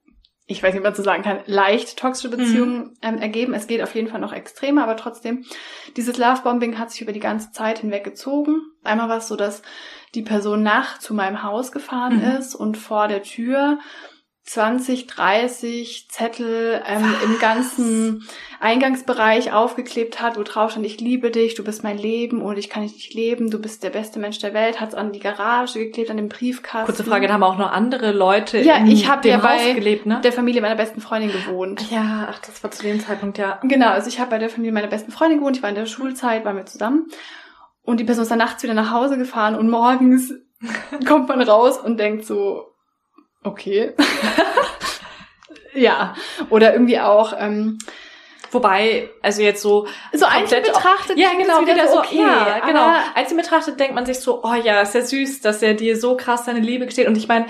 ich 0.48 0.62
weiß 0.62 0.74
nicht, 0.74 0.82
wie 0.82 0.86
man 0.88 0.94
so 0.96 1.02
sagen 1.02 1.24
kann, 1.24 1.40
leicht 1.48 1.98
toxische 1.98 2.30
Beziehung 2.30 2.96
ähm, 3.02 3.18
ergeben. 3.18 3.54
Es 3.56 3.66
geht 3.68 3.82
auf 3.82 3.96
jeden 3.96 4.08
Fall 4.08 4.20
noch 4.20 4.32
extremer, 4.34 4.84
aber 4.84 4.96
trotzdem, 4.96 5.44
dieses 5.98 6.18
Lovebombing 6.18 6.78
hat 6.78 6.92
sich 6.92 7.02
über 7.02 7.14
die 7.14 7.20
ganze 7.20 7.52
Zeit 7.52 7.80
hinweg 7.80 8.04
gezogen. 8.04 8.62
Einmal 8.84 9.10
war 9.10 9.18
es 9.18 9.28
so, 9.28 9.36
dass 9.36 9.64
die 10.14 10.22
Person 10.22 10.62
nach 10.62 11.00
zu 11.00 11.14
meinem 11.14 11.42
Haus 11.44 11.72
gefahren 11.72 12.18
Mhm. 12.18 12.38
ist 12.38 12.54
und 12.56 12.78
vor 12.78 13.08
der 13.08 13.24
Tür 13.24 13.80
20, 14.46 15.08
30 15.08 16.08
Zettel 16.10 16.80
ähm, 16.86 17.04
im 17.24 17.40
ganzen 17.40 18.28
Eingangsbereich 18.60 19.52
aufgeklebt 19.52 20.22
hat, 20.22 20.38
wo 20.38 20.44
drauf 20.44 20.72
stand, 20.72 20.86
ich 20.86 21.02
liebe 21.02 21.32
dich, 21.32 21.56
du 21.56 21.64
bist 21.64 21.84
mein 21.84 21.98
Leben, 21.98 22.44
ohne 22.44 22.56
dich 22.56 22.70
kann 22.70 22.84
ich 22.84 22.94
nicht 22.94 23.14
leben, 23.16 23.50
du 23.50 23.60
bist 23.60 23.82
der 23.84 23.90
beste 23.90 24.20
Mensch 24.20 24.38
der 24.38 24.54
Welt, 24.54 24.80
hat 24.80 24.90
es 24.90 24.96
an 24.96 25.12
die 25.12 25.20
Garage 25.20 25.80
geklebt, 25.80 26.12
an 26.12 26.18
den 26.18 26.30
Briefkasten. 26.30 26.86
Kurze 26.86 27.04
Frage, 27.04 27.28
da 27.28 27.34
haben 27.34 27.44
auch 27.44 27.58
noch 27.58 27.72
andere 27.72 28.12
Leute 28.12 28.60
Ja, 28.60 28.76
in 28.78 28.86
ich 28.86 29.10
hab 29.10 29.24
dem 29.24 29.32
ja 29.32 29.42
Haus 29.42 29.64
bei 29.64 29.74
gelebt, 29.74 30.06
ne? 30.06 30.22
der 30.24 30.32
Familie 30.32 30.62
meiner 30.62 30.76
besten 30.76 31.02
Freundin 31.02 31.32
gewohnt. 31.32 31.90
Ja, 31.90 32.28
ach, 32.30 32.40
das 32.40 32.64
war 32.64 32.70
zu 32.70 32.84
dem 32.84 33.00
Zeitpunkt, 33.00 33.40
ja. 33.40 33.60
Genau, 33.64 33.90
also 33.90 34.10
ich 34.10 34.20
habe 34.20 34.30
bei 34.30 34.38
der 34.38 34.50
Familie 34.50 34.74
meiner 34.74 34.88
besten 34.88 35.12
Freundin 35.12 35.40
gewohnt, 35.40 35.58
ich 35.58 35.64
war 35.64 35.70
in 35.70 35.76
der 35.76 35.88
Schulzeit, 35.88 36.46
waren 36.46 36.56
wir 36.56 36.68
zusammen. 36.68 37.08
Und 37.82 38.00
die 38.00 38.04
Person 38.04 38.24
ist 38.24 38.30
dann 38.30 38.38
nachts 38.38 38.62
wieder 38.62 38.76
nach 38.76 38.92
Hause 38.92 39.18
gefahren 39.18 39.56
und 39.56 39.72
morgens 39.72 40.34
kommt 41.08 41.30
man 41.30 41.42
raus 41.42 41.80
und 41.80 42.00
denkt 42.00 42.26
so, 42.26 42.75
okay. 43.46 43.94
ja. 45.74 46.16
Oder 46.50 46.74
irgendwie 46.74 47.00
auch, 47.00 47.34
ähm, 47.38 47.78
Wobei, 48.56 49.10
also 49.22 49.42
jetzt 49.42 49.62
so 49.62 49.86
so 50.14 50.26
einzeln 50.26 50.64
betrachtet. 50.64 51.18
Ja, 51.18 51.34
genau, 51.34 51.62
wieder 51.62 51.76
wieder 51.76 51.88
so, 51.90 52.00
okay. 52.00 52.20
ja, 52.20 52.60
genau. 52.66 52.90
Einzeln 53.14 53.38
betrachtet 53.38 53.80
denkt 53.80 53.96
man 53.96 54.06
sich 54.06 54.20
so, 54.20 54.44
oh 54.44 54.54
ja, 54.54 54.82
ist 54.82 54.96
ja 54.96 55.02
süß, 55.02 55.42
dass 55.42 55.62
er 55.62 55.74
dir 55.74 56.00
so 56.00 56.16
krass 56.16 56.46
seine 56.46 56.62
Liebe 56.62 56.86
gesteht. 56.86 57.08
Und 57.08 57.18
ich 57.18 57.28
meine, 57.28 57.48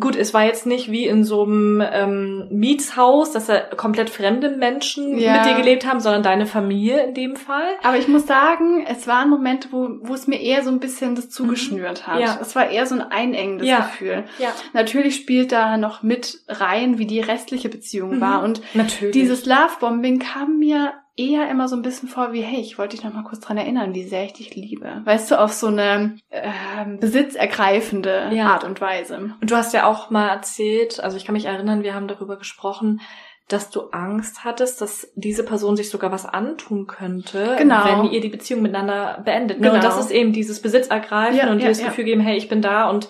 gut, 0.00 0.16
es 0.16 0.34
war 0.34 0.44
jetzt 0.44 0.66
nicht 0.66 0.90
wie 0.90 1.06
in 1.06 1.22
so 1.22 1.44
einem 1.44 1.80
ähm, 1.92 2.48
Mietshaus, 2.50 3.30
dass 3.30 3.46
da 3.46 3.60
komplett 3.60 4.10
fremde 4.10 4.50
Menschen 4.50 5.16
Ja. 5.18 5.36
mit 5.36 5.46
dir 5.46 5.54
gelebt 5.56 5.86
haben, 5.86 6.00
sondern 6.00 6.22
deine 6.24 6.46
Familie 6.46 7.04
in 7.04 7.14
dem 7.14 7.36
Fall. 7.36 7.68
Aber 7.82 7.96
ich 7.96 8.08
muss 8.08 8.26
sagen, 8.26 8.84
es 8.88 9.06
waren 9.06 9.30
Momente, 9.30 9.68
wo, 9.70 9.88
wo 10.02 10.14
es 10.14 10.26
mir 10.26 10.40
eher 10.40 10.64
so 10.64 10.70
ein 10.70 10.80
bisschen 10.80 11.14
das 11.14 11.30
zugeschnürt 11.30 12.06
hat. 12.08 12.16
Mhm. 12.16 12.22
Ja. 12.22 12.38
Es 12.40 12.56
war 12.56 12.68
eher 12.70 12.86
so 12.86 12.96
ein 12.96 13.02
einengendes 13.02 13.68
Ja. 13.68 13.80
Gefühl. 13.80 14.24
Ja, 14.38 14.48
Natürlich 14.72 15.14
spielt 15.16 15.52
da 15.52 15.76
noch 15.76 16.02
mit 16.02 16.40
rein, 16.48 16.98
wie 16.98 17.06
die 17.06 17.20
restliche 17.20 17.68
Beziehung 17.68 18.16
Mhm. 18.16 18.20
war. 18.20 18.42
Und 18.42 18.62
natürlich. 18.74 19.12
dieses 19.12 19.46
Lovebombing 19.46 20.18
kam 20.18 20.58
mir 20.58 20.92
eher 21.16 21.48
immer 21.50 21.68
so 21.68 21.76
ein 21.76 21.82
bisschen 21.82 22.08
vor 22.08 22.32
wie, 22.32 22.42
hey, 22.42 22.60
ich 22.60 22.76
wollte 22.78 22.96
dich 22.96 23.04
noch 23.04 23.12
mal 23.14 23.22
kurz 23.24 23.40
dran 23.40 23.56
erinnern, 23.56 23.94
wie 23.94 24.04
sehr 24.04 24.24
ich 24.24 24.32
dich 24.32 24.54
liebe. 24.54 25.02
Weißt 25.04 25.30
du, 25.30 25.40
auf 25.40 25.52
so 25.52 25.68
eine 25.68 26.16
ähm, 26.30 26.98
besitzergreifende 27.00 28.30
Ja. 28.32 28.48
Art 28.48 28.64
und 28.64 28.80
Weise. 28.80 29.32
Und 29.40 29.50
du 29.50 29.54
hast 29.56 29.72
ja 29.74 29.86
auch 29.86 30.10
mal 30.10 30.28
erzählt, 30.28 30.98
also 31.00 31.16
ich 31.16 31.24
kann 31.24 31.34
mich 31.34 31.44
erinnern, 31.46 31.82
wir 31.82 31.94
haben 31.94 32.08
darüber 32.08 32.36
gesprochen, 32.36 33.00
dass 33.46 33.68
du 33.68 33.90
Angst 33.90 34.42
hattest, 34.44 34.80
dass 34.80 35.12
diese 35.16 35.44
Person 35.44 35.76
sich 35.76 35.90
sogar 35.90 36.10
was 36.10 36.24
antun 36.24 36.86
könnte, 36.86 37.56
Genau. 37.58 37.84
wenn 37.84 38.10
ihr 38.10 38.20
die 38.22 38.30
Beziehung 38.30 38.62
miteinander 38.62 39.20
beendet. 39.22 39.60
Ne? 39.60 39.68
Und 39.70 39.80
Genau. 39.80 39.86
das 39.86 39.98
ist 40.02 40.10
eben 40.10 40.32
dieses 40.32 40.62
Besitzergreifen 40.62 41.36
Ja, 41.36 41.50
und 41.50 41.58
ja, 41.58 41.64
dir 41.64 41.68
das 41.68 41.80
ja. 41.80 41.88
Gefühl 41.88 42.04
geben, 42.04 42.22
hey, 42.22 42.38
ich 42.38 42.48
bin 42.48 42.62
da 42.62 42.88
und 42.88 43.06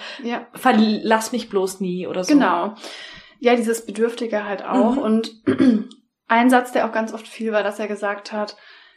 verlass 0.55 1.31
mich 1.31 1.49
bloß 1.49 1.81
nie 1.81 2.07
oder 2.09 2.25
so. 2.25 2.33
genau. 2.35 2.75
Ja, 3.39 3.55
dieses 3.55 3.87
Bedürftige 3.87 4.45
halt 4.45 4.65
auch. 4.65 4.97
Mhm. 4.97 4.99
Und 5.03 5.33
ein 6.29 6.51
Satz, 6.51 6.73
der 6.73 6.87
auch 6.87 6.93
ganz 6.93 7.13
oft 7.13 7.29
viel 7.29 7.53
war, 7.53 7.63
dass 7.63 7.79
er 7.79 7.89
gesagt 7.89 8.33
hat, 8.33 8.57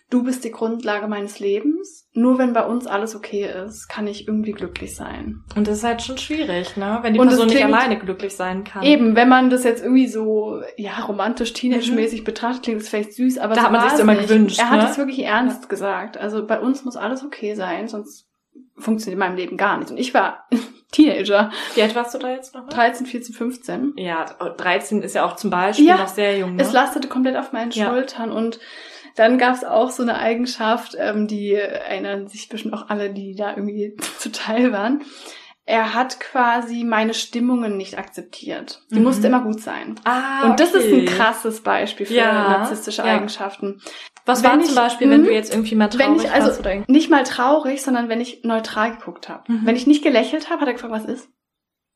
du 0.10 0.24
bist 0.24 0.44
die 0.44 0.52
Grundlage 0.52 1.08
meines 1.08 1.40
Lebens. 1.40 2.08
Nur 2.14 2.40
wenn 2.40 2.54
bei 2.54 2.66
uns 2.66 2.88
alles 2.88 3.16
okay 3.16 3.48
ist, 3.66 3.88
kann 3.90 4.08
ich 4.08 4.28
irgendwie 4.28 4.54
glücklich 4.54 4.96
sein. 4.96 5.44
Und 5.56 5.68
das 5.68 5.80
ist 5.80 5.84
halt 5.84 6.02
schon 6.02 6.18
schwierig, 6.18 6.76
ne? 6.76 7.00
Wenn 7.04 7.14
die 7.14 7.20
Und 7.20 7.28
es 7.28 7.36
Person 7.36 7.48
nicht 7.50 7.64
alleine 7.64 8.00
glücklich 8.00 8.36
sein 8.36 8.64
kann. 8.64 8.82
Eben, 8.84 9.16
wenn 9.16 9.30
man 9.30 9.52
das 9.52 9.64
jetzt 9.64 9.84
irgendwie 9.84 10.08
so, 10.08 10.62
ja, 10.78 10.98
romantisch, 11.02 11.54
teenage-mäßig 11.54 12.24
betrachtet, 12.24 12.64
klingt 12.64 12.82
das 12.82 12.90
vielleicht 12.90 13.14
süß, 13.14 13.38
aber 13.38 13.54
Mhm. 13.54 13.56
Da 13.56 13.62
so 13.62 13.66
hat 13.66 13.72
man 13.72 13.88
es 13.94 14.00
immer 14.00 14.16
gewünscht, 14.16 14.60
Er 14.60 14.70
hat 14.72 14.82
ne? 14.82 14.90
es 14.90 14.98
wirklich 14.98 15.20
ernst 15.24 15.70
gesagt. 15.70 16.18
Also 16.18 16.48
bei 16.48 16.60
uns 16.60 16.86
muss 16.86 16.96
alles 16.96 17.24
okay 17.24 17.54
sein, 17.54 17.88
sonst 17.88 18.27
funktioniert 18.78 19.14
in 19.14 19.20
meinem 19.20 19.36
Leben 19.38 19.58
gar 19.58 19.78
nicht. 19.78 19.92
Und 19.92 19.98
ich 19.98 20.14
war 20.14 20.48
Teenager, 20.92 21.52
Wie 21.76 21.82
alt 21.82 21.96
warst 21.96 22.14
du 22.14 22.18
da 22.20 22.30
jetzt 22.32 22.54
noch? 22.56 22.68
13, 22.70 23.06
14, 23.06 23.36
15. 23.36 23.94
Ja, 23.98 24.24
13 24.26 25.02
ist 25.02 25.16
ja 25.16 25.26
auch 25.26 25.36
zum 25.36 25.50
Beispiel 25.50 25.86
Ja, 25.86 25.98
noch 25.98 26.08
sehr 26.08 26.38
jung. 26.38 26.56
Ne? 26.56 26.62
Es 26.62 26.72
lastete 26.72 27.08
komplett 27.08 27.36
auf 27.36 27.52
meinen 27.52 27.72
Ja. 27.72 27.88
Schultern 27.90 28.32
und 28.32 28.60
dann 29.16 29.38
gab 29.40 29.56
es 29.56 29.64
auch 29.64 29.90
so 29.90 30.04
eine 30.04 30.18
Eigenschaft, 30.18 30.96
ähm, 30.98 31.28
die 31.28 31.54
erinnern 31.54 32.28
sich 32.28 32.50
bestimmt 32.50 32.74
auch 32.76 32.90
alle, 32.90 33.10
die 33.12 33.36
da 33.36 33.50
irgendwie 33.50 33.98
zuteil 34.20 34.72
waren. 34.72 35.02
Er 35.66 35.94
hat 35.94 36.22
quasi 36.22 36.86
meine 36.86 37.14
Stimmungen 37.14 37.76
nicht 37.76 37.98
akzeptiert. 37.98 38.84
Die 38.92 39.00
Mhm. 39.00 39.04
musste 39.04 39.28
immer 39.28 39.42
gut 39.42 39.60
sein. 39.60 39.96
ah, 40.06 40.46
Und 40.46 40.60
das 40.62 40.74
ist 40.74 40.94
ein 40.94 41.06
krasses 41.06 41.60
Beispiel 41.62 42.06
für 42.06 42.14
Ja, 42.14 42.32
narzisstische. 42.60 43.04
Eigenschaften. 43.04 43.82
Was 44.28 44.44
war 44.44 44.58
ich- 44.60 44.66
zum 44.66 44.76
Beispiel, 44.76 45.10
wenn 45.10 45.22
hm? 45.22 45.26
du 45.28 45.34
jetzt 45.34 45.52
irgendwie 45.54 45.76
mal 45.76 45.88
traurig 45.90 46.08
Wenn 46.08 46.16
ich 46.26 46.32
also 46.32 46.48
warst 46.48 46.60
oder 46.60 46.74
irgendwie- 46.74 46.92
nicht 46.92 47.10
mal 47.10 47.24
traurig, 47.24 47.82
sondern 47.82 48.10
wenn 48.10 48.22
ich 48.22 48.44
neutral 48.44 48.92
geguckt 48.96 49.30
habe. 49.30 49.44
Mhm. 49.52 49.62
Wenn 49.66 49.76
ich 49.76 49.88
nicht 49.88 50.04
gelächelt 50.04 50.50
habe, 50.50 50.62
hat 50.62 50.68
er 50.68 50.74
gefragt, 50.74 50.94
was 50.94 51.06
ist? 51.06 51.30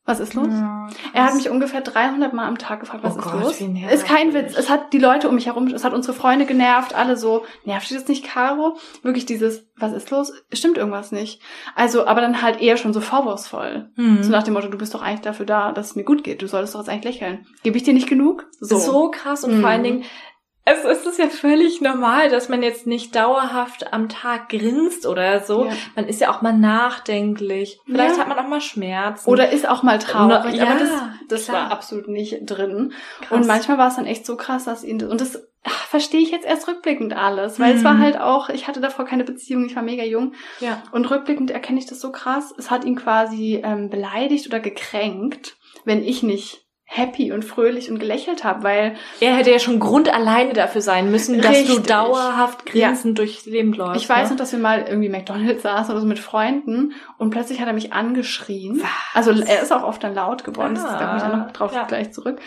Was 0.04 0.20
ist 0.20 0.34
los? 0.34 0.48
Ja, 0.50 0.88
Er 1.14 1.26
hat 1.26 1.36
mich 1.36 1.48
ungefähr 1.52 1.82
300 1.82 2.34
Mal 2.34 2.48
am 2.48 2.58
Tag 2.58 2.80
gefragt, 2.80 3.04
was 3.04 3.16
Oh 3.16 3.20
ist 3.20 3.24
Gott, 3.24 3.40
los? 3.44 3.62
Ist 3.62 4.04
kein 4.08 4.34
Witz. 4.34 4.58
Es 4.58 4.68
hat 4.68 4.94
die 4.94 4.98
Leute 4.98 5.30
um 5.30 5.36
mich 5.36 5.46
herum, 5.46 5.68
es 5.68 5.84
hat 5.84 5.94
unsere 5.94 6.16
Freunde 6.16 6.48
genervt, 6.48 6.96
alle 6.96 7.18
so, 7.18 7.46
nervt 7.66 7.88
dich 7.88 7.98
das 8.00 8.08
nicht, 8.08 8.26
Caro? 8.26 8.78
Wirklich 9.04 9.28
dieses, 9.28 9.70
was 9.78 9.94
ist 9.94 10.10
los? 10.10 10.34
Stimmt 10.52 10.80
irgendwas 10.80 11.12
nicht. 11.12 11.40
Also, 11.76 12.08
aber 12.08 12.20
dann 12.22 12.42
halt 12.42 12.60
eher 12.62 12.78
schon 12.78 12.94
so 12.94 13.00
vorwurfsvoll. 13.00 13.92
Mhm. 13.96 14.24
So 14.24 14.32
nach 14.32 14.42
dem 14.42 14.56
Motto, 14.56 14.70
du 14.70 14.78
bist 14.80 14.96
doch 14.96 15.04
eigentlich 15.04 15.22
dafür 15.22 15.46
da, 15.46 15.72
dass 15.72 15.92
es 15.92 15.96
mir 15.96 16.04
gut 16.04 16.24
geht. 16.24 16.42
Du 16.42 16.48
solltest 16.48 16.74
doch 16.74 16.80
jetzt 16.80 16.90
eigentlich 16.90 17.14
lächeln. 17.20 17.46
Gebe 17.62 17.78
ich 17.78 17.84
dir 17.84 17.94
nicht 17.94 18.10
genug? 18.10 18.48
so. 18.60 19.12
krass 19.12 19.44
und 19.44 19.58
Mhm. 19.58 19.62
vor 19.62 19.70
allen 19.70 19.84
Dingen, 19.84 20.04
es, 20.66 20.84
es 20.84 21.06
ist 21.06 21.18
ja 21.20 21.28
völlig 21.28 21.82
normal, 21.82 22.30
dass 22.30 22.48
man 22.50 22.62
jetzt 22.64 22.86
nicht 22.88 23.16
dauerhaft 23.16 23.92
am 23.94 24.10
Tag 24.10 24.50
grinst 24.50 25.06
oder 25.08 25.40
so. 25.42 25.66
Ja. 25.66 25.72
Man 25.96 26.08
ist 26.08 26.22
ja 26.22 26.32
auch 26.32 26.42
mal 26.42 26.54
nachdenklich. 26.54 27.80
Vielleicht 27.86 28.16
Ja. 28.16 28.22
hat 28.22 28.28
man 28.28 28.38
auch 28.40 28.48
mal 28.48 28.62
Schmerzen. 28.62 29.30
Oder 29.30 29.50
ist 29.52 29.68
auch 29.68 29.84
mal 29.84 30.00
traurig. 30.00 30.56
Ja, 30.56 30.70
aber 30.70 30.80
das, 30.80 30.90
das 31.30 31.46
klar. 31.46 31.64
war 31.66 31.72
absolut 31.72 32.08
nicht 32.08 32.40
drin. 32.42 32.94
Krass. 33.22 33.32
Und 33.32 33.48
manchmal 33.48 33.78
war 33.78 33.88
es 33.88 33.96
dann 33.96 34.06
echt 34.06 34.26
so 34.26 34.38
krass, 34.38 34.66
dass 34.66 34.84
ihn 34.84 35.02
und 35.04 35.20
das 35.22 35.42
ach, 35.64 35.86
verstehe 35.86 36.22
ich 36.22 36.32
jetzt 36.32 36.46
erst 36.46 36.68
rückblickend 36.68 37.14
alles, 37.16 37.60
weil 37.60 37.76
es 37.76 37.82
Mhm. 37.82 37.86
war 37.86 37.98
halt 38.00 38.20
auch, 38.20 38.50
ich 38.50 38.68
hatte 38.68 38.82
davor 38.82 39.06
keine 39.06 39.24
Beziehung, 39.24 39.66
ich 39.66 39.76
war 39.76 39.84
mega 39.84 40.04
jung. 40.04 40.34
ja. 40.60 40.82
Und 40.92 41.10
rückblickend 41.10 41.52
erkenne 41.52 41.80
ich 41.80 41.86
das 41.86 42.00
so 42.02 42.12
krass. 42.12 42.54
Es 42.58 42.72
hat 42.72 42.84
ihn 42.86 42.96
quasi 42.96 43.62
ähm, 43.64 43.90
beleidigt 43.90 44.48
oder 44.48 44.60
gekränkt, 44.60 45.56
wenn 45.86 46.04
ich 46.04 46.24
nicht 46.24 46.61
happy 46.94 47.32
und 47.32 47.46
fröhlich 47.46 47.90
und 47.90 48.00
gelächelt 48.00 48.44
habe, 48.44 48.64
weil 48.64 48.96
er 49.22 49.34
hätte 49.34 49.50
ja 49.50 49.60
schon 49.60 49.80
Grund 49.80 50.14
alleine 50.14 50.52
dafür 50.52 50.82
sein 50.82 51.10
müssen, 51.10 51.42
dass 51.42 51.52
Richtig. 51.52 51.78
du 51.78 51.82
dauerhaft 51.82 52.66
grinsend 52.66 53.18
ja. 53.18 53.24
durchs 53.24 53.46
Leben 53.46 53.72
läufst. 53.72 54.04
Ich 54.04 54.10
weiß 54.10 54.26
ne? 54.26 54.32
noch, 54.32 54.38
dass 54.38 54.52
wir 54.52 54.60
mal 54.60 54.86
irgendwie 54.90 55.08
McDonald's 55.08 55.64
saßen 55.64 55.92
oder 55.94 56.02
so 56.02 56.08
mit 56.08 56.20
Freunden 56.20 56.92
und 57.18 57.30
plötzlich 57.30 57.62
hat 57.62 57.68
er 57.68 57.74
mich 57.74 57.94
angeschrien. 57.94 58.82
Was? 58.82 58.90
Also 59.14 59.32
er 59.32 59.62
ist 59.62 59.72
auch 59.72 59.84
oft 59.84 60.04
dann 60.04 60.14
laut 60.14 60.44
geworden, 60.44 60.78
ah, 60.78 60.84
das 60.84 61.00
gab 61.00 61.14
mich 61.14 61.24
dann 61.24 61.40
noch 61.40 61.52
drauf 61.52 61.74
ja. 61.74 61.84
gleich 61.86 62.12
zurück. 62.12 62.42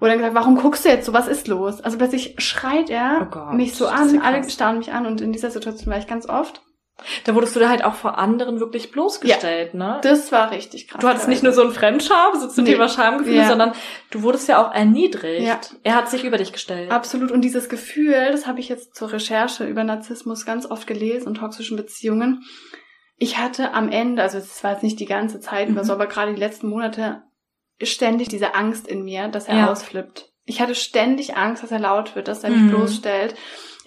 Oder 0.00 0.10
dann 0.10 0.18
gesagt, 0.18 0.34
warum 0.34 0.56
guckst 0.56 0.84
du 0.84 0.90
jetzt 0.90 1.06
so, 1.06 1.14
was 1.14 1.26
ist 1.26 1.48
los? 1.48 1.80
Also 1.80 1.96
plötzlich 1.96 2.34
schreit 2.36 2.90
er 2.90 3.20
oh 3.22 3.24
Gott, 3.30 3.54
mich 3.54 3.74
so 3.74 3.88
an, 3.88 4.20
alle 4.20 4.48
starren 4.50 4.78
mich 4.78 4.92
an 4.92 5.06
und 5.06 5.22
in 5.22 5.32
dieser 5.32 5.50
Situation 5.50 5.90
war 5.90 5.98
ich 5.98 6.06
ganz 6.06 6.28
oft. 6.28 6.60
Da 7.24 7.34
wurdest 7.34 7.54
du 7.54 7.60
da 7.60 7.68
halt 7.68 7.84
auch 7.84 7.94
vor 7.94 8.18
anderen 8.18 8.60
wirklich 8.60 8.90
bloßgestellt, 8.90 9.72
ja, 9.72 9.78
ne? 9.78 10.00
Das 10.02 10.32
war 10.32 10.50
richtig 10.50 10.88
krass. 10.88 11.00
Du 11.00 11.08
hattest 11.08 11.28
nicht 11.28 11.42
nur 11.42 11.52
so 11.52 11.62
ein 11.62 11.70
Fremdscham, 11.70 12.38
so 12.38 12.48
zum 12.48 12.64
nee. 12.64 12.72
Thema 12.72 12.88
Schamgefühl, 12.88 13.36
ja. 13.36 13.48
sondern 13.48 13.72
du 14.10 14.22
wurdest 14.22 14.48
ja 14.48 14.64
auch 14.64 14.74
erniedrigt. 14.74 15.46
Ja. 15.46 15.60
Er 15.84 15.94
hat 15.94 16.10
sich 16.10 16.24
über 16.24 16.38
dich 16.38 16.52
gestellt. 16.52 16.90
Absolut. 16.90 17.30
Und 17.30 17.42
dieses 17.42 17.68
Gefühl, 17.68 18.28
das 18.32 18.46
habe 18.46 18.60
ich 18.60 18.68
jetzt 18.68 18.96
zur 18.96 19.12
Recherche 19.12 19.64
über 19.64 19.84
Narzissmus 19.84 20.44
ganz 20.44 20.66
oft 20.66 20.86
gelesen 20.86 21.28
und 21.28 21.36
toxischen 21.36 21.76
Beziehungen. 21.76 22.44
Ich 23.16 23.38
hatte 23.38 23.74
am 23.74 23.90
Ende, 23.90 24.22
also 24.22 24.38
es 24.38 24.62
war 24.62 24.72
jetzt 24.72 24.82
nicht 24.82 25.00
die 25.00 25.06
ganze 25.06 25.40
Zeit 25.40 25.68
über 25.68 25.82
mhm. 25.82 25.86
so, 25.86 25.92
aber 25.92 26.06
gerade 26.06 26.34
die 26.34 26.40
letzten 26.40 26.68
Monate 26.68 27.22
ständig 27.82 28.28
diese 28.28 28.54
Angst 28.54 28.88
in 28.88 29.04
mir, 29.04 29.28
dass 29.28 29.48
er 29.48 29.56
ja. 29.56 29.70
ausflippt. 29.70 30.32
Ich 30.44 30.60
hatte 30.60 30.74
ständig 30.74 31.36
Angst, 31.36 31.62
dass 31.62 31.70
er 31.70 31.78
laut 31.78 32.16
wird, 32.16 32.26
dass 32.26 32.42
er 32.42 32.50
mich 32.50 32.62
mhm. 32.62 32.70
bloßstellt. 32.70 33.34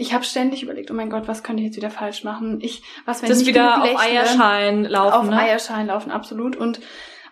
Ich 0.01 0.15
habe 0.15 0.23
ständig 0.23 0.63
überlegt, 0.63 0.89
oh 0.89 0.95
mein 0.95 1.11
Gott, 1.11 1.27
was 1.27 1.43
könnte 1.43 1.61
ich 1.61 1.67
jetzt 1.67 1.77
wieder 1.77 1.91
falsch 1.91 2.23
machen? 2.23 2.59
Ich, 2.59 2.81
was 3.05 3.21
wenn 3.21 3.29
das 3.29 3.41
ich 3.41 3.47
wieder 3.47 3.83
auf 3.83 3.99
Eierschein 3.99 4.83
laufen, 4.83 5.13
auf 5.13 5.29
ne? 5.29 5.37
Eierschein 5.37 5.85
laufen, 5.85 6.09
absolut. 6.09 6.55
Und 6.55 6.79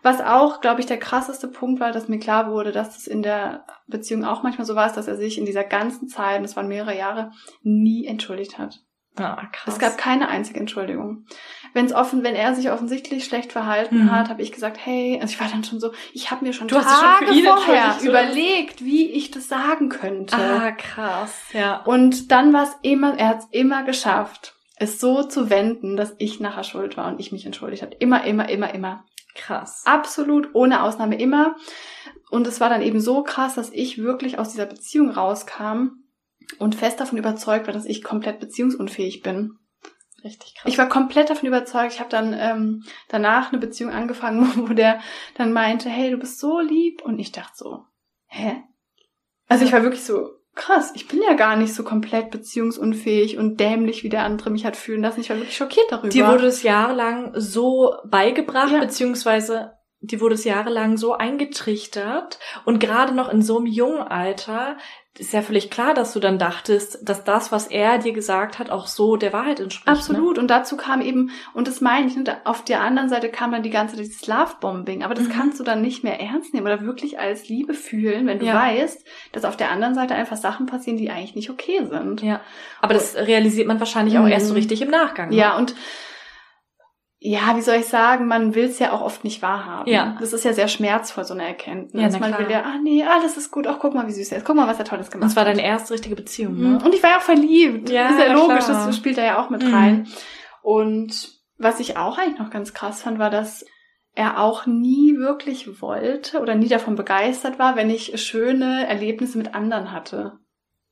was 0.03 0.21
auch, 0.21 0.61
glaube 0.61 0.79
ich, 0.79 0.85
der 0.85 0.99
krasseste 0.99 1.47
Punkt 1.47 1.79
war, 1.79 1.91
dass 1.91 2.07
mir 2.07 2.19
klar 2.19 2.51
wurde, 2.51 2.71
dass 2.71 2.95
es 2.95 3.07
in 3.07 3.23
der 3.23 3.65
Beziehung 3.87 4.23
auch 4.23 4.43
manchmal 4.43 4.67
so 4.67 4.75
war, 4.75 4.87
dass 4.93 5.07
er 5.07 5.17
sich 5.17 5.39
in 5.39 5.45
dieser 5.45 5.63
ganzen 5.63 6.07
Zeit, 6.07 6.37
und 6.37 6.43
das 6.43 6.55
waren 6.55 6.67
mehrere 6.67 6.95
Jahre, 6.95 7.31
nie 7.63 8.05
entschuldigt 8.05 8.59
hat. 8.59 8.83
Ah, 9.19 9.47
krass. 9.51 9.73
Es 9.73 9.79
gab 9.79 9.97
keine 9.97 10.29
einzige 10.29 10.59
Entschuldigung. 10.59 11.25
Wenn 11.73 11.85
es 11.85 11.93
offen, 11.93 12.23
wenn 12.23 12.35
er 12.35 12.55
sich 12.55 12.71
offensichtlich 12.71 13.25
schlecht 13.25 13.51
verhalten 13.51 14.05
mhm. 14.05 14.11
hat, 14.11 14.29
habe 14.29 14.41
ich 14.41 14.51
gesagt, 14.51 14.77
hey, 14.83 15.19
also 15.21 15.33
ich 15.33 15.39
war 15.39 15.47
dann 15.49 15.63
schon 15.63 15.79
so, 15.79 15.91
ich 16.13 16.31
habe 16.31 16.45
mir 16.45 16.53
schon 16.53 16.67
du 16.67 16.75
Tage 16.75 17.27
schon 17.27 17.43
vorher 17.43 17.95
überlegt, 18.01 18.83
wie 18.83 19.09
ich 19.11 19.31
das 19.31 19.47
sagen 19.47 19.89
könnte. 19.89 20.35
Ah, 20.35 20.71
krass, 20.71 21.33
ja. 21.53 21.81
Und 21.83 22.31
dann 22.31 22.53
war 22.53 22.63
es 22.63 22.75
immer, 22.81 23.17
er 23.17 23.27
hat 23.29 23.39
es 23.39 23.47
immer 23.51 23.83
geschafft, 23.83 24.55
es 24.77 24.99
so 24.99 25.23
zu 25.23 25.49
wenden, 25.49 25.97
dass 25.97 26.15
ich 26.17 26.39
nachher 26.39 26.63
schuld 26.63 26.97
war 26.97 27.07
und 27.07 27.19
ich 27.19 27.31
mich 27.31 27.45
entschuldigt 27.45 27.83
habe. 27.83 27.95
Immer, 27.99 28.23
immer, 28.23 28.49
immer, 28.49 28.73
immer. 28.73 29.03
Krass. 29.35 29.83
Absolut, 29.85 30.49
ohne 30.53 30.83
Ausnahme 30.83 31.19
immer. 31.19 31.55
Und 32.29 32.47
es 32.47 32.59
war 32.59 32.69
dann 32.69 32.81
eben 32.81 32.99
so 32.99 33.23
krass, 33.23 33.55
dass 33.55 33.71
ich 33.71 33.97
wirklich 33.97 34.39
aus 34.39 34.49
dieser 34.49 34.65
Beziehung 34.65 35.09
rauskam 35.09 36.03
und 36.57 36.75
fest 36.75 36.99
davon 36.99 37.17
überzeugt 37.17 37.67
war, 37.67 37.73
dass 37.73 37.85
ich 37.85 38.03
komplett 38.03 38.39
beziehungsunfähig 38.39 39.21
bin. 39.21 39.57
Richtig 40.23 40.55
krass. 40.55 40.71
Ich 40.71 40.77
war 40.77 40.89
komplett 40.89 41.29
davon 41.29 41.47
überzeugt. 41.47 41.93
Ich 41.93 41.99
habe 41.99 42.09
dann 42.09 42.35
ähm, 42.37 42.83
danach 43.07 43.51
eine 43.51 43.59
Beziehung 43.59 43.91
angefangen, 43.91 44.51
wo 44.69 44.73
der 44.73 44.99
dann 45.35 45.53
meinte, 45.53 45.89
hey, 45.89 46.11
du 46.11 46.17
bist 46.17 46.39
so 46.39 46.59
lieb. 46.59 47.01
Und 47.03 47.19
ich 47.19 47.31
dachte 47.31 47.53
so, 47.55 47.85
hä? 48.27 48.63
Also 49.47 49.65
ich 49.65 49.71
war 49.71 49.83
wirklich 49.83 50.03
so, 50.03 50.29
krass, 50.55 50.91
ich 50.93 51.07
bin 51.07 51.21
ja 51.21 51.33
gar 51.33 51.55
nicht 51.55 51.73
so 51.73 51.83
komplett 51.83 52.31
beziehungsunfähig 52.31 53.37
und 53.37 53.59
dämlich, 53.59 54.03
wie 54.03 54.09
der 54.09 54.23
andere 54.23 54.49
mich 54.49 54.65
hat 54.65 54.75
fühlen 54.75 55.01
lassen. 55.01 55.21
Ich 55.21 55.29
war 55.29 55.37
wirklich 55.37 55.57
schockiert 55.57 55.87
darüber. 55.89 56.09
Dir 56.09 56.27
wurde 56.27 56.47
es 56.47 56.63
jahrelang 56.63 57.31
so 57.35 57.95
beigebracht, 58.05 58.73
ja. 58.73 58.79
beziehungsweise 58.79 59.73
die 60.01 60.21
wurde 60.21 60.35
es 60.35 60.45
jahrelang 60.45 60.97
so 60.97 61.13
eingetrichtert 61.13 62.39
und 62.63 62.79
gerade 62.79 63.13
noch 63.13 63.29
in 63.29 63.41
so 63.41 63.57
einem 63.57 63.65
jungen 63.65 64.01
Alter 64.01 64.77
ist 65.19 65.33
ja 65.33 65.41
völlig 65.41 65.69
klar, 65.69 65.93
dass 65.93 66.13
du 66.13 66.19
dann 66.19 66.39
dachtest, 66.39 66.99
dass 67.07 67.23
das, 67.23 67.51
was 67.51 67.67
er 67.67 67.97
dir 67.97 68.13
gesagt 68.13 68.57
hat, 68.57 68.69
auch 68.69 68.87
so 68.87 69.17
der 69.17 69.33
Wahrheit 69.33 69.59
entspricht. 69.59 69.87
Ne? 69.87 69.93
Absolut. 69.93 70.35
Ne? 70.37 70.41
Und 70.41 70.47
dazu 70.47 70.77
kam 70.77 71.01
eben, 71.01 71.31
und 71.53 71.67
das 71.67 71.81
meine 71.81 72.07
ich, 72.07 72.15
ne, 72.15 72.37
auf 72.45 72.63
der 72.63 72.81
anderen 72.81 73.09
Seite 73.09 73.29
kam 73.29 73.51
dann 73.51 73.61
die 73.61 73.69
ganze 73.69 73.97
dieses 73.97 74.25
Love-Bombing. 74.27 75.03
Aber 75.03 75.13
das 75.13 75.25
mhm. 75.25 75.31
kannst 75.31 75.59
du 75.59 75.63
dann 75.63 75.81
nicht 75.81 76.03
mehr 76.03 76.19
ernst 76.19 76.53
nehmen 76.53 76.65
oder 76.65 76.81
wirklich 76.81 77.19
als 77.19 77.49
Liebe 77.49 77.73
fühlen, 77.73 78.27
wenn 78.27 78.39
du 78.39 78.45
ja. 78.45 78.55
weißt, 78.55 79.05
dass 79.33 79.45
auf 79.45 79.57
der 79.57 79.71
anderen 79.71 79.93
Seite 79.93 80.15
einfach 80.15 80.37
Sachen 80.37 80.65
passieren, 80.65 80.97
die 80.97 81.09
eigentlich 81.09 81.35
nicht 81.35 81.49
okay 81.49 81.85
sind. 81.89 82.21
Ja. 82.21 82.39
Aber 82.81 82.93
das 82.93 83.15
realisiert 83.15 83.67
man 83.67 83.79
wahrscheinlich 83.79 84.17
auch 84.17 84.23
mhm. 84.23 84.31
erst 84.31 84.47
so 84.47 84.53
richtig 84.53 84.81
im 84.81 84.89
Nachgang. 84.89 85.29
Ne? 85.29 85.35
Ja, 85.35 85.57
und 85.57 85.75
ja, 87.21 87.57
wie 87.57 87.61
soll 87.61 87.75
ich 87.75 87.87
sagen, 87.87 88.27
man 88.27 88.55
will 88.55 88.65
es 88.65 88.79
ja 88.79 88.93
auch 88.93 89.01
oft 89.01 89.25
nicht 89.25 89.41
wahrhaben. 89.41 89.91
Ja. 89.91 90.15
Das 90.21 90.31
ist 90.31 90.45
ja 90.45 90.53
sehr 90.53 90.69
schmerzvoll, 90.69 91.25
so 91.25 91.33
eine 91.33 91.45
Erkenntnis. 91.45 92.13
Ja, 92.13 92.19
man 92.19 92.31
klar. 92.31 92.39
will 92.39 92.51
ja, 92.51 92.61
ah 92.61 92.77
nee, 92.81 93.03
alles 93.03 93.35
ist 93.35 93.51
gut, 93.51 93.67
auch 93.67 93.79
guck 93.79 93.93
mal, 93.93 94.07
wie 94.07 94.13
süß 94.13 94.31
er 94.31 94.37
ist, 94.37 94.45
guck 94.45 94.55
mal, 94.55 94.67
was 94.67 94.79
er 94.79 94.85
Tolles 94.85 95.11
gemacht 95.11 95.25
hat. 95.25 95.31
Das 95.31 95.35
war 95.35 95.43
deine 95.43 95.63
erste 95.63 95.93
richtige 95.93 96.15
Beziehung, 96.15 96.57
ne? 96.57 96.67
Mhm. 96.67 96.77
Und 96.77 96.95
ich 96.95 97.03
war 97.03 97.09
ja 97.09 97.17
auch 97.17 97.23
verliebt. 97.23 97.89
Ja, 97.89 98.03
das 98.03 98.13
ist 98.13 98.19
ja, 98.19 98.27
ja 98.27 98.33
logisch, 98.33 98.65
klar. 98.65 98.87
das 98.87 98.95
spielt 98.95 99.17
da 99.17 99.23
ja 99.23 99.43
auch 99.43 99.49
mit 99.49 99.63
mhm. 99.63 99.73
rein. 99.73 100.07
Und 100.61 101.33
was 101.57 101.81
ich 101.81 101.97
auch 101.97 102.17
eigentlich 102.17 102.39
noch 102.39 102.51
ganz 102.51 102.73
krass 102.73 103.01
fand, 103.01 103.19
war, 103.19 103.29
dass 103.29 103.65
er 104.15 104.39
auch 104.39 104.65
nie 104.65 105.17
wirklich 105.17 105.81
wollte 105.81 106.39
oder 106.39 106.55
nie 106.55 106.69
davon 106.69 106.95
begeistert 106.95 107.59
war, 107.59 107.75
wenn 107.75 107.89
ich 107.89 108.21
schöne 108.21 108.87
Erlebnisse 108.87 109.37
mit 109.37 109.53
anderen 109.55 109.91
hatte 109.91 110.39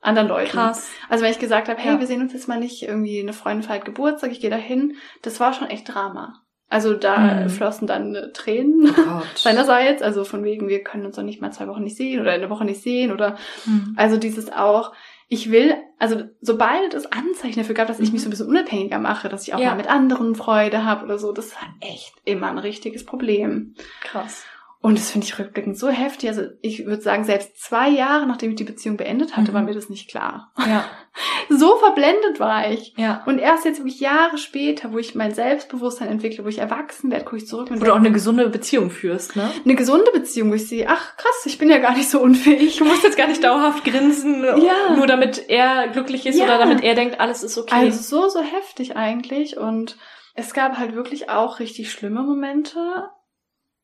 anderen 0.07 0.27
Leuten. 0.27 0.51
Krass. 0.51 0.89
Also 1.09 1.23
wenn 1.23 1.31
ich 1.31 1.39
gesagt 1.39 1.69
habe, 1.69 1.79
hey, 1.79 1.93
ja. 1.93 1.99
wir 1.99 2.07
sehen 2.07 2.21
uns 2.21 2.33
jetzt 2.33 2.47
mal 2.47 2.59
nicht, 2.59 2.83
irgendwie 2.83 3.19
eine 3.19 3.33
Freundin 3.33 3.63
feiert 3.63 3.85
Geburtstag, 3.85 4.31
ich 4.31 4.39
gehe 4.39 4.49
da 4.49 4.55
hin, 4.55 4.95
das 5.21 5.39
war 5.39 5.53
schon 5.53 5.67
echt 5.67 5.93
Drama. 5.93 6.41
Also 6.69 6.93
da 6.95 7.17
mhm. 7.17 7.49
flossen 7.49 7.87
dann 7.87 8.13
äh, 8.13 8.31
Tränen 8.33 8.93
oh 8.97 9.21
seinerseits, 9.35 10.01
also 10.01 10.25
von 10.25 10.43
wegen, 10.43 10.67
wir 10.67 10.83
können 10.83 11.05
uns 11.05 11.15
doch 11.15 11.23
nicht 11.23 11.41
mal 11.41 11.51
zwei 11.51 11.67
Wochen 11.67 11.83
nicht 11.83 11.95
sehen 11.95 12.19
oder 12.19 12.31
eine 12.31 12.49
Woche 12.49 12.65
nicht 12.65 12.81
sehen 12.81 13.13
oder 13.13 13.37
mhm. 13.65 13.93
also 13.95 14.17
dieses 14.17 14.51
auch, 14.51 14.93
ich 15.29 15.49
will, 15.49 15.75
also 15.97 16.23
sobald 16.41 16.93
es 16.93 17.05
Anzeichen 17.05 17.59
dafür 17.59 17.75
gab, 17.75 17.87
dass 17.87 17.99
ich 17.99 18.11
mich 18.11 18.21
so 18.21 18.27
ein 18.27 18.31
bisschen 18.31 18.47
unabhängiger 18.47 18.99
mache, 18.99 19.29
dass 19.29 19.47
ich 19.47 19.53
auch 19.53 19.59
ja. 19.59 19.69
mal 19.69 19.77
mit 19.77 19.89
anderen 19.89 20.35
Freude 20.35 20.83
habe 20.83 21.05
oder 21.05 21.17
so, 21.17 21.31
das 21.31 21.53
war 21.55 21.69
echt 21.79 22.13
immer 22.25 22.47
ein 22.47 22.57
richtiges 22.57 23.05
Problem. 23.05 23.75
Krass. 24.01 24.45
Und 24.87 24.97
das 24.97 25.11
finde 25.11 25.27
ich 25.27 25.37
rückblickend 25.37 25.77
so 25.77 25.89
heftig. 25.89 26.29
Also 26.29 26.43
ich 26.61 26.85
würde 26.85 27.01
sagen, 27.01 27.25
selbst 27.25 27.59
zwei 27.59 27.89
Jahre, 27.89 28.25
nachdem 28.25 28.51
ich 28.51 28.55
die 28.55 28.63
Beziehung 28.63 28.95
beendet 28.95 29.35
hatte, 29.35 29.51
mhm. 29.51 29.55
war 29.55 29.61
mir 29.63 29.73
das 29.73 29.89
nicht 29.89 30.09
klar. 30.09 30.53
Ja. 30.65 30.85
so 31.49 31.75
verblendet 31.75 32.39
war 32.39 32.71
ich. 32.71 32.93
Ja. 32.95 33.21
Und 33.25 33.39
erst 33.39 33.65
jetzt 33.65 33.79
wirklich 33.79 33.99
Jahre 33.99 34.37
später, 34.37 34.93
wo 34.93 34.97
ich 34.97 35.13
mein 35.13 35.33
Selbstbewusstsein 35.33 36.07
entwickle, 36.07 36.45
wo 36.45 36.47
ich 36.47 36.59
erwachsen 36.59 37.11
werde, 37.11 37.25
gucke 37.25 37.35
ich 37.35 37.47
zurück 37.47 37.69
und 37.69 37.81
Wo 37.81 37.83
du 37.83 37.91
auch 37.91 37.97
eine 37.97 38.13
gesunde 38.13 38.47
Beziehung 38.47 38.89
führst, 38.89 39.35
ne? 39.35 39.51
Eine 39.65 39.75
gesunde 39.75 40.09
Beziehung, 40.11 40.51
wo 40.51 40.53
ich 40.53 40.69
sehe, 40.69 40.87
ach 40.87 41.17
krass, 41.17 41.45
ich 41.45 41.57
bin 41.57 41.69
ja 41.69 41.79
gar 41.79 41.93
nicht 41.93 42.09
so 42.09 42.21
unfähig. 42.21 42.77
Du 42.77 42.85
musst 42.85 43.03
jetzt 43.03 43.17
gar 43.17 43.27
nicht 43.27 43.43
dauerhaft 43.43 43.83
grinsen, 43.83 44.41
ja. 44.41 44.95
nur 44.95 45.05
damit 45.05 45.49
er 45.49 45.89
glücklich 45.89 46.25
ist 46.25 46.39
ja. 46.39 46.45
oder 46.45 46.59
damit 46.59 46.81
er 46.81 46.95
denkt, 46.95 47.19
alles 47.19 47.43
ist 47.43 47.57
okay. 47.57 47.75
Also 47.75 48.01
so, 48.01 48.29
so 48.29 48.39
heftig 48.39 48.95
eigentlich. 48.95 49.57
Und 49.57 49.97
es 50.33 50.53
gab 50.53 50.77
halt 50.77 50.95
wirklich 50.95 51.29
auch 51.29 51.59
richtig 51.59 51.91
schlimme 51.91 52.21
Momente 52.21 53.09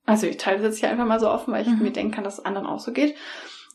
also 0.05 0.27
ich 0.27 0.37
teile 0.37 0.57
das 0.57 0.65
jetzt 0.65 0.79
hier 0.79 0.89
einfach 0.89 1.05
mal 1.05 1.19
so 1.19 1.29
offen, 1.29 1.53
weil 1.53 1.61
ich 1.61 1.69
mhm. 1.69 1.81
mir 1.81 1.91
denken 1.91 2.13
kann, 2.13 2.23
dass 2.23 2.39
es 2.39 2.45
anderen 2.45 2.67
auch 2.67 2.79
so 2.79 2.91
geht. 2.91 3.15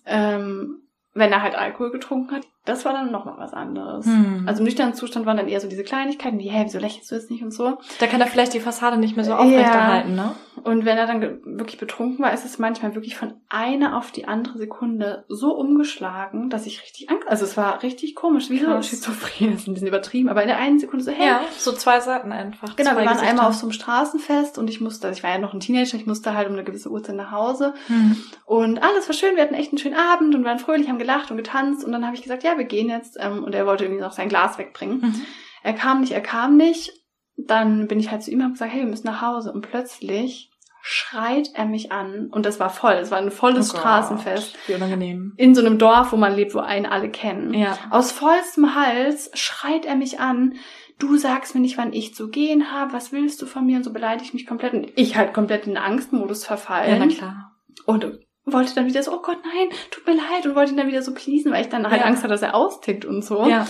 Ähm, 0.07 0.83
wenn 1.15 1.33
er 1.33 1.43
halt 1.43 1.55
Alkohol 1.57 1.91
getrunken 1.91 2.35
hat, 2.35 2.47
das 2.65 2.85
war 2.85 2.93
dann 2.93 3.11
nochmal 3.11 3.37
was 3.39 3.55
anderes. 3.55 4.05
Hm. 4.05 4.45
Also 4.47 4.61
im 4.61 4.67
nüchternen 4.67 4.95
Zustand 4.95 5.25
waren 5.25 5.37
dann 5.37 5.49
eher 5.49 5.61
so 5.61 5.69
diese 5.69 5.85
Kleinigkeiten, 5.85 6.39
wie, 6.39 6.49
hey, 6.49 6.65
wieso 6.67 6.79
lächelst 6.79 7.11
du 7.11 7.15
jetzt 7.15 7.31
nicht 7.31 7.43
und 7.43 7.53
so. 7.53 7.79
Da 7.99 8.07
kann 8.07 8.21
er 8.21 8.27
vielleicht 8.27 8.53
die 8.53 8.61
Fassade 8.61 8.99
nicht 8.99 9.17
mehr 9.17 9.25
so 9.25 9.35
aufrechterhalten, 9.35 10.17
ja. 10.17 10.25
ne? 10.25 10.35
Und 10.65 10.85
wenn 10.85 10.99
er 10.99 11.07
dann 11.07 11.21
wirklich 11.45 11.79
betrunken 11.79 12.23
war, 12.25 12.33
ist 12.33 12.45
es 12.45 12.59
manchmal 12.59 12.95
wirklich 12.95 13.17
von 13.17 13.35
einer 13.49 13.97
auf 13.97 14.11
die 14.11 14.27
andere 14.27 14.59
Sekunde 14.59 15.25
so 15.29 15.55
umgeschlagen, 15.55 16.51
dass 16.51 16.67
ich 16.67 16.83
richtig 16.83 17.11
Angst, 17.11 17.29
also 17.29 17.45
es 17.45 17.57
war 17.57 17.83
richtig 17.83 18.15
komisch, 18.15 18.51
wie 18.51 18.59
so 18.59 18.83
Schizophren, 18.83 19.53
ist 19.55 19.69
ein 19.69 19.75
bisschen 19.75 19.89
übertrieben, 19.89 20.29
aber 20.29 20.43
in 20.43 20.49
der 20.49 20.59
einen 20.59 20.79
Sekunde 20.79 21.05
so, 21.05 21.11
hey. 21.11 21.27
Ja, 21.27 21.41
so 21.57 21.73
zwei 21.73 22.01
Seiten 22.01 22.33
einfach. 22.33 22.77
Genau, 22.77 22.91
wir 22.91 22.97
waren 22.99 23.09
Gesichter. 23.09 23.29
einmal 23.31 23.47
auf 23.47 23.55
so 23.55 23.67
einem 23.67 23.73
Straßenfest 23.73 24.59
und 24.59 24.69
ich 24.69 24.81
musste, 24.81 25.07
also 25.07 25.17
ich 25.17 25.23
war 25.23 25.31
ja 25.31 25.39
noch 25.39 25.55
ein 25.55 25.61
Teenager, 25.61 25.97
ich 25.97 26.07
musste 26.07 26.35
halt 26.35 26.49
um 26.49 26.55
eine 26.55 26.65
gewisse 26.65 26.91
Uhrzeit 26.91 27.17
nach 27.17 27.31
Hause. 27.31 27.75
Hm. 27.87 28.17
Und 28.45 28.83
alles 28.83 29.09
war 29.09 29.15
schön, 29.15 29.37
wir 29.37 29.43
hatten 29.43 29.55
echt 29.55 29.73
einen 29.73 29.79
schönen 29.79 29.97
Abend 29.97 30.35
und 30.35 30.45
waren 30.45 30.59
fröhlich, 30.59 30.89
haben 30.89 30.99
gelacht 30.99 31.31
und 31.31 31.37
getanzt 31.37 31.85
und 31.85 31.93
dann 31.93 32.05
habe 32.05 32.17
ich 32.17 32.23
gesagt, 32.23 32.43
ja, 32.43 32.58
wir 32.59 32.67
gehen 32.67 32.89
jetzt, 32.89 33.17
ähm, 33.21 33.45
und 33.45 33.55
er 33.55 33.67
wollte 33.67 33.85
irgendwie 33.85 34.03
noch 34.03 34.13
sein 34.13 34.29
Glas 34.29 34.59
wegbringen. 34.59 35.01
Mhm. 35.01 35.23
Er 35.63 35.73
kam 35.73 36.01
nicht, 36.01 36.13
er 36.13 36.21
kam 36.21 36.57
nicht. 36.57 36.93
Dann 37.37 37.87
bin 37.87 38.01
ich 38.01 38.11
halt 38.11 38.23
zu 38.23 38.31
ihm 38.31 38.39
und 38.39 38.45
habe 38.45 38.53
gesagt, 38.53 38.73
hey, 38.73 38.81
wir 38.81 38.89
müssen 38.89 39.07
nach 39.07 39.23
Hause. 39.23 39.53
Und 39.53 39.63
plötzlich 39.63 40.51
schreit 40.83 41.51
er 41.55 41.67
mich 41.67 41.93
an 41.93 42.29
und 42.31 42.47
das 42.47 42.61
war 42.61 42.71
voll, 42.71 42.95
es 42.95 43.11
war 43.11 43.19
ein 43.19 43.31
volles 43.31 43.75
oh 43.75 43.77
Straßenfest. 43.77 44.57
Wie 44.67 44.75
unangenehm. 44.75 45.35
In 45.37 45.55
so 45.55 45.61
einem 45.61 45.79
Dorf, 45.79 46.13
wo 46.13 46.17
man 46.17 46.35
lebt, 46.35 46.55
wo 46.55 46.61
einen 46.61 46.87
alle 46.87 47.11
kennen. 47.11 47.53
Ja. 47.53 47.77
Aus 47.91 48.13
vollstem 48.13 48.75
Hals 48.75 49.31
schreit 49.35 49.85
er 49.85 49.97
mich 49.97 50.21
an, 50.21 50.55
du 50.99 51.17
sagst 51.17 51.55
mir 51.55 51.61
nicht, 51.61 51.79
wann 51.79 51.93
ich 51.93 52.15
zu 52.15 52.29
gehen 52.29 52.73
habe, 52.73 52.93
was 52.93 53.13
willst 53.13 53.43
du 53.43 53.47
von 53.47 53.67
mir? 53.67 53.77
Und 53.77 53.85
so 53.85 53.93
beleidige 53.93 54.25
ich 54.25 54.35
mich 54.35 54.47
komplett 54.47 54.73
und 54.73 54.91
ich 54.97 55.17
halt 55.17 55.35
komplett 55.35 55.67
in 55.67 55.75
den 55.75 55.83
Angstmodus 55.83 56.47
verfallen. 56.47 56.91
Ja, 56.91 57.07
na 57.07 57.13
klar. 57.13 57.53
Und 57.85 58.19
wollte 58.53 58.75
dann 58.75 58.87
wieder 58.87 59.03
so, 59.03 59.13
oh 59.13 59.23
Gott, 59.23 59.39
nein, 59.45 59.69
tut 59.91 60.07
mir 60.07 60.15
leid 60.15 60.47
und 60.47 60.55
wollte 60.55 60.73
ihn 60.73 60.77
dann 60.77 60.89
wieder 60.89 61.03
so 61.03 61.15
pleasen, 61.15 61.53
weil 61.53 61.63
ich 61.63 61.69
dann 61.69 61.89
halt 61.89 62.01
ja. 62.01 62.07
Angst 62.07 62.23
hatte, 62.23 62.33
dass 62.33 62.43
er 62.43 62.55
austickt 62.55 63.05
und 63.05 63.25
so. 63.25 63.47
Ja. 63.47 63.67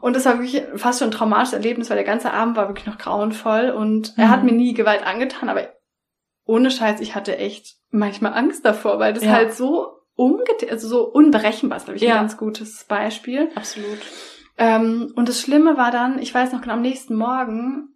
Und 0.00 0.16
das 0.16 0.24
war 0.24 0.38
wirklich 0.40 0.64
fast 0.76 0.98
schon 0.98 1.08
ein 1.08 1.12
traumatisches 1.12 1.54
Erlebnis, 1.54 1.88
weil 1.88 1.96
der 1.96 2.04
ganze 2.04 2.32
Abend 2.32 2.56
war 2.56 2.68
wirklich 2.68 2.86
noch 2.86 2.98
grauenvoll 2.98 3.70
und 3.70 4.16
mhm. 4.16 4.22
er 4.22 4.30
hat 4.30 4.40
mhm. 4.40 4.50
mir 4.50 4.56
nie 4.56 4.74
Gewalt 4.74 5.06
angetan, 5.06 5.48
aber 5.48 5.68
ohne 6.44 6.70
Scheiß, 6.70 7.00
ich 7.00 7.14
hatte 7.14 7.36
echt 7.36 7.76
manchmal 7.90 8.34
Angst 8.34 8.64
davor, 8.64 8.98
weil 8.98 9.12
das 9.12 9.24
Ja. 9.24 9.32
halt 9.32 9.54
so 9.54 9.98
umge 10.14 10.42
also 10.70 10.88
so 10.88 11.04
unberechenbar 11.04 11.78
ist, 11.78 11.84
glaube 11.84 11.96
ich, 11.96 12.02
Ja. 12.02 12.14
ein 12.14 12.20
ganz 12.20 12.36
gutes 12.36 12.84
Beispiel. 12.84 13.50
Absolut. 13.54 13.98
Ähm, 14.58 15.12
und 15.16 15.28
das 15.28 15.40
Schlimme 15.40 15.76
war 15.76 15.90
dann, 15.90 16.18
ich 16.18 16.34
weiß 16.34 16.52
noch 16.52 16.60
genau, 16.60 16.74
am 16.74 16.82
nächsten 16.82 17.14
Morgen, 17.14 17.94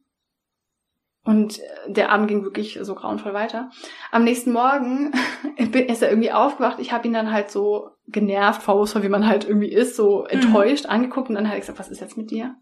und 1.27 1.61
der 1.89 2.11
Abend 2.11 2.29
ging 2.29 2.45
wirklich 2.45 2.79
so 2.81 2.95
grauenvoll 2.95 3.35
weiter. 3.35 3.71
Am 4.13 4.25
nächsten 4.25 4.53
Morgen 4.53 5.13
bin- 5.59 5.87
ist 5.87 6.03
er 6.03 6.09
irgendwie 6.11 6.33
aufgewacht. 6.33 6.79
Ich 6.79 6.93
habe 6.93 7.07
ihn 7.07 7.13
dann 7.13 7.33
halt 7.33 7.51
so 7.51 7.91
genervt, 8.07 8.63
vorwurfsvoll, 8.63 9.03
wie 9.03 9.09
man 9.09 9.27
halt 9.27 9.45
irgendwie 9.45 9.73
ist, 9.73 9.97
so 9.97 10.25
enttäuscht 10.25 10.87
angeguckt. 10.87 11.29
Und 11.29 11.35
dann 11.35 11.49
er 11.51 11.61
gesagt, 11.61 11.79
was 11.79 11.89
ist 11.91 12.01
jetzt 12.01 12.17
mit 12.17 12.31
dir? 12.31 12.55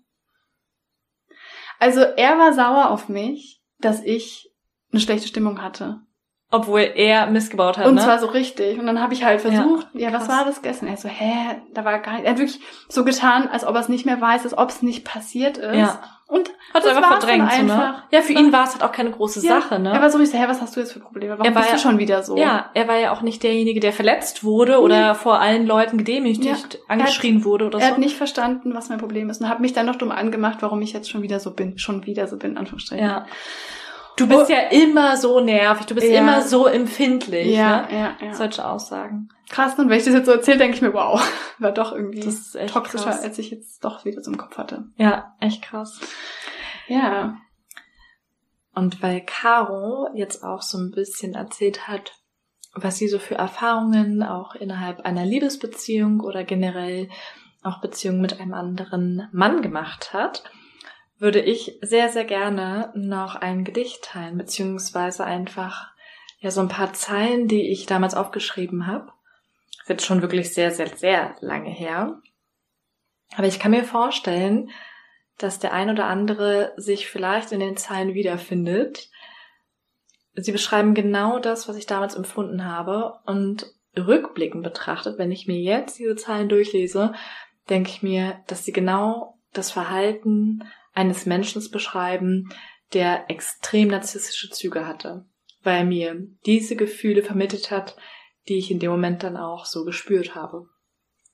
Also 1.79 2.01
er 2.01 2.39
war 2.39 2.53
sauer 2.53 2.91
auf 2.91 3.09
mich, 3.09 3.63
dass 3.79 4.03
ich 4.03 4.51
eine 4.93 5.01
schlechte 5.01 5.29
Stimmung 5.29 5.61
hatte. 5.61 6.01
Obwohl 6.57 6.81
er 6.95 7.27
missgebaut 7.27 7.79
hat, 7.79 7.87
Und 7.87 7.97
ne? 7.97 8.01
zwar 8.01 8.21
so 8.21 8.27
richtig. 8.27 8.79
Und 8.79 8.87
dann 8.87 9.01
habe 9.03 9.13
ich 9.13 9.25
halt 9.25 9.41
versucht, 9.41 9.89
ja, 9.93 10.13
was 10.13 10.27
krass. 10.27 10.29
war 10.39 10.45
das 10.45 10.63
gestern? 10.63 10.89
Er 10.89 10.97
so, 10.97 11.09
hä, 11.09 11.57
da 11.73 11.85
war 11.85 11.99
gar 11.99 12.13
nicht. 12.13 12.25
Er 12.25 12.31
hat 12.31 12.39
wirklich 12.39 12.61
so 12.89 13.05
getan, 13.05 13.49
als 13.49 13.67
ob 13.67 13.75
er 13.75 13.81
es 13.81 13.89
nicht 13.89 14.07
mehr 14.07 14.21
weiß, 14.21 14.45
als 14.45 14.57
ob 14.57 14.69
es 14.69 14.81
nicht 14.83 15.05
passiert 15.05 15.59
ist. 15.59 15.77
Ja. 15.77 16.01
Und 16.27 16.49
Hat 16.73 16.85
es 16.85 16.97
einfach 16.97 17.19
verdrängt, 17.19 17.45
ne? 17.45 17.51
einfach. 17.53 18.03
Ja, 18.11 18.23
für 18.23 18.33
ihn 18.33 18.51
war 18.53 18.65
es 18.65 18.73
halt 18.73 18.83
auch 18.83 18.93
keine 18.93 19.11
große 19.11 19.45
Ja, 19.47 19.61
Sache, 19.61 19.79
ne? 19.79 19.93
Er 19.93 20.01
war 20.01 20.09
so 20.11 20.17
richtig, 20.19 20.41
hä, 20.41 20.45
was 20.49 20.61
hast 20.63 20.75
du 20.75 20.81
jetzt 20.81 20.93
für 20.93 21.01
Probleme? 21.01 21.33
Warum 21.33 21.45
Er 21.45 21.55
war 21.55 21.61
bist 21.63 21.71
ja- 21.73 21.77
du 21.77 21.83
schon 21.83 21.99
wieder 21.99 22.23
so? 22.23 22.37
Ja, 22.37 22.71
er 22.73 22.89
war 22.89 22.97
ja 22.97 23.13
auch 23.13 23.21
nicht 23.21 23.43
derjenige, 23.43 23.79
der 23.81 23.93
verletzt 23.93 24.43
wurde 24.43 24.81
oder 24.81 25.15
vor 25.15 25.41
allen 25.41 25.67
Leuten 25.67 25.99
gedemütigt, 25.99 26.79
angeschrien 26.89 27.45
wurde 27.45 27.67
oder 27.67 27.79
Er 27.81 27.89
hat 27.89 27.95
so. 27.97 28.01
nicht 28.01 28.17
verstanden, 28.17 28.75
was 28.75 28.89
mein 28.89 28.99
Problem 28.99 29.29
ist 29.29 29.41
und 29.43 29.49
hat 29.51 29.61
mich 29.61 29.75
dann 29.75 29.85
noch 29.87 29.97
dumm 29.97 30.11
angemacht, 30.13 30.59
warum 30.61 30.81
ich 30.83 30.93
jetzt 30.95 31.11
schon 31.11 31.21
wieder 31.23 31.41
so 31.41 31.51
bin. 31.51 31.79
Schon 31.79 32.07
wieder 32.07 32.27
so 32.27 32.39
bin, 32.39 32.53
in 32.53 32.59
Anführungsstrichen. 32.59 33.05
Ja. 33.05 33.27
Du 34.17 34.29
bist 34.29 34.49
ja 34.49 34.69
immer 34.71 35.17
so 35.17 35.41
nervig, 35.41 35.87
du 35.87 35.95
bist 35.95 36.07
Ja. 36.07 36.21
immer 36.21 36.43
so 36.43 36.67
empfindlich, 36.67 37.49
ja, 37.49 37.83
ne? 37.83 37.89
ja, 37.93 38.17
ja. 38.27 38.35
Solche 38.35 38.65
Aussagen. 38.65 39.29
Krass, 39.51 39.79
und 39.79 39.89
wenn 39.89 39.99
ich 39.99 40.05
das 40.05 40.15
jetzt 40.15 40.27
so 40.27 40.33
erzähle, 40.33 40.59
denke 40.59 40.77
ich 40.77 40.83
mir, 40.83 40.95
wow, 40.95 41.21
war 41.59 41.73
doch 41.73 41.93
irgendwie 41.93 42.21
toxischer, 42.21 43.05
krass. 43.05 43.23
als 43.23 43.39
ich 43.39 43.51
jetzt 43.51 43.85
doch 43.85 44.05
wieder 44.05 44.23
so 44.23 44.31
im 44.31 44.39
Kopf 44.39 44.57
hatte. 44.57 44.85
Ja, 44.97 45.35
echt 45.41 45.63
krass. 45.63 46.01
Ja. 46.87 47.37
Und 48.75 49.03
weil 49.03 49.21
Caro 49.21 50.09
jetzt 50.15 50.43
auch 50.45 50.63
so 50.63 50.79
ein 50.79 50.91
bisschen 50.91 51.35
erzählt 51.35 51.87
hat, 51.89 52.13
was 52.75 52.97
sie 52.97 53.09
so 53.09 53.19
für 53.19 53.37
Erfahrungen 53.37 54.23
auch 54.23 54.55
innerhalb 54.55 55.01
einer 55.03 55.25
Liebesbeziehung 55.25 56.21
oder 56.21 56.43
generell 56.45 57.09
auch 57.63 57.81
Beziehungen 57.81 58.21
mit 58.21 58.41
einem 58.41 58.53
anderen 58.55 59.29
Mann 59.33 59.63
gemacht 59.63 60.13
hat, 60.13 60.45
würde 61.19 61.41
ich 61.41 61.79
sehr, 61.81 62.09
sehr 62.09 62.25
gerne 62.25 62.93
noch 62.95 63.37
ein 63.37 63.65
Gedicht 63.65 64.05
teilen, 64.05 64.37
beziehungsweise 64.37 65.25
einfach 65.25 65.93
ja 66.41 66.51
so 66.51 66.61
ein 66.61 66.69
paar 66.69 66.93
Zeilen, 66.93 67.49
die 67.49 67.71
ich 67.71 67.87
damals 67.87 68.15
aufgeschrieben 68.15 68.87
habe. 68.87 69.13
Ist 69.81 69.89
jetzt 69.89 70.07
schon 70.07 70.23
wirklich 70.23 70.53
sehr, 70.53 70.71
sehr, 70.71 70.89
sehr 70.97 71.37
lange 71.41 71.71
her. 71.71 72.21
Aber 73.37 73.47
ich 73.47 73.59
kann 73.59 73.71
mir 73.71 73.85
vorstellen, 73.85 74.71
dass 75.39 75.59
der 75.59 75.73
ein 75.73 75.91
oder 75.91 76.07
andere 76.07 76.73
sich 76.77 77.09
vielleicht 77.09 77.53
in 77.53 77.61
den 77.61 77.77
Zeilen 77.77 78.15
wiederfindet. 78.15 79.11
Sie 80.35 80.53
beschreiben 80.53 80.95
genau 80.95 81.39
das, 81.39 81.69
was 81.69 81.77
ich 81.77 81.87
damals 81.87 82.15
empfunden 82.15 82.65
habe. 82.65 83.21
Und 83.27 83.67
rückblickend 83.97 84.63
betrachtet, 84.63 85.19
wenn 85.19 85.33
ich 85.33 85.47
mir 85.47 85.59
jetzt 85.59 85.99
diese 85.99 86.17
Zeilen 86.17 86.49
durchlese, 86.49 87.15
denke 87.69 87.91
ich 87.91 88.03
mir, 88.03 88.41
dass 88.47 88.65
sie 88.65 88.73
genau 88.73 89.39
das 89.53 89.71
Verhalten 89.71 90.65
eines 90.95 91.27
Menschen 91.27 91.63
beschreiben, 91.71 92.49
der 92.93 93.29
extrem 93.29 93.89
narzisstische 93.89 94.51
Züge 94.51 94.87
hatte, 94.87 95.27
weil 95.63 95.85
mir 95.85 96.27
diese 96.47 96.77
Gefühle 96.77 97.23
vermittelt 97.23 97.71
hat, 97.71 97.97
die 98.49 98.59
ich 98.59 98.71
in 98.71 98.79
dem 98.79 98.91
Moment 98.91 99.23
dann 99.23 99.37
auch 99.37 99.67
so 99.67 99.85
gespürt 99.85 100.35
habe. 100.35 100.69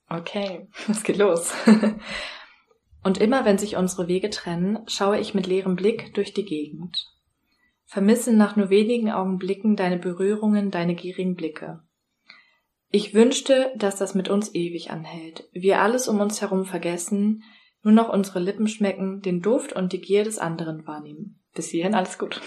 Okay, 0.08 0.68
es 0.88 1.02
geht 1.02 1.18
los. 1.18 1.52
Und 3.02 3.18
immer 3.18 3.44
wenn 3.44 3.58
sich 3.58 3.76
unsere 3.76 4.08
Wege 4.08 4.28
trennen, 4.28 4.80
schaue 4.86 5.18
ich 5.18 5.34
mit 5.34 5.46
leerem 5.46 5.76
Blick 5.76 6.12
durch 6.14 6.34
die 6.34 6.44
Gegend. 6.44 7.06
Vermisse 7.86 8.32
nach 8.32 8.56
nur 8.56 8.70
wenigen 8.70 9.10
Augenblicken 9.10 9.74
deine 9.74 9.98
Berührungen, 9.98 10.70
deine 10.70 10.94
gierigen 10.94 11.34
Blicke. 11.34 11.82
Ich 12.90 13.14
wünschte, 13.14 13.72
dass 13.76 13.96
das 13.96 14.14
mit 14.14 14.28
uns 14.28 14.54
ewig 14.54 14.90
anhält, 14.90 15.48
wir 15.52 15.80
alles 15.80 16.08
um 16.08 16.20
uns 16.20 16.40
herum 16.40 16.64
vergessen, 16.64 17.42
nur 17.82 17.94
noch 17.94 18.08
unsere 18.08 18.40
Lippen 18.40 18.68
schmecken, 18.68 19.20
den 19.22 19.40
Duft 19.40 19.72
und 19.72 19.92
die 19.92 20.00
Gier 20.00 20.24
des 20.24 20.38
anderen 20.38 20.86
wahrnehmen. 20.86 21.40
Bis 21.54 21.68
hierhin 21.68 21.94
alles 21.94 22.18
gut. 22.18 22.40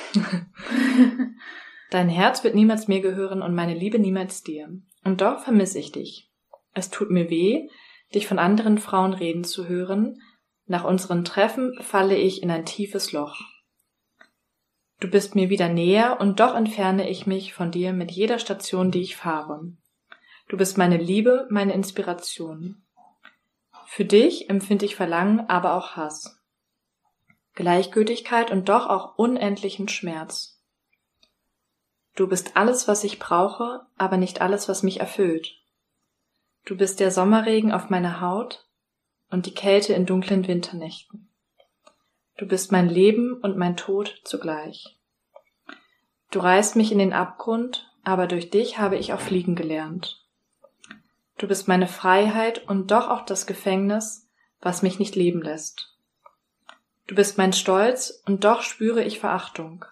Dein 1.90 2.10
Herz 2.10 2.44
wird 2.44 2.56
niemals 2.56 2.88
mir 2.88 3.02
gehören 3.02 3.42
und 3.42 3.54
meine 3.54 3.74
Liebe 3.76 4.00
niemals 4.00 4.44
dir. 4.44 4.70
Und 5.04 5.22
doch 5.22 5.40
vermisse 5.44 5.80
ich 5.80 5.92
dich. 5.92 6.32
Es 6.74 6.90
tut 6.90 7.12
mir 7.12 7.30
weh, 7.30 7.70
dich 8.16 8.28
von 8.28 8.40
anderen 8.40 8.78
Frauen 8.78 9.14
reden 9.14 9.44
zu 9.44 9.68
hören. 9.68 10.20
Nach 10.66 10.86
unseren 10.86 11.26
Treffen 11.26 11.78
falle 11.82 12.16
ich 12.16 12.42
in 12.42 12.50
ein 12.50 12.66
tiefes 12.66 13.12
Loch. 13.12 13.40
Du 15.00 15.10
bist 15.10 15.36
mir 15.36 15.50
wieder 15.50 15.68
näher 15.68 16.22
und 16.22 16.40
doch 16.40 16.56
entferne 16.56 17.10
ich 17.10 17.28
mich 17.28 17.54
von 17.54 17.72
dir 17.72 17.92
mit 17.92 18.12
jeder 18.12 18.40
Station, 18.40 18.90
die 18.90 19.02
ich 19.02 19.18
fahre. 19.18 19.74
Du 20.48 20.58
bist 20.58 20.78
meine 20.78 20.98
Liebe, 20.98 21.48
meine 21.50 21.74
Inspiration. 21.74 22.83
Für 23.96 24.06
dich 24.06 24.50
empfinde 24.50 24.86
ich 24.86 24.96
Verlangen, 24.96 25.48
aber 25.52 25.76
auch 25.76 25.96
Hass. 25.96 26.42
Gleichgültigkeit 27.54 28.50
und 28.50 28.68
doch 28.68 28.88
auch 28.88 29.20
unendlichen 29.20 29.88
Schmerz. 29.88 30.60
Du 32.16 32.28
bist 32.28 32.58
alles, 32.58 32.88
was 32.88 33.04
ich 33.04 33.20
brauche, 33.20 33.86
aber 33.96 34.18
nicht 34.18 34.42
alles, 34.42 34.68
was 34.68 34.82
mich 34.82 35.00
erfüllt. 35.00 35.62
Du 36.66 36.76
bist 36.76 37.00
der 37.00 37.12
Sommerregen 37.12 37.72
auf 37.72 37.92
meiner 37.92 38.20
Haut 38.20 38.68
und 39.30 39.46
die 39.46 39.54
Kälte 39.54 39.94
in 39.94 40.08
dunklen 40.08 40.48
Winternächten. 40.48 41.30
Du 42.38 42.48
bist 42.48 42.72
mein 42.72 42.90
Leben 42.90 43.40
und 43.44 43.58
mein 43.58 43.78
Tod 43.78 44.22
zugleich. 44.24 44.98
Du 46.32 46.40
reißt 46.40 46.78
mich 46.78 46.92
in 46.92 46.98
den 46.98 47.14
Abgrund, 47.14 47.94
aber 48.04 48.26
durch 48.26 48.50
dich 48.50 48.80
habe 48.80 48.98
ich 48.98 49.14
auch 49.14 49.22
fliegen 49.22 49.54
gelernt. 49.54 50.23
Du 51.44 51.50
bist 51.50 51.68
meine 51.68 51.90
Freiheit 51.90 52.70
und 52.70 52.92
doch 52.92 53.10
auch 53.10 53.26
das 53.26 53.46
Gefängnis, 53.46 54.30
was 54.62 54.82
mich 54.82 54.98
nicht 54.98 55.14
leben 55.18 55.42
lässt. 55.42 55.94
Du 57.06 57.16
bist 57.16 57.38
mein 57.38 57.52
Stolz 57.52 58.24
und 58.26 58.46
doch 58.46 58.62
spüre 58.62 59.04
ich 59.04 59.20
Verachtung. 59.20 59.84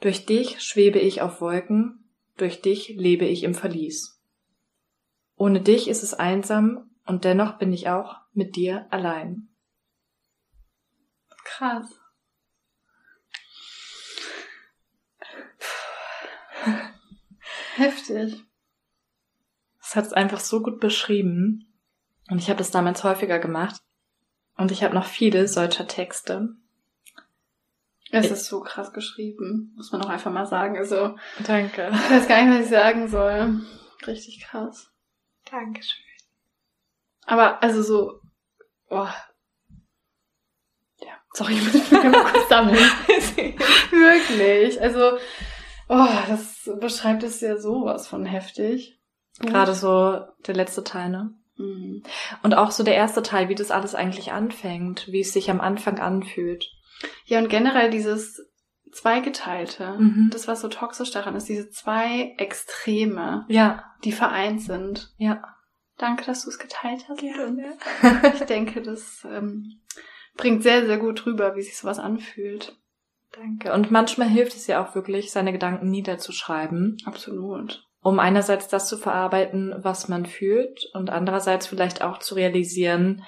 Durch 0.00 0.24
dich 0.24 0.62
schwebe 0.62 1.00
ich 1.00 1.20
auf 1.20 1.42
Wolken, 1.42 2.08
durch 2.38 2.62
dich 2.62 2.88
lebe 2.96 3.26
ich 3.26 3.44
im 3.44 3.54
Verlies. 3.54 4.22
Ohne 5.36 5.60
dich 5.60 5.86
ist 5.86 6.02
es 6.02 6.14
einsam 6.14 6.92
und 7.04 7.24
dennoch 7.24 7.58
bin 7.58 7.70
ich 7.70 7.90
auch 7.90 8.16
mit 8.32 8.56
dir 8.56 8.86
allein. 8.88 9.50
Krass. 11.44 12.00
Heftig. 17.76 18.47
Es 19.88 19.96
hat 19.96 20.04
es 20.04 20.12
einfach 20.12 20.40
so 20.40 20.60
gut 20.62 20.80
beschrieben. 20.80 21.72
Und 22.30 22.38
ich 22.38 22.50
habe 22.50 22.58
das 22.58 22.70
damals 22.70 23.04
häufiger 23.04 23.38
gemacht. 23.38 23.80
Und 24.58 24.70
ich 24.70 24.82
habe 24.84 24.94
noch 24.94 25.06
viele 25.06 25.48
solcher 25.48 25.86
Texte. 25.86 26.50
Es 28.10 28.26
Ich- 28.26 28.32
ist 28.32 28.44
so 28.46 28.60
krass 28.60 28.92
geschrieben, 28.92 29.72
muss 29.76 29.90
man 29.92 30.02
auch 30.02 30.10
einfach 30.10 30.30
mal 30.30 30.44
sagen. 30.44 30.76
Also, 30.76 31.16
Danke. 31.46 31.88
ich 31.90 32.10
weiß 32.10 32.28
gar 32.28 32.44
nicht, 32.44 32.54
was 32.58 32.64
ich 32.66 32.70
sagen 32.70 33.08
soll. 33.08 33.62
Richtig 34.06 34.42
krass. 34.44 34.90
Dankeschön. 35.50 36.04
Aber, 37.24 37.62
also 37.62 37.82
so, 37.82 38.20
oh. 38.90 39.08
Ja, 41.00 41.12
sorry, 41.32 41.54
ich 41.54 41.64
muss 41.64 41.72
mich 41.90 41.90
mal 41.90 42.24
kurz 42.24 42.48
sammeln. 42.50 42.76
Wirklich. 43.90 44.80
Also, 44.82 45.16
oh, 45.88 46.08
das 46.28 46.70
beschreibt 46.78 47.22
es 47.22 47.40
ja 47.40 47.56
sowas 47.58 48.06
von 48.06 48.26
heftig. 48.26 48.97
Gerade 49.40 49.74
so 49.74 50.20
der 50.46 50.54
letzte 50.54 50.84
Teil, 50.84 51.10
ne? 51.10 51.34
Mhm. 51.56 52.02
Und 52.42 52.54
auch 52.56 52.70
so 52.70 52.82
der 52.84 52.94
erste 52.94 53.22
Teil, 53.22 53.48
wie 53.48 53.54
das 53.54 53.70
alles 53.70 53.94
eigentlich 53.94 54.32
anfängt, 54.32 55.08
wie 55.10 55.20
es 55.20 55.32
sich 55.32 55.50
am 55.50 55.60
Anfang 55.60 55.98
anfühlt. 55.98 56.70
Ja, 57.26 57.38
und 57.38 57.48
generell 57.48 57.90
dieses 57.90 58.40
Zweigeteilte. 58.92 59.96
Mhm. 59.98 60.30
Das, 60.32 60.48
was 60.48 60.60
so 60.60 60.68
toxisch 60.68 61.10
daran 61.10 61.36
ist, 61.36 61.48
diese 61.48 61.70
zwei 61.70 62.34
Extreme, 62.38 63.44
Ja, 63.48 63.84
die 64.04 64.12
vereint 64.12 64.62
sind. 64.62 65.12
ja. 65.18 65.42
Danke, 66.00 66.24
dass 66.26 66.44
du 66.44 66.50
es 66.50 66.60
geteilt 66.60 67.06
hast. 67.08 67.18
Gerne. 67.18 67.76
Ich 68.34 68.44
denke, 68.44 68.82
das 68.82 69.26
ähm, 69.28 69.80
bringt 70.36 70.62
sehr, 70.62 70.86
sehr 70.86 70.96
gut 70.98 71.26
rüber, 71.26 71.56
wie 71.56 71.62
sich 71.62 71.76
sowas 71.76 71.98
anfühlt. 71.98 72.76
Danke. 73.32 73.72
Und 73.72 73.90
manchmal 73.90 74.28
hilft 74.28 74.54
es 74.54 74.68
ja 74.68 74.80
auch 74.80 74.94
wirklich, 74.94 75.32
seine 75.32 75.50
Gedanken 75.50 75.90
niederzuschreiben, 75.90 76.98
Absolut. 77.04 77.84
Um 78.08 78.18
einerseits 78.18 78.68
das 78.68 78.88
zu 78.88 78.96
verarbeiten, 78.96 79.74
was 79.78 80.08
man 80.08 80.24
fühlt 80.26 80.88
und 80.94 81.10
andererseits 81.10 81.66
vielleicht 81.66 82.02
auch 82.02 82.18
zu 82.18 82.34
realisieren, 82.34 83.24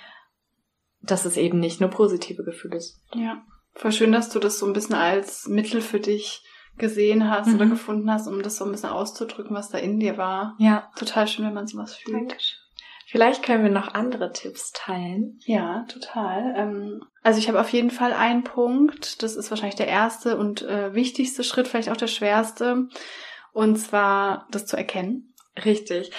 dass 1.02 1.24
es 1.24 1.36
eben 1.36 1.60
nicht 1.60 1.80
nur 1.80 1.90
positive 1.90 2.44
Gefühle 2.44 2.80
sind. 2.80 3.00
Ja. 3.14 3.42
Voll 3.74 3.92
schön, 3.92 4.12
dass 4.12 4.30
du 4.30 4.38
das 4.38 4.58
so 4.58 4.66
ein 4.66 4.72
bisschen 4.72 4.96
als 4.96 5.46
Mittel 5.46 5.80
für 5.80 6.00
dich 6.00 6.42
gesehen 6.76 7.30
hast 7.30 7.48
Mhm. 7.48 7.54
oder 7.56 7.66
gefunden 7.66 8.10
hast, 8.10 8.26
um 8.26 8.42
das 8.42 8.56
so 8.56 8.64
ein 8.64 8.72
bisschen 8.72 8.90
auszudrücken, 8.90 9.54
was 9.54 9.68
da 9.68 9.78
in 9.78 10.00
dir 10.00 10.16
war. 10.16 10.56
Ja. 10.58 10.90
Total 10.96 11.28
schön, 11.28 11.44
wenn 11.44 11.54
man 11.54 11.66
sowas 11.66 11.94
fühlt. 11.94 12.16
Dankeschön. 12.30 12.58
Vielleicht 13.06 13.42
können 13.42 13.64
wir 13.64 13.70
noch 13.72 13.92
andere 13.94 14.30
Tipps 14.32 14.70
teilen. 14.72 15.40
Ja, 15.44 15.84
total. 15.92 16.54
Ähm, 16.56 17.02
also 17.22 17.38
ich 17.40 17.48
habe 17.48 17.60
auf 17.60 17.70
jeden 17.70 17.90
Fall 17.90 18.12
einen 18.12 18.44
Punkt, 18.44 19.22
das 19.22 19.34
ist 19.36 19.50
wahrscheinlich 19.50 19.74
der 19.74 19.88
erste 19.88 20.36
und 20.38 20.62
äh, 20.62 20.94
wichtigste 20.94 21.42
Schritt, 21.42 21.66
vielleicht 21.66 21.90
auch 21.90 21.96
der 21.96 22.06
schwerste, 22.06 22.86
und 23.52 23.76
zwar 23.76 24.46
das 24.50 24.66
zu 24.66 24.76
erkennen. 24.76 25.34
Richtig. 25.64 26.10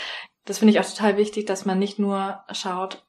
Das 0.45 0.59
finde 0.59 0.73
ich 0.73 0.79
auch 0.79 0.89
total 0.89 1.17
wichtig, 1.17 1.45
dass 1.45 1.65
man 1.65 1.79
nicht 1.79 1.99
nur 1.99 2.43
schaut, 2.51 3.05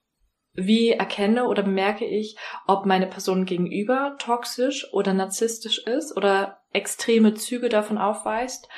wie 0.55 0.91
erkenne 0.91 1.47
oder 1.47 1.63
bemerke 1.63 2.05
ich, 2.05 2.37
ob 2.67 2.85
meine 2.85 3.07
Person 3.07 3.47
gegenüber 3.47 4.17
toxisch 4.19 4.93
oder 4.93 5.15
narzisstisch 5.15 5.79
ist 5.79 6.15
oder 6.17 6.61
extreme 6.73 7.35
Züge 7.35 7.69
davon 7.69 7.97
aufweist, 7.97 8.69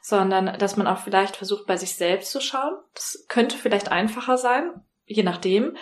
sondern 0.00 0.58
dass 0.58 0.76
man 0.76 0.86
auch 0.86 0.98
vielleicht 0.98 1.36
versucht, 1.36 1.66
bei 1.66 1.76
sich 1.76 1.94
selbst 1.94 2.32
zu 2.32 2.40
schauen. 2.40 2.74
Das 2.94 3.26
könnte 3.28 3.56
vielleicht 3.56 3.92
einfacher 3.92 4.38
sein, 4.38 4.72
je 5.04 5.22
nachdem. 5.22 5.76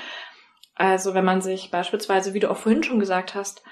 Also 0.74 1.14
wenn 1.14 1.24
man 1.24 1.40
sich 1.40 1.70
beispielsweise, 1.70 2.34
wie 2.34 2.40
du 2.40 2.50
auch 2.50 2.56
vorhin 2.56 2.82
schon 2.82 3.00
gesagt 3.00 3.34
hast, 3.34 3.62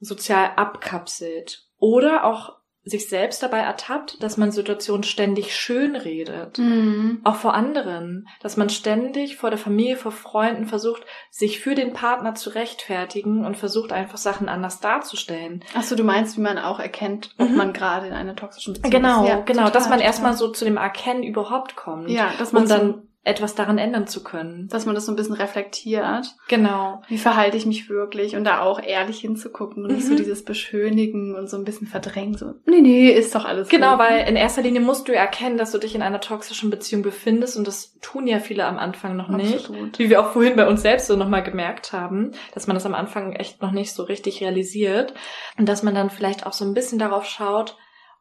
sozial 0.00 0.52
abkapselt 0.56 1.66
oder 1.78 2.24
auch 2.24 2.57
sich 2.88 3.08
selbst 3.08 3.42
dabei 3.42 3.58
ertappt, 3.60 4.22
dass 4.22 4.36
man 4.36 4.50
Situationen 4.50 5.02
ständig 5.02 5.54
schön 5.54 5.94
redet. 5.96 6.58
Mhm. 6.58 7.20
Auch 7.24 7.36
vor 7.36 7.54
anderen, 7.54 8.28
dass 8.40 8.56
man 8.56 8.68
ständig 8.70 9.36
vor 9.36 9.50
der 9.50 9.58
Familie, 9.58 9.96
vor 9.96 10.12
Freunden 10.12 10.66
versucht, 10.66 11.02
sich 11.30 11.60
für 11.60 11.74
den 11.74 11.92
Partner 11.92 12.34
zu 12.34 12.50
rechtfertigen 12.50 13.44
und 13.44 13.56
versucht 13.56 13.92
einfach 13.92 14.18
Sachen 14.18 14.48
anders 14.48 14.80
darzustellen. 14.80 15.64
Achso, 15.74 15.94
du 15.96 16.04
meinst, 16.04 16.36
wie 16.36 16.40
man 16.42 16.58
auch 16.58 16.80
erkennt, 16.80 17.34
ob 17.38 17.50
Mhm. 17.50 17.56
man 17.56 17.72
gerade 17.72 18.06
in 18.06 18.12
einer 18.12 18.36
toxischen 18.36 18.74
Beziehung 18.74 18.90
Genau, 18.90 19.22
ist. 19.24 19.28
Ja, 19.28 19.40
genau, 19.40 19.64
total, 19.64 19.72
dass 19.72 19.88
man 19.88 20.00
erstmal 20.00 20.34
so 20.34 20.48
zu 20.48 20.64
dem 20.64 20.76
Erkennen 20.76 21.22
überhaupt 21.22 21.76
kommt, 21.76 22.10
ja, 22.10 22.32
dass 22.38 22.52
man 22.52 22.66
so, 22.66 22.74
dann 22.74 23.07
etwas 23.24 23.54
daran 23.54 23.76
ändern 23.78 24.06
zu 24.06 24.22
können. 24.24 24.68
dass 24.68 24.86
man 24.86 24.94
das 24.94 25.04
so 25.06 25.12
ein 25.12 25.16
bisschen 25.16 25.34
reflektiert. 25.34 26.34
Genau. 26.48 27.02
Wie 27.08 27.18
verhalte 27.18 27.56
ich 27.56 27.66
mich 27.66 27.88
wirklich? 27.90 28.36
Und 28.36 28.44
da 28.44 28.60
auch 28.60 28.80
ehrlich 28.80 29.20
hinzugucken 29.20 29.84
und 29.84 29.92
nicht 29.92 30.06
so 30.06 30.12
Mhm. 30.12 30.18
dieses 30.18 30.44
Beschönigen 30.44 31.34
und 31.34 31.48
so 31.50 31.56
ein 31.56 31.64
bisschen 31.64 31.86
verdrängen. 31.86 32.36
So, 32.36 32.54
nee, 32.64 32.80
nee, 32.80 33.10
ist 33.10 33.34
doch 33.34 33.44
alles 33.44 33.68
Genau, 33.68 33.92
gut. 33.92 33.98
weil 34.06 34.28
in 34.28 34.36
erster 34.36 34.62
Linie 34.62 34.80
musst 34.80 35.08
du 35.08 35.14
erkennen, 35.14 35.58
dass 35.58 35.72
du 35.72 35.78
dich 35.78 35.94
in 35.94 36.02
einer 36.02 36.20
toxischen 36.20 36.70
Beziehung 36.70 37.02
befindest 37.02 37.56
und 37.56 37.66
das 37.66 37.98
tun 38.00 38.26
ja 38.26 38.38
viele 38.38 38.64
am 38.64 38.78
Anfang 38.78 39.16
noch 39.16 39.28
nicht. 39.28 39.54
Absolut. 39.66 39.98
Wie 39.98 40.08
wir 40.10 40.20
auch 40.20 40.32
vorhin 40.32 40.56
bei 40.56 40.66
uns 40.66 40.82
selbst 40.82 41.06
so 41.08 41.16
nochmal 41.16 41.42
gemerkt 41.42 41.92
haben, 41.92 42.32
dass 42.54 42.66
man 42.66 42.74
das 42.76 42.86
am 42.86 42.94
Anfang 42.94 43.32
echt 43.32 43.60
noch 43.60 43.72
nicht 43.72 43.92
so 43.92 44.04
richtig 44.04 44.40
realisiert 44.40 45.12
und 45.58 45.68
dass 45.68 45.82
man 45.82 45.94
dann 45.94 46.10
vielleicht 46.10 46.46
auch 46.46 46.52
so 46.52 46.64
ein 46.64 46.72
bisschen 46.74 46.98
darauf 46.98 47.26
schaut, 47.26 47.76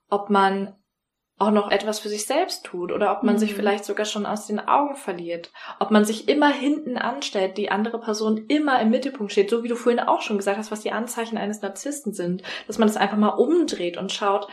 ob 0.10 0.30
man 0.30 0.76
auch 1.40 1.52
noch 1.52 1.70
etwas 1.70 2.00
für 2.00 2.10
sich 2.10 2.26
selbst 2.26 2.66
tut 2.66 2.92
oder 2.92 3.12
ob 3.16 3.24
man 3.24 3.36
Mhm. 3.36 3.40
sich 3.40 3.54
vielleicht 3.54 3.86
sogar 3.86 4.06
schon 4.06 4.26
aus 4.26 4.48
den 4.48 4.60
Augen 4.60 4.96
verliert, 4.96 5.52
ob 5.80 5.92
man 5.92 6.04
sich 6.04 6.28
immer 6.28 6.50
hinten 6.52 6.98
anstellt, 6.98 7.58
die 7.58 7.70
andere 7.70 8.00
Person 8.00 8.46
immer 8.48 8.82
im 8.82 8.90
Mittelpunkt 8.90 9.32
steht, 9.32 9.50
so 9.52 9.64
wie 9.64 9.68
du 9.68 9.76
vorhin 9.76 10.00
auch 10.00 10.22
schon 10.22 10.38
gesagt 10.38 10.58
hast, 10.58 10.72
was 10.72 10.82
die 10.82 10.92
Anzeichen 10.92 11.38
eines 11.38 11.62
Narzissten 11.62 12.14
sind, 12.14 12.42
dass 12.66 12.80
man 12.80 12.88
das 12.88 12.98
einfach 12.98 13.18
mal 13.18 13.30
umdreht 13.30 13.98
und 13.98 14.12
schaut, 14.12 14.48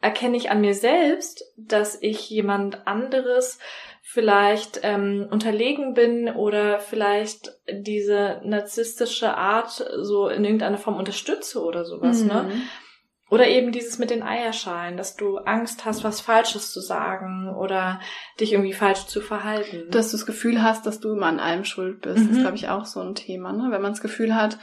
erkenne 0.00 0.36
ich 0.36 0.50
an 0.50 0.60
mir 0.60 0.74
selbst, 0.74 1.44
dass 1.56 1.96
ich 2.02 2.28
jemand 2.28 2.88
anderes 2.88 3.60
vielleicht 4.04 4.80
ähm, 4.82 5.28
unterlegen 5.30 5.94
bin 5.94 6.28
oder 6.28 6.80
vielleicht 6.80 7.56
diese 7.70 8.40
narzisstische 8.44 9.36
Art 9.36 9.88
so 10.00 10.28
in 10.28 10.44
irgendeiner 10.44 10.78
Form 10.78 10.96
unterstütze 10.96 11.62
oder 11.62 11.84
sowas, 11.84 12.24
ne? 12.24 12.50
Mhm. 13.32 13.34
Oder 13.34 13.48
eben 13.48 13.72
dieses 13.72 13.98
mit 13.98 14.10
den 14.10 14.22
Eierschalen, 14.22 14.96
dass 14.96 15.16
du 15.16 15.38
Angst 15.38 15.84
hast, 15.84 16.04
was 16.04 16.20
Falsches 16.20 16.70
zu 16.72 16.80
sagen 16.80 17.48
oder 17.56 17.98
dich 18.38 18.52
irgendwie 18.52 18.72
falsch 18.74 19.06
zu 19.06 19.20
verhalten. 19.22 19.90
Dass 19.90 20.10
du 20.10 20.16
das 20.18 20.26
Gefühl 20.26 20.62
hast, 20.62 20.84
dass 20.86 21.00
du 21.00 21.12
immer 21.12 21.26
an 21.26 21.40
allem 21.40 21.64
schuld 21.64 22.02
bist, 22.02 22.24
Mhm. 22.26 22.30
ist, 22.32 22.40
glaube 22.40 22.56
ich, 22.56 22.68
auch 22.68 22.84
so 22.84 23.00
ein 23.00 23.14
Thema. 23.14 23.52
Ne? 23.52 23.68
Wenn 23.70 23.82
man 23.82 23.92
das 23.92 24.02
Gefühl 24.02 24.34
hat, 24.34 24.58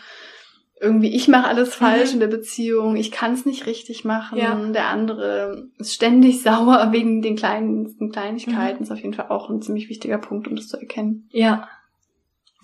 irgendwie 0.81 1.13
ich 1.13 1.27
mache 1.27 1.47
alles 1.47 1.75
falsch 1.75 2.09
Mhm. 2.09 2.13
in 2.15 2.19
der 2.21 2.27
Beziehung, 2.27 2.95
ich 2.95 3.11
kann 3.11 3.33
es 3.33 3.45
nicht 3.45 3.65
richtig 3.65 4.05
machen, 4.05 4.37
Ja. 4.37 4.55
der 4.55 4.85
andere 4.87 5.67
ist 5.77 5.93
ständig 5.93 6.41
sauer 6.43 6.91
wegen 6.91 7.21
den 7.21 7.35
kleinsten 7.35 8.05
Mhm. 8.05 8.11
Kleinigkeiten, 8.11 8.83
ist 8.83 8.91
auf 8.91 8.99
jeden 9.01 9.13
Fall 9.13 9.27
auch 9.29 9.49
ein 9.49 9.61
ziemlich 9.61 9.89
wichtiger 9.89 10.19
Punkt, 10.19 10.47
um 10.47 10.55
das 10.55 10.67
zu 10.67 10.77
erkennen. 10.77 11.27
ja, 11.31 11.67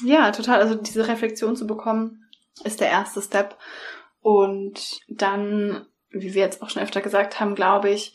Ja, 0.04 0.32
total. 0.32 0.60
Also 0.62 0.76
diese 0.76 1.08
Reflexion 1.08 1.56
zu 1.56 1.66
bekommen, 1.68 2.26
ist 2.66 2.80
der 2.82 2.90
erste 2.90 3.22
Step. 3.22 3.58
Und 4.22 5.00
dann, 5.08 5.86
wie 6.22 6.34
wir 6.34 6.42
jetzt 6.42 6.62
auch 6.62 6.70
schon 6.70 6.82
öfter 6.82 7.02
gesagt 7.02 7.40
haben, 7.40 7.56
glaube 7.56 7.90
ich, 7.90 8.14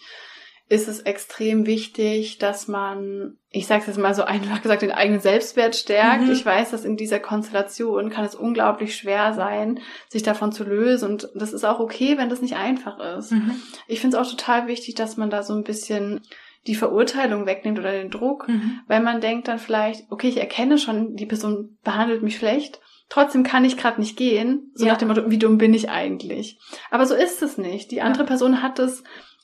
ist 0.70 0.86
es 0.86 1.00
extrem 1.00 1.66
wichtig, 1.66 2.38
dass 2.38 2.68
man, 2.68 3.36
ich 3.50 3.66
sage 3.66 3.80
es 3.80 3.86
jetzt 3.88 3.98
mal 3.98 4.14
so 4.14 4.22
einfach 4.22 4.62
gesagt, 4.62 4.82
den 4.82 4.92
eigenen 4.92 5.20
Selbstwert 5.20 5.74
stärkt. 5.74 6.26
Mhm. 6.26 6.30
Ich 6.30 6.46
weiß, 6.46 6.70
dass 6.70 6.84
in 6.84 6.96
dieser 6.96 7.18
Konstellation 7.18 8.08
kann 8.08 8.24
es 8.24 8.36
unglaublich 8.36 8.94
schwer 8.94 9.34
sein, 9.34 9.80
sich 10.08 10.22
davon 10.22 10.52
zu 10.52 10.62
lösen. 10.62 11.10
Und 11.10 11.28
das 11.34 11.52
ist 11.52 11.64
auch 11.64 11.80
okay, 11.80 12.18
wenn 12.18 12.28
das 12.28 12.40
nicht 12.40 12.54
einfach 12.54 13.00
ist. 13.18 13.32
mhm. 13.32 13.60
Ich 13.88 14.00
finde 14.00 14.16
es 14.16 14.22
auch 14.22 14.30
total 14.30 14.68
wichtig, 14.68 14.94
dass 14.94 15.16
man 15.16 15.28
da 15.28 15.42
so 15.42 15.54
ein 15.54 15.64
bisschen 15.64 16.20
die 16.68 16.76
Verurteilung 16.76 17.46
wegnimmt 17.46 17.80
oder 17.80 17.90
den 17.90 18.10
Druck. 18.10 18.46
Mhm. 18.46 18.78
Weil 18.86 19.00
man 19.00 19.20
denkt 19.20 19.48
dann 19.48 19.58
vielleicht, 19.58 20.04
okay, 20.12 20.28
ich 20.28 20.36
erkenne 20.36 20.78
schon, 20.78 21.16
die 21.16 21.26
Person 21.26 21.78
behandelt 21.82 22.22
mich 22.22 22.36
schlecht, 22.36 22.80
trotzdem 23.10 23.42
kann 23.42 23.64
ich 23.66 23.76
gerade 23.76 24.00
nicht 24.00 24.16
gehen, 24.16 24.70
so 24.74 24.86
Ja. 24.86 24.92
nach 24.92 24.98
dem 24.98 25.08
Motto, 25.08 25.30
wie 25.30 25.38
dumm 25.38 25.58
bin 25.58 25.74
ich 25.74 25.90
eigentlich? 25.90 26.58
Aber 26.90 27.04
so 27.04 27.14
ist 27.14 27.42
es 27.42 27.58
nicht. 27.58 27.90
Die 27.90 28.00
andere 28.00 28.24
Person 28.24 28.62
hat 28.62 28.78
es 28.78 29.02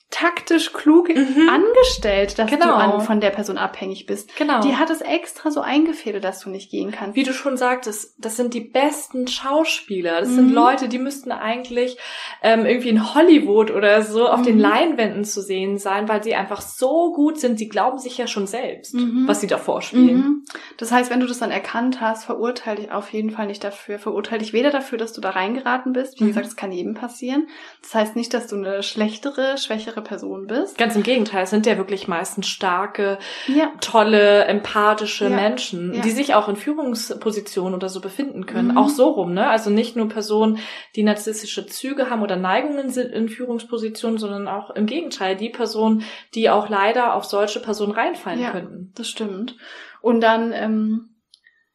taktisch 0.09 0.71
klug 0.71 1.09
Mhm. 1.09 1.49
angestellt, 1.49 2.39
dass 2.39 2.49
du 2.49 2.57
Genau. 2.57 2.75
an, 2.75 3.01
von 3.01 3.19
der 3.19 3.29
Person 3.29 3.57
abhängig 3.57 4.05
bist. 4.05 4.33
Genau. 4.37 4.61
Die 4.61 4.77
hat 4.77 4.89
es 4.89 5.01
extra 5.01 5.51
so 5.51 5.59
eingefädelt, 5.61 6.23
dass 6.23 6.39
du 6.39 6.49
nicht 6.49 6.71
gehen 6.71 6.91
kannst. 6.91 7.15
Wie 7.17 7.23
du 7.23 7.33
schon 7.33 7.57
sagtest, 7.57 8.15
das 8.17 8.37
sind 8.37 8.53
die 8.53 8.61
besten 8.61 9.27
Schauspieler. 9.27 10.21
Das 10.21 10.29
sind 10.29 10.47
Mhm. 10.47 10.53
Leute, 10.53 10.87
die 10.87 10.97
müssten 10.99 11.31
eigentlich 11.31 11.97
ähm, 12.41 12.65
irgendwie 12.65 12.89
in 12.89 13.13
Hollywood 13.15 13.71
oder 13.71 14.01
so 14.01 14.27
auf 14.27 14.39
Mhm. 14.39 14.43
den 14.45 14.59
Leinwänden 14.59 15.25
zu 15.25 15.41
sehen 15.41 15.77
sein, 15.77 16.07
weil 16.07 16.23
sie 16.23 16.35
einfach 16.35 16.61
so 16.61 17.11
gut 17.13 17.39
sind. 17.39 17.57
Sie 17.59 17.67
glauben 17.67 17.97
sich 17.97 18.17
ja 18.17 18.27
schon 18.27 18.47
selbst, 18.47 18.93
Mhm. 18.93 19.27
was 19.27 19.41
sie 19.41 19.47
da 19.47 19.57
vorspielen. 19.57 20.17
Mhm. 20.17 20.45
Das 20.77 20.91
heißt, 20.91 21.09
wenn 21.11 21.19
du 21.19 21.25
das 21.27 21.39
dann 21.39 21.51
erkannt 21.51 21.99
hast, 21.99 22.23
verurteile 22.25 22.81
dich 22.81 22.91
auf 22.91 23.11
jeden 23.11 23.31
Fall 23.31 23.47
nicht 23.47 23.63
dafür. 23.63 23.99
Verurteile 23.99 24.39
dich 24.39 24.53
weder 24.53 24.69
dafür, 24.71 24.97
dass 24.97 25.13
du 25.13 25.19
da 25.21 25.31
reingeraten 25.31 25.91
bist. 25.93 26.19
Wie 26.19 26.23
Mhm. 26.25 26.27
gesagt, 26.29 26.45
das 26.47 26.55
kann 26.55 26.71
jedem 26.71 26.93
passieren. 26.93 27.47
Das 27.81 27.93
heißt 27.95 28.15
nicht, 28.15 28.33
dass 28.33 28.47
du 28.47 28.55
eine 28.55 28.83
schlechtere, 28.83 29.57
schwächere 29.57 29.96
Person 30.01 30.47
bist. 30.47 30.77
Ganz 30.77 30.95
im 30.95 31.03
Gegenteil, 31.03 31.43
es 31.43 31.49
sind 31.49 31.65
ja 31.65 31.77
wirklich 31.77 32.07
meistens 32.07 32.47
starke, 32.47 33.17
Ja. 33.47 33.71
tolle, 33.81 34.45
empathische 34.45 35.25
Ja. 35.25 35.35
Menschen, 35.35 35.93
Ja. 35.93 36.01
die 36.01 36.11
sich 36.11 36.33
auch 36.35 36.47
in 36.49 36.55
Führungspositionen 36.55 37.73
oder 37.73 37.89
so 37.89 38.01
befinden 38.01 38.45
können. 38.45 38.71
Mhm. 38.71 38.77
Auch 38.77 38.89
so 38.89 39.09
rum, 39.09 39.33
ne? 39.33 39.47
Also 39.49 39.69
nicht 39.69 39.95
nur 39.95 40.09
Personen, 40.09 40.59
die 40.95 41.03
narzisstische 41.03 41.65
Züge 41.67 42.09
haben 42.09 42.21
oder 42.21 42.35
Neigungen 42.35 42.89
sind 42.89 43.11
in 43.11 43.29
Führungspositionen, 43.29 44.17
sondern 44.17 44.47
auch 44.47 44.69
im 44.71 44.85
Gegenteil, 44.85 45.35
die 45.35 45.49
Personen, 45.49 46.03
die 46.35 46.49
auch 46.49 46.69
leider 46.69 47.13
auf 47.13 47.25
solche 47.25 47.59
Personen 47.59 47.91
reinfallen 47.91 48.41
Ja. 48.41 48.51
könnten. 48.51 48.91
Das 48.95 49.07
stimmt. 49.09 49.55
Und 50.01 50.21
dann 50.21 50.53
ähm, 50.53 51.15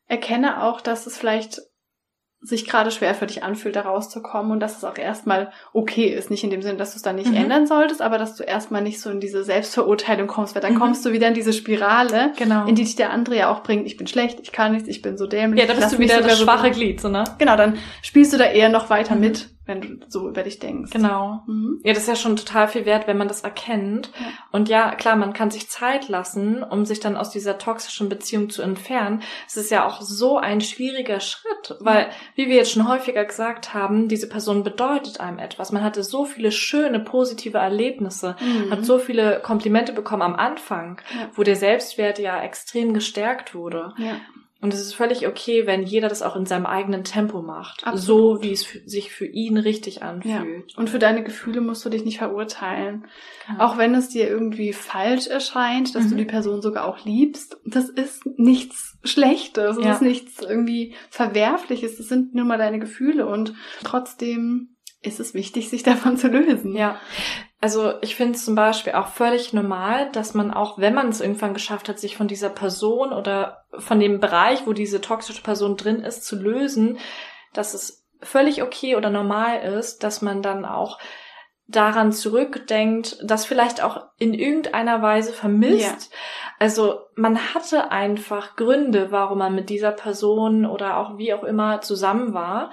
erkenne 0.06 0.62
auch, 0.62 0.80
dass 0.80 1.06
es 1.06 1.18
vielleicht 1.18 1.60
sich 2.44 2.66
gerade 2.66 2.90
schwer 2.90 3.14
für 3.14 3.26
dich 3.26 3.44
anfühlt, 3.44 3.76
da 3.76 3.82
rauszukommen 3.82 4.50
und 4.50 4.58
dass 4.60 4.76
es 4.76 4.82
auch 4.84 4.98
erstmal 4.98 5.52
okay 5.72 6.06
ist. 6.08 6.28
Nicht 6.28 6.42
in 6.42 6.50
dem 6.50 6.60
Sinne, 6.60 6.76
dass 6.76 6.90
du 6.90 6.96
es 6.96 7.02
dann 7.02 7.14
nicht 7.14 7.30
Mhm. 7.30 7.36
ändern 7.36 7.66
solltest, 7.68 8.02
aber 8.02 8.18
dass 8.18 8.34
du 8.34 8.42
erstmal 8.42 8.82
nicht 8.82 9.00
so 9.00 9.10
in 9.10 9.20
diese 9.20 9.44
Selbstverurteilung 9.44 10.26
kommst, 10.26 10.54
weil 10.56 10.62
dann 10.62 10.74
Mhm. 10.74 10.78
kommst 10.80 11.04
du 11.06 11.12
wieder 11.12 11.28
in 11.28 11.34
diese 11.34 11.52
Spirale, 11.52 12.32
Genau. 12.36 12.66
in 12.66 12.74
die 12.74 12.82
dich 12.82 12.96
der 12.96 13.10
andere 13.12 13.36
ja 13.36 13.52
auch 13.52 13.62
bringt. 13.62 13.86
Ich 13.86 13.96
bin 13.96 14.08
schlecht, 14.08 14.40
ich 14.42 14.50
kann 14.50 14.72
nichts, 14.72 14.88
ich 14.88 15.02
bin 15.02 15.16
so 15.16 15.26
dämlich. 15.28 15.60
ja, 15.60 15.66
da 15.66 15.74
ich 15.74 15.78
bist 15.80 15.92
du 15.92 15.98
wieder 16.00 16.20
das 16.20 16.38
so- 16.38 16.44
schwache 16.44 16.72
Glied, 16.72 17.00
so, 17.00 17.08
ne? 17.08 17.22
Genau, 17.38 17.56
dann 17.56 17.78
spielst 18.02 18.32
du 18.32 18.38
da 18.38 18.44
eher 18.46 18.68
noch 18.70 18.90
weiter 18.90 19.14
Mhm. 19.14 19.20
mit, 19.20 19.48
wenn 19.64 19.80
du 19.80 19.96
so 20.08 20.28
über 20.28 20.42
dich 20.42 20.58
denkst. 20.58 20.90
Genau. 20.90 21.42
Mhm. 21.46 21.80
Ja, 21.84 21.92
das 21.92 22.02
ist 22.02 22.08
ja 22.08 22.16
schon 22.16 22.36
total 22.36 22.66
viel 22.68 22.84
wert, 22.84 23.06
wenn 23.06 23.16
man 23.16 23.28
das 23.28 23.42
erkennt. 23.42 24.10
Ja. 24.18 24.26
Und 24.50 24.68
ja, 24.68 24.94
klar, 24.96 25.14
man 25.16 25.32
kann 25.32 25.50
sich 25.52 25.68
Zeit 25.70 26.08
lassen, 26.08 26.62
um 26.64 26.84
sich 26.84 26.98
dann 27.00 27.16
aus 27.16 27.30
dieser 27.30 27.58
toxischen 27.58 28.08
Beziehung 28.08 28.50
zu 28.50 28.62
entfernen. 28.62 29.22
Es 29.46 29.56
ist 29.56 29.70
ja 29.70 29.86
auch 29.86 30.00
so 30.00 30.36
ein 30.36 30.60
schwieriger 30.60 31.20
Schritt, 31.20 31.76
weil, 31.80 32.08
wie 32.34 32.48
wir 32.48 32.56
jetzt 32.56 32.72
schon 32.72 32.88
häufiger 32.88 33.24
gesagt 33.24 33.72
haben, 33.72 34.08
diese 34.08 34.28
Person 34.28 34.64
bedeutet 34.64 35.20
einem 35.20 35.38
etwas. 35.38 35.70
Man 35.70 35.84
hatte 35.84 36.02
so 36.02 36.24
viele 36.24 36.50
schöne, 36.50 36.98
positive 37.00 37.58
Erlebnisse, 37.58 38.36
Mhm. 38.40 38.70
hat 38.72 38.84
so 38.84 38.98
viele 38.98 39.40
Komplimente 39.40 39.92
bekommen 39.92 40.22
am 40.22 40.34
Anfang, 40.34 41.00
Ja. 41.14 41.28
wo 41.34 41.42
der 41.44 41.56
Selbstwert 41.56 42.18
ja 42.18 42.42
extrem 42.42 42.94
gestärkt 42.94 43.54
wurde. 43.54 43.92
Ja. 43.98 44.16
Und 44.62 44.72
es 44.72 44.80
ist 44.80 44.94
völlig 44.94 45.26
okay, 45.26 45.66
wenn 45.66 45.82
jeder 45.82 46.08
das 46.08 46.22
auch 46.22 46.36
in 46.36 46.46
seinem 46.46 46.66
eigenen 46.66 47.02
Tempo 47.04 47.42
macht. 47.42 47.84
Absolut. 47.86 48.38
So, 48.40 48.42
wie 48.42 48.52
es 48.52 48.62
sich 48.86 49.10
für 49.12 49.26
ihn 49.26 49.56
richtig 49.58 49.96
Ja. 49.96 50.02
anfühlt. 50.02 50.78
Und 50.78 50.88
für 50.88 51.00
deine 51.00 51.22
Gefühle 51.24 51.60
musst 51.60 51.84
du 51.84 51.88
dich 51.90 52.04
nicht 52.04 52.18
verurteilen. 52.18 53.06
Genau. 53.48 53.64
Auch 53.64 53.76
wenn 53.76 53.94
es 53.96 54.08
dir 54.08 54.28
irgendwie 54.28 54.72
falsch 54.72 55.26
erscheint, 55.26 55.94
dass 55.96 56.06
du 56.08 56.14
Mhm. 56.14 56.18
die 56.18 56.24
Person 56.26 56.62
sogar 56.62 56.84
auch 56.86 57.04
liebst, 57.04 57.58
das 57.66 57.88
ist 57.88 58.22
nichts 58.38 58.96
Schlechtes, 59.04 59.76
das 59.76 59.84
Ja. 59.84 59.92
ist 59.94 60.02
nichts 60.02 60.40
irgendwie 60.40 60.94
Verwerfliches, 61.10 61.96
das 61.96 62.06
sind 62.08 62.32
nur 62.34 62.44
mal 62.44 62.56
deine 62.58 62.78
Gefühle 62.78 63.26
und 63.26 63.52
trotzdem 63.82 64.76
ist 65.02 65.18
es 65.18 65.34
wichtig, 65.34 65.68
sich 65.70 65.82
davon 66.14 66.16
zu 66.16 66.28
lösen. 66.28 66.76
Ja. 66.76 67.00
Also 67.62 67.94
ich 68.00 68.16
finde 68.16 68.34
es 68.34 68.44
zum 68.44 68.56
Beispiel 68.56 68.94
auch 68.94 69.06
völlig 69.06 69.52
normal, 69.52 70.10
dass 70.10 70.34
man 70.34 70.52
auch, 70.52 70.78
wenn 70.78 70.94
man 70.94 71.10
es 71.10 71.20
irgendwann 71.20 71.54
geschafft 71.54 71.88
hat, 71.88 72.00
sich 72.00 72.16
von 72.16 72.26
dieser 72.26 72.48
Person 72.48 73.12
oder 73.12 73.66
von 73.78 74.00
dem 74.00 74.18
Bereich, 74.18 74.66
wo 74.66 74.72
diese 74.72 75.00
toxische 75.00 75.42
Person 75.42 75.76
drin 75.76 76.00
ist, 76.00 76.24
zu 76.24 76.34
lösen, 76.34 76.98
dass 77.52 77.72
es 77.72 78.04
völlig 78.20 78.64
okay 78.64 78.96
oder 78.96 79.10
normal 79.10 79.60
ist, 79.60 80.02
dass 80.02 80.22
man 80.22 80.42
dann 80.42 80.64
auch 80.64 80.98
daran 81.68 82.10
zurückdenkt, 82.10 83.18
das 83.22 83.46
vielleicht 83.46 83.80
auch 83.80 84.06
in 84.18 84.34
irgendeiner 84.34 85.00
Weise 85.00 85.32
vermisst. 85.32 86.10
Ja. 86.10 86.18
Also 86.58 87.02
man 87.14 87.54
hatte 87.54 87.92
einfach 87.92 88.56
Gründe, 88.56 89.12
warum 89.12 89.38
man 89.38 89.54
mit 89.54 89.70
dieser 89.70 89.92
Person 89.92 90.66
oder 90.66 90.96
auch 90.96 91.16
wie 91.16 91.32
auch 91.32 91.44
immer 91.44 91.80
zusammen 91.80 92.34
war. 92.34 92.72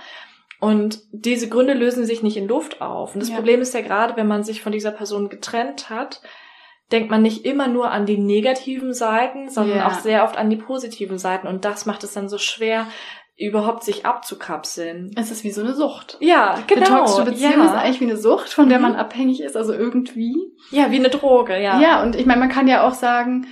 Und 0.59 0.99
diese 1.11 1.47
Gründe 1.47 1.73
lösen 1.73 2.05
sich 2.05 2.21
nicht 2.21 2.37
in 2.37 2.47
Luft 2.47 2.81
auf. 2.81 3.13
Und 3.13 3.21
das 3.21 3.29
ja. 3.29 3.35
Problem 3.35 3.61
ist 3.61 3.73
ja 3.73 3.81
gerade, 3.81 4.17
wenn 4.17 4.27
man 4.27 4.43
sich 4.43 4.61
von 4.61 4.71
dieser 4.71 4.91
Person 4.91 5.29
getrennt 5.29 5.89
hat, 5.89 6.21
denkt 6.91 7.09
man 7.09 7.21
nicht 7.21 7.45
immer 7.45 7.67
nur 7.67 7.91
an 7.91 8.05
die 8.05 8.17
negativen 8.17 8.93
Seiten, 8.93 9.49
sondern 9.49 9.77
ja. 9.77 9.87
auch 9.87 9.99
sehr 9.99 10.23
oft 10.23 10.37
an 10.37 10.49
die 10.49 10.57
positiven 10.57 11.17
Seiten. 11.17 11.47
Und 11.47 11.63
das 11.63 11.85
macht 11.85 12.03
es 12.03 12.13
dann 12.13 12.27
so 12.27 12.37
schwer, 12.37 12.87
überhaupt 13.37 13.83
sich 13.83 14.05
abzukapseln. 14.05 15.11
Es 15.15 15.31
ist 15.31 15.45
wie 15.45 15.51
so 15.51 15.61
eine 15.61 15.73
Sucht. 15.73 16.17
Ja, 16.19 16.59
genau. 16.67 16.85
Eine 16.85 16.95
toxische 16.97 17.23
Beziehung 17.23 17.53
ja. 17.59 17.65
ist 17.65 17.71
eigentlich 17.71 18.01
wie 18.01 18.05
eine 18.05 18.17
Sucht, 18.17 18.49
von 18.49 18.67
der 18.67 18.79
mhm. 18.79 18.83
man 18.83 18.95
abhängig 18.95 19.41
ist, 19.41 19.55
also 19.55 19.73
irgendwie. 19.73 20.35
Ja, 20.71 20.91
wie 20.91 20.97
eine 20.97 21.09
Droge, 21.09 21.57
ja. 21.61 21.79
Ja, 21.79 22.03
und 22.03 22.17
ich 22.17 22.25
meine, 22.25 22.41
man 22.41 22.49
kann 22.49 22.67
ja 22.67 22.85
auch 22.85 22.93
sagen, 22.93 23.47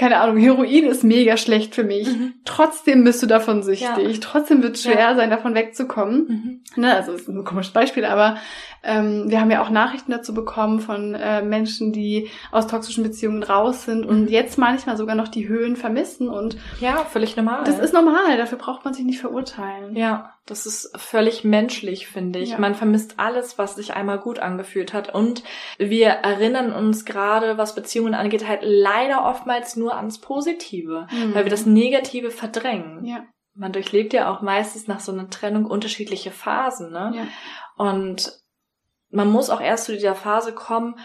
keine 0.00 0.16
Ahnung, 0.16 0.38
Heroin 0.38 0.86
ist 0.86 1.04
mega 1.04 1.36
schlecht 1.36 1.74
für 1.74 1.84
mich. 1.84 2.08
Mhm. 2.08 2.32
Trotzdem 2.46 3.04
bist 3.04 3.22
du 3.22 3.26
davon 3.26 3.62
süchtig. 3.62 4.14
Ja. 4.14 4.18
Trotzdem 4.22 4.62
wird 4.62 4.76
es 4.76 4.84
schwer 4.84 4.98
ja. 4.98 5.14
sein, 5.14 5.28
davon 5.28 5.54
wegzukommen. 5.54 6.62
Mhm. 6.74 6.80
Ne, 6.80 6.94
also 6.94 7.12
ist 7.12 7.28
ein 7.28 7.44
komisches 7.44 7.74
Beispiel, 7.74 8.06
aber 8.06 8.38
ähm, 8.82 9.24
wir 9.28 9.42
haben 9.42 9.50
ja 9.50 9.62
auch 9.62 9.68
Nachrichten 9.68 10.10
dazu 10.10 10.32
bekommen 10.32 10.80
von 10.80 11.14
äh, 11.14 11.42
Menschen, 11.42 11.92
die 11.92 12.30
aus 12.50 12.66
toxischen 12.66 13.04
Beziehungen 13.04 13.42
raus 13.42 13.84
sind 13.84 14.06
und 14.06 14.22
mhm. 14.22 14.28
jetzt 14.28 14.56
manchmal 14.56 14.96
sogar 14.96 15.16
noch 15.16 15.28
die 15.28 15.48
Höhen 15.48 15.76
vermissen. 15.76 16.30
Und 16.30 16.56
ja, 16.80 17.04
völlig 17.04 17.36
normal. 17.36 17.64
Das 17.64 17.78
ist 17.78 17.92
normal. 17.92 18.38
Dafür 18.38 18.56
braucht 18.56 18.86
man 18.86 18.94
sich 18.94 19.04
nicht 19.04 19.20
verurteilen. 19.20 19.96
Ja, 19.96 20.32
das 20.46 20.66
ist 20.66 20.98
völlig 20.98 21.44
menschlich, 21.44 22.08
finde 22.08 22.38
ich. 22.38 22.50
Ja. 22.50 22.58
Man 22.58 22.74
vermisst 22.74 23.14
alles, 23.18 23.58
was 23.58 23.76
sich 23.76 23.94
einmal 23.94 24.18
gut 24.18 24.38
angefühlt 24.38 24.94
hat. 24.94 25.14
Und 25.14 25.44
wir 25.78 26.08
erinnern 26.08 26.72
uns 26.72 27.04
gerade, 27.04 27.58
was 27.58 27.74
Beziehungen 27.74 28.14
angeht, 28.14 28.48
halt 28.48 28.60
leider 28.62 29.24
oftmals 29.26 29.76
nur 29.76 29.89
ans 29.94 30.20
Positive, 30.20 31.06
mhm. 31.10 31.34
weil 31.34 31.44
wir 31.44 31.50
das 31.50 31.66
Negative 31.66 32.30
verdrängen. 32.30 33.04
Ja. 33.04 33.24
Man 33.54 33.72
durchlebt 33.72 34.12
ja 34.12 34.30
auch 34.30 34.42
meistens 34.42 34.86
nach 34.86 35.00
so 35.00 35.12
einer 35.12 35.28
Trennung 35.28 35.66
unterschiedliche 35.66 36.30
Phasen, 36.30 36.90
ne? 36.90 37.12
Ja. 37.14 37.26
Und 37.76 38.32
man 39.10 39.30
muss 39.30 39.50
auch 39.50 39.60
erst 39.60 39.86
zu 39.86 39.92
dieser 39.92 40.14
Phase 40.14 40.52
kommen, 40.52 40.98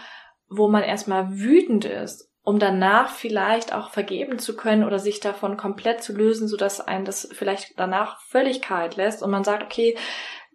wo 0.48 0.68
man 0.68 0.82
erstmal 0.82 1.38
wütend 1.38 1.84
ist, 1.84 2.30
um 2.42 2.58
danach 2.58 3.10
vielleicht 3.10 3.74
auch 3.74 3.90
vergeben 3.90 4.38
zu 4.38 4.56
können 4.56 4.84
oder 4.84 5.00
sich 5.00 5.18
davon 5.18 5.56
komplett 5.56 6.02
zu 6.02 6.12
lösen, 6.12 6.46
sodass 6.46 6.80
einen 6.80 7.04
das 7.04 7.28
vielleicht 7.32 7.78
danach 7.78 8.20
völlig 8.20 8.62
kalt 8.62 8.96
lässt 8.96 9.22
und 9.22 9.30
man 9.30 9.42
sagt, 9.42 9.64
okay, 9.64 9.96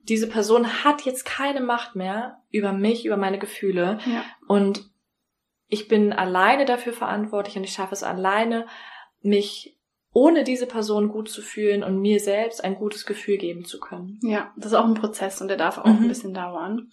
diese 0.03 0.27
Person 0.27 0.83
hat 0.83 1.01
jetzt 1.01 1.25
keine 1.25 1.61
Macht 1.61 1.95
mehr 1.95 2.41
über 2.49 2.71
mich, 2.71 3.05
über 3.05 3.17
meine 3.17 3.39
Gefühle 3.39 3.99
ja. 4.05 4.23
und 4.47 4.90
ich 5.71 5.87
bin 5.87 6.11
alleine 6.11 6.65
dafür 6.65 6.91
verantwortlich 6.91 7.55
und 7.55 7.63
ich 7.63 7.71
schaffe 7.71 7.93
es 7.93 8.03
alleine, 8.03 8.67
mich 9.21 9.77
ohne 10.11 10.43
diese 10.43 10.67
Person 10.67 11.07
gut 11.07 11.29
zu 11.29 11.41
fühlen 11.41 11.81
und 11.81 12.01
mir 12.01 12.19
selbst 12.19 12.61
ein 12.61 12.75
gutes 12.75 13.05
Gefühl 13.05 13.37
geben 13.37 13.63
zu 13.63 13.79
können. 13.79 14.19
Ja, 14.21 14.51
das 14.57 14.73
ist 14.73 14.77
auch 14.77 14.85
ein 14.85 14.95
Prozess 14.95 15.39
und 15.39 15.47
der 15.47 15.55
darf 15.55 15.77
auch 15.77 15.85
mhm. 15.85 16.03
ein 16.03 16.07
bisschen 16.09 16.33
dauern. 16.33 16.91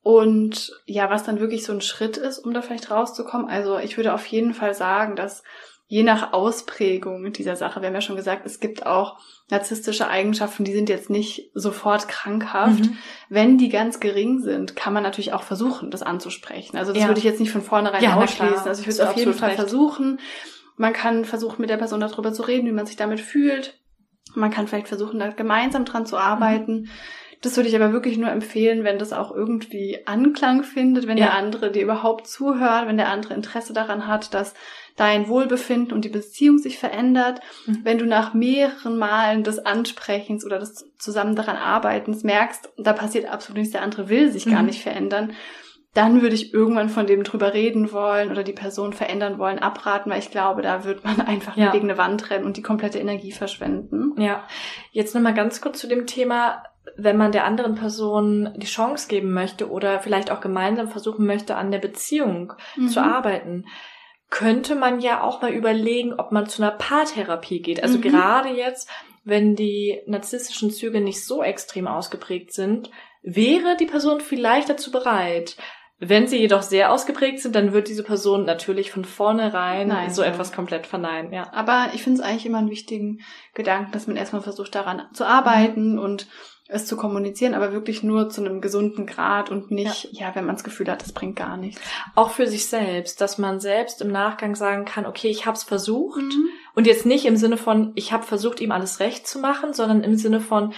Und 0.00 0.72
ja, 0.86 1.10
was 1.10 1.24
dann 1.24 1.38
wirklich 1.38 1.64
so 1.64 1.72
ein 1.74 1.82
Schritt 1.82 2.16
ist, 2.16 2.38
um 2.38 2.54
da 2.54 2.62
vielleicht 2.62 2.90
rauszukommen. 2.90 3.50
Also 3.50 3.78
ich 3.78 3.98
würde 3.98 4.14
auf 4.14 4.24
jeden 4.24 4.54
Fall 4.54 4.72
sagen, 4.72 5.14
dass 5.14 5.42
je 5.88 6.02
nach 6.02 6.34
Ausprägung 6.34 7.32
dieser 7.32 7.56
Sache, 7.56 7.80
wir 7.80 7.88
haben 7.88 7.94
ja 7.94 8.02
schon 8.02 8.14
gesagt, 8.14 8.44
es 8.44 8.60
gibt 8.60 8.84
auch 8.84 9.18
narzisstische 9.50 10.06
Eigenschaften, 10.06 10.64
die 10.64 10.74
sind 10.74 10.90
jetzt 10.90 11.08
nicht 11.08 11.50
sofort 11.54 12.08
krankhaft. 12.08 12.80
Mhm. 12.80 12.98
Wenn 13.30 13.56
die 13.56 13.70
ganz 13.70 13.98
gering 13.98 14.40
sind, 14.40 14.76
kann 14.76 14.92
man 14.92 15.02
natürlich 15.02 15.32
auch 15.32 15.42
versuchen, 15.42 15.90
das 15.90 16.02
anzusprechen. 16.02 16.76
Also 16.76 16.92
das 16.92 17.02
ja. 17.02 17.08
würde 17.08 17.18
ich 17.18 17.24
jetzt 17.24 17.40
nicht 17.40 17.50
von 17.50 17.62
vornherein 17.62 18.04
ja, 18.04 18.16
ausschließen. 18.16 18.68
Also 18.68 18.82
ich 18.82 18.86
würde 18.86 19.02
es 19.02 19.08
auf 19.08 19.16
jeden 19.16 19.32
Fall 19.32 19.50
recht. 19.50 19.60
versuchen. 19.60 20.20
Man 20.76 20.92
kann 20.92 21.24
versuchen, 21.24 21.62
mit 21.62 21.70
der 21.70 21.78
Person 21.78 22.00
darüber 22.00 22.34
zu 22.34 22.42
reden, 22.42 22.66
wie 22.66 22.72
man 22.72 22.86
sich 22.86 22.96
damit 22.96 23.18
fühlt. 23.18 23.80
Man 24.34 24.50
kann 24.50 24.68
vielleicht 24.68 24.88
versuchen, 24.88 25.18
da 25.18 25.28
gemeinsam 25.30 25.86
dran 25.86 26.04
zu 26.04 26.18
arbeiten. 26.18 26.82
Mhm. 26.82 26.88
Das 27.40 27.56
würde 27.56 27.68
ich 27.68 27.76
aber 27.76 27.92
wirklich 27.92 28.18
nur 28.18 28.30
empfehlen, 28.30 28.82
wenn 28.82 28.98
das 28.98 29.12
auch 29.12 29.30
irgendwie 29.30 30.06
Anklang 30.06 30.64
findet, 30.64 31.06
wenn 31.06 31.18
ja. 31.18 31.26
der 31.26 31.34
andere 31.34 31.70
dir 31.70 31.82
überhaupt 31.82 32.26
zuhört, 32.26 32.88
wenn 32.88 32.96
der 32.96 33.10
andere 33.10 33.34
Interesse 33.34 33.72
daran 33.72 34.08
hat, 34.08 34.34
dass 34.34 34.54
dein 34.96 35.28
Wohlbefinden 35.28 35.92
und 35.92 36.04
die 36.04 36.08
Beziehung 36.08 36.58
sich 36.58 36.78
verändert. 36.78 37.40
Mhm. 37.66 37.80
Wenn 37.84 37.98
du 37.98 38.06
nach 38.06 38.34
mehreren 38.34 38.98
Malen 38.98 39.44
des 39.44 39.60
Ansprechens 39.60 40.44
oder 40.44 40.58
des 40.58 40.84
zusammen 40.98 41.36
daran 41.36 41.56
Arbeitens 41.56 42.24
merkst, 42.24 42.72
da 42.76 42.92
passiert 42.92 43.26
absolut 43.26 43.58
nichts, 43.58 43.72
der 43.72 43.82
andere 43.82 44.08
will 44.08 44.32
sich 44.32 44.46
mhm. 44.46 44.50
gar 44.50 44.62
nicht 44.62 44.82
verändern, 44.82 45.32
dann 45.94 46.20
würde 46.20 46.34
ich 46.34 46.52
irgendwann 46.52 46.90
von 46.90 47.06
dem 47.06 47.24
drüber 47.24 47.54
reden 47.54 47.92
wollen 47.92 48.30
oder 48.30 48.44
die 48.44 48.52
Person 48.52 48.92
verändern 48.92 49.38
wollen, 49.38 49.58
abraten, 49.58 50.10
weil 50.10 50.18
ich 50.18 50.30
glaube, 50.30 50.62
da 50.62 50.84
wird 50.84 51.04
man 51.04 51.20
einfach 51.20 51.56
ja. 51.56 51.70
gegen 51.70 51.88
eine 51.88 51.98
Wand 51.98 52.30
rennen 52.30 52.44
und 52.44 52.56
die 52.56 52.62
komplette 52.62 52.98
Energie 52.98 53.32
verschwenden. 53.32 54.20
Ja, 54.20 54.46
jetzt 54.92 55.14
nochmal 55.14 55.34
ganz 55.34 55.60
kurz 55.60 55.78
zu 55.78 55.86
dem 55.86 56.06
Thema 56.06 56.62
wenn 56.96 57.16
man 57.16 57.32
der 57.32 57.44
anderen 57.44 57.74
Person 57.74 58.52
die 58.56 58.66
Chance 58.66 59.08
geben 59.08 59.32
möchte 59.32 59.70
oder 59.70 60.00
vielleicht 60.00 60.30
auch 60.30 60.40
gemeinsam 60.40 60.88
versuchen 60.88 61.26
möchte, 61.26 61.56
an 61.56 61.70
der 61.70 61.78
Beziehung 61.78 62.52
mhm. 62.76 62.88
zu 62.88 63.00
arbeiten, 63.00 63.64
könnte 64.30 64.74
man 64.74 65.00
ja 65.00 65.22
auch 65.22 65.40
mal 65.40 65.52
überlegen, 65.52 66.14
ob 66.14 66.32
man 66.32 66.46
zu 66.46 66.62
einer 66.62 66.72
Paartherapie 66.72 67.62
geht. 67.62 67.82
Also 67.82 67.98
mhm. 67.98 68.02
gerade 68.02 68.50
jetzt, 68.50 68.90
wenn 69.24 69.56
die 69.56 70.00
narzisstischen 70.06 70.70
Züge 70.70 71.00
nicht 71.00 71.24
so 71.24 71.42
extrem 71.42 71.86
ausgeprägt 71.86 72.52
sind, 72.52 72.90
wäre 73.22 73.76
die 73.76 73.86
Person 73.86 74.20
vielleicht 74.20 74.68
dazu 74.68 74.90
bereit. 74.90 75.56
Wenn 76.00 76.28
sie 76.28 76.38
jedoch 76.38 76.62
sehr 76.62 76.92
ausgeprägt 76.92 77.40
sind, 77.40 77.56
dann 77.56 77.72
wird 77.72 77.88
diese 77.88 78.04
Person 78.04 78.44
natürlich 78.44 78.92
von 78.92 79.04
vornherein 79.04 79.88
Nein, 79.88 80.14
so 80.14 80.22
ja. 80.22 80.28
etwas 80.28 80.52
komplett 80.52 80.86
verneinen, 80.86 81.32
ja. 81.32 81.52
Aber 81.52 81.90
ich 81.92 82.04
finde 82.04 82.20
es 82.20 82.24
eigentlich 82.24 82.46
immer 82.46 82.58
einen 82.58 82.70
wichtigen 82.70 83.20
Gedanken, 83.54 83.90
dass 83.90 84.06
man 84.06 84.16
erstmal 84.16 84.42
versucht, 84.42 84.76
daran 84.76 85.08
zu 85.12 85.24
arbeiten 85.26 85.94
mhm. 85.94 85.98
und 85.98 86.28
es 86.70 86.84
zu 86.84 86.98
kommunizieren, 86.98 87.54
aber 87.54 87.72
wirklich 87.72 88.02
nur 88.02 88.28
zu 88.28 88.42
einem 88.42 88.60
gesunden 88.60 89.06
Grad 89.06 89.50
und 89.50 89.70
nicht, 89.70 90.08
ja, 90.12 90.28
ja 90.28 90.34
wenn 90.34 90.44
man 90.44 90.54
das 90.54 90.64
Gefühl 90.64 90.88
hat, 90.90 91.00
das 91.00 91.12
bringt 91.12 91.36
gar 91.36 91.56
nichts. 91.56 91.80
Auch 92.14 92.30
für 92.30 92.46
sich 92.46 92.66
selbst, 92.66 93.22
dass 93.22 93.38
man 93.38 93.58
selbst 93.58 94.02
im 94.02 94.12
Nachgang 94.12 94.54
sagen 94.54 94.84
kann, 94.84 95.06
okay, 95.06 95.28
ich 95.28 95.46
habe 95.46 95.56
es 95.56 95.64
versucht 95.64 96.20
mhm. 96.20 96.48
und 96.74 96.86
jetzt 96.86 97.06
nicht 97.06 97.24
im 97.24 97.36
Sinne 97.36 97.56
von, 97.56 97.92
ich 97.94 98.12
habe 98.12 98.24
versucht, 98.24 98.60
ihm 98.60 98.70
alles 98.70 99.00
recht 99.00 99.26
zu 99.26 99.38
machen, 99.38 99.72
sondern 99.72 100.04
im 100.04 100.16
Sinne 100.16 100.40
von, 100.40 100.74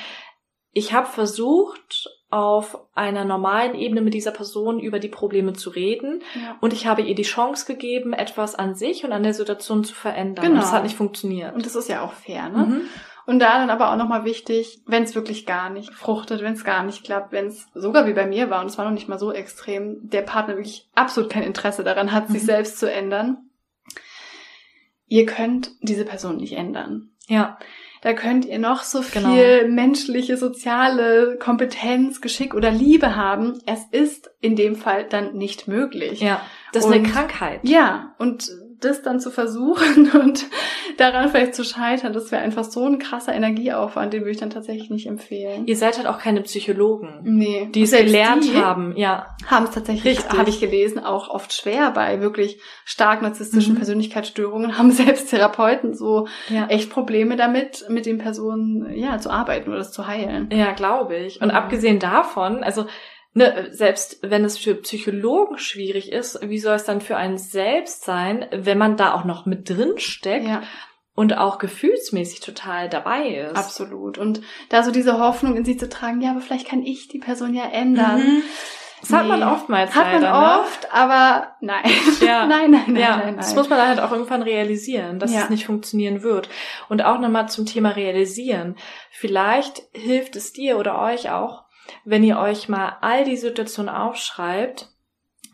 ich 0.72 0.92
habe 0.92 1.08
versucht, 1.08 2.08
auf 2.30 2.78
einer 2.94 3.24
normalen 3.24 3.74
Ebene 3.74 4.00
mit 4.00 4.14
dieser 4.14 4.30
Person 4.30 4.78
über 4.78 5.00
die 5.00 5.08
Probleme 5.08 5.52
zu 5.52 5.70
reden 5.70 6.22
ja. 6.36 6.56
und 6.60 6.72
ich 6.72 6.86
habe 6.86 7.02
ihr 7.02 7.16
die 7.16 7.24
Chance 7.24 7.66
gegeben, 7.66 8.12
etwas 8.12 8.54
an 8.54 8.76
sich 8.76 9.04
und 9.04 9.10
an 9.10 9.24
der 9.24 9.34
Situation 9.34 9.82
zu 9.82 9.94
verändern. 9.94 10.44
Genau. 10.44 10.54
Und 10.54 10.62
das 10.62 10.72
hat 10.72 10.84
nicht 10.84 10.96
funktioniert. 10.96 11.52
Und 11.56 11.66
das 11.66 11.74
ist 11.74 11.88
ja 11.88 12.02
auch 12.02 12.12
fair, 12.12 12.48
ne? 12.48 12.66
Mhm. 12.66 12.80
Und 13.31 13.39
da 13.39 13.59
dann 13.59 13.70
aber 13.70 13.93
auch 13.93 13.97
nochmal 13.97 14.24
wichtig, 14.24 14.81
wenn 14.86 15.05
es 15.05 15.15
wirklich 15.15 15.47
gar 15.47 15.70
nicht 15.70 15.94
fruchtet, 15.94 16.43
wenn 16.43 16.55
es 16.55 16.65
gar 16.65 16.82
nicht 16.82 17.05
klappt, 17.05 17.31
wenn 17.31 17.47
es 17.47 17.69
sogar 17.74 18.09
wie 18.09 18.12
bei 18.12 18.27
mir 18.27 18.51
war, 18.51 18.61
und 18.61 18.66
es 18.66 18.77
war 18.77 18.85
noch 18.85 18.90
nicht 18.90 19.09
mal 19.09 19.20
so 19.20 19.32
extrem, 19.32 20.11
der 20.11 20.23
Partner 20.23 20.57
wirklich 20.57 20.89
absolut 20.97 21.31
kein 21.31 21.44
Interesse 21.44 21.85
daran 21.85 22.11
hat, 22.11 22.28
mhm. 22.28 22.32
sich 22.32 22.43
selbst 22.43 22.81
zu 22.81 22.90
ändern. 22.90 23.48
Ihr 25.07 25.27
könnt 25.27 25.70
diese 25.81 26.05
Person 26.05 26.39
nicht 26.39 26.55
ändern. 26.55 27.11
Ja. 27.28 27.57
Da 28.02 28.15
könnt 28.15 28.47
ihr 28.47 28.59
noch 28.59 28.82
so 28.82 29.01
genau. 29.15 29.32
viel 29.32 29.69
menschliche, 29.69 30.36
soziale 30.36 31.36
Kompetenz, 31.39 32.20
Geschick 32.20 32.52
oder 32.52 32.73
Liebe 32.73 33.15
haben. 33.15 33.61
Es 33.65 33.85
ist 33.93 34.28
in 34.40 34.57
dem 34.57 34.74
Fall 34.74 35.05
dann 35.05 35.35
nicht 35.35 35.69
möglich. 35.69 36.20
Ja. 36.20 36.40
Das 36.73 36.82
ist 36.82 36.90
und, 36.90 36.97
eine 36.97 37.09
Krankheit. 37.09 37.61
Ja. 37.62 38.12
Und 38.19 38.51
das 38.81 39.02
dann 39.02 39.20
zu 39.20 39.31
versuchen 39.31 40.11
und 40.20 40.44
daran 40.97 41.28
vielleicht 41.31 41.55
zu 41.55 41.65
scheitern, 41.65 42.12
das 42.12 42.32
wäre 42.32 42.43
einfach 42.43 42.65
so 42.65 42.85
ein 42.85 42.98
krasser 42.98 43.35
Energieaufwand, 43.35 44.12
den 44.12 44.20
würde 44.20 44.32
ich 44.32 44.39
dann 44.39 44.51
tatsächlich 44.51 44.90
nicht 44.90 45.07
empfehlen. 45.07 45.66
Ihr 45.66 45.77
seid 45.77 45.98
halt 45.98 46.07
auch 46.07 46.19
keine 46.19 46.40
Psychologen, 46.43 47.20
nee. 47.23 47.69
die 47.73 47.82
es 47.82 47.93
gelernt 47.93 48.44
die 48.44 48.57
haben, 48.57 48.97
ja. 48.97 49.36
Haben 49.47 49.65
es 49.65 49.70
tatsächlich, 49.70 50.28
habe 50.31 50.51
ich 50.51 50.61
gelesen, 50.61 50.98
auch 50.98 51.28
oft 51.28 51.52
schwer 51.52 51.90
bei 51.90 52.20
wirklich 52.20 52.61
stark 52.85 53.23
narzisstischen 53.23 53.74
mhm. 53.74 53.78
Persönlichkeitsstörungen, 53.78 54.78
haben 54.78 54.90
selbst 54.90 55.31
Therapeuten 55.31 55.94
so 55.94 56.27
ja. 56.48 56.66
echt 56.66 56.90
Probleme 56.90 57.36
damit, 57.36 57.85
mit 57.89 58.07
den 58.07 58.19
Personen 58.19 58.94
ja 58.97 59.19
zu 59.19 59.31
arbeiten 59.31 59.69
oder 59.69 59.78
das 59.78 59.93
zu 59.93 60.07
heilen. 60.07 60.48
Ja, 60.52 60.73
glaube 60.73 61.16
ich. 61.16 61.40
Und 61.40 61.48
mhm. 61.48 61.55
abgesehen 61.55 61.98
davon, 61.98 62.62
also 62.62 62.86
ne, 63.35 63.69
selbst 63.70 64.19
wenn 64.23 64.44
es 64.44 64.59
für 64.59 64.74
Psychologen 64.77 65.59
schwierig 65.59 66.12
ist, 66.12 66.39
wie 66.43 66.59
soll 66.59 66.77
es 66.77 66.85
dann 66.85 67.01
für 67.01 67.16
einen 67.16 67.39
selbst 67.39 68.05
sein, 68.05 68.47
wenn 68.52 68.78
man 68.78 68.97
da 68.97 69.15
auch 69.15 69.24
noch 69.24 69.47
mit 69.47 69.69
drin 69.69 69.94
steckt? 69.98 70.47
Ja. 70.47 70.62
Und 71.15 71.36
auch 71.36 71.59
gefühlsmäßig 71.59 72.40
total 72.40 72.89
dabei 72.89 73.28
ist. 73.28 73.57
Absolut. 73.57 74.16
Und 74.16 74.40
da 74.70 74.82
so 74.82 74.90
diese 74.90 75.19
Hoffnung 75.19 75.57
in 75.57 75.65
sie 75.65 75.77
zu 75.77 75.89
tragen, 75.89 76.20
ja, 76.23 76.31
aber 76.31 76.40
vielleicht 76.40 76.66
kann 76.69 76.82
ich 76.82 77.09
die 77.09 77.19
Person 77.19 77.52
ja 77.52 77.65
ändern. 77.65 78.20
Mhm 78.20 78.43
Das 79.02 79.12
hat 79.12 79.27
man 79.27 79.43
oftmals 79.43 79.94
Hat 79.94 80.12
man 80.12 80.23
leider, 80.23 80.40
ne? 80.40 80.61
oft, 80.61 80.93
aber 80.93 81.57
nein. 81.61 81.85
Ja. 82.20 82.47
nein, 82.47 82.70
nein, 82.70 82.85
nein, 82.86 82.97
ja, 82.97 83.16
nein, 83.16 83.27
nein. 83.27 83.36
das 83.39 83.55
muss 83.55 83.69
man 83.69 83.78
dann 83.78 83.89
halt 83.89 84.01
auch 84.01 84.12
irgendwann 84.12 84.43
realisieren, 84.43 85.19
dass 85.19 85.32
Ja. 85.32 85.43
es 85.44 85.51
nicht 85.51 85.66
funktionieren 85.66 86.23
wird. 86.23 86.48
Und 86.89 87.02
auch 87.02 87.19
nochmal 87.19 87.48
zum 87.48 87.66
Thema 87.66 87.90
realisieren. 87.90 88.77
Vielleicht 89.11 89.82
hilft 89.93 90.36
es 90.36 90.52
dir 90.52 90.78
oder 90.78 91.01
euch 91.01 91.31
auch, 91.31 91.65
wenn 92.04 92.24
ihr 92.24 92.38
euch 92.38 92.68
mal 92.68 92.96
all 93.00 93.24
die 93.24 93.36
Situationen 93.36 93.94
aufschreibt, 93.94 94.88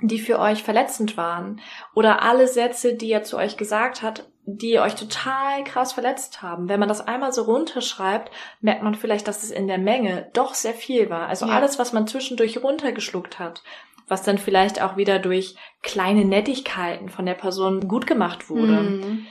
die 0.03 0.19
für 0.19 0.39
euch 0.39 0.63
verletzend 0.63 1.17
waren. 1.17 1.61
Oder 1.95 2.23
alle 2.23 2.49
Sätze, 2.49 2.95
die 2.95 3.11
er 3.11 3.23
zu 3.23 3.37
euch 3.39 3.57
gesagt 3.57 4.03
hat, 4.03 4.29
die 4.45 4.79
euch 4.79 4.95
total 4.95 5.65
krass 5.65 5.93
verletzt 5.95 6.43
haben. 6.43 6.69
Wenn 6.69 6.79
man 6.79 6.89
das 6.89 7.01
einmal 7.01 7.33
so 7.33 7.43
runterschreibt, 7.43 8.31
merkt 8.61 8.83
man 8.83 8.95
vielleicht, 8.95 9.27
dass 9.27 9.43
es 9.43 9.51
in 9.51 9.67
der 9.67 9.79
Menge 9.79 10.31
doch 10.35 10.55
sehr 10.55 10.75
viel 10.75 11.11
war. 11.11 11.27
Also 11.29 11.47
Ja. 11.47 11.53
alles, 11.55 11.79
was 11.79 11.93
man 11.93 12.07
zwischendurch 12.07 12.63
runtergeschluckt 12.63 13.39
hat, 13.39 13.63
was 14.07 14.23
dann 14.23 14.39
vielleicht 14.39 14.81
auch 14.83 14.97
wieder 14.97 15.19
durch 15.19 15.57
kleine 15.83 16.25
Nettigkeiten 16.25 17.09
von 17.09 17.27
der 17.27 17.35
Person 17.35 17.89
gut 17.89 18.07
gemacht 18.07 18.49
wurde, 18.51 18.83
Mhm. 18.83 19.27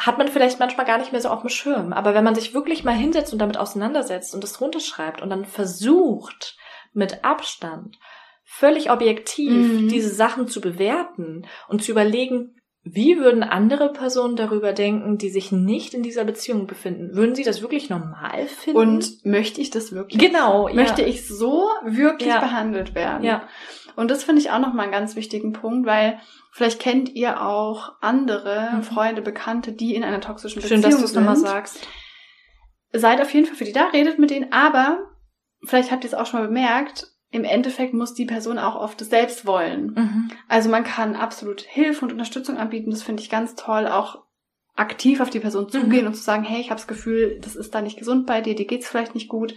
Hat 0.00 0.18
man 0.18 0.28
vielleicht 0.28 0.58
manchmal 0.58 0.86
gar 0.86 0.98
nicht 0.98 1.12
mehr 1.12 1.20
so 1.20 1.28
auf 1.28 1.40
dem 1.42 1.50
Schirm. 1.50 1.92
Aber 1.92 2.14
wenn 2.14 2.24
man 2.24 2.34
sich 2.34 2.54
wirklich 2.54 2.84
mal 2.84 2.94
hinsetzt 2.94 3.32
und 3.32 3.38
damit 3.38 3.58
auseinandersetzt 3.58 4.34
und 4.34 4.42
das 4.42 4.60
runterschreibt 4.60 5.20
und 5.20 5.30
dann 5.30 5.44
versucht, 5.44 6.56
mit 6.92 7.24
Abstand, 7.24 7.98
völlig 8.44 8.90
objektiv 8.90 9.50
Mhm. 9.50 9.88
diese 9.88 10.12
Sachen 10.12 10.48
zu 10.48 10.60
bewerten 10.60 11.46
und 11.68 11.84
zu 11.84 11.92
überlegen, 11.92 12.59
wie 12.82 13.18
würden 13.18 13.42
andere 13.42 13.92
Personen 13.92 14.36
darüber 14.36 14.72
denken, 14.72 15.18
die 15.18 15.28
sich 15.28 15.52
nicht 15.52 15.92
in 15.92 16.02
dieser 16.02 16.24
Beziehung 16.24 16.66
befinden? 16.66 17.14
Würden 17.14 17.34
sie 17.34 17.44
das 17.44 17.60
wirklich 17.60 17.90
normal 17.90 18.46
finden? 18.46 18.78
Und 18.78 19.24
möchte 19.26 19.60
ich 19.60 19.70
das 19.70 19.92
wirklich? 19.92 20.20
genau, 20.20 20.66
ja. 20.68 20.74
Möchte 20.74 21.02
ich 21.02 21.26
so 21.28 21.68
wirklich 21.84 22.30
Ja. 22.30 22.40
behandelt 22.40 22.94
werden? 22.94 23.22
Ja. 23.24 23.42
Und 23.96 24.10
das 24.10 24.24
finde 24.24 24.40
ich 24.40 24.50
auch 24.50 24.60
nochmal 24.60 24.84
einen 24.84 24.92
ganz 24.92 25.14
wichtigen 25.14 25.52
Punkt, 25.52 25.86
weil 25.86 26.20
vielleicht 26.52 26.80
kennt 26.80 27.10
ihr 27.10 27.42
auch 27.42 27.92
andere 28.00 28.70
Mhm. 28.76 28.82
Freunde, 28.82 29.20
Bekannte, 29.20 29.72
die 29.72 29.94
in 29.94 30.02
einer 30.04 30.20
toxischen 30.20 30.62
Schön, 30.62 30.80
Beziehung 30.80 30.90
dass 30.92 31.00
du 31.00 31.04
es 31.04 31.12
sind. 31.12 31.20
nochmal 31.22 31.36
sagst. 31.36 31.86
Seid 32.92 33.20
auf 33.20 33.32
jeden 33.34 33.46
Fall 33.46 33.56
für 33.56 33.64
die 33.64 33.72
da, 33.72 33.88
redet 33.88 34.18
mit 34.18 34.30
denen, 34.30 34.52
aber 34.52 34.98
vielleicht 35.64 35.90
habt 35.92 36.02
ihr 36.04 36.08
es 36.08 36.14
auch 36.14 36.26
schon 36.26 36.40
mal 36.40 36.46
bemerkt, 36.46 37.06
im 37.30 37.44
Endeffekt 37.44 37.94
muss 37.94 38.14
die 38.14 38.26
Person 38.26 38.58
auch 38.58 38.76
oft 38.76 39.00
es 39.00 39.10
selbst 39.10 39.46
wollen. 39.46 39.94
Mhm. 39.94 40.30
Also 40.48 40.68
man 40.68 40.84
kann 40.84 41.14
absolut 41.14 41.60
Hilfe 41.60 42.04
und 42.04 42.12
Unterstützung 42.12 42.56
anbieten, 42.56 42.90
das 42.90 43.02
finde 43.02 43.22
ich 43.22 43.30
ganz 43.30 43.54
toll, 43.54 43.86
auch 43.86 44.24
aktiv 44.74 45.20
auf 45.20 45.30
die 45.30 45.40
Person 45.40 45.68
zugehen 45.68 46.06
und 46.06 46.14
zu 46.14 46.22
sagen, 46.22 46.42
hey, 46.42 46.60
ich 46.60 46.70
habe 46.70 46.80
das 46.80 46.88
Gefühl, 46.88 47.38
das 47.42 47.54
ist 47.54 47.74
da 47.74 47.82
nicht 47.82 47.98
gesund 47.98 48.26
bei 48.26 48.40
dir, 48.40 48.54
dir 48.54 48.66
geht's 48.66 48.88
vielleicht 48.88 49.14
nicht 49.14 49.28
gut. 49.28 49.54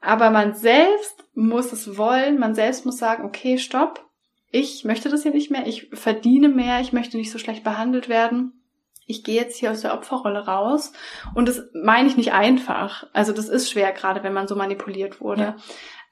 Aber 0.00 0.30
man 0.30 0.54
selbst 0.54 1.24
muss 1.34 1.72
es 1.72 1.98
wollen, 1.98 2.38
man 2.38 2.54
selbst 2.54 2.86
muss 2.86 2.98
sagen, 2.98 3.24
okay, 3.24 3.58
stopp, 3.58 4.04
ich 4.50 4.84
möchte 4.84 5.08
das 5.08 5.22
hier 5.22 5.32
nicht 5.32 5.50
mehr, 5.50 5.66
ich 5.66 5.88
verdiene 5.92 6.48
mehr, 6.48 6.80
ich 6.80 6.92
möchte 6.92 7.16
nicht 7.16 7.32
so 7.32 7.38
schlecht 7.38 7.64
behandelt 7.64 8.08
werden. 8.08 8.60
Ich 9.06 9.24
gehe 9.24 9.34
jetzt 9.34 9.58
hier 9.58 9.70
aus 9.70 9.80
der 9.82 9.92
Opferrolle 9.92 10.46
raus 10.46 10.92
und 11.34 11.48
das 11.48 11.62
meine 11.74 12.08
ich 12.08 12.16
nicht 12.16 12.32
einfach. 12.32 13.06
Also 13.12 13.32
das 13.32 13.48
ist 13.48 13.70
schwer, 13.70 13.92
gerade 13.92 14.22
wenn 14.22 14.32
man 14.32 14.46
so 14.46 14.56
manipuliert 14.56 15.20
wurde. 15.20 15.42
Ja. 15.42 15.56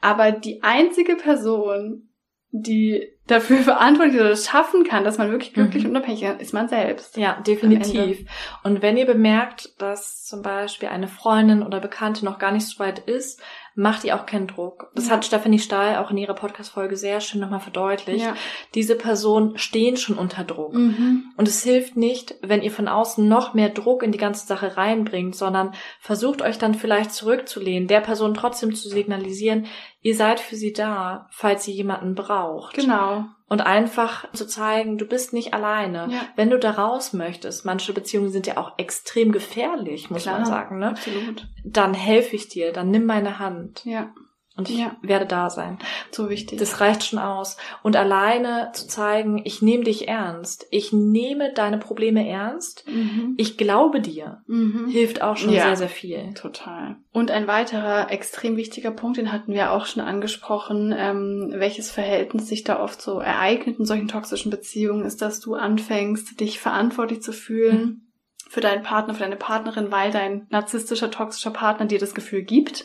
Aber 0.02 0.30
die 0.32 0.62
einzige 0.62 1.16
Person, 1.16 2.10
die 2.50 3.08
dafür 3.26 3.58
verantwortlich 3.62 4.20
oder 4.20 4.30
es 4.32 4.46
schaffen 4.46 4.84
kann, 4.84 5.04
dass 5.04 5.16
man 5.16 5.30
wirklich 5.30 5.54
glücklich 5.54 5.84
Mhm. 5.84 5.90
und 5.90 5.96
unabhängig 5.96 6.22
ist, 6.24 6.40
ist 6.42 6.52
man 6.52 6.68
selbst. 6.68 7.16
Ja, 7.16 7.40
definitiv. 7.46 8.28
Und 8.62 8.82
wenn 8.82 8.98
ihr 8.98 9.06
bemerkt, 9.06 9.80
dass 9.80 10.24
zum 10.24 10.42
Beispiel 10.42 10.90
eine 10.90 11.08
Freundin 11.08 11.62
oder 11.62 11.80
Bekannte 11.80 12.26
noch 12.26 12.38
gar 12.38 12.52
nicht 12.52 12.66
so 12.66 12.78
weit 12.78 12.98
ist, 12.98 13.40
macht 13.74 14.04
ihr 14.04 14.16
auch 14.16 14.26
keinen 14.26 14.46
Druck. 14.46 14.90
Das 14.94 15.06
Ja. 15.08 15.12
hat 15.12 15.24
Stephanie 15.24 15.58
Stahl 15.58 15.96
auch 15.96 16.10
in 16.10 16.16
ihrer 16.18 16.34
Podcast-Folge 16.34 16.96
sehr 16.96 17.20
schön 17.20 17.40
nochmal 17.40 17.60
verdeutlicht. 17.60 18.24
Ja. 18.24 18.34
Diese 18.74 18.94
Personen 18.96 19.58
stehen 19.58 19.96
schon 19.96 20.18
unter 20.18 20.44
Druck. 20.44 20.74
Mhm. 20.74 21.32
Und 21.36 21.48
es 21.48 21.62
hilft 21.62 21.96
nicht, 21.96 22.34
wenn 22.42 22.62
ihr 22.62 22.70
von 22.70 22.88
außen 22.88 23.26
noch 23.26 23.54
mehr 23.54 23.70
Druck 23.70 24.02
in 24.02 24.12
die 24.12 24.18
ganze 24.18 24.46
Sache 24.46 24.76
reinbringt, 24.76 25.34
sondern 25.34 25.72
versucht 26.00 26.42
euch 26.42 26.58
dann 26.58 26.74
vielleicht 26.74 27.12
zurückzulehnen, 27.12 27.88
der 27.88 28.00
Person 28.00 28.34
trotzdem 28.34 28.74
zu 28.74 28.88
signalisieren, 28.88 29.66
ihr 30.02 30.16
seid 30.16 30.40
für 30.40 30.56
sie 30.56 30.72
da, 30.72 31.28
falls 31.30 31.64
sie 31.64 31.72
jemanden 31.72 32.14
braucht. 32.14 32.74
Genau. 32.74 33.26
Und 33.52 33.60
einfach 33.60 34.32
zu 34.32 34.46
zeigen, 34.46 34.96
du 34.96 35.04
bist 35.04 35.34
nicht 35.34 35.52
alleine. 35.52 36.08
Ja. 36.10 36.22
Wenn 36.36 36.48
du 36.48 36.58
da 36.58 36.70
raus 36.70 37.12
möchtest, 37.12 37.66
manche 37.66 37.92
Beziehungen 37.92 38.30
sind 38.30 38.46
ja 38.46 38.56
auch 38.56 38.78
extrem 38.78 39.30
gefährlich, 39.30 40.08
muss 40.08 40.22
Klar. 40.22 40.38
man 40.38 40.46
sagen, 40.46 40.78
ne? 40.78 40.88
Absolut. 40.88 41.46
Dann 41.62 41.92
helfe 41.92 42.34
ich 42.34 42.48
dir, 42.48 42.72
dann 42.72 42.90
nimm 42.90 43.04
meine 43.04 43.38
Hand 43.38 43.84
Ja, 43.84 44.10
und 44.56 44.68
ich 44.70 44.78
Ja. 44.78 44.96
werde 45.02 45.26
da 45.26 45.48
sein. 45.50 45.78
so 46.10 46.28
wichtig. 46.28 46.58
Das 46.58 46.80
reicht 46.80 47.04
schon 47.04 47.18
aus. 47.18 47.56
Und 47.82 47.96
alleine 47.96 48.70
zu 48.74 48.86
zeigen, 48.86 49.40
ich 49.44 49.62
nehme 49.62 49.84
dich 49.84 50.08
ernst, 50.08 50.66
ich 50.70 50.92
nehme 50.92 51.52
deine 51.54 51.78
Probleme 51.78 52.28
ernst, 52.28 52.84
mhm. 52.88 53.34
ich 53.38 53.56
glaube 53.56 54.00
dir, 54.00 54.42
Mhm. 54.46 54.88
hilft 54.90 55.22
auch 55.22 55.36
schon 55.36 55.52
Ja. 55.52 55.62
sehr, 55.62 55.76
sehr 55.76 55.88
viel. 55.88 56.34
Total. 56.34 56.96
Und 57.12 57.30
ein 57.30 57.46
weiterer 57.46 58.10
extrem 58.10 58.56
wichtiger 58.56 58.90
Punkt, 58.90 59.16
den 59.16 59.32
hatten 59.32 59.52
wir 59.52 59.72
auch 59.72 59.86
schon 59.86 60.02
angesprochen, 60.02 60.94
ähm, 60.96 61.52
welches 61.56 61.90
Verhältnis 61.90 62.48
sich 62.48 62.62
da 62.64 62.80
oft 62.82 63.00
so 63.00 63.18
ereignet 63.20 63.78
in 63.78 63.84
solchen 63.86 64.08
toxischen 64.08 64.50
Beziehungen, 64.50 65.04
ist, 65.04 65.22
dass 65.22 65.40
du 65.40 65.54
anfängst, 65.54 66.40
dich 66.40 66.58
verantwortlich 66.60 67.22
zu 67.22 67.32
fühlen 67.32 68.08
für 68.48 68.60
deinen 68.60 68.82
Partner, 68.82 69.14
für 69.14 69.20
deine 69.22 69.36
Partnerin, 69.36 69.90
weil 69.90 70.10
dein 70.10 70.46
narzisstischer, 70.50 71.10
toxischer 71.10 71.50
Partner 71.52 71.86
dir 71.86 71.98
das 71.98 72.14
Gefühl 72.14 72.42
gibt, 72.42 72.84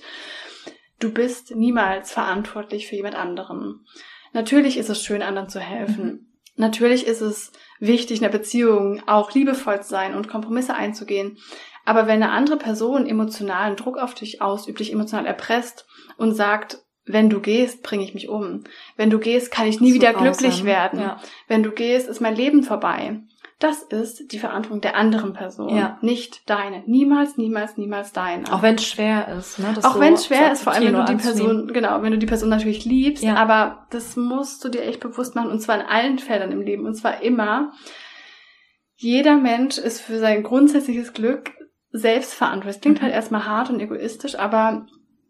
du 0.99 1.11
bist 1.11 1.55
niemals 1.55 2.11
verantwortlich 2.11 2.87
für 2.87 2.95
jemand 2.95 3.15
anderen. 3.15 3.85
Natürlich 4.33 4.77
ist 4.77 4.89
es 4.89 5.03
schön, 5.03 5.21
anderen 5.21 5.49
zu 5.49 5.59
helfen. 5.59 6.33
Natürlich 6.55 7.05
ist 7.05 7.21
es 7.21 7.51
wichtig, 7.79 8.17
in 8.17 8.23
der 8.23 8.29
Beziehung 8.29 9.01
auch 9.07 9.31
liebevoll 9.33 9.81
zu 9.81 9.89
sein 9.89 10.15
und 10.15 10.27
Kompromisse 10.27 10.73
einzugehen. 10.73 11.37
Aber 11.85 12.07
wenn 12.07 12.21
eine 12.21 12.31
andere 12.31 12.57
Person 12.57 13.05
emotionalen 13.05 13.75
Druck 13.75 13.97
auf 13.97 14.13
dich 14.13 14.41
ausübt, 14.41 14.79
dich 14.79 14.91
emotional 14.91 15.25
erpresst 15.25 15.85
und 16.17 16.33
sagt, 16.33 16.79
wenn 17.05 17.29
du 17.29 17.39
gehst, 17.39 17.83
bringe 17.83 18.03
ich 18.03 18.13
mich 18.13 18.27
um. 18.27 18.65
Wenn 18.97 19.09
du 19.09 19.19
gehst, 19.19 19.51
kann 19.51 19.67
ich 19.67 19.79
nie 19.79 19.93
wieder 19.93 20.11
grausam. 20.11 20.33
glücklich 20.33 20.65
werden. 20.65 20.99
Ja. 20.99 21.21
Wenn 21.47 21.63
du 21.63 21.71
gehst, 21.71 22.09
ist 22.09 22.19
mein 22.19 22.35
Leben 22.35 22.63
vorbei. 22.63 23.21
Das 23.59 23.81
ist 23.81 24.31
die 24.31 24.37
Verantwortung 24.37 24.81
der 24.81 24.95
anderen 24.95 25.33
Person, 25.33 25.75
Ja. 25.75 25.97
nicht 26.01 26.47
deine. 26.47 26.83
Niemals, 26.85 27.37
niemals, 27.37 27.75
niemals 27.75 28.13
deine. 28.13 28.53
Auch 28.53 28.61
wenn 28.61 28.75
es 28.75 28.85
schwer 28.85 29.27
ist, 29.29 29.57
ne? 29.57 29.71
das 29.73 29.83
Auch 29.83 29.95
so 29.95 29.99
wenn 29.99 30.13
es 30.13 30.27
schwer 30.27 30.51
ist, 30.51 30.61
vor 30.61 30.73
allem 30.73 30.85
wenn 30.85 30.93
du 30.93 31.05
die 31.05 31.15
Person, 31.15 31.67
genau, 31.73 32.03
wenn 32.03 32.11
du 32.11 32.19
die 32.19 32.27
Person 32.27 32.49
natürlich 32.49 32.85
liebst, 32.85 33.23
Ja. 33.23 33.35
aber 33.35 33.87
das 33.89 34.15
musst 34.15 34.63
du 34.63 34.69
dir 34.69 34.83
echt 34.83 34.99
bewusst 34.99 35.33
machen 35.35 35.49
und 35.49 35.59
zwar 35.59 35.75
in 35.81 35.87
allen 35.87 36.19
Feldern 36.19 36.51
im 36.51 36.61
Leben 36.61 36.85
und 36.85 36.93
zwar 36.93 37.21
immer. 37.23 37.71
Jeder 38.95 39.37
Mensch 39.37 39.77
ist 39.77 40.01
für 40.01 40.19
sein 40.19 40.43
grundsätzliches 40.43 41.13
Glück 41.13 41.51
selbst 41.91 42.33
verantwortlich. 42.35 42.75
Das 42.75 42.81
klingt 42.81 42.99
Mhm. 42.99 43.03
halt 43.05 43.13
erstmal 43.13 43.45
hart 43.45 43.69
und 43.71 43.79
egoistisch, 43.79 44.37
aber 44.37 44.85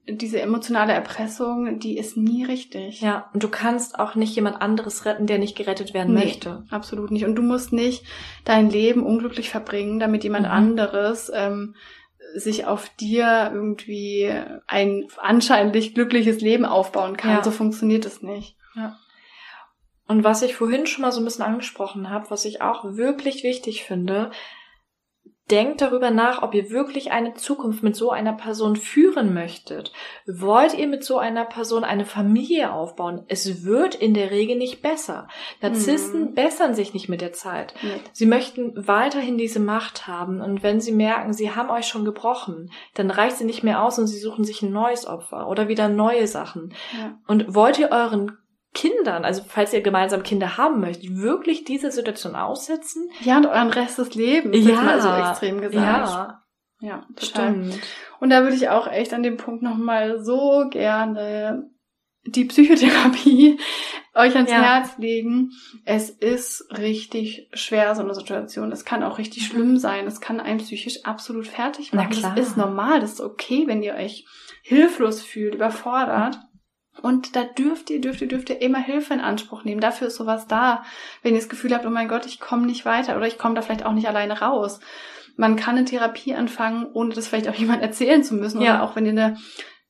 diese 0.10 0.40
emotionale 0.42 0.94
Erpressung, 0.94 1.80
die 1.80 1.98
ist 1.98 2.16
nie 2.18 2.44
richtig. 2.46 3.02
Ja, 3.02 3.30
und 3.34 3.44
du 3.44 3.50
kannst 3.50 4.00
auch 4.00 4.16
nicht 4.16 4.36
jemand 4.36 4.62
anderes 4.62 5.06
retten, 5.06 5.28
der 5.28 5.38
nicht 5.38 5.58
gerettet 5.58 5.94
werden 5.94 6.14
Nee. 6.16 6.26
möchte. 6.26 6.64
Absolut 6.70 7.12
nicht. 7.12 7.26
Und 7.26 7.36
du 7.36 7.42
musst 7.42 7.74
nicht 7.74 8.06
dein 8.46 8.70
Leben 8.70 9.04
unglücklich 9.06 9.50
verbringen, 9.50 10.00
damit 10.00 10.24
jemand 10.24 10.46
Mhm. 10.46 10.52
anderes 10.52 11.30
ähm, 11.34 11.76
sich 12.36 12.66
auf 12.66 12.90
dir 13.00 13.52
irgendwie 13.54 14.32
ein 14.68 15.08
anscheinend 15.18 15.74
glückliches 15.94 16.42
Leben 16.42 16.66
aufbauen 16.66 17.18
kann. 17.18 17.32
Ja. 17.32 17.44
So 17.44 17.52
funktioniert 17.52 18.06
es 18.06 18.22
nicht. 18.22 18.56
Und 20.08 20.24
was 20.24 20.42
ich 20.42 20.56
vorhin 20.56 20.88
schon 20.88 21.02
mal 21.02 21.12
so 21.12 21.20
ein 21.20 21.26
bisschen 21.26 21.44
angesprochen 21.44 22.10
habe, 22.10 22.30
was 22.30 22.46
ich 22.46 22.62
auch 22.62 22.96
wirklich 22.96 23.44
wichtig 23.44 23.84
finde, 23.84 24.32
denkt 25.50 25.82
darüber 25.82 26.12
nach, 26.12 26.42
ob 26.42 26.54
ihr 26.54 26.70
wirklich 26.70 27.12
eine 27.12 27.34
Zukunft 27.34 27.82
mit 27.84 27.96
so 27.96 28.12
einer 28.12 28.34
Person 28.34 28.76
führen 28.76 29.34
möchtet. 29.34 29.94
Wollt 30.26 30.74
ihr 30.74 30.88
mit 30.88 31.04
so 31.04 31.18
einer 31.18 31.46
Person 31.46 31.84
eine 31.84 32.06
Familie 32.06 32.74
aufbauen? 32.74 33.24
Es 33.28 33.64
wird 33.64 33.96
in 33.96 34.14
der 34.14 34.32
Regel 34.32 34.58
nicht 34.58 34.82
besser. 34.82 35.28
Narzissten 35.62 36.22
Mhm. 36.22 36.34
bessern 36.34 36.74
sich 36.76 36.94
nicht 36.94 37.08
mit 37.08 37.22
der 37.22 37.34
Zeit. 37.34 37.74
Nee. 37.82 38.02
Sie 38.12 38.26
möchten 38.26 38.74
weiterhin 38.88 39.38
diese 39.38 39.60
Macht 39.60 40.08
haben 40.08 40.42
und 40.42 40.64
wenn 40.64 40.82
sie 40.82 40.92
merken, 40.92 41.32
sie 41.34 41.52
haben 41.56 41.70
euch 41.70 41.88
schon 41.88 42.06
gebrochen, 42.06 42.72
dann 42.94 43.10
reicht 43.10 43.38
sie 43.38 43.46
nicht 43.46 43.64
mehr 43.64 43.84
aus 43.84 43.98
und 44.00 44.08
sie 44.08 44.20
suchen 44.20 44.44
sich 44.44 44.62
ein 44.62 44.72
neues 44.72 45.08
Opfer 45.08 45.48
oder 45.48 45.68
wieder 45.68 45.88
neue 45.88 46.28
Sachen. 46.28 46.74
Ja. 46.98 47.18
Und 47.28 47.56
wollt 47.56 47.80
ihr 47.80 47.92
euren 47.92 48.38
Kindern, 48.78 49.26
also 49.26 49.42
falls 49.48 49.74
ihr 49.74 49.82
gemeinsam 49.82 50.22
Kinder 50.22 50.56
haben 50.58 50.80
möchtet, 50.80 51.18
wirklich 51.18 51.64
diese 51.64 51.92
Situation 51.92 52.36
aussetzen? 52.36 53.10
ja, 53.22 53.38
und 53.38 53.48
euren 53.48 53.70
Rest 53.72 53.98
des 53.98 54.14
Lebens, 54.14 54.56
jetzt 54.56 54.84
mal 54.84 55.02
so 55.02 55.10
extrem 55.10 55.62
gesagt. 55.62 56.08
Ja, 56.08 56.44
ja 56.80 57.06
total. 57.16 57.54
stimmt. 57.54 57.80
Und 58.20 58.30
da 58.30 58.44
würde 58.44 58.56
ich 58.56 58.70
auch 58.70 58.88
echt 58.88 59.14
an 59.16 59.24
dem 59.24 59.38
Punkt 59.38 59.64
nochmal 59.64 60.24
so 60.24 60.66
gerne 60.70 61.68
die 62.26 62.46
Psychotherapie 62.46 63.58
euch 64.14 64.36
ans 64.36 64.52
Ja. 64.52 64.62
Herz 64.62 64.98
legen. 65.00 65.52
Es 65.86 66.10
ist 66.12 66.68
richtig 66.78 67.50
schwer, 67.54 67.96
so 67.96 68.04
eine 68.04 68.14
Situation. 68.14 68.72
Es 68.72 68.86
kann 68.86 69.04
auch 69.04 69.18
richtig 69.18 69.48
schlimm 69.48 69.78
sein. 69.78 70.06
Es 70.06 70.22
kann 70.22 70.40
einen 70.40 70.60
psychisch 70.60 71.04
absolut 71.04 71.48
fertig 71.48 71.90
Na 71.94 72.04
machen. 72.04 72.12
klar. 72.14 72.36
Das 72.36 72.50
ist 72.50 72.58
normal. 72.58 73.00
Das 73.00 73.14
ist 73.14 73.22
okay, 73.22 73.64
wenn 73.66 73.82
ihr 73.82 73.96
euch 73.96 74.26
hilflos 74.62 75.22
fühlt, 75.22 75.56
überfordert. 75.56 76.38
Und 77.02 77.36
da 77.36 77.44
dürft 77.44 77.90
ihr, 77.90 78.02
dürft 78.02 78.22
ihr, 78.22 78.28
dürft 78.28 78.50
ihr 78.50 78.62
immer 78.62 78.80
Hilfe 78.80 79.14
in 79.14 79.20
Anspruch 79.20 79.64
nehmen. 79.64 79.82
Dafür 79.82 80.08
ist 80.08 80.16
sowas 80.16 80.48
da. 80.48 80.84
Wenn 81.22 81.34
ihr 81.34 81.40
das 81.40 81.50
Gefühl 81.50 81.74
habt, 81.74 81.86
oh 81.86 81.90
mein 81.90 82.08
Gott, 82.08 82.26
ich 82.26 82.40
komme 82.40 82.66
nicht 82.66 82.86
weiter 82.86 83.16
oder 83.16 83.28
ich 83.28 83.38
komme 83.38 83.56
da 83.56 83.62
vielleicht 83.62 83.86
auch 83.86 83.94
nicht 83.94 84.08
alleine 84.08 84.40
raus. 84.40 84.80
Man 85.36 85.56
kann 85.56 85.78
eine 85.78 85.86
Therapie 85.86 86.34
anfangen, 86.34 86.88
ohne 86.94 87.14
das 87.14 87.28
vielleicht 87.28 87.48
auch 87.48 87.56
jemand 87.56 87.82
erzählen 87.82 88.24
zu 88.24 88.36
müssen. 88.36 88.62
Ja. 88.62 88.76
Oder 88.76 88.84
auch 88.84 88.96
wenn 88.96 89.06
ihr 89.06 89.12
eine 89.12 89.38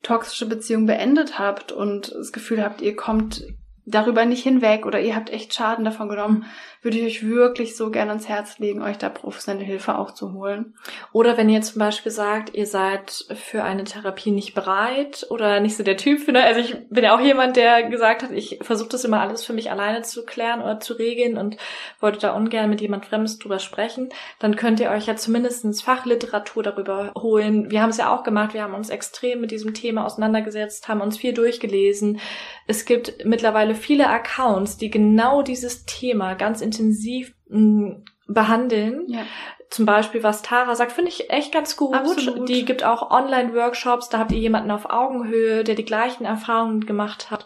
toxische 0.04 0.46
Beziehung 0.46 0.86
beendet 0.86 1.40
habt 1.40 1.72
und 1.72 2.12
das 2.12 2.32
Gefühl 2.32 2.64
habt, 2.64 2.82
ihr 2.82 2.96
kommt 2.96 3.44
darüber 3.88 4.26
nicht 4.26 4.44
hinweg 4.44 4.86
oder 4.86 5.00
ihr 5.00 5.16
habt 5.16 5.30
echt 5.30 5.54
Schaden 5.54 5.86
davon 5.86 6.10
genommen, 6.10 6.46
würde 6.88 7.00
ich 7.00 7.06
euch 7.06 7.30
wirklich 7.30 7.76
so 7.76 7.92
gerne 7.92 8.12
ans 8.12 8.30
Herz 8.30 8.60
legen, 8.60 8.82
euch 8.82 8.98
da 8.98 9.10
professionelle 9.10 9.66
Hilfe 9.66 9.98
auch 9.98 10.12
zu 10.12 10.32
holen. 10.32 10.74
Oder 11.12 11.36
wenn 11.36 11.50
ihr 11.50 11.62
zum 11.62 11.80
Beispiel 11.80 12.14
sagt, 12.14 12.56
ihr 12.56 12.66
seid 12.66 13.26
für 13.36 13.66
eine 13.66 13.84
Therapie 13.84 14.32
nicht 14.32 14.54
bereit 14.54 15.28
oder 15.30 15.60
nicht 15.60 15.76
so 15.76 15.84
der 15.84 15.98
Typ 15.98 16.22
für, 16.22 16.32
ne? 16.32 16.46
Also 16.46 16.62
ich 16.62 16.78
bin 16.90 17.04
ja 17.04 17.14
auch 17.14 17.20
jemand, 17.20 17.58
der 17.58 17.90
gesagt 17.90 18.24
hat, 18.24 18.32
ich 18.32 18.60
versuche 18.62 18.88
das 18.88 19.04
immer 19.04 19.20
alles 19.20 19.44
für 19.44 19.52
mich 19.52 19.70
alleine 19.70 20.02
zu 20.04 20.24
klären 20.24 20.62
oder 20.62 20.80
zu 20.80 20.94
regeln 20.94 21.38
und 21.38 21.58
wollte 22.00 22.20
da 22.20 22.32
ungern 22.32 22.70
mit 22.70 22.80
jemand 22.80 23.06
Fremdes 23.06 23.38
drüber 23.38 23.60
sprechen. 23.60 24.08
Dann 24.40 24.56
könnt 24.56 24.80
ihr 24.80 24.90
euch 24.90 25.08
ja 25.08 25.18
zumindestens 25.18 25.82
Fachliteratur 25.82 26.64
darüber 26.64 27.12
holen. 27.18 27.70
Wir 27.70 27.82
haben 27.82 27.90
es 27.90 27.98
ja 27.98 28.16
auch 28.16 28.24
gemacht, 28.24 28.54
wir 28.54 28.64
haben 28.64 28.76
uns 28.76 28.90
extrem 28.90 29.42
mit 29.42 29.52
diesem 29.52 29.74
Thema 29.74 30.06
auseinandergesetzt, 30.06 30.88
haben 30.88 31.02
uns 31.02 31.18
viel 31.18 31.34
durchgelesen. 31.34 32.22
Es 32.66 32.86
gibt 32.86 33.26
mittlerweile 33.26 33.76
viele 33.76 34.08
Accounts, 34.08 34.78
die 34.78 34.90
genau 34.90 35.42
dieses 35.42 35.86
Thema 35.86 36.36
ganz 36.36 36.62
intensiv 36.62 36.77
mh, 36.84 37.30
mm, 37.50 38.04
behandeln. 38.28 39.04
Ja. 39.08 39.22
Zum 39.70 39.86
Beispiel, 39.86 40.24
was 40.24 40.42
Tara 40.44 40.76
sagt, 40.76 40.94
finde 40.94 41.12
ich 41.12 41.30
echt 41.30 41.52
ganz 41.52 41.76
gut. 41.76 41.94
Absolut. 41.94 42.48
Die 42.48 42.64
gibt 42.64 42.84
auch 42.84 43.12
Online-Workshops, 43.12 44.10
da 44.10 44.20
habt 44.20 44.32
ihr 44.32 44.40
jemanden 44.40 44.72
auf 44.72 44.90
Augenhöhe, 44.90 45.64
der 45.64 45.76
die 45.76 45.84
gleichen 45.84 46.24
Erfahrungen 46.24 46.86
gemacht 46.86 47.32
hat. 47.32 47.46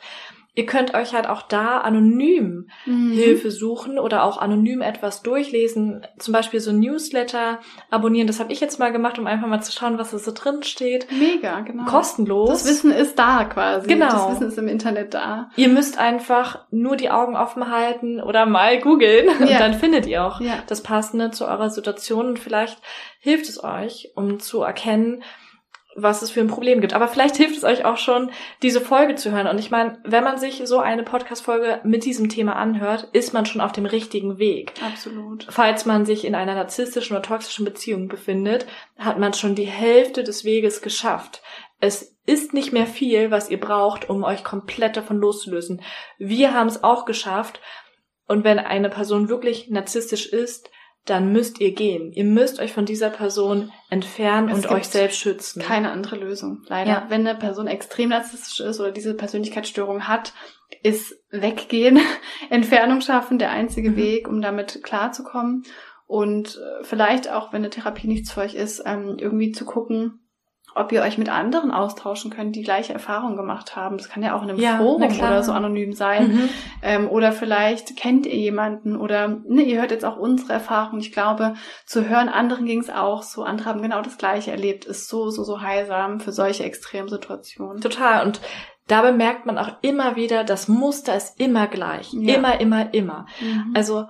Ihr 0.53 0.65
könnt 0.65 0.93
euch 0.93 1.13
halt 1.13 1.27
auch 1.27 1.43
da 1.43 1.77
anonym 1.77 2.67
mhm. 2.85 3.13
Hilfe 3.13 3.51
suchen 3.51 3.97
oder 3.97 4.23
auch 4.23 4.37
anonym 4.37 4.81
etwas 4.81 5.21
durchlesen. 5.21 6.05
Zum 6.19 6.33
Beispiel 6.33 6.59
so 6.59 6.73
Newsletter 6.73 7.59
abonnieren. 7.89 8.27
Das 8.27 8.41
habe 8.41 8.51
ich 8.51 8.59
jetzt 8.59 8.77
mal 8.77 8.91
gemacht, 8.91 9.17
um 9.17 9.27
einfach 9.27 9.47
mal 9.47 9.61
zu 9.61 9.71
schauen, 9.71 9.97
was 9.97 10.11
da 10.11 10.19
so 10.19 10.33
drin 10.33 10.61
steht. 10.63 11.07
Mega, 11.09 11.61
genau. 11.61 11.85
Kostenlos. 11.85 12.49
Das 12.49 12.65
Wissen 12.65 12.91
ist 12.91 13.17
da 13.17 13.45
quasi. 13.45 13.87
Genau. 13.87 14.09
Das 14.09 14.31
Wissen 14.31 14.47
ist 14.47 14.57
im 14.57 14.67
Internet 14.67 15.13
da. 15.13 15.49
Ihr 15.55 15.69
müsst 15.69 15.97
einfach 15.97 16.65
nur 16.69 16.97
die 16.97 17.11
Augen 17.11 17.37
offen 17.37 17.71
halten 17.71 18.21
oder 18.21 18.45
mal 18.45 18.77
googeln 18.81 19.27
ja. 19.27 19.33
und 19.39 19.59
dann 19.59 19.73
findet 19.73 20.05
ihr 20.05 20.25
auch 20.25 20.41
ja. 20.41 20.55
das 20.67 20.83
Passende 20.83 21.31
zu 21.31 21.45
eurer 21.45 21.69
Situation 21.69 22.27
und 22.27 22.39
vielleicht 22.39 22.77
hilft 23.21 23.47
es 23.47 23.63
euch, 23.63 24.11
um 24.15 24.41
zu 24.41 24.63
erkennen, 24.63 25.23
was 25.95 26.21
es 26.21 26.31
für 26.31 26.39
ein 26.39 26.47
Problem 26.47 26.81
gibt. 26.81 26.93
Aber 26.93 27.07
vielleicht 27.07 27.35
hilft 27.35 27.57
es 27.57 27.63
euch 27.63 27.85
auch 27.85 27.97
schon, 27.97 28.31
diese 28.61 28.81
Folge 28.81 29.15
zu 29.15 29.31
hören. 29.31 29.47
Und 29.47 29.59
ich 29.59 29.71
meine, 29.71 29.99
wenn 30.03 30.23
man 30.23 30.37
sich 30.37 30.61
so 30.65 30.79
eine 30.79 31.03
Podcast-Folge 31.03 31.81
mit 31.83 32.05
diesem 32.05 32.29
Thema 32.29 32.55
anhört, 32.55 33.09
ist 33.13 33.33
man 33.33 33.45
schon 33.45 33.61
auf 33.61 33.71
dem 33.71 33.85
richtigen 33.85 34.37
Weg. 34.37 34.73
Absolut. 34.85 35.47
Falls 35.49 35.85
man 35.85 36.05
sich 36.05 36.25
in 36.25 36.35
einer 36.35 36.55
narzisstischen 36.55 37.15
oder 37.15 37.23
toxischen 37.23 37.65
Beziehung 37.65 38.07
befindet, 38.07 38.65
hat 38.97 39.19
man 39.19 39.33
schon 39.33 39.55
die 39.55 39.65
Hälfte 39.65 40.23
des 40.23 40.45
Weges 40.45 40.81
geschafft. 40.81 41.41
Es 41.79 42.15
ist 42.25 42.53
nicht 42.53 42.71
mehr 42.71 42.85
viel, 42.85 43.31
was 43.31 43.49
ihr 43.49 43.59
braucht, 43.59 44.09
um 44.09 44.23
euch 44.23 44.43
komplett 44.43 44.95
davon 44.95 45.17
loszulösen. 45.17 45.81
Wir 46.19 46.53
haben 46.53 46.67
es 46.67 46.83
auch 46.83 47.05
geschafft. 47.05 47.59
Und 48.27 48.45
wenn 48.45 48.59
eine 48.59 48.89
Person 48.89 49.27
wirklich 49.27 49.69
narzisstisch 49.69 50.27
ist, 50.27 50.69
dann 51.05 51.31
müsst 51.31 51.59
ihr 51.59 51.73
gehen. 51.73 52.11
Ihr 52.11 52.25
müsst 52.25 52.59
euch 52.59 52.73
von 52.73 52.85
dieser 52.85 53.09
Person 53.09 53.71
entfernen 53.89 54.49
es 54.49 54.55
und 54.55 54.71
euch 54.71 54.87
selbst 54.87 55.17
schützen. 55.17 55.61
Keine 55.61 55.91
andere 55.91 56.15
Lösung, 56.15 56.63
leider. 56.67 56.91
Ja. 56.91 57.05
Wenn 57.09 57.25
eine 57.25 57.37
Person 57.37 57.67
extrem 57.67 58.09
narzisstisch 58.09 58.59
ist 58.59 58.79
oder 58.79 58.91
diese 58.91 59.15
Persönlichkeitsstörung 59.15 60.07
hat, 60.07 60.33
ist 60.83 61.15
weggehen, 61.31 61.99
Entfernung 62.49 63.01
schaffen 63.01 63.39
der 63.39 63.51
einzige 63.51 63.91
mhm. 63.91 63.95
Weg, 63.95 64.27
um 64.27 64.41
damit 64.41 64.83
klarzukommen. 64.83 65.63
Und 66.05 66.57
äh, 66.57 66.83
vielleicht 66.83 67.31
auch, 67.31 67.51
wenn 67.51 67.61
eine 67.61 67.69
Therapie 67.69 68.07
nichts 68.07 68.31
für 68.31 68.41
euch 68.41 68.53
ist, 68.53 68.83
ähm, 68.85 69.15
irgendwie 69.17 69.51
zu 69.51 69.65
gucken, 69.65 70.19
ob 70.75 70.91
ihr 70.91 71.01
euch 71.01 71.17
mit 71.17 71.29
anderen 71.29 71.71
austauschen 71.71 72.31
könnt, 72.31 72.55
die 72.55 72.63
gleiche 72.63 72.93
Erfahrungen 72.93 73.35
gemacht 73.35 73.75
haben. 73.75 73.97
Das 73.97 74.09
kann 74.09 74.23
ja 74.23 74.35
auch 74.35 74.43
in 74.43 74.49
einem 74.49 74.59
ja, 74.59 74.77
Forum 74.77 75.03
oder 75.03 75.43
so 75.43 75.51
anonym 75.51 75.93
sein. 75.93 76.33
Mhm. 76.33 76.49
Ähm, 76.81 77.09
oder 77.09 77.31
vielleicht 77.31 77.97
kennt 77.97 78.25
ihr 78.25 78.35
jemanden 78.35 78.95
oder 78.95 79.27
ne, 79.27 79.63
ihr 79.63 79.79
hört 79.79 79.91
jetzt 79.91 80.05
auch 80.05 80.17
unsere 80.17 80.53
Erfahrungen. 80.53 81.01
Ich 81.01 81.11
glaube, 81.11 81.55
zu 81.85 82.07
hören, 82.07 82.29
anderen 82.29 82.65
ging 82.65 82.79
es 82.79 82.89
auch 82.89 83.23
so, 83.23 83.43
andere 83.43 83.69
haben 83.69 83.81
genau 83.81 84.01
das 84.01 84.17
Gleiche 84.17 84.51
erlebt, 84.51 84.85
ist 84.85 85.09
so, 85.09 85.29
so, 85.29 85.43
so 85.43 85.61
heilsam 85.61 86.19
für 86.19 86.31
solche 86.31 86.63
Extremsituationen. 86.63 87.81
Total. 87.81 88.25
Und 88.25 88.41
da 88.87 89.01
bemerkt 89.01 89.45
man 89.45 89.57
auch 89.57 89.77
immer 89.81 90.15
wieder, 90.15 90.43
das 90.43 90.67
Muster 90.67 91.15
ist 91.15 91.39
immer 91.39 91.67
gleich. 91.67 92.11
Ja. 92.13 92.35
Immer, 92.35 92.59
immer, 92.59 92.93
immer. 92.93 93.25
Mhm. 93.39 93.73
Also 93.75 94.05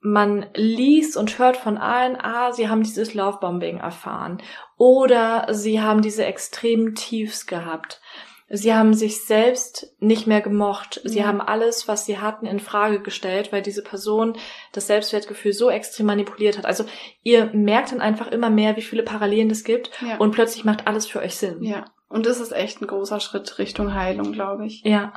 man 0.00 0.46
liest 0.54 1.16
und 1.16 1.38
hört 1.38 1.56
von 1.56 1.78
allen, 1.78 2.16
ah, 2.16 2.52
sie 2.52 2.68
haben 2.68 2.82
dieses 2.82 3.14
Lovebombing 3.14 3.78
erfahren 3.78 4.42
oder 4.76 5.46
sie 5.50 5.80
haben 5.80 6.02
diese 6.02 6.24
extremen 6.24 6.94
Tiefs 6.94 7.46
gehabt. 7.46 8.00
Sie 8.48 8.72
haben 8.72 8.94
sich 8.94 9.24
selbst 9.24 9.92
nicht 9.98 10.28
mehr 10.28 10.40
gemocht. 10.40 11.00
Sie 11.02 11.20
mhm. 11.20 11.26
haben 11.26 11.40
alles, 11.40 11.88
was 11.88 12.06
sie 12.06 12.18
hatten, 12.18 12.46
in 12.46 12.60
Frage 12.60 13.00
gestellt, 13.00 13.50
weil 13.50 13.60
diese 13.60 13.82
Person 13.82 14.36
das 14.72 14.86
Selbstwertgefühl 14.86 15.52
so 15.52 15.68
extrem 15.68 16.06
manipuliert 16.06 16.56
hat. 16.56 16.64
Also 16.64 16.84
ihr 17.24 17.46
merkt 17.52 17.90
dann 17.90 18.00
einfach 18.00 18.28
immer 18.28 18.50
mehr, 18.50 18.76
wie 18.76 18.82
viele 18.82 19.02
Parallelen 19.02 19.50
es 19.50 19.64
gibt 19.64 19.90
ja. 20.00 20.18
und 20.18 20.30
plötzlich 20.30 20.64
macht 20.64 20.86
alles 20.86 21.06
für 21.06 21.18
euch 21.18 21.34
Sinn. 21.34 21.64
Ja. 21.64 21.86
Und 22.08 22.26
das 22.26 22.38
ist 22.38 22.52
echt 22.52 22.80
ein 22.80 22.86
großer 22.86 23.18
Schritt 23.18 23.58
Richtung 23.58 23.94
Heilung, 23.94 24.30
glaube 24.30 24.66
ich. 24.66 24.82
Ja. 24.84 25.12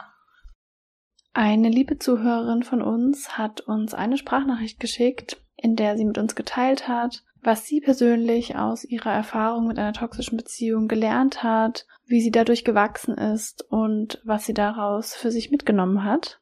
Eine 1.34 1.70
liebe 1.70 2.00
Zuhörerin 2.00 2.64
von 2.64 2.82
uns 2.82 3.38
hat 3.38 3.62
uns 3.62 3.94
eine 3.94 4.18
Sprachnachricht 4.18 4.80
geschickt, 4.80 5.38
in 5.56 5.76
der 5.76 5.96
sie 5.96 6.06
mit 6.06 6.18
uns 6.18 6.36
geteilt 6.36 6.88
hat, 6.88 7.24
was 7.42 7.66
sie 7.66 7.82
persönlich 7.82 8.56
aus 8.56 8.84
ihrer 8.84 9.12
Erfahrung 9.12 9.68
mit 9.68 9.78
einer 9.78 9.94
toxischen 9.94 10.38
Beziehung 10.38 10.88
gelernt 10.88 11.44
hat, 11.44 11.86
wie 12.06 12.22
sie 12.22 12.32
dadurch 12.32 12.66
gewachsen 12.66 13.16
ist 13.16 13.64
und 13.70 14.20
was 14.26 14.46
sie 14.46 14.54
daraus 14.54 15.14
für 15.14 15.32
sich 15.32 15.52
mitgenommen 15.52 16.04
hat. 16.04 16.42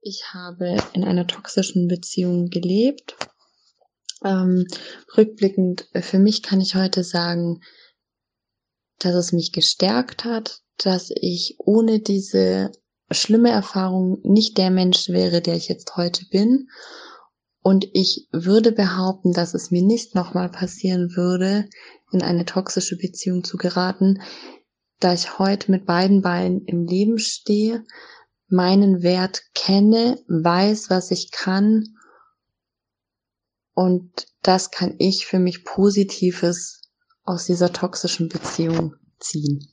Ich 0.00 0.34
habe 0.34 0.76
in 0.92 1.04
einer 1.04 1.26
toxischen 1.26 1.88
Beziehung 1.88 2.50
gelebt. 2.50 3.16
Ähm, 4.24 4.66
rückblickend 5.16 5.88
für 5.94 6.18
mich 6.18 6.42
kann 6.42 6.60
ich 6.60 6.74
heute 6.74 7.02
sagen, 7.02 7.60
dass 8.98 9.14
es 9.14 9.32
mich 9.32 9.52
gestärkt 9.52 10.24
hat, 10.24 10.61
dass 10.78 11.10
ich 11.14 11.56
ohne 11.58 12.00
diese 12.00 12.72
schlimme 13.10 13.50
Erfahrung 13.50 14.20
nicht 14.22 14.58
der 14.58 14.70
Mensch 14.70 15.08
wäre, 15.08 15.40
der 15.40 15.56
ich 15.56 15.68
jetzt 15.68 15.96
heute 15.96 16.24
bin. 16.30 16.68
Und 17.62 17.88
ich 17.92 18.28
würde 18.32 18.72
behaupten, 18.72 19.32
dass 19.32 19.54
es 19.54 19.70
mir 19.70 19.82
nicht 19.82 20.14
nochmal 20.14 20.48
passieren 20.48 21.14
würde, 21.14 21.68
in 22.10 22.22
eine 22.22 22.44
toxische 22.44 22.96
Beziehung 22.96 23.44
zu 23.44 23.56
geraten, 23.56 24.20
da 24.98 25.12
ich 25.12 25.38
heute 25.38 25.70
mit 25.70 25.86
beiden 25.86 26.22
Beinen 26.22 26.64
im 26.64 26.86
Leben 26.86 27.18
stehe, 27.18 27.84
meinen 28.48 29.02
Wert 29.02 29.42
kenne, 29.54 30.22
weiß, 30.28 30.90
was 30.90 31.10
ich 31.10 31.30
kann. 31.30 31.96
Und 33.74 34.26
das 34.42 34.70
kann 34.70 34.94
ich 34.98 35.26
für 35.26 35.38
mich 35.38 35.64
Positives 35.64 36.82
aus 37.24 37.46
dieser 37.46 37.72
toxischen 37.72 38.28
Beziehung 38.28 38.94
ziehen. 39.18 39.72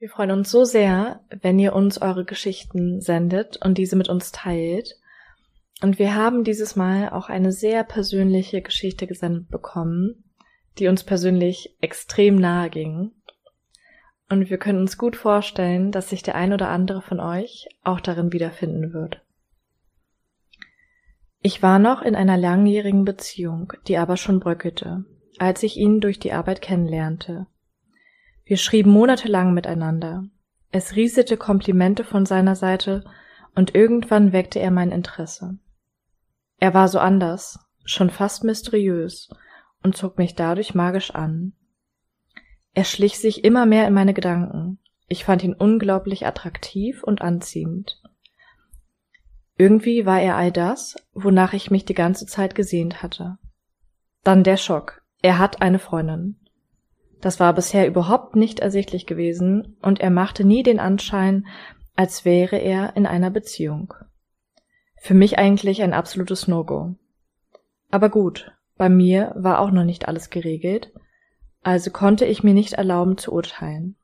Wir 0.00 0.08
freuen 0.08 0.30
uns 0.30 0.50
so 0.50 0.64
sehr, 0.64 1.20
wenn 1.42 1.58
ihr 1.58 1.74
uns 1.74 2.00
eure 2.00 2.24
Geschichten 2.24 3.02
sendet 3.02 3.58
und 3.62 3.76
diese 3.76 3.96
mit 3.96 4.08
uns 4.08 4.32
teilt. 4.32 4.98
Und 5.82 5.98
wir 5.98 6.14
haben 6.14 6.42
dieses 6.42 6.74
Mal 6.74 7.10
auch 7.10 7.28
eine 7.28 7.52
sehr 7.52 7.84
persönliche 7.84 8.62
Geschichte 8.62 9.06
gesendet 9.06 9.50
bekommen, 9.50 10.24
die 10.78 10.88
uns 10.88 11.04
persönlich 11.04 11.76
extrem 11.82 12.36
nahe 12.36 12.70
ging. 12.70 13.12
Und 14.30 14.48
wir 14.48 14.56
können 14.56 14.78
uns 14.78 14.96
gut 14.96 15.16
vorstellen, 15.16 15.92
dass 15.92 16.08
sich 16.08 16.22
der 16.22 16.34
ein 16.34 16.54
oder 16.54 16.70
andere 16.70 17.02
von 17.02 17.20
euch 17.20 17.68
auch 17.84 18.00
darin 18.00 18.32
wiederfinden 18.32 18.94
wird. 18.94 19.20
Ich 21.42 21.62
war 21.62 21.78
noch 21.78 22.00
in 22.00 22.16
einer 22.16 22.38
langjährigen 22.38 23.04
Beziehung, 23.04 23.74
die 23.86 23.98
aber 23.98 24.16
schon 24.16 24.40
bröckelte, 24.40 25.04
als 25.38 25.62
ich 25.62 25.76
ihn 25.76 26.00
durch 26.00 26.18
die 26.18 26.32
Arbeit 26.32 26.62
kennenlernte. 26.62 27.48
Wir 28.50 28.56
schrieben 28.56 28.90
monatelang 28.90 29.54
miteinander. 29.54 30.24
Es 30.72 30.96
rieselte 30.96 31.36
Komplimente 31.36 32.02
von 32.02 32.26
seiner 32.26 32.56
Seite 32.56 33.04
und 33.54 33.76
irgendwann 33.76 34.32
weckte 34.32 34.58
er 34.58 34.72
mein 34.72 34.90
Interesse. 34.90 35.56
Er 36.58 36.74
war 36.74 36.88
so 36.88 36.98
anders, 36.98 37.60
schon 37.84 38.10
fast 38.10 38.42
mysteriös 38.42 39.30
und 39.84 39.96
zog 39.96 40.18
mich 40.18 40.34
dadurch 40.34 40.74
magisch 40.74 41.12
an. 41.12 41.52
Er 42.74 42.82
schlich 42.82 43.20
sich 43.20 43.44
immer 43.44 43.66
mehr 43.66 43.86
in 43.86 43.94
meine 43.94 44.14
Gedanken. 44.14 44.80
Ich 45.06 45.24
fand 45.24 45.44
ihn 45.44 45.54
unglaublich 45.54 46.26
attraktiv 46.26 47.04
und 47.04 47.22
anziehend. 47.22 48.02
Irgendwie 49.58 50.06
war 50.06 50.20
er 50.20 50.34
all 50.34 50.50
das, 50.50 50.96
wonach 51.12 51.52
ich 51.52 51.70
mich 51.70 51.84
die 51.84 51.94
ganze 51.94 52.26
Zeit 52.26 52.56
gesehnt 52.56 53.00
hatte. 53.00 53.38
Dann 54.24 54.42
der 54.42 54.56
Schock. 54.56 55.02
Er 55.22 55.38
hat 55.38 55.62
eine 55.62 55.78
Freundin. 55.78 56.39
Das 57.20 57.38
war 57.38 57.52
bisher 57.52 57.86
überhaupt 57.86 58.36
nicht 58.36 58.60
ersichtlich 58.60 59.06
gewesen, 59.06 59.76
und 59.82 60.00
er 60.00 60.10
machte 60.10 60.44
nie 60.44 60.62
den 60.62 60.80
Anschein, 60.80 61.46
als 61.96 62.24
wäre 62.24 62.56
er 62.56 62.96
in 62.96 63.06
einer 63.06 63.30
Beziehung. 63.30 63.92
Für 64.96 65.14
mich 65.14 65.38
eigentlich 65.38 65.82
ein 65.82 65.92
absolutes 65.92 66.48
No-Go. 66.48 66.94
Aber 67.90 68.08
gut, 68.08 68.52
bei 68.76 68.88
mir 68.88 69.32
war 69.36 69.60
auch 69.60 69.70
noch 69.70 69.84
nicht 69.84 70.08
alles 70.08 70.30
geregelt, 70.30 70.92
also 71.62 71.90
konnte 71.90 72.24
ich 72.24 72.42
mir 72.42 72.54
nicht 72.54 72.74
erlauben 72.74 73.18
zu 73.18 73.32
urteilen. 73.32 73.96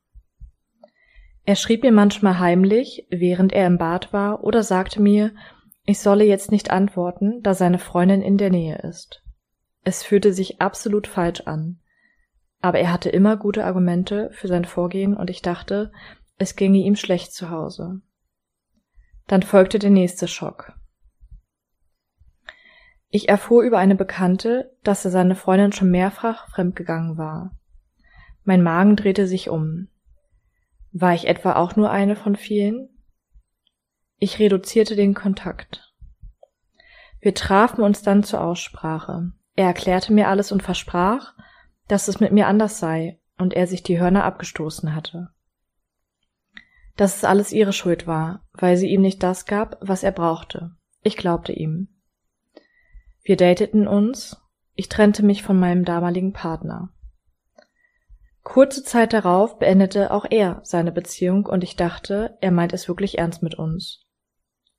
Er 1.47 1.55
schrieb 1.55 1.85
mir 1.85 1.93
manchmal 1.93 2.39
heimlich, 2.39 3.07
während 3.09 3.53
er 3.53 3.67
im 3.67 3.79
Bad 3.79 4.13
war, 4.13 4.43
oder 4.43 4.63
sagte 4.63 5.01
mir, 5.01 5.33
ich 5.85 6.01
solle 6.01 6.25
jetzt 6.25 6.51
nicht 6.51 6.71
antworten, 6.71 7.41
da 7.43 7.55
seine 7.55 7.79
Freundin 7.79 8.21
in 8.21 8.37
der 8.37 8.51
Nähe 8.51 8.79
ist. 8.79 9.23
Es 9.85 10.03
fühlte 10.03 10.33
sich 10.33 10.61
absolut 10.61 11.07
falsch 11.07 11.43
an. 11.43 11.79
Aber 12.61 12.79
er 12.79 12.93
hatte 12.93 13.11
immer 13.11 13.37
gute 13.37 13.65
Argumente 13.65 14.31
für 14.33 14.49
sein 14.49 14.65
Vorgehen 14.65 15.17
und 15.17 15.31
ich 15.31 15.43
dachte, 15.43 15.93
es 16.39 16.57
ginge 16.57 16.79
ihm 16.79 16.97
schlecht 16.97 17.33
zu 17.33 17.51
Hause. 17.51 18.01
Dann 19.27 19.43
folgte 19.43 19.79
der 19.79 19.91
nächste 19.91 20.29
Schock. 20.29 20.73
Ich 23.09 23.29
erfuhr 23.29 23.63
über 23.63 23.79
eine 23.79 23.95
Bekannte, 23.95 24.77
dass 24.83 25.05
er 25.05 25.11
seine 25.11 25.37
Freundin 25.37 25.73
schon 25.73 25.91
mehrfach 25.91 26.49
fremdgegangen 26.51 27.17
war. 27.17 27.57
Mein 28.45 28.63
Magen 28.63 28.97
drehte 28.97 29.27
sich 29.27 29.49
um. 29.49 29.89
War 30.93 31.15
ich 31.15 31.27
etwa 31.27 31.55
auch 31.55 31.77
nur 31.77 31.91
eine 31.91 32.17
von 32.17 32.37
vielen? 32.37 32.89
Ich 34.19 34.39
reduzierte 34.39 34.97
den 34.97 35.15
Kontakt. 35.15 35.95
Wir 37.21 37.35
trafen 37.35 37.83
uns 37.83 38.03
dann 38.03 38.23
zur 38.23 38.41
Aussprache. 38.41 39.33
Er 39.57 39.67
erklärte 39.67 40.13
mir 40.13 40.29
alles 40.29 40.53
und 40.53 40.63
versprach, 40.63 41.35
dass 41.89 42.09
es 42.09 42.21
mit 42.21 42.33
mir 42.33 42.47
anders 42.47 42.79
sei 42.79 43.21
und 43.39 43.55
er 43.55 43.67
sich 43.67 43.83
die 43.83 43.99
Hörner 43.99 44.25
abgestoßen 44.25 44.95
hatte. 44.95 45.29
Dass 46.97 47.17
es 47.17 47.25
alles 47.25 47.53
ihre 47.53 47.73
Schuld 47.73 48.07
war, 48.07 48.47
weil 48.53 48.77
sie 48.77 48.89
ihm 48.89 49.03
nicht 49.03 49.23
das 49.23 49.45
gab, 49.45 49.77
was 49.81 50.03
er 50.03 50.13
brauchte. 50.13 50.73
Ich 51.03 51.17
glaubte 51.17 51.53
ihm. 51.53 51.89
Wir 53.23 53.37
dateten 53.37 53.87
uns, 53.87 54.41
ich 54.75 54.89
trennte 54.89 55.25
mich 55.25 55.43
von 55.43 55.59
meinem 55.59 55.85
damaligen 55.85 56.33
Partner. 56.33 56.91
Kurze 58.43 58.85
Zeit 58.85 59.13
darauf 59.13 59.59
beendete 59.59 60.13
auch 60.13 60.25
er 60.31 60.61
seine 60.63 60.93
Beziehung 60.93 61.47
und 61.47 61.65
ich 61.65 61.75
dachte, 61.75 62.39
er 62.41 62.53
meint 62.53 62.73
es 62.73 62.87
wirklich 62.87 63.19
ernst 63.19 63.43
mit 63.43 63.57
uns. 63.57 64.07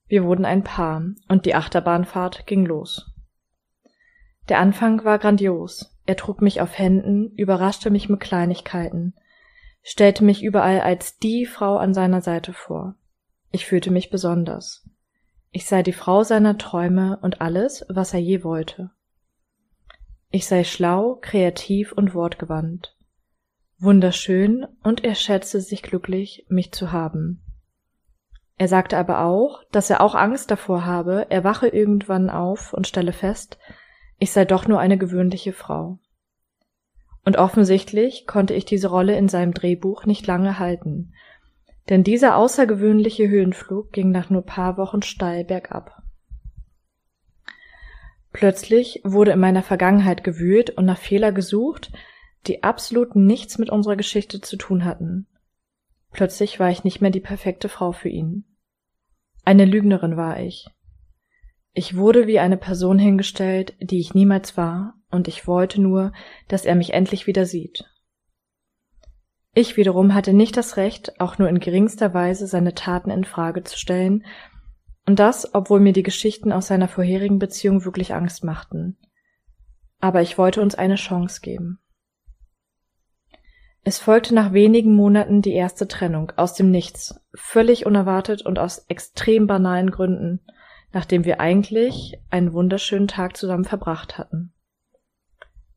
Wir 0.08 0.24
wurden 0.24 0.46
ein 0.46 0.64
Paar 0.64 1.04
und 1.28 1.46
die 1.46 1.54
Achterbahnfahrt 1.54 2.48
ging 2.48 2.66
los. 2.66 3.14
Der 4.48 4.60
Anfang 4.60 5.04
war 5.04 5.20
grandios. 5.20 5.97
Er 6.08 6.16
trug 6.16 6.42
mich 6.42 6.62
auf 6.62 6.78
Händen, 6.78 7.32
überraschte 7.36 7.90
mich 7.90 8.08
mit 8.08 8.22
Kleinigkeiten, 8.22 9.14
stellte 9.84 10.24
mich 10.24 10.42
überall 10.42 10.80
als 10.80 11.20
die 11.20 11.46
Frau 11.46 11.76
an 11.76 11.94
seiner 11.94 12.22
Seite 12.22 12.54
vor. 12.54 12.96
Ich 13.52 13.66
fühlte 13.66 13.92
mich 13.92 14.10
besonders. 14.10 14.90
Ich 15.52 15.66
sei 15.66 15.84
die 15.84 15.94
Frau 15.94 16.24
seiner 16.24 16.58
Träume 16.58 17.20
und 17.22 17.42
alles, 17.42 17.86
was 17.90 18.14
er 18.14 18.22
je 18.22 18.46
wollte. 18.46 18.90
Ich 20.30 20.48
sei 20.48 20.64
schlau, 20.64 21.16
kreativ 21.16 21.92
und 21.92 22.14
wortgewandt. 22.14 22.96
Wunderschön 23.78 24.66
und 24.84 25.04
er 25.04 25.16
schätzte 25.16 25.60
sich 25.60 25.84
glücklich, 25.84 26.46
mich 26.48 26.72
zu 26.72 26.94
haben. 26.94 27.42
Er 28.58 28.70
sagte 28.70 28.98
aber 28.98 29.22
auch, 29.26 29.62
dass 29.74 29.90
er 29.90 30.00
auch 30.00 30.16
Angst 30.16 30.52
davor 30.52 30.86
habe, 30.86 31.28
er 31.30 31.44
wache 31.44 31.68
irgendwann 31.68 32.30
auf 32.30 32.74
und 32.74 32.88
stelle 32.88 33.14
fest, 33.14 33.58
ich 34.20 34.32
sei 34.32 34.46
doch 34.46 34.68
nur 34.68 34.80
eine 34.80 34.98
gewöhnliche 34.98 35.54
Frau. 35.54 36.00
Und 37.24 37.38
offensichtlich 37.38 38.26
konnte 38.26 38.54
ich 38.54 38.66
diese 38.66 38.88
Rolle 38.88 39.18
in 39.18 39.28
seinem 39.28 39.54
Drehbuch 39.54 40.06
nicht 40.06 40.26
lange 40.28 40.60
halten, 40.60 41.14
denn 41.90 42.04
dieser 42.04 42.36
außergewöhnliche 42.38 43.28
Höhenflug 43.28 43.92
ging 43.92 44.12
nach 44.12 44.30
nur 44.30 44.44
paar 44.44 44.78
Wochen 44.78 45.02
steil 45.02 45.44
bergab. 45.44 46.04
Plötzlich 48.34 49.02
wurde 49.04 49.32
in 49.32 49.40
meiner 49.40 49.64
Vergangenheit 49.64 50.24
gewühlt 50.24 50.70
und 50.70 50.86
nach 50.86 51.00
Fehler 51.00 51.32
gesucht, 51.32 51.92
die 52.46 52.64
absolut 52.64 53.16
nichts 53.16 53.58
mit 53.58 53.70
unserer 53.70 53.96
Geschichte 53.96 54.42
zu 54.42 54.58
tun 54.58 54.86
hatten. 54.86 55.28
Plötzlich 56.12 56.60
war 56.60 56.70
ich 56.70 56.84
nicht 56.84 57.02
mehr 57.02 57.12
die 57.12 57.20
perfekte 57.20 57.70
Frau 57.70 57.92
für 57.92 58.10
ihn. 58.10 58.46
Eine 59.44 59.66
Lügnerin 59.66 60.18
war 60.18 60.40
ich. 60.40 60.68
Ich 61.78 61.96
wurde 61.96 62.26
wie 62.26 62.40
eine 62.40 62.58
Person 62.58 62.98
hingestellt, 62.98 63.76
die 63.80 64.00
ich 64.00 64.16
niemals 64.16 64.58
war, 64.58 64.96
und 65.12 65.28
ich 65.28 65.46
wollte 65.46 65.80
nur, 65.80 66.12
dass 66.48 66.66
er 66.66 66.74
mich 66.74 66.92
endlich 66.92 67.28
wieder 67.28 67.46
sieht. 67.46 67.86
Ich 69.54 69.78
wiederum 69.78 70.16
hatte 70.16 70.34
nicht 70.34 70.58
das 70.58 70.78
Recht, 70.78 71.22
auch 71.22 71.38
nur 71.38 71.48
in 71.48 71.60
geringster 71.60 72.16
Weise 72.16 72.48
seine 72.48 72.74
Taten 72.74 73.12
in 73.12 73.26
Frage 73.26 73.64
zu 73.64 73.78
stellen, 73.78 74.26
und 75.06 75.20
das, 75.20 75.54
obwohl 75.54 75.80
mir 75.80 75.94
die 75.94 76.02
Geschichten 76.02 76.52
aus 76.52 76.66
seiner 76.66 76.88
vorherigen 76.88 77.38
Beziehung 77.38 77.86
wirklich 77.86 78.16
Angst 78.16 78.44
machten. 78.44 78.98
Aber 80.00 80.24
ich 80.24 80.40
wollte 80.40 80.64
uns 80.64 80.74
eine 80.74 80.96
Chance 80.96 81.42
geben. 81.42 81.78
Es 83.84 84.00
folgte 84.00 84.34
nach 84.34 84.52
wenigen 84.52 84.96
Monaten 84.96 85.44
die 85.44 85.54
erste 85.54 85.88
Trennung 85.88 86.32
aus 86.38 86.56
dem 86.56 86.72
Nichts, 86.72 87.22
völlig 87.36 87.86
unerwartet 87.86 88.42
und 88.42 88.58
aus 88.58 88.80
extrem 88.88 89.46
banalen 89.46 89.92
Gründen, 89.92 90.42
nachdem 90.94 91.26
wir 91.26 91.40
eigentlich 91.40 92.20
einen 92.30 92.54
wunderschönen 92.54 93.08
Tag 93.08 93.38
zusammen 93.38 93.66
verbracht 93.66 94.18
hatten. 94.18 94.54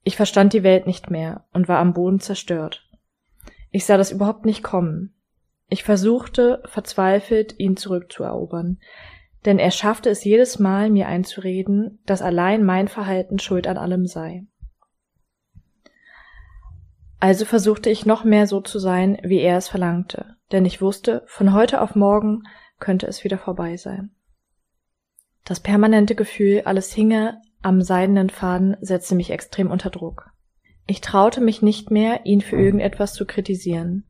Ich 0.02 0.16
verstand 0.16 0.52
die 0.52 0.62
Welt 0.62 0.86
nicht 0.86 1.10
mehr 1.10 1.44
und 1.52 1.68
war 1.68 1.78
am 1.78 1.92
Boden 1.92 2.20
zerstört. 2.20 2.88
Ich 3.70 3.84
sah 3.84 3.96
das 3.96 4.12
überhaupt 4.12 4.44
nicht 4.44 4.62
kommen. 4.62 5.14
Ich 5.68 5.84
versuchte 5.84 6.62
verzweifelt, 6.64 7.58
ihn 7.58 7.76
zurückzuerobern, 7.76 8.78
denn 9.44 9.58
er 9.58 9.70
schaffte 9.70 10.10
es 10.10 10.24
jedes 10.24 10.58
Mal, 10.58 10.90
mir 10.90 11.06
einzureden, 11.06 12.00
dass 12.06 12.22
allein 12.22 12.64
mein 12.64 12.88
Verhalten 12.88 13.38
schuld 13.38 13.66
an 13.66 13.78
allem 13.78 14.06
sei. 14.06 14.46
Also 17.20 17.44
versuchte 17.44 17.90
ich 17.90 18.06
noch 18.06 18.24
mehr 18.24 18.46
so 18.46 18.60
zu 18.60 18.78
sein, 18.78 19.18
wie 19.22 19.40
er 19.40 19.58
es 19.58 19.68
verlangte, 19.68 20.36
denn 20.52 20.64
ich 20.64 20.80
wusste, 20.80 21.22
von 21.26 21.52
heute 21.52 21.82
auf 21.82 21.94
morgen 21.94 22.44
könnte 22.78 23.06
es 23.06 23.24
wieder 23.24 23.38
vorbei 23.38 23.76
sein. 23.76 24.10
Das 25.44 25.60
permanente 25.60 26.14
Gefühl, 26.14 26.62
alles 26.64 26.92
hinge 26.92 27.40
am 27.62 27.82
seidenen 27.82 28.30
Faden, 28.30 28.76
setzte 28.80 29.14
mich 29.14 29.30
extrem 29.30 29.70
unter 29.70 29.90
Druck. 29.90 30.30
Ich 30.86 31.00
traute 31.00 31.40
mich 31.40 31.62
nicht 31.62 31.90
mehr, 31.90 32.24
ihn 32.24 32.40
für 32.40 32.56
irgendetwas 32.56 33.14
zu 33.14 33.26
kritisieren. 33.26 34.04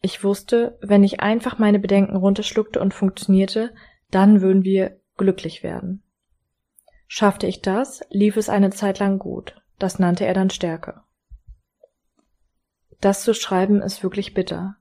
Ich 0.00 0.22
wusste, 0.22 0.78
wenn 0.80 1.04
ich 1.04 1.20
einfach 1.20 1.58
meine 1.58 1.78
Bedenken 1.78 2.16
runterschluckte 2.16 2.80
und 2.80 2.94
funktionierte, 2.94 3.74
dann 4.10 4.40
würden 4.40 4.62
wir 4.62 5.00
glücklich 5.16 5.62
werden. 5.62 6.02
Schaffte 7.08 7.46
ich 7.46 7.62
das, 7.62 8.02
lief 8.10 8.36
es 8.36 8.48
eine 8.48 8.70
Zeit 8.70 8.98
lang 8.98 9.18
gut. 9.18 9.60
Das 9.78 9.98
nannte 9.98 10.24
er 10.26 10.34
dann 10.34 10.50
Stärke. 10.50 11.02
Das 13.00 13.22
zu 13.22 13.34
schreiben 13.34 13.82
ist 13.82 14.02
wirklich 14.02 14.34
bitter. 14.34 14.76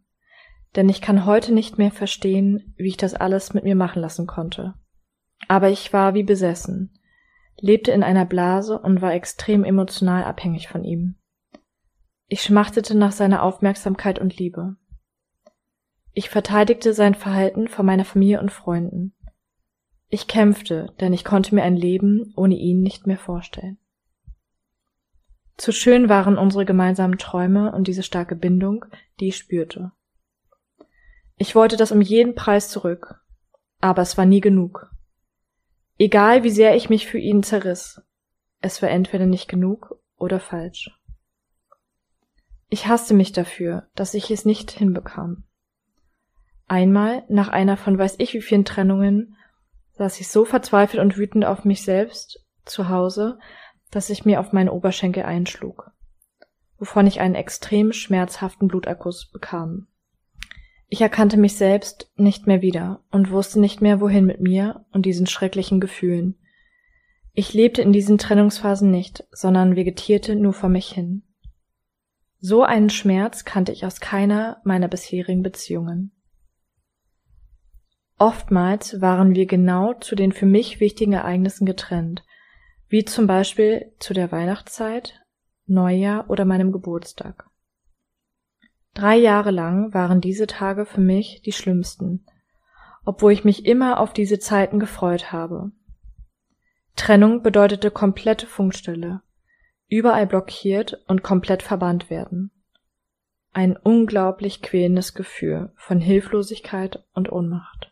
Denn 0.75 0.89
ich 0.89 1.01
kann 1.01 1.25
heute 1.25 1.53
nicht 1.53 1.77
mehr 1.77 1.91
verstehen, 1.91 2.73
wie 2.77 2.89
ich 2.89 2.97
das 2.97 3.13
alles 3.13 3.53
mit 3.53 3.63
mir 3.63 3.75
machen 3.75 4.01
lassen 4.01 4.27
konnte. 4.27 4.73
Aber 5.47 5.69
ich 5.69 5.93
war 5.93 6.13
wie 6.13 6.23
besessen, 6.23 6.97
lebte 7.59 7.91
in 7.91 8.03
einer 8.03 8.25
Blase 8.25 8.79
und 8.79 9.01
war 9.01 9.13
extrem 9.13 9.63
emotional 9.63 10.23
abhängig 10.23 10.67
von 10.67 10.83
ihm. 10.83 11.15
Ich 12.27 12.41
schmachtete 12.41 12.97
nach 12.97 13.11
seiner 13.11 13.43
Aufmerksamkeit 13.43 14.19
und 14.19 14.37
Liebe. 14.37 14.75
Ich 16.13 16.29
verteidigte 16.29 16.93
sein 16.93 17.13
Verhalten 17.13 17.67
vor 17.67 17.85
meiner 17.85 18.05
Familie 18.05 18.39
und 18.39 18.51
Freunden. 18.51 19.13
Ich 20.07 20.27
kämpfte, 20.27 20.93
denn 20.99 21.13
ich 21.13 21.25
konnte 21.25 21.53
mir 21.53 21.63
ein 21.63 21.75
Leben 21.75 22.33
ohne 22.35 22.55
ihn 22.55 22.81
nicht 22.81 23.05
mehr 23.05 23.17
vorstellen. 23.17 23.77
Zu 25.57 25.71
schön 25.71 26.09
waren 26.09 26.37
unsere 26.37 26.65
gemeinsamen 26.65 27.17
Träume 27.17 27.71
und 27.71 27.87
diese 27.87 28.03
starke 28.03 28.35
Bindung, 28.35 28.85
die 29.19 29.27
ich 29.29 29.37
spürte. 29.37 29.91
Ich 31.37 31.55
wollte 31.55 31.77
das 31.77 31.91
um 31.91 32.01
jeden 32.01 32.35
Preis 32.35 32.69
zurück, 32.69 33.21
aber 33.79 34.01
es 34.01 34.17
war 34.17 34.25
nie 34.25 34.41
genug. 34.41 34.89
Egal 35.97 36.43
wie 36.43 36.49
sehr 36.49 36.75
ich 36.75 36.89
mich 36.89 37.07
für 37.07 37.19
ihn 37.19 37.41
zerriss, 37.41 38.01
es 38.59 38.81
war 38.81 38.89
entweder 38.89 39.25
nicht 39.25 39.47
genug 39.47 39.97
oder 40.17 40.39
falsch. 40.39 40.91
Ich 42.67 42.87
hasste 42.87 43.13
mich 43.13 43.31
dafür, 43.31 43.87
dass 43.95 44.13
ich 44.13 44.29
es 44.29 44.43
nicht 44.43 44.71
hinbekam. 44.71 45.43
Einmal, 46.67 47.23
nach 47.29 47.47
einer 47.47 47.77
von 47.77 47.97
weiß 47.97 48.15
ich 48.17 48.33
wie 48.33 48.41
vielen 48.41 48.65
Trennungen, 48.65 49.37
saß 49.93 50.19
ich 50.19 50.27
so 50.27 50.43
verzweifelt 50.43 51.01
und 51.01 51.15
wütend 51.15 51.45
auf 51.45 51.63
mich 51.63 51.83
selbst 51.83 52.43
zu 52.65 52.89
Hause, 52.89 53.39
dass 53.91 54.09
ich 54.09 54.25
mir 54.25 54.39
auf 54.41 54.51
meinen 54.51 54.69
Oberschenkel 54.69 55.23
einschlug, 55.23 55.91
wovon 56.77 57.07
ich 57.07 57.21
einen 57.21 57.35
extrem 57.35 57.93
schmerzhaften 57.93 58.67
Bluterguss 58.67 59.31
bekam. 59.31 59.87
Ich 60.87 61.01
erkannte 61.01 61.37
mich 61.37 61.55
selbst 61.55 62.11
nicht 62.15 62.47
mehr 62.47 62.61
wieder 62.61 63.03
und 63.11 63.31
wusste 63.31 63.59
nicht 63.59 63.81
mehr, 63.81 64.01
wohin 64.01 64.25
mit 64.25 64.39
mir 64.39 64.85
und 64.91 65.05
diesen 65.05 65.27
schrecklichen 65.27 65.79
Gefühlen. 65.79 66.37
Ich 67.33 67.53
lebte 67.53 67.81
in 67.81 67.91
diesen 67.91 68.17
Trennungsphasen 68.17 68.91
nicht, 68.91 69.25
sondern 69.31 69.75
vegetierte 69.75 70.35
nur 70.35 70.53
vor 70.53 70.69
mich 70.69 70.89
hin. 70.89 71.23
So 72.39 72.63
einen 72.63 72.89
Schmerz 72.89 73.43
kannte 73.43 73.71
ich 73.71 73.85
aus 73.85 73.99
keiner 73.99 74.61
meiner 74.63 74.87
bisherigen 74.87 75.41
Beziehungen. 75.41 76.11
Oftmals 78.17 79.01
waren 79.01 79.35
wir 79.35 79.45
genau 79.45 79.93
zu 79.93 80.15
den 80.15 80.31
für 80.31 80.45
mich 80.45 80.79
wichtigen 80.79 81.13
Ereignissen 81.13 81.65
getrennt, 81.65 82.23
wie 82.87 83.03
zum 83.03 83.27
Beispiel 83.27 83.91
zu 83.99 84.13
der 84.13 84.31
Weihnachtszeit, 84.31 85.19
Neujahr 85.65 86.29
oder 86.29 86.45
meinem 86.45 86.71
Geburtstag. 86.71 87.49
Drei 88.95 89.17
Jahre 89.17 89.51
lang 89.51 89.93
waren 89.93 90.21
diese 90.21 90.47
Tage 90.47 90.85
für 90.85 91.01
mich 91.01 91.41
die 91.41 91.51
schlimmsten, 91.51 92.25
obwohl 93.03 93.33
ich 93.33 93.43
mich 93.43 93.65
immer 93.65 93.99
auf 93.99 94.13
diese 94.13 94.39
Zeiten 94.39 94.79
gefreut 94.79 95.33
habe. 95.33 95.71
Trennung 96.95 97.43
bedeutete 97.43 97.91
komplette 97.91 98.47
Funkstille, 98.47 99.21
überall 99.89 100.25
blockiert 100.25 101.03
und 101.07 101.23
komplett 101.23 101.61
verbannt 101.61 102.09
werden. 102.09 102.51
Ein 103.51 103.75
unglaublich 103.75 104.61
quälendes 104.61 105.13
Gefühl 105.13 105.73
von 105.75 105.99
Hilflosigkeit 105.99 107.03
und 107.13 107.29
Ohnmacht. 107.29 107.91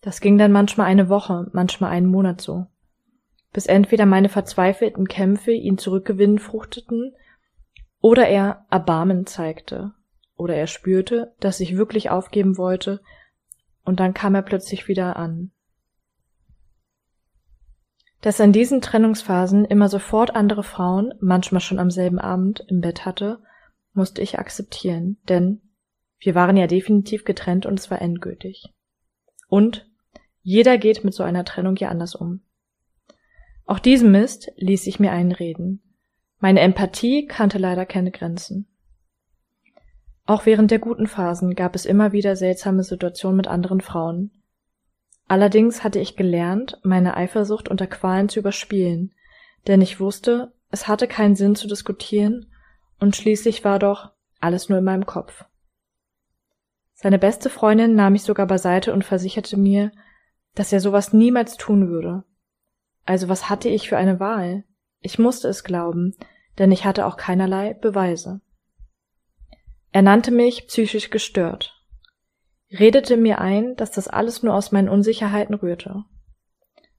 Das 0.00 0.20
ging 0.20 0.36
dann 0.36 0.50
manchmal 0.50 0.88
eine 0.88 1.08
Woche, 1.08 1.48
manchmal 1.52 1.92
einen 1.92 2.08
Monat 2.08 2.40
so, 2.40 2.66
bis 3.52 3.66
entweder 3.66 4.04
meine 4.04 4.28
verzweifelten 4.28 5.06
Kämpfe 5.06 5.52
ihn 5.52 5.78
zurückgewinnen 5.78 6.40
fruchteten, 6.40 7.14
oder 8.02 8.28
er 8.28 8.66
Erbarmen 8.68 9.24
zeigte, 9.24 9.92
oder 10.36 10.54
er 10.54 10.66
spürte, 10.66 11.34
dass 11.40 11.60
ich 11.60 11.78
wirklich 11.78 12.10
aufgeben 12.10 12.58
wollte, 12.58 13.00
und 13.84 14.00
dann 14.00 14.12
kam 14.12 14.34
er 14.34 14.42
plötzlich 14.42 14.88
wieder 14.88 15.16
an. 15.16 15.52
Dass 18.20 18.38
er 18.38 18.44
in 18.44 18.52
diesen 18.52 18.80
Trennungsphasen 18.80 19.64
immer 19.64 19.88
sofort 19.88 20.36
andere 20.36 20.62
Frauen, 20.62 21.14
manchmal 21.20 21.60
schon 21.60 21.78
am 21.78 21.90
selben 21.90 22.18
Abend, 22.18 22.64
im 22.68 22.80
Bett 22.80 23.06
hatte, 23.06 23.40
musste 23.94 24.20
ich 24.20 24.38
akzeptieren, 24.38 25.18
denn 25.28 25.62
wir 26.18 26.34
waren 26.34 26.56
ja 26.56 26.66
definitiv 26.66 27.24
getrennt 27.24 27.66
und 27.66 27.78
es 27.78 27.90
war 27.90 28.00
endgültig. 28.00 28.72
Und 29.48 29.88
jeder 30.40 30.78
geht 30.78 31.04
mit 31.04 31.14
so 31.14 31.22
einer 31.22 31.44
Trennung 31.44 31.76
ja 31.76 31.88
anders 31.88 32.14
um. 32.14 32.42
Auch 33.64 33.78
diesen 33.78 34.10
Mist 34.10 34.50
ließ 34.56 34.86
ich 34.86 34.98
mir 34.98 35.12
einreden. 35.12 35.91
Meine 36.42 36.58
Empathie 36.58 37.28
kannte 37.28 37.56
leider 37.56 37.86
keine 37.86 38.10
Grenzen. 38.10 38.66
Auch 40.26 40.44
während 40.44 40.72
der 40.72 40.80
guten 40.80 41.06
Phasen 41.06 41.54
gab 41.54 41.76
es 41.76 41.86
immer 41.86 42.10
wieder 42.10 42.34
seltsame 42.34 42.82
Situationen 42.82 43.36
mit 43.36 43.46
anderen 43.46 43.80
Frauen. 43.80 44.32
Allerdings 45.28 45.84
hatte 45.84 46.00
ich 46.00 46.16
gelernt, 46.16 46.80
meine 46.82 47.16
Eifersucht 47.16 47.68
unter 47.68 47.86
Qualen 47.86 48.28
zu 48.28 48.40
überspielen, 48.40 49.14
denn 49.68 49.80
ich 49.80 50.00
wusste, 50.00 50.52
es 50.72 50.88
hatte 50.88 51.06
keinen 51.06 51.36
Sinn 51.36 51.54
zu 51.54 51.68
diskutieren 51.68 52.50
und 52.98 53.14
schließlich 53.14 53.62
war 53.64 53.78
doch 53.78 54.10
alles 54.40 54.68
nur 54.68 54.78
in 54.80 54.84
meinem 54.84 55.06
Kopf. 55.06 55.44
Seine 56.94 57.20
beste 57.20 57.50
Freundin 57.50 57.94
nahm 57.94 58.14
mich 58.14 58.24
sogar 58.24 58.48
beiseite 58.48 58.92
und 58.92 59.04
versicherte 59.04 59.56
mir, 59.56 59.92
dass 60.56 60.72
er 60.72 60.80
sowas 60.80 61.12
niemals 61.12 61.56
tun 61.56 61.88
würde. 61.88 62.24
Also 63.06 63.28
was 63.28 63.48
hatte 63.48 63.68
ich 63.68 63.88
für 63.88 63.96
eine 63.96 64.18
Wahl? 64.18 64.64
Ich 65.02 65.20
musste 65.20 65.46
es 65.46 65.62
glauben, 65.62 66.16
denn 66.58 66.72
ich 66.72 66.84
hatte 66.84 67.06
auch 67.06 67.16
keinerlei 67.16 67.74
Beweise. 67.74 68.40
Er 69.90 70.02
nannte 70.02 70.30
mich 70.30 70.66
psychisch 70.68 71.10
gestört, 71.10 71.82
redete 72.70 73.16
mir 73.16 73.40
ein, 73.40 73.76
dass 73.76 73.90
das 73.90 74.08
alles 74.08 74.42
nur 74.42 74.54
aus 74.54 74.72
meinen 74.72 74.88
Unsicherheiten 74.88 75.54
rührte. 75.54 76.04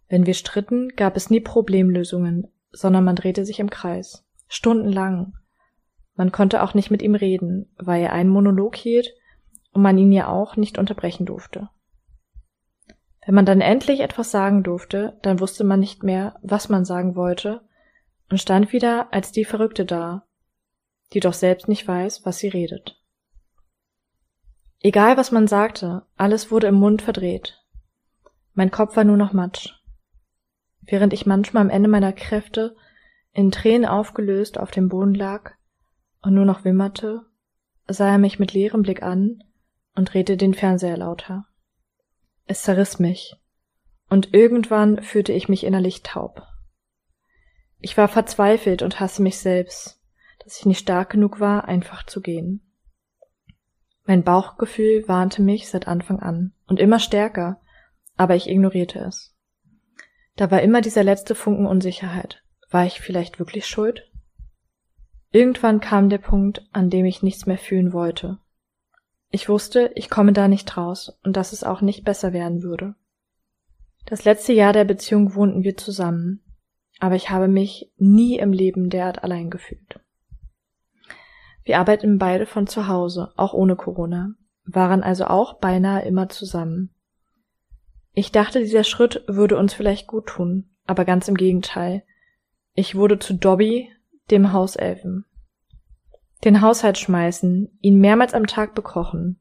Wenn 0.10 0.26
wir 0.26 0.36
stritten, 0.36 0.90
gab 0.96 1.16
es 1.16 1.30
nie 1.30 1.40
Problemlösungen, 1.40 2.48
sondern 2.72 3.04
man 3.04 3.16
drehte 3.16 3.46
sich 3.46 3.60
im 3.60 3.70
Kreis, 3.70 4.26
stundenlang. 4.48 5.34
Man 6.16 6.32
konnte 6.32 6.62
auch 6.62 6.76
nicht 6.76 6.92
mit 6.92 7.02
ihm 7.02 7.16
reden, 7.16 7.74
weil 7.78 8.04
er 8.04 8.14
einen 8.14 8.30
Monolog 8.30 8.76
hielt 8.76 9.14
und 9.72 9.82
man 9.82 9.98
ihn 9.98 10.12
ja 10.12 10.28
auch 10.28 10.56
nicht 10.56 10.78
unterbrechen 10.78 11.26
durfte. 11.26 11.70
Wenn 13.26 13.34
man 13.34 13.46
dann 13.46 13.62
endlich 13.62 14.02
etwas 14.02 14.30
sagen 14.30 14.64
durfte, 14.64 15.18
dann 15.22 15.40
wusste 15.40 15.64
man 15.64 15.80
nicht 15.80 16.04
mehr, 16.04 16.36
was 16.42 16.70
man 16.70 16.86
sagen 16.86 17.16
wollte 17.16 17.62
und 18.30 18.40
stand 18.40 18.74
wieder 18.74 19.14
als 19.14 19.32
die 19.32 19.46
Verrückte 19.46 19.86
da, 19.86 20.26
die 21.14 21.20
doch 21.20 21.34
selbst 21.34 21.68
nicht 21.68 21.88
weiß, 21.88 22.26
was 22.26 22.40
sie 22.40 22.48
redet. 22.48 23.00
Egal, 24.82 25.16
was 25.18 25.32
man 25.32 25.48
sagte, 25.48 26.06
alles 26.18 26.52
wurde 26.52 26.68
im 26.68 26.76
Mund 26.76 27.02
verdreht. 27.02 27.64
Mein 28.54 28.72
Kopf 28.72 28.96
war 28.96 29.04
nur 29.04 29.18
noch 29.18 29.34
Matsch. 29.34 29.74
Während 30.82 31.14
ich 31.14 31.26
manchmal 31.26 31.62
am 31.62 31.70
Ende 31.70 31.90
meiner 31.90 32.12
Kräfte 32.12 32.76
in 33.32 33.52
Tränen 33.52 33.86
aufgelöst 33.86 34.58
auf 34.58 34.72
dem 34.72 34.90
Boden 34.90 35.16
lag 35.16 35.54
und 36.22 36.34
nur 36.34 36.46
noch 36.46 36.66
wimmerte, 36.66 37.22
sah 37.88 38.10
er 38.10 38.18
mich 38.18 38.40
mit 38.40 38.54
leerem 38.54 38.84
Blick 38.84 39.02
an 39.02 39.44
und 39.96 40.14
drehte 40.14 40.38
den 40.38 40.54
Fernseher 40.54 40.98
lauter. 40.98 41.46
Es 42.46 42.64
zerriss 42.64 43.00
mich, 43.00 43.36
und 44.10 44.34
irgendwann 44.34 45.02
fühlte 45.02 45.32
ich 45.32 45.48
mich 45.48 45.64
innerlich 45.64 46.04
taub. 46.04 46.44
Ich 47.84 47.96
war 47.96 48.08
verzweifelt 48.08 48.82
und 48.82 49.00
hasse 49.00 49.22
mich 49.22 49.38
selbst, 49.38 50.02
dass 50.44 50.58
ich 50.58 50.66
nicht 50.66 50.80
stark 50.80 51.12
genug 51.12 51.40
war, 51.40 51.66
einfach 51.68 52.04
zu 52.04 52.20
gehen. 52.20 52.62
Mein 54.06 54.24
Bauchgefühl 54.24 55.08
warnte 55.08 55.44
mich 55.44 55.70
seit 55.70 55.88
Anfang 55.88 56.20
an 56.20 56.54
und 56.66 56.80
immer 56.80 56.98
stärker, 56.98 57.62
aber 58.18 58.36
ich 58.36 58.50
ignorierte 58.50 58.98
es. 59.00 59.36
Da 60.36 60.50
war 60.50 60.64
immer 60.64 60.82
dieser 60.82 61.04
letzte 61.04 61.36
Funken 61.36 61.68
Unsicherheit. 61.68 62.42
War 62.72 62.88
ich 62.88 63.00
vielleicht 63.00 63.38
wirklich 63.38 63.68
schuld? 63.68 64.10
Irgendwann 65.32 65.80
kam 65.80 66.10
der 66.10 66.18
Punkt, 66.18 66.68
an 66.74 66.90
dem 66.90 67.06
ich 67.06 67.22
nichts 67.22 67.46
mehr 67.46 67.60
fühlen 67.60 67.94
wollte 67.94 68.40
ich 69.34 69.50
wusste, 69.50 69.92
ich 69.96 70.12
komme 70.12 70.32
da 70.32 70.48
nicht 70.48 70.78
raus 70.78 71.18
und 71.24 71.36
dass 71.38 71.54
es 71.54 71.64
auch 71.64 71.82
nicht 71.82 72.06
besser 72.06 72.34
werden 72.34 72.62
würde. 72.62 72.94
Das 74.06 74.26
letzte 74.26 74.54
Jahr 74.54 74.74
der 74.74 74.86
Beziehung 74.86 75.34
wohnten 75.34 75.64
wir 75.64 75.76
zusammen, 75.76 76.43
aber 77.04 77.16
ich 77.16 77.30
habe 77.30 77.50
mich 77.50 77.92
nie 77.98 78.40
im 78.40 78.54
Leben 78.54 78.90
derart 78.90 79.26
allein 79.26 79.50
gefühlt. 79.50 80.00
Wir 81.66 81.80
arbeiten 81.80 82.18
beide 82.18 82.46
von 82.46 82.66
zu 82.66 82.88
Hause, 82.88 83.34
auch 83.36 83.54
ohne 83.54 83.76
Corona, 83.76 84.36
waren 84.64 85.04
also 85.04 85.26
auch 85.26 85.56
beinahe 85.56 86.06
immer 86.06 86.30
zusammen. 86.30 86.94
Ich 88.14 88.32
dachte, 88.32 88.60
dieser 88.60 88.86
Schritt 88.86 89.22
würde 89.28 89.58
uns 89.58 89.74
vielleicht 89.74 90.08
gut 90.08 90.28
tun, 90.28 90.70
aber 90.88 91.04
ganz 91.04 91.28
im 91.28 91.36
Gegenteil. 91.36 92.04
Ich 92.74 92.96
wurde 92.96 93.20
zu 93.20 93.34
Dobby, 93.34 93.90
dem 94.32 94.54
Hauselfen 94.54 95.26
den 96.46 96.62
Haushalt 96.62 96.98
schmeißen, 96.98 97.70
ihn 97.82 98.00
mehrmals 98.00 98.34
am 98.34 98.48
Tag 98.48 98.76
bekochen, 98.76 99.40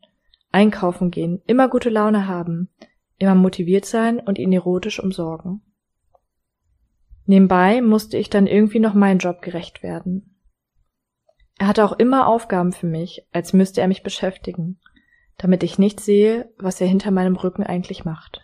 einkaufen 0.53 1.13
gehen, 1.13 1.43
immer 1.47 1.69
gute 1.69 1.91
Laune 1.91 2.27
haben, 2.29 2.69
immer 3.19 3.35
motiviert 3.35 3.85
sein 3.85 4.21
und 4.21 4.39
ihn 4.39 4.53
erotisch 4.53 5.01
umsorgen. 5.01 5.63
Nebenbei 7.27 7.81
musste 7.81 8.17
ich 8.17 8.31
dann 8.31 8.47
irgendwie 8.47 8.81
noch 8.81 8.95
meinen 8.95 9.19
Job 9.19 9.43
gerecht 9.43 9.83
werden. 9.83 10.41
Er 11.59 11.69
hatte 11.69 11.85
auch 11.85 11.93
immer 11.93 12.27
Aufgaben 12.27 12.73
für 12.73 12.87
mich, 12.87 13.27
als 13.33 13.53
müsste 13.53 13.81
er 13.81 13.89
mich 13.89 14.03
beschäftigen, 14.03 14.81
damit 15.39 15.63
ich 15.63 15.79
nicht 15.79 16.01
sehe, 16.01 16.53
was 16.59 16.81
er 16.81 16.89
hinter 16.89 17.11
meinem 17.11 17.37
Rücken 17.37 17.63
eigentlich 17.63 18.05
macht. 18.05 18.41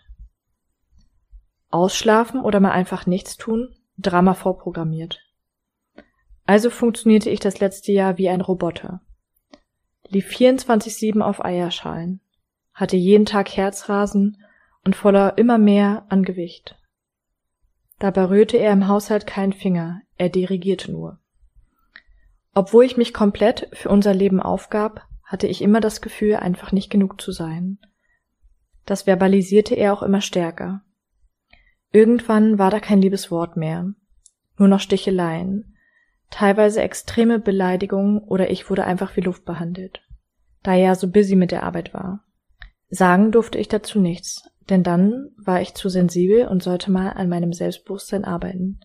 Ausschlafen 1.69 2.41
oder 2.41 2.59
mal 2.59 2.71
einfach 2.71 3.05
nichts 3.05 3.37
tun? 3.37 3.75
Drama 3.97 4.33
vorprogrammiert. 4.33 5.19
Also 6.45 6.69
funktionierte 6.69 7.29
ich 7.29 7.39
das 7.39 7.59
letzte 7.59 7.91
Jahr 7.91 8.17
wie 8.17 8.29
ein 8.29 8.41
Roboter. 8.41 9.01
Lief 10.07 10.29
24-7 10.29 11.21
auf 11.21 11.43
Eierschalen, 11.43 12.21
hatte 12.73 12.95
jeden 12.95 13.25
Tag 13.25 13.49
Herzrasen 13.55 14.43
und 14.83 14.95
voller 14.95 15.37
immer 15.37 15.57
mehr 15.57 16.05
an 16.09 16.23
Gewicht. 16.23 16.75
Dabei 17.99 18.25
rührte 18.25 18.57
er 18.57 18.71
im 18.71 18.87
Haushalt 18.87 19.27
keinen 19.27 19.53
Finger, 19.53 20.01
er 20.17 20.29
dirigierte 20.29 20.91
nur. 20.91 21.19
Obwohl 22.53 22.85
ich 22.85 22.97
mich 22.97 23.13
komplett 23.13 23.69
für 23.73 23.89
unser 23.89 24.13
Leben 24.13 24.41
aufgab, 24.41 25.05
hatte 25.23 25.47
ich 25.47 25.61
immer 25.61 25.81
das 25.81 26.01
Gefühl, 26.01 26.37
einfach 26.37 26.71
nicht 26.71 26.89
genug 26.89 27.21
zu 27.21 27.31
sein. 27.31 27.77
Das 28.85 29.05
verbalisierte 29.05 29.75
er 29.75 29.93
auch 29.93 30.01
immer 30.01 30.21
stärker. 30.21 30.81
Irgendwann 31.91 32.57
war 32.57 32.71
da 32.71 32.79
kein 32.79 33.01
liebes 33.01 33.29
Wort 33.29 33.57
mehr, 33.57 33.93
nur 34.57 34.67
noch 34.67 34.79
Sticheleien, 34.79 35.75
teilweise 36.31 36.81
extreme 36.81 37.39
Beleidigungen 37.39 38.19
oder 38.19 38.49
ich 38.49 38.69
wurde 38.69 38.85
einfach 38.85 39.15
wie 39.15 39.21
Luft 39.21 39.45
behandelt, 39.45 40.01
da 40.63 40.71
er 40.71 40.77
ja 40.77 40.95
so 40.95 41.09
busy 41.11 41.35
mit 41.35 41.51
der 41.51 41.63
Arbeit 41.63 41.93
war. 41.93 42.25
Sagen 42.89 43.31
durfte 43.31 43.57
ich 43.57 43.67
dazu 43.67 43.99
nichts, 43.99 44.49
denn 44.69 44.83
dann 44.83 45.29
war 45.37 45.61
ich 45.61 45.73
zu 45.73 45.89
sensibel 45.89 46.47
und 46.47 46.63
sollte 46.63 46.91
mal 46.91 47.09
an 47.09 47.29
meinem 47.29 47.53
Selbstbewusstsein 47.53 48.25
arbeiten. 48.25 48.79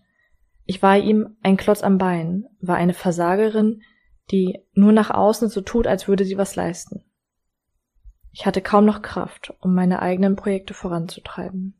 Ich 0.65 0.81
war 0.81 0.97
ihm 0.97 1.37
ein 1.43 1.57
Klotz 1.57 1.83
am 1.83 1.97
Bein, 1.97 2.45
war 2.59 2.75
eine 2.75 2.93
Versagerin, 2.93 3.81
die 4.31 4.59
nur 4.73 4.91
nach 4.91 5.11
außen 5.11 5.49
so 5.49 5.61
tut, 5.61 5.87
als 5.87 6.07
würde 6.07 6.25
sie 6.25 6.37
was 6.37 6.55
leisten. 6.55 7.03
Ich 8.31 8.45
hatte 8.45 8.61
kaum 8.61 8.85
noch 8.85 9.01
Kraft, 9.01 9.53
um 9.61 9.73
meine 9.73 10.01
eigenen 10.01 10.35
Projekte 10.35 10.73
voranzutreiben. 10.73 11.79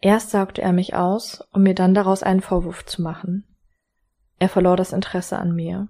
Erst 0.00 0.30
saugte 0.30 0.62
er 0.62 0.72
mich 0.72 0.94
aus, 0.94 1.46
um 1.52 1.62
mir 1.62 1.74
dann 1.74 1.94
daraus 1.94 2.22
einen 2.22 2.40
Vorwurf 2.40 2.84
zu 2.86 3.02
machen. 3.02 3.44
Er 4.38 4.48
verlor 4.48 4.76
das 4.76 4.92
Interesse 4.92 5.38
an 5.38 5.54
mir. 5.54 5.88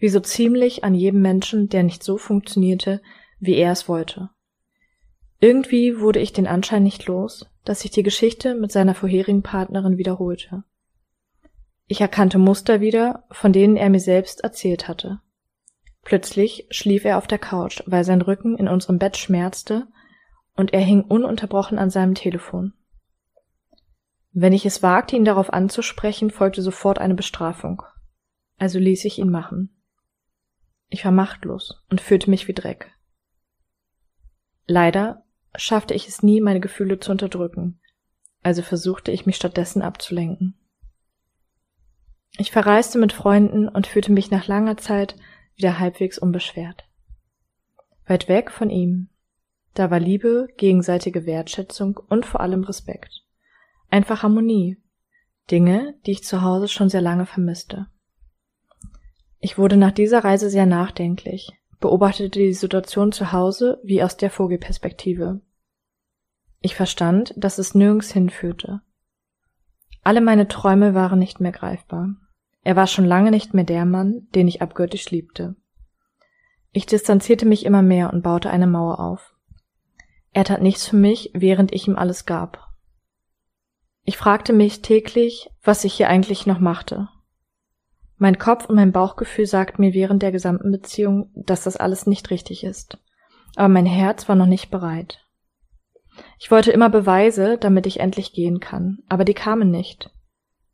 wie 0.00 0.08
so 0.08 0.20
ziemlich 0.20 0.84
an 0.84 0.94
jedem 0.94 1.22
Menschen, 1.22 1.68
der 1.68 1.82
nicht 1.82 2.04
so 2.04 2.18
funktionierte, 2.18 3.02
wie 3.40 3.56
er 3.56 3.72
es 3.72 3.88
wollte. 3.88 4.30
Irgendwie 5.40 6.00
wurde 6.00 6.18
ich 6.18 6.32
den 6.32 6.46
Anschein 6.46 6.82
nicht 6.82 7.06
los, 7.06 7.46
dass 7.64 7.80
sich 7.80 7.90
die 7.90 8.02
Geschichte 8.02 8.54
mit 8.54 8.72
seiner 8.72 8.94
vorherigen 8.94 9.42
Partnerin 9.42 9.96
wiederholte. 9.96 10.64
Ich 11.86 12.00
erkannte 12.00 12.38
Muster 12.38 12.80
wieder, 12.80 13.24
von 13.30 13.52
denen 13.52 13.76
er 13.76 13.88
mir 13.88 14.00
selbst 14.00 14.42
erzählt 14.42 14.88
hatte. 14.88 15.20
Plötzlich 16.02 16.66
schlief 16.70 17.04
er 17.04 17.18
auf 17.18 17.26
der 17.26 17.38
Couch, 17.38 17.82
weil 17.86 18.04
sein 18.04 18.20
Rücken 18.20 18.56
in 18.56 18.68
unserem 18.68 18.98
Bett 18.98 19.16
schmerzte, 19.16 19.86
und 20.54 20.72
er 20.72 20.80
hing 20.80 21.02
ununterbrochen 21.02 21.78
an 21.78 21.88
seinem 21.88 22.14
Telefon. 22.14 22.74
Wenn 24.32 24.52
ich 24.52 24.66
es 24.66 24.82
wagte, 24.82 25.14
ihn 25.14 25.24
darauf 25.24 25.52
anzusprechen, 25.52 26.30
folgte 26.30 26.62
sofort 26.62 26.98
eine 26.98 27.14
Bestrafung. 27.14 27.82
Also 28.56 28.78
ließ 28.78 29.04
ich 29.04 29.18
ihn 29.18 29.30
machen. 29.30 29.80
Ich 30.88 31.04
war 31.04 31.12
machtlos 31.12 31.84
und 31.90 32.00
fühlte 32.00 32.28
mich 32.28 32.48
wie 32.48 32.54
Dreck. 32.54 32.92
Leider 34.66 35.24
schaffte 35.56 35.94
ich 35.94 36.08
es 36.08 36.22
nie, 36.22 36.40
meine 36.40 36.60
Gefühle 36.60 37.00
zu 37.00 37.10
unterdrücken, 37.10 37.80
also 38.42 38.62
versuchte 38.62 39.10
ich 39.10 39.26
mich 39.26 39.36
stattdessen 39.36 39.82
abzulenken. 39.82 40.54
Ich 42.36 42.52
verreiste 42.52 42.98
mit 42.98 43.12
Freunden 43.12 43.68
und 43.68 43.86
fühlte 43.86 44.12
mich 44.12 44.30
nach 44.30 44.46
langer 44.46 44.76
Zeit 44.76 45.16
wieder 45.56 45.78
halbwegs 45.78 46.18
unbeschwert. 46.18 46.84
Weit 48.06 48.28
weg 48.28 48.50
von 48.50 48.70
ihm. 48.70 49.08
Da 49.74 49.90
war 49.90 50.00
Liebe, 50.00 50.48
gegenseitige 50.56 51.26
Wertschätzung 51.26 52.00
und 52.08 52.26
vor 52.26 52.40
allem 52.40 52.64
Respekt. 52.64 53.24
Einfach 53.90 54.22
Harmonie. 54.22 54.76
Dinge, 55.50 55.94
die 56.06 56.12
ich 56.12 56.24
zu 56.24 56.42
Hause 56.42 56.68
schon 56.68 56.88
sehr 56.88 57.00
lange 57.00 57.26
vermisste. 57.26 57.86
Ich 59.40 59.56
wurde 59.56 59.76
nach 59.76 59.92
dieser 59.92 60.24
Reise 60.24 60.50
sehr 60.50 60.66
nachdenklich, 60.66 61.52
beobachtete 61.80 62.38
die 62.38 62.52
Situation 62.52 63.12
zu 63.12 63.32
Hause 63.32 63.80
wie 63.84 64.02
aus 64.02 64.16
der 64.16 64.30
Vogelperspektive. 64.30 65.40
Ich 66.60 66.74
verstand, 66.74 67.34
dass 67.36 67.58
es 67.58 67.74
nirgends 67.74 68.12
hinführte. 68.12 68.80
Alle 70.02 70.20
meine 70.20 70.48
Träume 70.48 70.94
waren 70.94 71.18
nicht 71.18 71.40
mehr 71.40 71.52
greifbar. 71.52 72.16
Er 72.62 72.76
war 72.76 72.86
schon 72.86 73.04
lange 73.04 73.30
nicht 73.30 73.54
mehr 73.54 73.64
der 73.64 73.84
Mann, 73.84 74.26
den 74.34 74.48
ich 74.48 74.60
abgöttisch 74.60 75.10
liebte. 75.10 75.56
Ich 76.72 76.86
distanzierte 76.86 77.46
mich 77.46 77.64
immer 77.64 77.82
mehr 77.82 78.12
und 78.12 78.22
baute 78.22 78.50
eine 78.50 78.66
Mauer 78.66 79.00
auf. 79.00 79.34
Er 80.32 80.44
tat 80.44 80.60
nichts 80.60 80.86
für 80.86 80.96
mich, 80.96 81.30
während 81.34 81.72
ich 81.72 81.88
ihm 81.88 81.96
alles 81.96 82.26
gab. 82.26 82.68
Ich 84.04 84.16
fragte 84.16 84.52
mich 84.52 84.82
täglich, 84.82 85.50
was 85.62 85.84
ich 85.84 85.94
hier 85.94 86.08
eigentlich 86.08 86.46
noch 86.46 86.58
machte. 86.58 87.08
Mein 88.18 88.38
Kopf 88.38 88.66
und 88.66 88.74
mein 88.74 88.90
Bauchgefühl 88.92 89.46
sagten 89.46 89.80
mir 89.80 89.94
während 89.94 90.22
der 90.22 90.32
gesamten 90.32 90.72
Beziehung, 90.72 91.30
dass 91.34 91.62
das 91.62 91.76
alles 91.76 92.06
nicht 92.06 92.30
richtig 92.30 92.64
ist. 92.64 92.98
Aber 93.54 93.68
mein 93.68 93.86
Herz 93.86 94.28
war 94.28 94.34
noch 94.34 94.46
nicht 94.46 94.70
bereit. 94.70 95.24
Ich 96.40 96.50
wollte 96.50 96.72
immer 96.72 96.90
Beweise, 96.90 97.58
damit 97.58 97.86
ich 97.86 98.00
endlich 98.00 98.32
gehen 98.32 98.58
kann, 98.58 98.98
aber 99.08 99.24
die 99.24 99.34
kamen 99.34 99.70
nicht, 99.70 100.10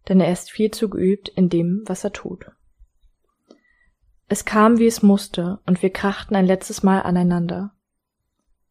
denn 0.09 0.21
er 0.21 0.33
ist 0.33 0.51
viel 0.51 0.71
zu 0.71 0.89
geübt 0.89 1.29
in 1.29 1.51
dem, 1.51 1.83
was 1.87 2.03
er 2.03 2.12
tut. 2.12 2.47
Es 4.27 4.47
kam, 4.47 4.79
wie 4.79 4.87
es 4.87 5.03
musste, 5.03 5.61
und 5.66 5.83
wir 5.83 5.91
krachten 5.91 6.35
ein 6.35 6.47
letztes 6.47 6.83
Mal 6.83 7.01
aneinander. 7.01 7.73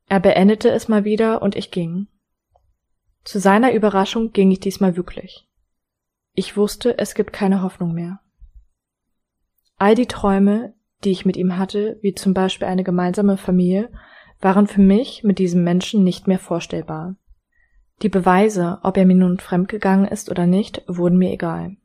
Er 0.09 0.19
beendete 0.19 0.69
es 0.69 0.87
mal 0.87 1.05
wieder 1.05 1.43
und 1.43 1.55
ich 1.55 1.69
ging. 1.69 2.07
Zu 3.23 3.39
seiner 3.39 3.71
Überraschung 3.73 4.31
ging 4.31 4.51
ich 4.51 4.59
diesmal 4.59 4.97
wirklich. 4.97 5.47
Ich 6.33 6.57
wusste, 6.57 6.97
es 6.97 7.13
gibt 7.13 7.31
keine 7.33 7.61
Hoffnung 7.61 7.93
mehr. 7.93 8.19
All 9.77 9.95
die 9.95 10.05
Träume, 10.05 10.73
die 11.03 11.11
ich 11.11 11.25
mit 11.25 11.37
ihm 11.37 11.57
hatte, 11.57 11.97
wie 12.01 12.13
zum 12.13 12.33
Beispiel 12.33 12.67
eine 12.67 12.83
gemeinsame 12.83 13.37
Familie, 13.37 13.89
waren 14.39 14.67
für 14.67 14.81
mich 14.81 15.23
mit 15.23 15.39
diesem 15.39 15.63
Menschen 15.63 16.03
nicht 16.03 16.27
mehr 16.27 16.39
vorstellbar. 16.39 17.15
Die 18.01 18.09
Beweise, 18.09 18.79
ob 18.83 18.97
er 18.97 19.05
mir 19.05 19.15
nun 19.15 19.39
fremdgegangen 19.39 20.07
ist 20.07 20.29
oder 20.29 20.45
nicht, 20.45 20.83
wurden 20.87 21.17
mir 21.17 21.31
egal. 21.31 21.77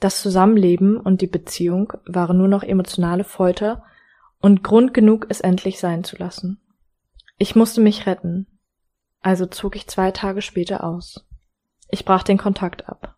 Das 0.00 0.22
Zusammenleben 0.22 0.96
und 0.96 1.20
die 1.20 1.26
Beziehung 1.26 1.92
waren 2.06 2.38
nur 2.38 2.48
noch 2.48 2.62
emotionale 2.62 3.24
Folter 3.24 3.84
und 4.40 4.62
Grund 4.62 4.94
genug, 4.94 5.26
es 5.28 5.40
endlich 5.40 5.80
sein 5.80 6.04
zu 6.04 6.16
lassen. 6.16 6.60
Ich 7.36 7.56
musste 7.56 7.80
mich 7.80 8.06
retten, 8.06 8.46
also 9.20 9.46
zog 9.46 9.76
ich 9.76 9.88
zwei 9.88 10.10
Tage 10.10 10.42
später 10.42 10.84
aus. 10.84 11.26
Ich 11.88 12.04
brach 12.04 12.22
den 12.22 12.38
Kontakt 12.38 12.88
ab. 12.88 13.16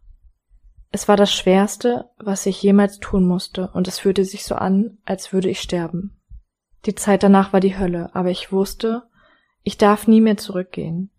Es 0.92 1.06
war 1.06 1.16
das 1.16 1.32
Schwerste, 1.32 2.10
was 2.18 2.46
ich 2.46 2.62
jemals 2.62 2.98
tun 2.98 3.24
musste, 3.24 3.70
und 3.72 3.86
es 3.86 4.00
fühlte 4.00 4.24
sich 4.24 4.44
so 4.44 4.56
an, 4.56 4.98
als 5.04 5.32
würde 5.32 5.48
ich 5.48 5.60
sterben. 5.60 6.20
Die 6.86 6.94
Zeit 6.94 7.22
danach 7.22 7.52
war 7.52 7.60
die 7.60 7.78
Hölle, 7.78 8.10
aber 8.14 8.30
ich 8.30 8.50
wusste, 8.50 9.04
ich 9.62 9.78
darf 9.78 10.08
nie 10.08 10.20
mehr 10.20 10.36
zurückgehen. 10.36 11.10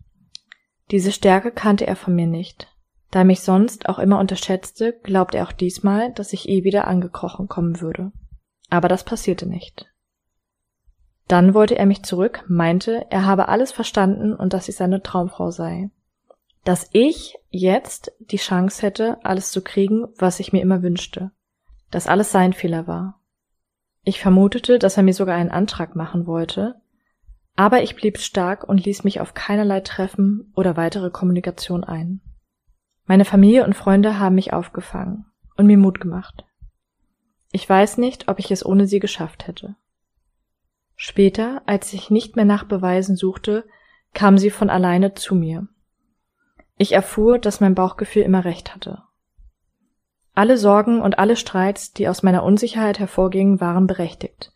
Diese 0.90 1.12
Stärke 1.12 1.52
kannte 1.52 1.86
er 1.86 1.96
von 1.96 2.14
mir 2.14 2.26
nicht. 2.26 2.68
Da 3.10 3.20
er 3.20 3.24
mich 3.24 3.40
sonst 3.40 3.88
auch 3.88 3.98
immer 3.98 4.18
unterschätzte, 4.18 4.98
glaubte 5.02 5.38
er 5.38 5.46
auch 5.46 5.52
diesmal, 5.52 6.12
dass 6.12 6.32
ich 6.32 6.48
eh 6.48 6.64
wieder 6.64 6.86
angekrochen 6.86 7.48
kommen 7.48 7.80
würde. 7.80 8.12
Aber 8.68 8.88
das 8.88 9.04
passierte 9.04 9.46
nicht. 9.46 9.86
Dann 11.28 11.54
wollte 11.54 11.78
er 11.78 11.86
mich 11.86 12.02
zurück, 12.02 12.44
meinte, 12.48 13.06
er 13.10 13.24
habe 13.24 13.48
alles 13.48 13.72
verstanden 13.72 14.34
und 14.34 14.52
dass 14.52 14.68
ich 14.68 14.76
seine 14.76 15.02
Traumfrau 15.02 15.50
sei 15.50 15.90
dass 16.64 16.88
ich 16.92 17.38
jetzt 17.50 18.12
die 18.20 18.36
Chance 18.36 18.82
hätte, 18.82 19.24
alles 19.24 19.50
zu 19.50 19.62
kriegen, 19.62 20.06
was 20.16 20.40
ich 20.40 20.52
mir 20.52 20.62
immer 20.62 20.82
wünschte. 20.82 21.32
Dass 21.90 22.06
alles 22.06 22.30
sein 22.30 22.52
Fehler 22.52 22.86
war. 22.86 23.20
Ich 24.04 24.20
vermutete, 24.20 24.78
dass 24.78 24.96
er 24.96 25.02
mir 25.02 25.14
sogar 25.14 25.36
einen 25.36 25.50
Antrag 25.50 25.96
machen 25.96 26.26
wollte, 26.26 26.76
aber 27.54 27.82
ich 27.82 27.96
blieb 27.96 28.18
stark 28.18 28.64
und 28.64 28.84
ließ 28.84 29.04
mich 29.04 29.20
auf 29.20 29.34
keinerlei 29.34 29.80
Treffen 29.80 30.52
oder 30.56 30.76
weitere 30.76 31.10
Kommunikation 31.10 31.84
ein. 31.84 32.20
Meine 33.04 33.24
Familie 33.24 33.64
und 33.64 33.74
Freunde 33.74 34.18
haben 34.18 34.36
mich 34.36 34.52
aufgefangen 34.52 35.26
und 35.56 35.66
mir 35.66 35.76
Mut 35.76 36.00
gemacht. 36.00 36.44
Ich 37.50 37.68
weiß 37.68 37.98
nicht, 37.98 38.28
ob 38.28 38.38
ich 38.38 38.50
es 38.50 38.64
ohne 38.64 38.86
sie 38.86 39.00
geschafft 39.00 39.46
hätte. 39.46 39.76
Später, 40.96 41.62
als 41.66 41.92
ich 41.92 42.10
nicht 42.10 42.36
mehr 42.36 42.44
nach 42.44 42.64
Beweisen 42.64 43.16
suchte, 43.16 43.66
kam 44.14 44.38
sie 44.38 44.50
von 44.50 44.70
alleine 44.70 45.14
zu 45.14 45.34
mir 45.34 45.68
ich 46.78 46.92
erfuhr, 46.92 47.38
dass 47.38 47.60
mein 47.60 47.74
Bauchgefühl 47.74 48.22
immer 48.22 48.44
recht 48.44 48.74
hatte. 48.74 49.02
Alle 50.34 50.56
Sorgen 50.56 51.00
und 51.00 51.18
alle 51.18 51.36
Streits, 51.36 51.92
die 51.92 52.08
aus 52.08 52.22
meiner 52.22 52.42
Unsicherheit 52.42 52.98
hervorgingen, 52.98 53.60
waren 53.60 53.86
berechtigt. 53.86 54.52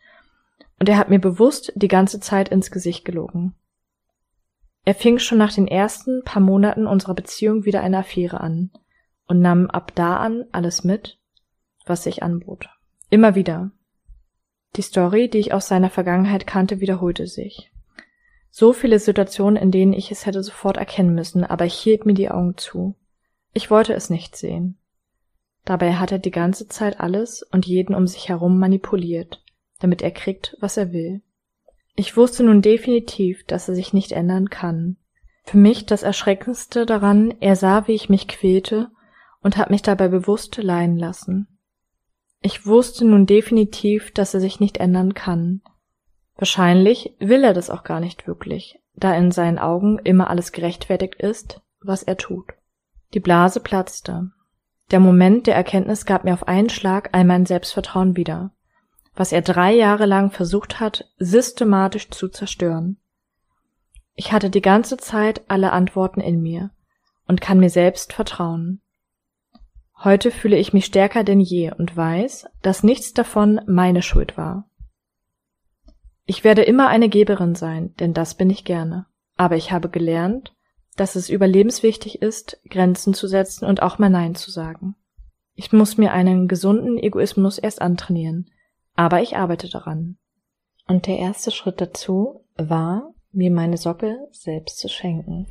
Und 0.78 0.88
er 0.88 0.98
hat 0.98 1.10
mir 1.10 1.20
bewusst 1.20 1.72
die 1.74 1.88
ganze 1.88 2.20
Zeit 2.20 2.48
ins 2.48 2.70
Gesicht 2.70 3.04
gelogen. 3.04 3.54
Er 4.84 4.94
fing 4.94 5.18
schon 5.18 5.38
nach 5.38 5.52
den 5.52 5.66
ersten 5.66 6.22
paar 6.24 6.42
Monaten 6.42 6.86
unserer 6.86 7.14
Beziehung 7.14 7.64
wieder 7.64 7.80
eine 7.80 7.98
Affäre 7.98 8.40
an 8.40 8.70
und 9.26 9.40
nahm 9.40 9.68
ab 9.68 9.92
da 9.94 10.16
an 10.16 10.44
alles 10.52 10.84
mit, 10.84 11.18
was 11.84 12.04
sich 12.04 12.22
anbot. 12.22 12.68
Immer 13.10 13.34
wieder. 13.34 13.72
Die 14.76 14.82
Story, 14.82 15.28
die 15.28 15.38
ich 15.38 15.52
aus 15.52 15.68
seiner 15.68 15.90
Vergangenheit 15.90 16.46
kannte, 16.46 16.80
wiederholte 16.80 17.26
sich. 17.26 17.72
So 18.58 18.72
viele 18.72 18.98
Situationen, 18.98 19.62
in 19.62 19.70
denen 19.70 19.92
ich 19.92 20.10
es 20.10 20.24
hätte 20.24 20.42
sofort 20.42 20.78
erkennen 20.78 21.14
müssen, 21.14 21.44
aber 21.44 21.66
ich 21.66 21.74
hielt 21.74 22.06
mir 22.06 22.14
die 22.14 22.30
Augen 22.30 22.56
zu. 22.56 22.94
Ich 23.52 23.70
wollte 23.70 23.92
es 23.92 24.08
nicht 24.08 24.34
sehen. 24.34 24.78
Dabei 25.66 25.96
hat 25.96 26.10
er 26.10 26.18
die 26.18 26.30
ganze 26.30 26.66
Zeit 26.66 26.98
alles 26.98 27.42
und 27.42 27.66
jeden 27.66 27.94
um 27.94 28.06
sich 28.06 28.30
herum 28.30 28.58
manipuliert, 28.58 29.44
damit 29.78 30.00
er 30.00 30.10
kriegt, 30.10 30.56
was 30.58 30.78
er 30.78 30.90
will. 30.94 31.20
Ich 31.96 32.16
wusste 32.16 32.44
nun 32.44 32.62
definitiv, 32.62 33.44
dass 33.44 33.68
er 33.68 33.74
sich 33.74 33.92
nicht 33.92 34.12
ändern 34.12 34.48
kann. 34.48 34.96
Für 35.44 35.58
mich 35.58 35.84
das 35.84 36.02
Erschreckendste 36.02 36.86
daran, 36.86 37.34
er 37.40 37.56
sah, 37.56 37.86
wie 37.86 37.92
ich 37.92 38.08
mich 38.08 38.26
quälte 38.26 38.90
und 39.42 39.58
hat 39.58 39.68
mich 39.68 39.82
dabei 39.82 40.08
bewusst 40.08 40.56
leiden 40.56 40.96
lassen. 40.96 41.46
Ich 42.40 42.64
wusste 42.64 43.04
nun 43.04 43.26
definitiv, 43.26 44.12
dass 44.12 44.32
er 44.32 44.40
sich 44.40 44.60
nicht 44.60 44.78
ändern 44.78 45.12
kann, 45.12 45.60
Wahrscheinlich 46.36 47.14
will 47.18 47.44
er 47.44 47.54
das 47.54 47.70
auch 47.70 47.82
gar 47.82 48.00
nicht 48.00 48.26
wirklich, 48.26 48.78
da 48.94 49.14
in 49.14 49.30
seinen 49.30 49.58
Augen 49.58 49.98
immer 49.98 50.28
alles 50.28 50.52
gerechtfertigt 50.52 51.14
ist, 51.16 51.60
was 51.80 52.02
er 52.02 52.16
tut. 52.16 52.52
Die 53.14 53.20
Blase 53.20 53.60
platzte. 53.60 54.30
Der 54.90 55.00
Moment 55.00 55.46
der 55.46 55.54
Erkenntnis 55.54 56.04
gab 56.04 56.24
mir 56.24 56.34
auf 56.34 56.46
einen 56.46 56.68
Schlag 56.68 57.10
all 57.12 57.24
mein 57.24 57.46
Selbstvertrauen 57.46 58.16
wieder, 58.16 58.52
was 59.14 59.32
er 59.32 59.42
drei 59.42 59.72
Jahre 59.72 60.06
lang 60.06 60.30
versucht 60.30 60.78
hat, 60.78 61.10
systematisch 61.18 62.10
zu 62.10 62.28
zerstören. 62.28 62.98
Ich 64.14 64.32
hatte 64.32 64.50
die 64.50 64.62
ganze 64.62 64.96
Zeit 64.96 65.42
alle 65.48 65.72
Antworten 65.72 66.20
in 66.20 66.40
mir 66.40 66.70
und 67.26 67.40
kann 67.40 67.58
mir 67.58 67.70
selbst 67.70 68.12
vertrauen. 68.12 68.80
Heute 70.04 70.30
fühle 70.30 70.56
ich 70.56 70.72
mich 70.72 70.84
stärker 70.84 71.24
denn 71.24 71.40
je 71.40 71.72
und 71.72 71.96
weiß, 71.96 72.46
dass 72.62 72.82
nichts 72.82 73.14
davon 73.14 73.60
meine 73.66 74.02
Schuld 74.02 74.36
war. 74.36 74.68
Ich 76.28 76.42
werde 76.42 76.62
immer 76.62 76.88
eine 76.88 77.08
Geberin 77.08 77.54
sein, 77.54 77.94
denn 78.00 78.12
das 78.12 78.34
bin 78.34 78.50
ich 78.50 78.64
gerne. 78.64 79.06
Aber 79.36 79.56
ich 79.56 79.70
habe 79.70 79.88
gelernt, 79.88 80.54
dass 80.96 81.14
es 81.14 81.30
überlebenswichtig 81.30 82.20
ist, 82.20 82.60
Grenzen 82.68 83.14
zu 83.14 83.28
setzen 83.28 83.64
und 83.64 83.80
auch 83.80 83.98
mal 83.98 84.10
Nein 84.10 84.34
zu 84.34 84.50
sagen. 84.50 84.96
Ich 85.54 85.72
muss 85.72 85.98
mir 85.98 86.12
einen 86.12 86.48
gesunden 86.48 86.98
Egoismus 86.98 87.58
erst 87.58 87.80
antrainieren, 87.80 88.50
Aber 88.96 89.22
ich 89.22 89.36
arbeite 89.36 89.68
daran. 89.68 90.16
Und 90.88 91.06
der 91.06 91.18
erste 91.18 91.50
Schritt 91.50 91.80
dazu 91.80 92.44
war, 92.56 93.12
mir 93.30 93.50
meine 93.50 93.76
Socke 93.76 94.16
selbst 94.32 94.78
zu 94.78 94.88
schenken. 94.88 95.46